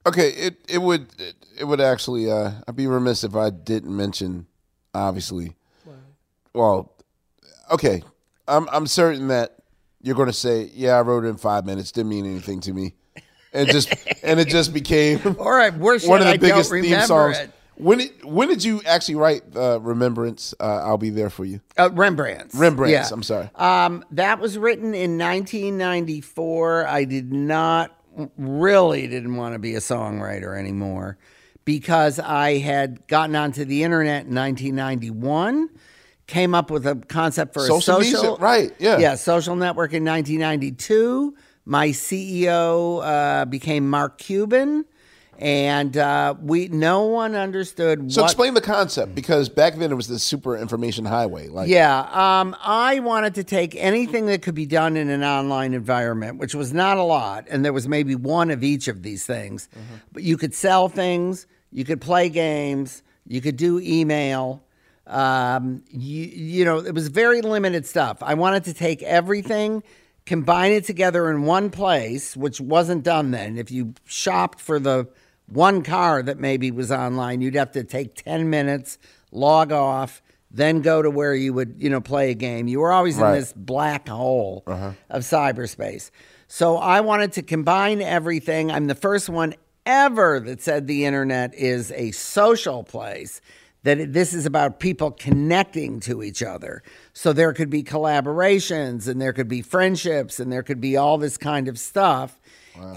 Okay, 0.07 0.29
it 0.29 0.65
it 0.69 0.77
would 0.77 1.07
it, 1.19 1.35
it 1.59 1.63
would 1.65 1.81
actually 1.81 2.31
uh 2.31 2.51
I'd 2.67 2.75
be 2.75 2.87
remiss 2.87 3.23
if 3.23 3.35
I 3.35 3.49
didn't 3.49 3.95
mention 3.95 4.47
obviously. 4.93 5.55
Well, 6.53 6.93
okay. 7.69 8.01
I'm 8.47 8.69
I'm 8.69 8.87
certain 8.87 9.27
that 9.27 9.57
you're 10.01 10.15
going 10.15 10.27
to 10.27 10.33
say, 10.33 10.71
"Yeah, 10.73 10.97
I 10.97 11.01
wrote 11.01 11.25
it 11.25 11.27
in 11.27 11.37
5 11.37 11.65
minutes. 11.65 11.91
Didn't 11.91 12.09
mean 12.09 12.25
anything 12.25 12.61
to 12.61 12.73
me." 12.73 12.95
And 13.53 13.67
just 13.67 13.93
and 14.23 14.39
it 14.39 14.47
just 14.47 14.73
became 14.73 15.19
All 15.39 15.51
right, 15.51 15.75
worse 15.75 16.07
one 16.07 16.21
of 16.21 16.27
the 16.27 16.33
I 16.33 16.37
biggest 16.37 16.71
theme 16.71 17.01
songs. 17.01 17.37
it. 17.37 17.51
When 17.75 17.99
it, 17.99 18.25
when 18.25 18.47
did 18.47 18.63
you 18.63 18.81
actually 18.87 19.15
write 19.15 19.43
uh, 19.55 19.79
Remembrance? 19.81 20.53
Uh, 20.59 20.81
I'll 20.83 20.97
be 20.97 21.11
there 21.11 21.29
for 21.29 21.45
you. 21.45 21.61
Uh, 21.77 21.89
Rembrandt's. 21.93 22.55
Rembrandt's. 22.55 23.09
Yeah. 23.09 23.13
I'm 23.13 23.21
sorry. 23.21 23.51
Um, 23.53 24.03
that 24.11 24.39
was 24.39 24.57
written 24.57 24.95
in 24.95 25.17
1994. 25.19 26.87
I 26.87 27.03
did 27.03 27.31
not 27.31 27.96
really 28.37 29.07
didn't 29.07 29.35
want 29.35 29.53
to 29.53 29.59
be 29.59 29.75
a 29.75 29.79
songwriter 29.79 30.57
anymore 30.57 31.17
because 31.65 32.19
I 32.19 32.59
had 32.59 33.05
gotten 33.07 33.35
onto 33.35 33.65
the 33.65 33.83
internet 33.83 34.25
in 34.25 34.35
1991. 34.35 35.69
Came 36.25 36.53
up 36.53 36.69
with 36.71 36.85
a 36.85 36.95
concept 36.95 37.53
for 37.53 37.61
Social 37.61 37.99
a 37.99 38.03
social, 38.03 38.37
right, 38.37 38.73
yeah. 38.79 38.97
yeah, 38.97 39.15
social 39.15 39.55
network 39.55 39.93
in 39.93 40.03
1992. 40.03 41.35
My 41.63 41.89
CEO 41.89 43.01
uh, 43.01 43.45
became 43.45 43.89
Mark 43.89 44.17
Cuban, 44.17 44.83
and 45.39 45.95
uh, 45.95 46.33
we 46.41 46.67
no 46.67 47.03
one 47.03 47.35
understood. 47.35 48.11
So 48.11 48.21
what, 48.21 48.31
explain 48.31 48.53
the 48.53 48.61
concept 48.61 49.13
because 49.13 49.49
back 49.49 49.75
then 49.75 49.91
it 49.91 49.95
was 49.95 50.07
the 50.07 50.19
super 50.19 50.57
information 50.57 51.05
highway. 51.05 51.47
Like 51.47 51.69
yeah, 51.69 51.99
um, 52.11 52.55
I 52.61 52.99
wanted 52.99 53.35
to 53.35 53.43
take 53.43 53.75
anything 53.75 54.25
that 54.27 54.41
could 54.41 54.55
be 54.55 54.65
done 54.65 54.97
in 54.97 55.09
an 55.09 55.23
online 55.23 55.73
environment, 55.73 56.37
which 56.37 56.55
was 56.55 56.73
not 56.73 56.97
a 56.97 57.03
lot, 57.03 57.47
and 57.49 57.63
there 57.63 57.73
was 57.73 57.87
maybe 57.87 58.15
one 58.15 58.49
of 58.49 58.63
each 58.63 58.87
of 58.87 59.03
these 59.03 59.25
things. 59.25 59.69
But 60.11 60.23
you 60.23 60.37
could 60.37 60.53
sell 60.53 60.89
things, 60.89 61.45
you 61.71 61.85
could 61.85 62.01
play 62.01 62.29
games, 62.29 63.03
you 63.27 63.41
could 63.41 63.57
do 63.57 63.79
email. 63.79 64.63
Um, 65.05 65.83
you, 65.89 66.25
you 66.25 66.65
know, 66.65 66.79
it 66.79 66.93
was 66.93 67.07
very 67.07 67.41
limited 67.41 67.85
stuff. 67.85 68.17
I 68.21 68.33
wanted 68.33 68.65
to 68.65 68.73
take 68.73 69.01
everything, 69.03 69.83
combine 70.25 70.73
it 70.73 70.83
together 70.83 71.31
in 71.31 71.43
one 71.43 71.69
place, 71.69 72.35
which 72.35 72.59
wasn't 72.59 73.03
done 73.03 73.31
then. 73.31 73.57
If 73.57 73.71
you 73.71 73.93
shopped 74.03 74.59
for 74.59 74.79
the 74.79 75.07
one 75.47 75.81
car 75.83 76.21
that 76.23 76.39
maybe 76.39 76.71
was 76.71 76.91
online, 76.91 77.41
you'd 77.41 77.55
have 77.55 77.71
to 77.71 77.83
take 77.83 78.15
10 78.15 78.49
minutes, 78.49 78.97
log 79.31 79.71
off, 79.71 80.21
then 80.51 80.81
go 80.81 81.01
to 81.01 81.09
where 81.09 81.35
you 81.35 81.53
would, 81.53 81.75
you 81.77 81.89
know, 81.89 82.01
play 82.01 82.31
a 82.31 82.33
game. 82.33 82.67
You 82.67 82.79
were 82.79 82.91
always 82.91 83.17
Right. 83.17 83.33
in 83.33 83.39
this 83.39 83.53
black 83.53 84.07
hole 84.07 84.63
uh-huh. 84.67 84.91
of 85.09 85.23
cyberspace. 85.23 86.11
So 86.47 86.77
I 86.77 87.01
wanted 87.01 87.33
to 87.33 87.41
combine 87.41 88.01
everything. 88.01 88.71
I'm 88.71 88.87
the 88.87 88.95
first 88.95 89.27
one 89.29 89.55
ever 89.85 90.39
that 90.41 90.61
said 90.61 90.87
the 90.87 91.05
internet 91.05 91.53
is 91.55 91.91
a 91.91 92.11
social 92.11 92.83
place, 92.83 93.41
that 93.83 94.13
this 94.13 94.33
is 94.33 94.45
about 94.45 94.79
people 94.79 95.11
connecting 95.11 95.99
to 96.01 96.23
each 96.23 96.43
other. 96.43 96.83
So 97.13 97.31
there 97.33 97.53
could 97.53 97.69
be 97.69 97.83
collaborations 97.83 99.07
and 99.07 99.21
there 99.21 99.33
could 99.33 99.47
be 99.47 99.61
friendships 99.61 100.39
and 100.39 100.51
there 100.51 100.63
could 100.63 100.81
be 100.81 100.97
all 100.97 101.17
this 101.17 101.37
kind 101.37 101.67
of 101.67 101.77
stuff. 101.79 102.39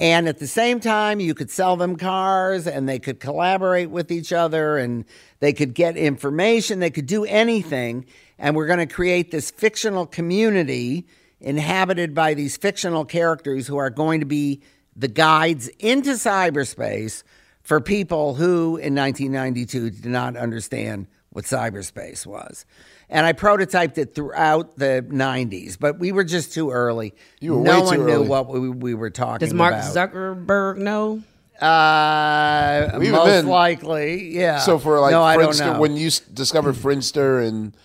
And 0.00 0.28
at 0.28 0.38
the 0.38 0.46
same 0.46 0.80
time, 0.80 1.20
you 1.20 1.34
could 1.34 1.50
sell 1.50 1.76
them 1.76 1.96
cars 1.96 2.66
and 2.66 2.88
they 2.88 2.98
could 2.98 3.20
collaborate 3.20 3.90
with 3.90 4.10
each 4.10 4.32
other 4.32 4.78
and 4.78 5.04
they 5.40 5.52
could 5.52 5.74
get 5.74 5.96
information. 5.96 6.80
They 6.80 6.90
could 6.90 7.06
do 7.06 7.24
anything. 7.24 8.06
And 8.38 8.56
we're 8.56 8.66
going 8.66 8.86
to 8.86 8.92
create 8.92 9.30
this 9.30 9.50
fictional 9.50 10.06
community 10.06 11.06
inhabited 11.40 12.14
by 12.14 12.34
these 12.34 12.56
fictional 12.56 13.04
characters 13.04 13.66
who 13.66 13.76
are 13.76 13.90
going 13.90 14.20
to 14.20 14.26
be 14.26 14.60
the 14.96 15.08
guides 15.08 15.68
into 15.78 16.10
cyberspace 16.10 17.22
for 17.62 17.80
people 17.80 18.34
who 18.34 18.76
in 18.76 18.94
1992 18.94 19.90
did 19.90 20.06
not 20.06 20.36
understand 20.36 21.06
what 21.30 21.44
cyberspace 21.44 22.26
was. 22.26 22.66
And 23.12 23.26
I 23.26 23.32
prototyped 23.32 23.98
it 23.98 24.14
throughout 24.14 24.78
the 24.78 25.04
90s, 25.08 25.76
but 25.78 25.98
we 25.98 26.12
were 26.12 26.22
just 26.24 26.54
too 26.54 26.70
early. 26.70 27.12
You 27.40 27.56
were 27.56 27.62
no 27.64 27.80
way 27.80 27.86
one 27.86 27.96
too 27.98 28.06
knew 28.06 28.12
early. 28.12 28.28
what 28.28 28.48
we, 28.48 28.68
we 28.70 28.94
were 28.94 29.10
talking 29.10 29.34
about. 29.34 29.40
Does 29.40 29.52
Mark 29.52 29.74
about. 29.74 30.12
Zuckerberg 30.12 30.76
know? 30.78 31.22
Uh, 31.60 32.90
Even 32.96 33.12
most 33.12 33.26
then- 33.26 33.46
likely, 33.46 34.28
yeah. 34.34 34.58
So 34.60 34.78
for 34.78 35.00
like 35.00 35.12
no, 35.12 35.22
I 35.22 35.36
don't 35.36 35.50
Friendster, 35.50 35.74
know. 35.74 35.80
when 35.80 35.96
you 35.96 36.06
s- 36.06 36.20
discovered 36.20 36.74
Friendster 36.74 37.46
and 37.46 37.76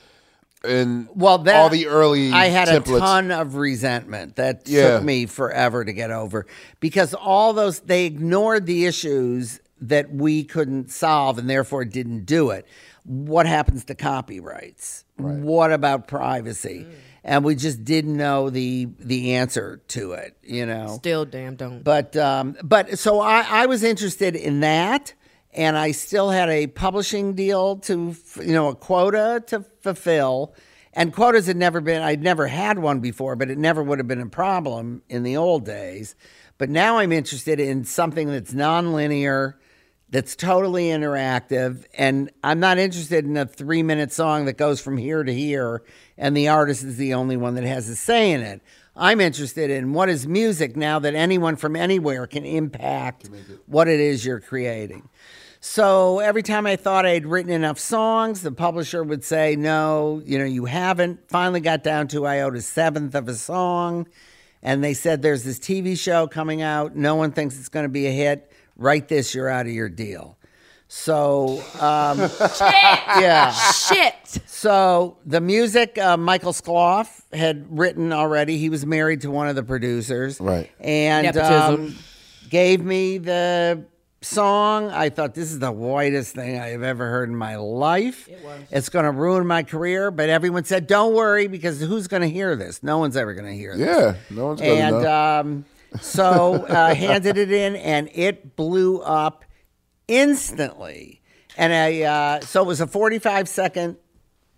and 0.64 1.08
well, 1.14 1.40
that, 1.40 1.56
all 1.56 1.70
the 1.70 1.88
early 1.88 2.32
I 2.32 2.46
had 2.48 2.68
templates, 2.68 2.96
a 2.98 3.00
ton 3.00 3.32
of 3.32 3.56
resentment 3.56 4.36
that 4.38 4.64
Yeah. 4.68 4.92
took 4.96 5.04
me 5.04 5.26
forever 5.26 5.84
to 5.86 5.94
get 5.94 6.10
over 6.12 6.46
because 6.80 7.14
all 7.14 7.54
those 7.54 7.82
they 7.82 8.06
ignored 8.06 8.66
the 8.66 8.86
issues 8.86 9.60
that 9.82 10.12
we 10.14 10.44
couldn't 10.44 10.90
solve 10.92 11.38
and 11.38 11.50
therefore 11.50 11.84
didn't 11.86 12.26
do 12.26 12.50
it. 12.52 12.66
What 13.06 13.46
happens 13.46 13.86
to 13.86 13.96
copyrights? 13.96 15.06
What 15.18 15.72
about 15.72 16.08
privacy? 16.08 16.88
And 17.24 17.44
we 17.44 17.56
just 17.56 17.84
didn't 17.84 18.18
know 18.18 18.50
the 18.50 18.88
the 19.00 19.34
answer 19.36 19.82
to 19.90 20.14
it. 20.14 20.38
You 20.44 20.66
know, 20.66 20.96
Still 20.98 21.26
damn 21.26 21.56
don't. 21.56 21.84
but 21.84 22.16
um, 22.18 22.56
but 22.64 23.00
so 23.00 23.20
I, 23.20 23.46
I 23.48 23.66
was 23.66 23.84
interested 23.84 24.36
in 24.36 24.60
that, 24.60 25.14
and 25.54 25.78
I 25.78 25.92
still 25.92 26.30
had 26.30 26.50
a 26.50 26.68
publishing 26.68 27.34
deal 27.34 27.78
to 27.78 28.16
you 28.42 28.54
know 28.54 28.70
a 28.70 28.76
quota 28.76 29.44
to 29.48 29.66
fulfill, 29.82 30.54
and 30.94 31.14
quotas 31.14 31.48
had 31.48 31.58
never 31.58 31.82
been 31.82 32.04
I'd 32.04 32.22
never 32.22 32.46
had 32.48 32.78
one 32.78 33.00
before, 33.00 33.36
but 33.36 33.50
it 33.50 33.58
never 33.58 33.82
would 33.82 33.98
have 34.00 34.08
been 34.08 34.22
a 34.22 34.28
problem 34.28 35.02
in 35.10 35.24
the 35.24 35.38
old 35.38 35.66
days. 35.66 36.16
But 36.60 36.70
now 36.70 37.00
I'm 37.00 37.12
interested 37.12 37.60
in 37.60 37.84
something 37.86 38.30
that's 38.30 38.54
nonlinear, 38.54 39.56
that's 40.10 40.36
totally 40.36 40.86
interactive, 40.86 41.86
and 41.98 42.32
I'm 42.44 42.60
not 42.60 42.78
interested 42.78 43.26
in 43.26 43.36
a 43.38 43.46
three 43.46 43.84
minute 43.84 44.12
song 44.12 44.46
that 44.46 44.58
goes 44.58 44.80
from 44.80 44.98
here 44.98 45.24
to 45.24 45.34
here, 45.34 45.84
and 46.18 46.38
the 46.38 46.48
artist 46.48 46.84
is 46.84 46.98
the 46.98 47.14
only 47.14 47.38
one 47.38 47.56
that 47.56 47.64
has 47.64 47.90
a 47.90 47.96
say 47.96 48.32
in 48.32 48.42
it. 48.42 48.62
I'm 48.96 49.20
interested 49.20 49.70
in 49.70 49.92
what 49.94 50.08
is 50.08 50.26
music 50.26 50.78
now 50.78 51.00
that 51.00 51.16
anyone 51.16 51.58
from 51.58 51.76
anywhere 51.76 52.28
can 52.28 52.46
impact 52.46 53.30
what 53.66 53.88
it 53.88 54.00
is 54.00 54.26
you're 54.26 54.40
creating. 54.40 55.10
So 55.60 56.20
every 56.20 56.44
time 56.44 56.68
I 56.68 56.76
thought 56.76 57.08
I'd 57.08 57.26
written 57.26 57.52
enough 57.52 57.80
songs, 57.80 58.44
the 58.44 58.52
publisher 58.52 59.04
would 59.04 59.24
say, 59.24 59.56
No, 59.56 60.22
you 60.24 60.38
know, 60.38 60.46
you 60.46 60.66
haven't. 60.66 61.28
Finally 61.28 61.62
got 61.62 61.84
down 61.84 62.08
to 62.10 62.26
I 62.26 62.42
owed 62.42 62.56
a 62.56 62.62
seventh 62.62 63.16
of 63.16 63.28
a 63.28 63.34
song. 63.34 64.08
And 64.62 64.84
they 64.84 64.94
said, 64.94 65.24
There's 65.24 65.44
this 65.44 65.58
TV 65.60 65.98
show 65.98 66.28
coming 66.28 66.62
out. 66.62 66.96
No 66.96 67.16
one 67.16 67.32
thinks 67.32 67.58
it's 67.58 67.68
going 67.68 67.84
to 67.86 67.90
be 67.90 68.06
a 68.06 68.12
hit. 68.12 68.52
Write 68.78 69.08
this, 69.08 69.34
you're 69.34 69.50
out 69.50 69.66
of 69.66 69.72
your 69.72 69.90
deal. 69.90 70.38
So, 70.88 71.64
um, 71.80 72.20
yeah. 72.60 73.52
Shit. 73.52 74.14
So 74.46 75.18
the 75.26 75.42
music, 75.42 75.98
uh, 75.98 76.16
Michael 76.18 76.54
Skloff 76.54 77.22
had 77.34 77.66
written 77.70 78.14
already. 78.14 78.58
He 78.58 78.70
was 78.70 78.86
married 78.86 79.22
to 79.22 79.32
one 79.32 79.48
of 79.48 79.56
the 79.56 79.64
producers, 79.64 80.40
Right. 80.40 80.70
And 80.80 81.36
um, 81.38 81.96
gave 82.50 82.82
me 82.82 83.18
the 83.18 83.86
song. 84.22 84.90
I 84.90 85.10
thought 85.10 85.34
this 85.34 85.52
is 85.52 85.60
the 85.60 85.72
whitest 85.72 86.36
thing 86.36 86.60
I 86.60 86.70
have 86.70 86.84
ever 86.84 87.10
heard 87.10 87.30
in 87.30 87.36
my 87.36 87.56
life. 87.56 88.28
It 88.28 88.44
was. 88.44 88.62
It's 88.72 88.90
going 88.90 89.06
to 89.06 89.12
ruin 89.12 89.46
my 89.48 89.64
career. 89.64 90.12
But 90.12 90.30
everyone 90.30 90.66
said, 90.66 90.88
"Don't 90.88 91.14
worry, 91.14 91.48
because 91.48 91.80
who's 91.82 92.08
going 92.08 92.22
to 92.22 92.30
hear 92.30 92.56
this? 92.56 92.84
No 92.84 92.98
one's 93.00 93.18
ever 93.18 93.34
going 93.34 93.48
to 93.48 93.54
hear 93.56 93.76
this." 93.76 93.88
Yeah, 93.88 94.16
no 94.36 94.48
one's 94.48 94.62
gonna 94.62 94.74
and 94.74 95.02
know. 95.02 95.40
um, 95.40 95.66
so 96.02 96.66
uh, 96.66 96.94
handed 96.96 97.38
it 97.38 97.52
in, 97.52 97.76
and 97.76 98.10
it 98.14 98.56
blew 98.56 99.00
up 99.02 99.46
instantly. 100.08 101.22
And 101.58 101.74
I 101.74 102.02
uh, 102.02 102.40
so 102.42 102.62
it 102.62 102.68
was 102.68 102.82
a 102.82 102.88
forty-five 102.88 103.48
second 103.48 103.98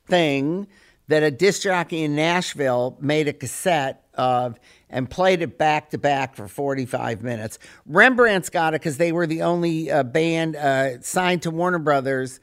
thing 0.07 0.67
that 1.07 1.23
a 1.23 1.31
disc 1.31 1.61
jockey 1.61 2.03
in 2.03 2.15
Nashville 2.15 2.97
made 2.99 3.27
a 3.27 3.33
cassette 3.33 4.03
of 4.13 4.59
and 4.89 5.09
played 5.09 5.41
it 5.41 5.57
back 5.57 5.89
to 5.91 5.97
back 5.97 6.35
for 6.35 6.47
45 6.47 7.21
minutes. 7.21 7.59
Rembrandt's 7.85 8.49
got 8.49 8.73
it 8.73 8.81
because 8.81 8.97
they 8.97 9.11
were 9.11 9.27
the 9.27 9.41
only 9.41 9.91
uh, 9.91 10.03
band 10.03 10.55
uh, 10.55 11.01
signed 11.01 11.43
to 11.43 11.51
Warner 11.51 11.79
Brothers 11.79 12.39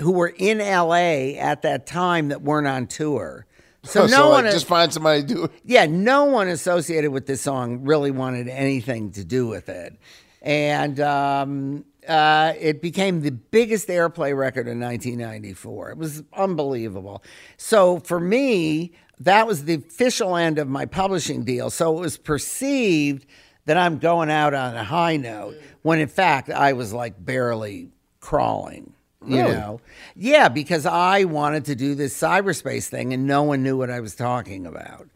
who 0.00 0.12
were 0.12 0.32
in 0.36 0.58
LA 0.58 1.38
at 1.38 1.62
that 1.62 1.86
time 1.86 2.28
that 2.28 2.42
weren't 2.42 2.66
on 2.66 2.86
tour. 2.86 3.46
So 3.94 4.06
no 4.06 4.30
like, 4.30 4.44
one 4.44 4.52
just 4.52 4.66
find 4.66 4.92
somebody 4.92 5.20
to 5.22 5.26
do 5.26 5.44
it. 5.44 5.52
yeah, 5.64 5.86
no 5.86 6.24
one 6.24 6.48
associated 6.48 7.10
with 7.10 7.26
this 7.26 7.42
song 7.42 7.84
really 7.84 8.10
wanted 8.10 8.48
anything 8.48 9.12
to 9.12 9.24
do 9.24 9.46
with 9.46 9.68
it. 9.68 9.96
And 10.40 10.98
um, 11.00 11.84
uh, 12.08 12.54
it 12.58 12.80
became 12.82 13.20
the 13.20 13.30
biggest 13.30 13.88
airplay 13.88 14.36
record 14.36 14.68
in 14.68 14.80
1994. 14.80 15.90
It 15.90 15.98
was 15.98 16.22
unbelievable. 16.32 17.22
So 17.56 17.98
for 18.00 18.20
me, 18.20 18.92
that 19.20 19.46
was 19.46 19.64
the 19.64 19.74
official 19.74 20.36
end 20.36 20.58
of 20.58 20.68
my 20.68 20.86
publishing 20.86 21.44
deal. 21.44 21.70
So 21.70 21.96
it 21.96 22.00
was 22.00 22.16
perceived 22.16 23.26
that 23.66 23.76
I'm 23.76 23.98
going 23.98 24.30
out 24.30 24.54
on 24.54 24.74
a 24.76 24.84
high 24.84 25.16
note 25.16 25.56
when 25.82 25.98
in 25.98 26.08
fact 26.08 26.50
I 26.50 26.72
was 26.72 26.92
like 26.92 27.22
barely 27.24 27.90
crawling. 28.20 28.92
You 29.26 29.42
Really? 29.42 29.54
know, 29.54 29.80
yeah, 30.14 30.48
because 30.48 30.84
I 30.86 31.24
wanted 31.24 31.64
to 31.66 31.74
do 31.74 31.94
this 31.94 32.14
cyberspace 32.18 32.88
thing, 32.88 33.12
and 33.12 33.26
no 33.26 33.42
one 33.42 33.62
knew 33.62 33.76
what 33.76 33.90
I 33.90 34.00
was 34.00 34.14
talking 34.14 34.66
about. 34.66 35.08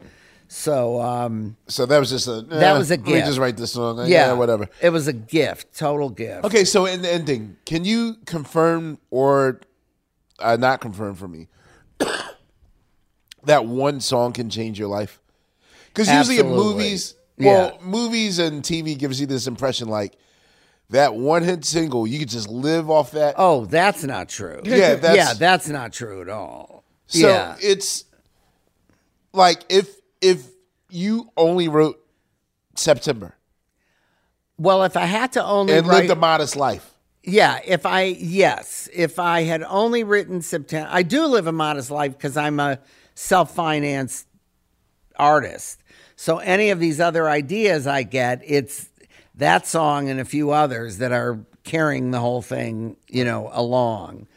So, 0.47 0.99
um, 0.99 1.57
So 1.67 1.85
that 1.85 1.99
was 1.99 2.09
just 2.09 2.27
a 2.27 2.41
that 2.41 2.73
eh, 2.73 2.77
was 2.77 2.89
a 2.89 2.97
let 2.97 3.05
me 3.05 3.11
gift. 3.13 3.27
just 3.27 3.37
write 3.37 3.55
this 3.57 3.73
song. 3.73 3.97
Yeah, 3.99 4.05
Yeah, 4.07 4.33
whatever. 4.33 4.67
It 4.81 4.89
was 4.89 5.07
a 5.07 5.13
gift, 5.13 5.77
total 5.77 6.09
gift. 6.09 6.43
Okay, 6.45 6.65
so 6.65 6.85
in 6.87 7.03
the 7.03 7.11
ending, 7.11 7.57
can 7.65 7.85
you 7.85 8.15
confirm 8.25 8.97
or 9.11 9.61
uh, 10.39 10.55
not 10.55 10.81
confirm 10.81 11.13
for 11.13 11.27
me 11.27 11.47
that 13.43 13.65
one 13.65 13.99
song 14.01 14.33
can 14.33 14.49
change 14.49 14.79
your 14.79 14.87
life? 14.87 15.21
Because 15.87 16.11
usually 16.11 16.39
in 16.39 16.47
movies, 16.47 17.15
well, 17.37 17.77
Yeah. 17.79 17.85
movies 17.85 18.39
and 18.39 18.63
TV 18.63 18.97
gives 18.97 19.19
you 19.21 19.27
this 19.27 19.47
impression 19.47 19.87
like 19.87 20.15
that 20.89 21.13
one 21.15 21.43
hit 21.43 21.65
single, 21.65 22.05
you 22.07 22.19
could 22.19 22.29
just 22.29 22.47
live 22.49 22.89
off 22.89 23.11
that. 23.11 23.35
Oh, 23.37 23.65
that's 23.65 24.03
not 24.03 24.29
true. 24.29 24.61
Yeah, 24.63 24.95
that's- 24.95 25.15
yeah, 25.15 25.33
that's 25.33 25.67
not 25.67 25.93
true 25.93 26.21
at 26.21 26.29
all. 26.29 26.83
So 27.07 27.27
yeah, 27.27 27.55
it's 27.61 28.05
like 29.33 29.63
if 29.69 29.95
if 30.21 30.47
you 30.89 31.31
only 31.37 31.67
wrote 31.67 31.99
September 32.75 33.35
well, 34.57 34.83
if 34.83 34.97
I 34.97 35.05
had 35.05 35.31
to 35.33 35.43
only 35.43 35.73
and 35.73 35.87
write, 35.87 35.99
lived 36.01 36.11
a 36.11 36.15
modest 36.15 36.55
life. 36.57 36.93
Yeah, 37.23 37.59
if 37.65 37.85
I 37.85 38.03
yes, 38.03 38.89
if 38.93 39.17
I 39.17 39.43
had 39.43 39.63
only 39.63 40.03
written 40.03 40.41
September, 40.41 40.89
I 40.91 41.01
do 41.03 41.25
live 41.27 41.47
a 41.47 41.51
modest 41.51 41.89
life 41.89 42.11
because 42.17 42.35
I'm 42.35 42.59
a 42.59 42.79
self-financed 43.15 44.27
artist. 45.15 45.81
So 46.15 46.39
any 46.39 46.69
of 46.71 46.79
these 46.79 46.99
other 46.99 47.29
ideas 47.29 47.87
I 47.87 48.03
get, 48.03 48.41
it's 48.45 48.88
that 49.39 49.67
song 49.67 50.09
and 50.09 50.19
a 50.19 50.25
few 50.25 50.51
others 50.51 50.99
that 50.99 51.11
are 51.11 51.39
carrying 51.63 52.11
the 52.11 52.19
whole 52.19 52.41
thing, 52.41 52.95
you 53.07 53.23
know, 53.23 53.49
along. 53.51 54.27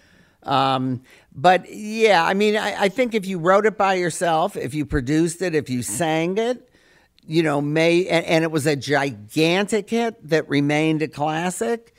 Um, 0.42 1.02
but 1.34 1.72
yeah, 1.72 2.24
I 2.24 2.34
mean, 2.34 2.56
I, 2.56 2.82
I 2.82 2.88
think 2.88 3.14
if 3.14 3.26
you 3.26 3.38
wrote 3.38 3.66
it 3.66 3.78
by 3.78 3.94
yourself, 3.94 4.56
if 4.56 4.74
you 4.74 4.84
produced 4.84 5.40
it, 5.40 5.54
if 5.54 5.70
you 5.70 5.82
sang 5.82 6.38
it, 6.38 6.68
you 7.26 7.42
know, 7.42 7.60
may 7.60 8.06
and, 8.08 8.26
and 8.26 8.44
it 8.44 8.50
was 8.50 8.66
a 8.66 8.74
gigantic 8.74 9.90
hit 9.90 10.28
that 10.28 10.48
remained 10.48 11.02
a 11.02 11.08
classic, 11.08 11.94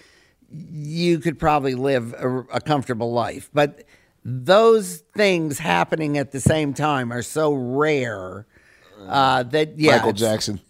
you 0.51 1.19
could 1.19 1.39
probably 1.39 1.75
live 1.75 2.13
a, 2.13 2.39
a 2.53 2.61
comfortable 2.61 3.13
life. 3.13 3.49
But 3.53 3.83
those 4.25 4.97
things 5.15 5.59
happening 5.59 6.17
at 6.17 6.31
the 6.31 6.39
same 6.39 6.73
time 6.73 7.11
are 7.11 7.21
so 7.21 7.53
rare 7.53 8.45
uh, 9.07 9.43
that 9.43 9.79
yeah, 9.79 9.97
Michael 9.97 10.13
Jackson, 10.13 10.61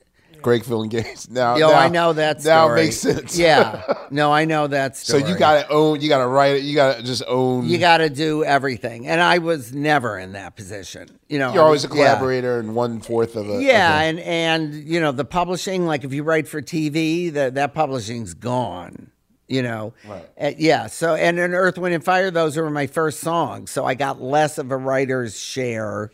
Greg 0.44 0.62
Phillinganes. 0.64 1.30
Now, 1.30 1.56
Yo, 1.58 1.70
now- 1.70 1.80
I 1.80 1.88
know 1.90 2.14
that. 2.14 2.42
Story. 2.42 2.54
Now 2.56 2.72
it 2.72 2.76
makes 2.76 2.98
sense. 2.98 3.38
Yeah, 3.38 3.82
no, 4.12 4.32
I 4.32 4.46
know 4.46 4.68
that 4.68 4.96
story. 4.96 5.22
so 5.24 5.28
you 5.28 5.36
got 5.38 5.64
to 5.64 5.70
own. 5.74 6.02
You 6.02 6.10
got 6.10 6.20
to 6.20 6.28
write 6.28 6.58
it. 6.58 6.64
You 6.64 6.76
got 6.76 6.98
to 6.98 7.04
just 7.04 7.24
own. 7.28 7.66
you 7.68 7.78
got 7.80 7.98
to 7.98 8.10
do 8.10 8.44
everything, 8.44 9.08
and 9.08 9.20
I 9.22 9.40
was 9.40 9.74
never 9.74 10.20
in 10.20 10.34
that 10.34 10.56
position. 10.56 11.18
You 11.30 11.40
know, 11.40 11.54
You're 11.54 11.64
always 11.64 11.84
a 11.84 11.88
Yeah. 11.88 11.94
collaborator 11.94 12.60
and 12.60 12.76
one 12.76 13.00
fourth 13.02 13.36
of 13.36 13.50
a. 13.50 13.64
Yeah, 13.64 13.94
of 13.96 14.02
a- 14.02 14.04
and 14.06 14.20
and 14.20 14.74
you 14.88 15.00
know 15.00 15.12
the 15.12 15.26
publishing, 15.26 15.86
like 15.88 16.04
if 16.04 16.14
you 16.14 16.24
write 16.24 16.48
for 16.48 16.62
TV, 16.62 17.32
that 17.34 17.56
that 17.56 17.74
publishing's 17.74 18.34
gone. 18.34 19.10
You 19.48 19.62
know, 19.62 19.94
Right. 20.08 20.26
Uh, 20.42 20.52
yeah. 20.58 20.88
So 20.88 21.16
and 21.16 21.38
in 21.38 21.54
Earth, 21.54 21.78
Wind 21.78 21.94
and 21.94 22.04
Fire, 22.04 22.32
those 22.32 22.56
were 22.58 22.70
my 22.70 22.88
first 22.88 23.20
songs. 23.20 23.72
So 23.72 23.86
I 23.86 23.94
got 23.94 24.22
less 24.22 24.58
of 24.58 24.72
a 24.72 24.78
writer's 24.78 25.38
share 25.38 26.12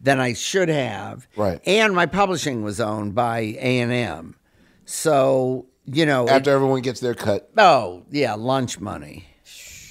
than 0.00 0.18
I 0.20 0.32
should 0.32 0.68
have. 0.68 1.28
Right. 1.36 1.60
And 1.66 1.94
my 1.94 2.06
publishing 2.06 2.62
was 2.62 2.80
owned 2.80 3.14
by 3.14 3.40
A 3.40 3.80
and 3.80 3.92
M. 3.92 4.36
So 4.84 5.66
you 5.86 6.06
know, 6.06 6.24
it- 6.26 6.30
after 6.30 6.50
everyone 6.50 6.82
gets 6.82 7.00
their 7.00 7.14
cut, 7.14 7.50
oh 7.56 8.04
yeah, 8.10 8.34
lunch 8.34 8.78
money. 8.80 9.26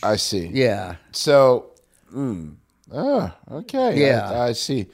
I 0.01 0.15
see. 0.15 0.47
Yeah. 0.47 0.95
So, 1.11 1.71
mm, 2.15 2.55
ah, 2.93 3.35
okay. 3.51 3.99
Yeah. 3.99 4.31
I, 4.31 4.47
I 4.47 4.51
see. 4.53 4.87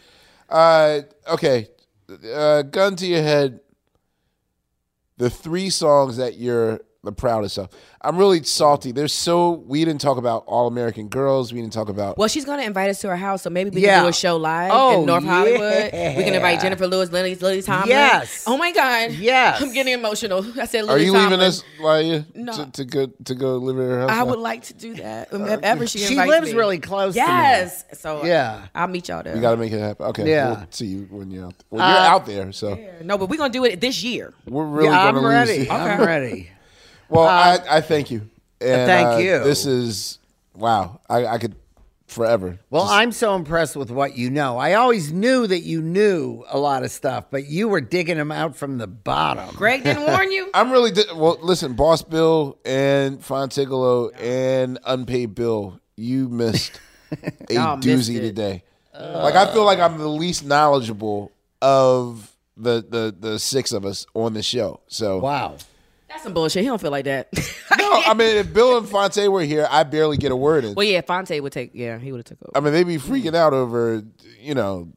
Uh, 0.49 1.01
okay. 1.31 1.67
Uh, 2.33 2.63
gun 2.63 2.95
to 2.95 3.05
your 3.05 3.21
head. 3.21 3.59
The 5.17 5.29
three 5.29 5.69
songs 5.69 6.17
that 6.17 6.37
you're 6.37 6.81
the 7.05 7.11
proudest 7.11 7.57
of. 7.57 7.69
I'm 8.01 8.17
really 8.17 8.43
salty. 8.43 8.91
There's 8.91 9.13
so 9.13 9.51
we 9.51 9.83
didn't 9.85 10.01
talk 10.01 10.17
about 10.17 10.43
All 10.45 10.67
American 10.67 11.07
Girls. 11.07 11.51
We 11.53 11.61
didn't 11.61 11.73
talk 11.73 11.89
about. 11.89 12.17
Well, 12.17 12.27
she's 12.27 12.45
gonna 12.45 12.61
invite 12.63 12.89
us 12.89 13.01
to 13.01 13.09
her 13.09 13.15
house, 13.15 13.41
so 13.43 13.49
maybe 13.49 13.69
we 13.71 13.81
Yeah. 13.81 13.95
can 13.95 14.03
do 14.03 14.09
a 14.09 14.13
show 14.13 14.37
live 14.37 14.71
Oh, 14.73 14.99
in 14.99 15.05
North 15.05 15.23
Hollywood. 15.23 15.85
We 15.93 16.23
can 16.23 16.33
invite. 16.33 16.59
Jennifer 16.61 16.87
Lewis, 16.87 17.11
Lily, 17.11 17.35
Lily 17.35 17.61
Tomlin. 17.61 17.89
Yes. 17.89 18.43
Oh 18.47 18.57
my 18.57 18.71
God. 18.71 19.11
Yes. 19.11 19.61
I'm 19.61 19.73
getting 19.73 19.93
emotional. 19.93 20.45
I 20.59 20.65
said, 20.65 20.85
Are 20.89 20.97
you 20.97 21.11
Tomlin. 21.11 21.31
leaving 21.39 21.45
us, 21.45 21.63
Laiya, 21.79 22.25
No. 22.35 22.53
to, 22.53 22.71
to 22.71 22.85
go 22.85 23.07
to 23.25 23.35
go 23.35 23.57
live 23.57 23.77
in 23.77 23.89
her 23.89 23.99
house? 24.01 24.09
I 24.11 24.15
now? 24.17 24.25
would 24.25 24.39
like 24.39 24.63
to 24.65 24.73
do 24.73 24.95
that. 24.95 25.29
If 25.31 25.61
ever 25.63 25.87
she 25.87 25.99
She 25.99 26.15
lives 26.15 26.51
me. 26.51 26.57
really 26.57 26.79
close 26.79 27.13
to. 27.13 27.19
Yes. 27.19 27.83
So 27.93 28.23
Yeah. 28.25 28.67
I'll 28.73 28.87
meet 28.87 29.07
y'all 29.09 29.23
there. 29.23 29.33
We 29.35 29.41
got 29.41 29.51
to 29.51 29.57
make 29.57 29.71
it 29.71 29.79
happen. 29.79 30.05
Okay. 30.07 30.29
Yeah. 30.29 30.49
We'll 30.49 30.65
see 30.69 30.85
you 30.87 31.07
when 31.09 31.29
you're 31.31 31.45
out. 31.47 31.55
Well, 31.69 31.87
you're 31.87 31.97
Uh, 31.99 32.07
out 32.09 32.25
there, 32.25 32.51
so 32.51 32.77
No, 33.03 33.17
but 33.17 33.29
we're 33.29 33.37
gonna 33.37 33.51
do 33.51 33.65
it 33.65 33.81
this 33.81 34.03
year. 34.03 34.33
we're 34.47 34.65
really 34.65 34.87
yeah, 34.89 35.11
going 35.11 35.15
I'm 35.17 35.21
to 35.23 35.27
ready. 35.29 35.57
lose. 35.59 35.69
I'm 35.69 36.01
ready. 36.01 36.49
Well, 37.09 37.23
Uh, 37.25 37.59
I, 37.69 37.77
I 37.77 37.81
thank 37.81 38.11
you. 38.11 38.29
And, 38.61 38.87
thank 38.87 39.07
uh, 39.07 39.17
you. 39.17 39.43
This 39.43 39.65
is 39.65 40.19
wow. 40.55 40.99
I, 41.09 41.25
I 41.25 41.37
could 41.37 41.55
forever. 42.07 42.59
Well, 42.69 42.83
Just- 42.85 42.93
I'm 42.93 43.11
so 43.11 43.35
impressed 43.35 43.75
with 43.75 43.91
what 43.91 44.15
you 44.17 44.29
know. 44.29 44.57
I 44.57 44.73
always 44.73 45.11
knew 45.11 45.45
that 45.47 45.59
you 45.61 45.81
knew 45.81 46.43
a 46.49 46.57
lot 46.57 46.83
of 46.83 46.91
stuff, 46.91 47.25
but 47.29 47.45
you 47.47 47.67
were 47.67 47.81
digging 47.81 48.17
them 48.17 48.31
out 48.31 48.55
from 48.55 48.77
the 48.77 48.87
bottom. 48.87 49.53
Greg 49.55 49.83
didn't 49.83 50.03
warn 50.07 50.31
you. 50.31 50.49
I'm 50.53 50.71
really 50.71 50.91
di- 50.91 51.03
well. 51.15 51.37
Listen, 51.41 51.73
Boss 51.73 52.01
Bill 52.03 52.57
and 52.65 53.19
Fontigolo 53.19 54.11
and 54.19 54.79
Unpaid 54.85 55.35
Bill, 55.35 55.79
you 55.97 56.29
missed 56.29 56.79
a 57.49 57.53
Y'all 57.53 57.77
missed 57.77 58.09
doozy 58.09 58.15
it. 58.17 58.21
today. 58.21 58.63
like 58.93 59.35
I 59.35 59.51
feel 59.51 59.65
like 59.65 59.79
I'm 59.79 59.97
the 59.97 60.07
least 60.07 60.45
knowledgeable 60.45 61.31
of 61.61 62.31
the 62.57 62.85
the 62.87 63.13
the 63.19 63.39
six 63.39 63.73
of 63.73 63.85
us 63.85 64.05
on 64.13 64.33
the 64.33 64.41
show. 64.43 64.79
So 64.87 65.17
Wow. 65.19 65.57
That's 66.25 66.33
some 66.33 66.33
bullshit. 66.33 66.63
He 66.63 66.67
don't 66.67 66.81
feel 66.81 66.91
like 66.91 67.05
that. 67.05 67.29
no, 67.77 68.01
I 68.05 68.13
mean 68.13 68.37
if 68.37 68.51
Bill 68.53 68.77
and 68.77 68.87
Phonte 68.87 69.27
were 69.29 69.43
here, 69.43 69.67
I 69.69 69.83
barely 69.83 70.17
get 70.17 70.31
a 70.31 70.35
word 70.35 70.65
in. 70.65 70.73
well, 70.75 70.85
yeah, 70.85 71.01
Phonte 71.01 71.39
would 71.39 71.51
take. 71.53 71.71
Yeah, 71.73 71.97
he 71.99 72.11
would 72.11 72.19
have 72.19 72.25
took 72.25 72.37
over. 72.41 72.57
I 72.57 72.59
mean, 72.61 72.73
they'd 72.73 72.83
be 72.83 72.97
freaking 72.97 73.35
out 73.35 73.53
over, 73.53 74.03
you 74.39 74.55
know, 74.55 74.89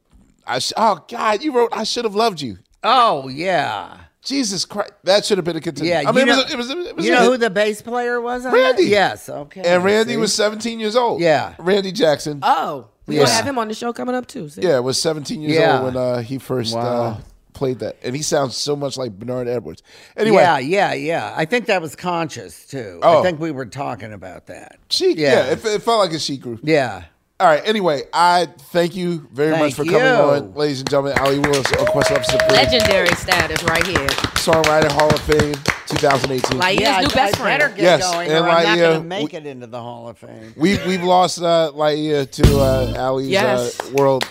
I 0.47 0.59
sh- 0.59 0.73
oh 0.77 1.05
God, 1.07 1.43
you 1.43 1.51
wrote 1.53 1.69
I 1.71 1.83
should 1.83 2.05
have 2.05 2.15
loved 2.15 2.41
you. 2.41 2.57
Oh 2.83 3.27
yeah. 3.27 3.97
Jesus 4.21 4.65
Christ, 4.65 4.91
that 5.05 5.23
should 5.23 5.37
have 5.37 5.45
been 5.45 5.55
a 5.55 5.61
contender. 5.61 5.89
Yeah, 5.89 6.03
I 6.05 6.11
mean, 6.11 6.27
you 6.27 6.33
it 6.33 6.35
was, 6.35 6.45
a- 6.49 6.53
it 6.53 6.57
was, 6.57 6.69
a- 6.71 6.89
it 6.89 6.95
was 6.97 7.05
you 7.05 7.11
a 7.13 7.15
know 7.15 7.21
hit. 7.23 7.31
who 7.31 7.37
the 7.37 7.49
bass 7.49 7.81
player 7.81 8.19
was? 8.19 8.45
On 8.45 8.51
Randy. 8.53 8.83
That? 8.83 8.89
Yes. 8.89 9.29
Okay. 9.29 9.61
and 9.61 9.83
Randy 9.83 10.13
see? 10.13 10.17
was 10.17 10.33
17 10.33 10.79
years 10.79 10.95
old. 10.97 11.21
Yeah. 11.21 11.53
Randy 11.57 11.91
Jackson. 11.93 12.39
Oh, 12.43 12.89
we 13.07 13.15
Yeah. 13.15 13.21
gonna 13.23 13.33
have 13.33 13.45
him 13.47 13.57
on 13.57 13.67
the 13.69 13.73
show 13.73 13.93
coming 13.93 14.15
up 14.15 14.27
too. 14.27 14.49
See? 14.49 14.61
yeah, 14.61 14.79
was 14.79 15.01
17 15.01 15.41
years 15.41 15.53
Yeah. 15.55 15.81
old 15.81 15.93
when 15.93 16.03
uh, 16.03 16.19
he 16.21 16.37
first 16.37 16.75
uh, 16.75 16.77
Wow. 16.79 17.17
Played 17.59 17.79
that, 17.79 17.97
and 18.03 18.15
he 18.15 18.21
sounds 18.21 18.55
so 18.55 18.73
much 18.73 18.95
like 18.95 19.19
Bernard 19.19 19.49
Edwards. 19.49 19.83
Anyway, 20.15 20.41
Yeah, 20.41 20.59
yeah, 20.59 20.93
yeah. 20.93 21.33
I 21.35 21.43
think 21.43 21.65
that 21.65 21.81
was 21.81 21.93
conscious 21.93 22.65
too. 22.65 23.01
Oh. 23.03 23.19
I 23.19 23.21
think 23.21 23.37
we 23.41 23.51
were 23.51 23.65
talking 23.65 24.13
about 24.13 24.45
that. 24.47 24.77
she, 24.87 25.11
yeah, 25.15 25.33
Yeah. 25.47 25.51
it, 25.51 25.65
it 25.65 25.81
felt 25.81 25.99
like 25.99 26.13
a 26.13 26.19
she 26.19 26.37
group. 26.37 26.61
Yeah. 26.63 27.03
All 27.37 27.47
right. 27.47 27.61
Anyway, 27.65 28.03
I 28.13 28.47
thank 28.71 28.95
you 28.95 29.27
very 29.33 29.51
much 29.51 29.73
Thank 29.73 29.75
for 29.75 29.83
coming 29.83 29.99
you. 30.01 30.07
on, 30.47 30.53
ladies 30.53 30.79
and 30.79 30.89
gentlemen. 30.89 31.17
Allee 31.17 31.39
Willis 31.39 31.67
on 31.73 31.85
Questlove 31.87 32.23
Supreme, 32.23 32.49
Legendary 32.49 33.13
status 33.15 33.61
right 33.63 33.85
here. 33.85 34.07
songwriter 34.39 34.89
Hall 34.91 35.13
of 35.13 35.19
Fame, 35.21 35.53
2018. 35.87 36.59
Like- 36.59 36.77
He 36.79 36.83
yeah, 36.85 37.01
new 37.01 37.07
best 37.09 37.41
I 37.41 37.43
better 37.43 37.63
friend. 37.65 37.75
get 37.75 37.83
Yes, 37.83 38.09
going, 38.09 38.29
and 38.29 38.45
or 38.45 38.49
I'm 38.49 38.63
not 38.63 38.77
going 38.77 38.91
uh, 38.91 38.99
to 38.99 39.03
make 39.03 39.31
we- 39.33 39.37
it 39.37 39.45
into 39.45 39.67
the 39.67 39.81
Hall 39.81 40.07
of 40.07 40.17
Fame. 40.17 40.53
We 40.55 40.77
we've 40.87 41.03
lost 41.03 41.41
uh, 41.41 41.71
Laiya 41.75 42.29
to 42.31 42.57
uh, 42.59 42.93
Allee's 42.97 43.27
Yes. 43.27 43.79
uh, 43.81 43.91
world. 43.95 44.25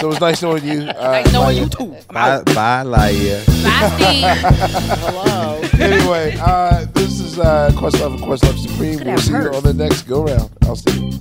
So 0.00 0.06
it 0.08 0.10
was 0.10 0.20
nice 0.20 0.42
knowing 0.42 0.64
you. 0.64 0.82
Uh, 0.82 1.22
Nice 1.22 1.32
knowing 1.32 1.56
Laiya. 1.56 1.60
you 1.60 1.68
too. 1.68 2.12
Bye, 2.12 2.42
bye, 2.46 2.82
Laiya. 2.84 3.46
Bye, 3.64 3.88
Steve. 3.94 4.98
Hello. 5.00 5.60
anyway, 5.80 6.36
uh, 6.40 6.84
this 6.94 7.20
is 7.20 7.38
uh, 7.38 7.70
Questlove 7.74 8.14
and 8.14 8.22
Questlove 8.22 8.58
Supreme. 8.58 8.98
We'll 8.98 9.10
have 9.10 9.20
see 9.22 9.32
you 9.32 9.54
on 9.54 9.62
the 9.62 9.74
next 9.74 10.02
go 10.02 10.24
round. 10.24 10.50
I'll 10.64 10.76
see 10.76 11.10
you. 11.10 11.20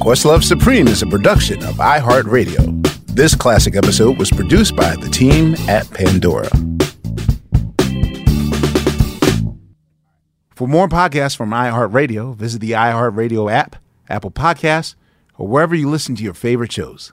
Questlove 0.00 0.42
Supreme 0.44 0.86
is 0.88 1.02
a 1.02 1.06
production 1.06 1.62
of 1.64 1.76
iHeartRadio. 1.76 2.83
This 3.14 3.36
classic 3.36 3.76
episode 3.76 4.18
was 4.18 4.28
produced 4.28 4.74
by 4.74 4.96
the 4.96 5.08
team 5.08 5.54
at 5.68 5.88
Pandora. 5.88 6.50
For 10.50 10.66
more 10.66 10.88
podcasts 10.88 11.36
from 11.36 11.50
iHeartRadio, 11.50 12.34
visit 12.34 12.60
the 12.60 12.72
iHeartRadio 12.72 13.52
app, 13.52 13.76
Apple 14.08 14.32
Podcasts, 14.32 14.96
or 15.38 15.46
wherever 15.46 15.76
you 15.76 15.88
listen 15.88 16.16
to 16.16 16.24
your 16.24 16.34
favorite 16.34 16.72
shows. 16.72 17.12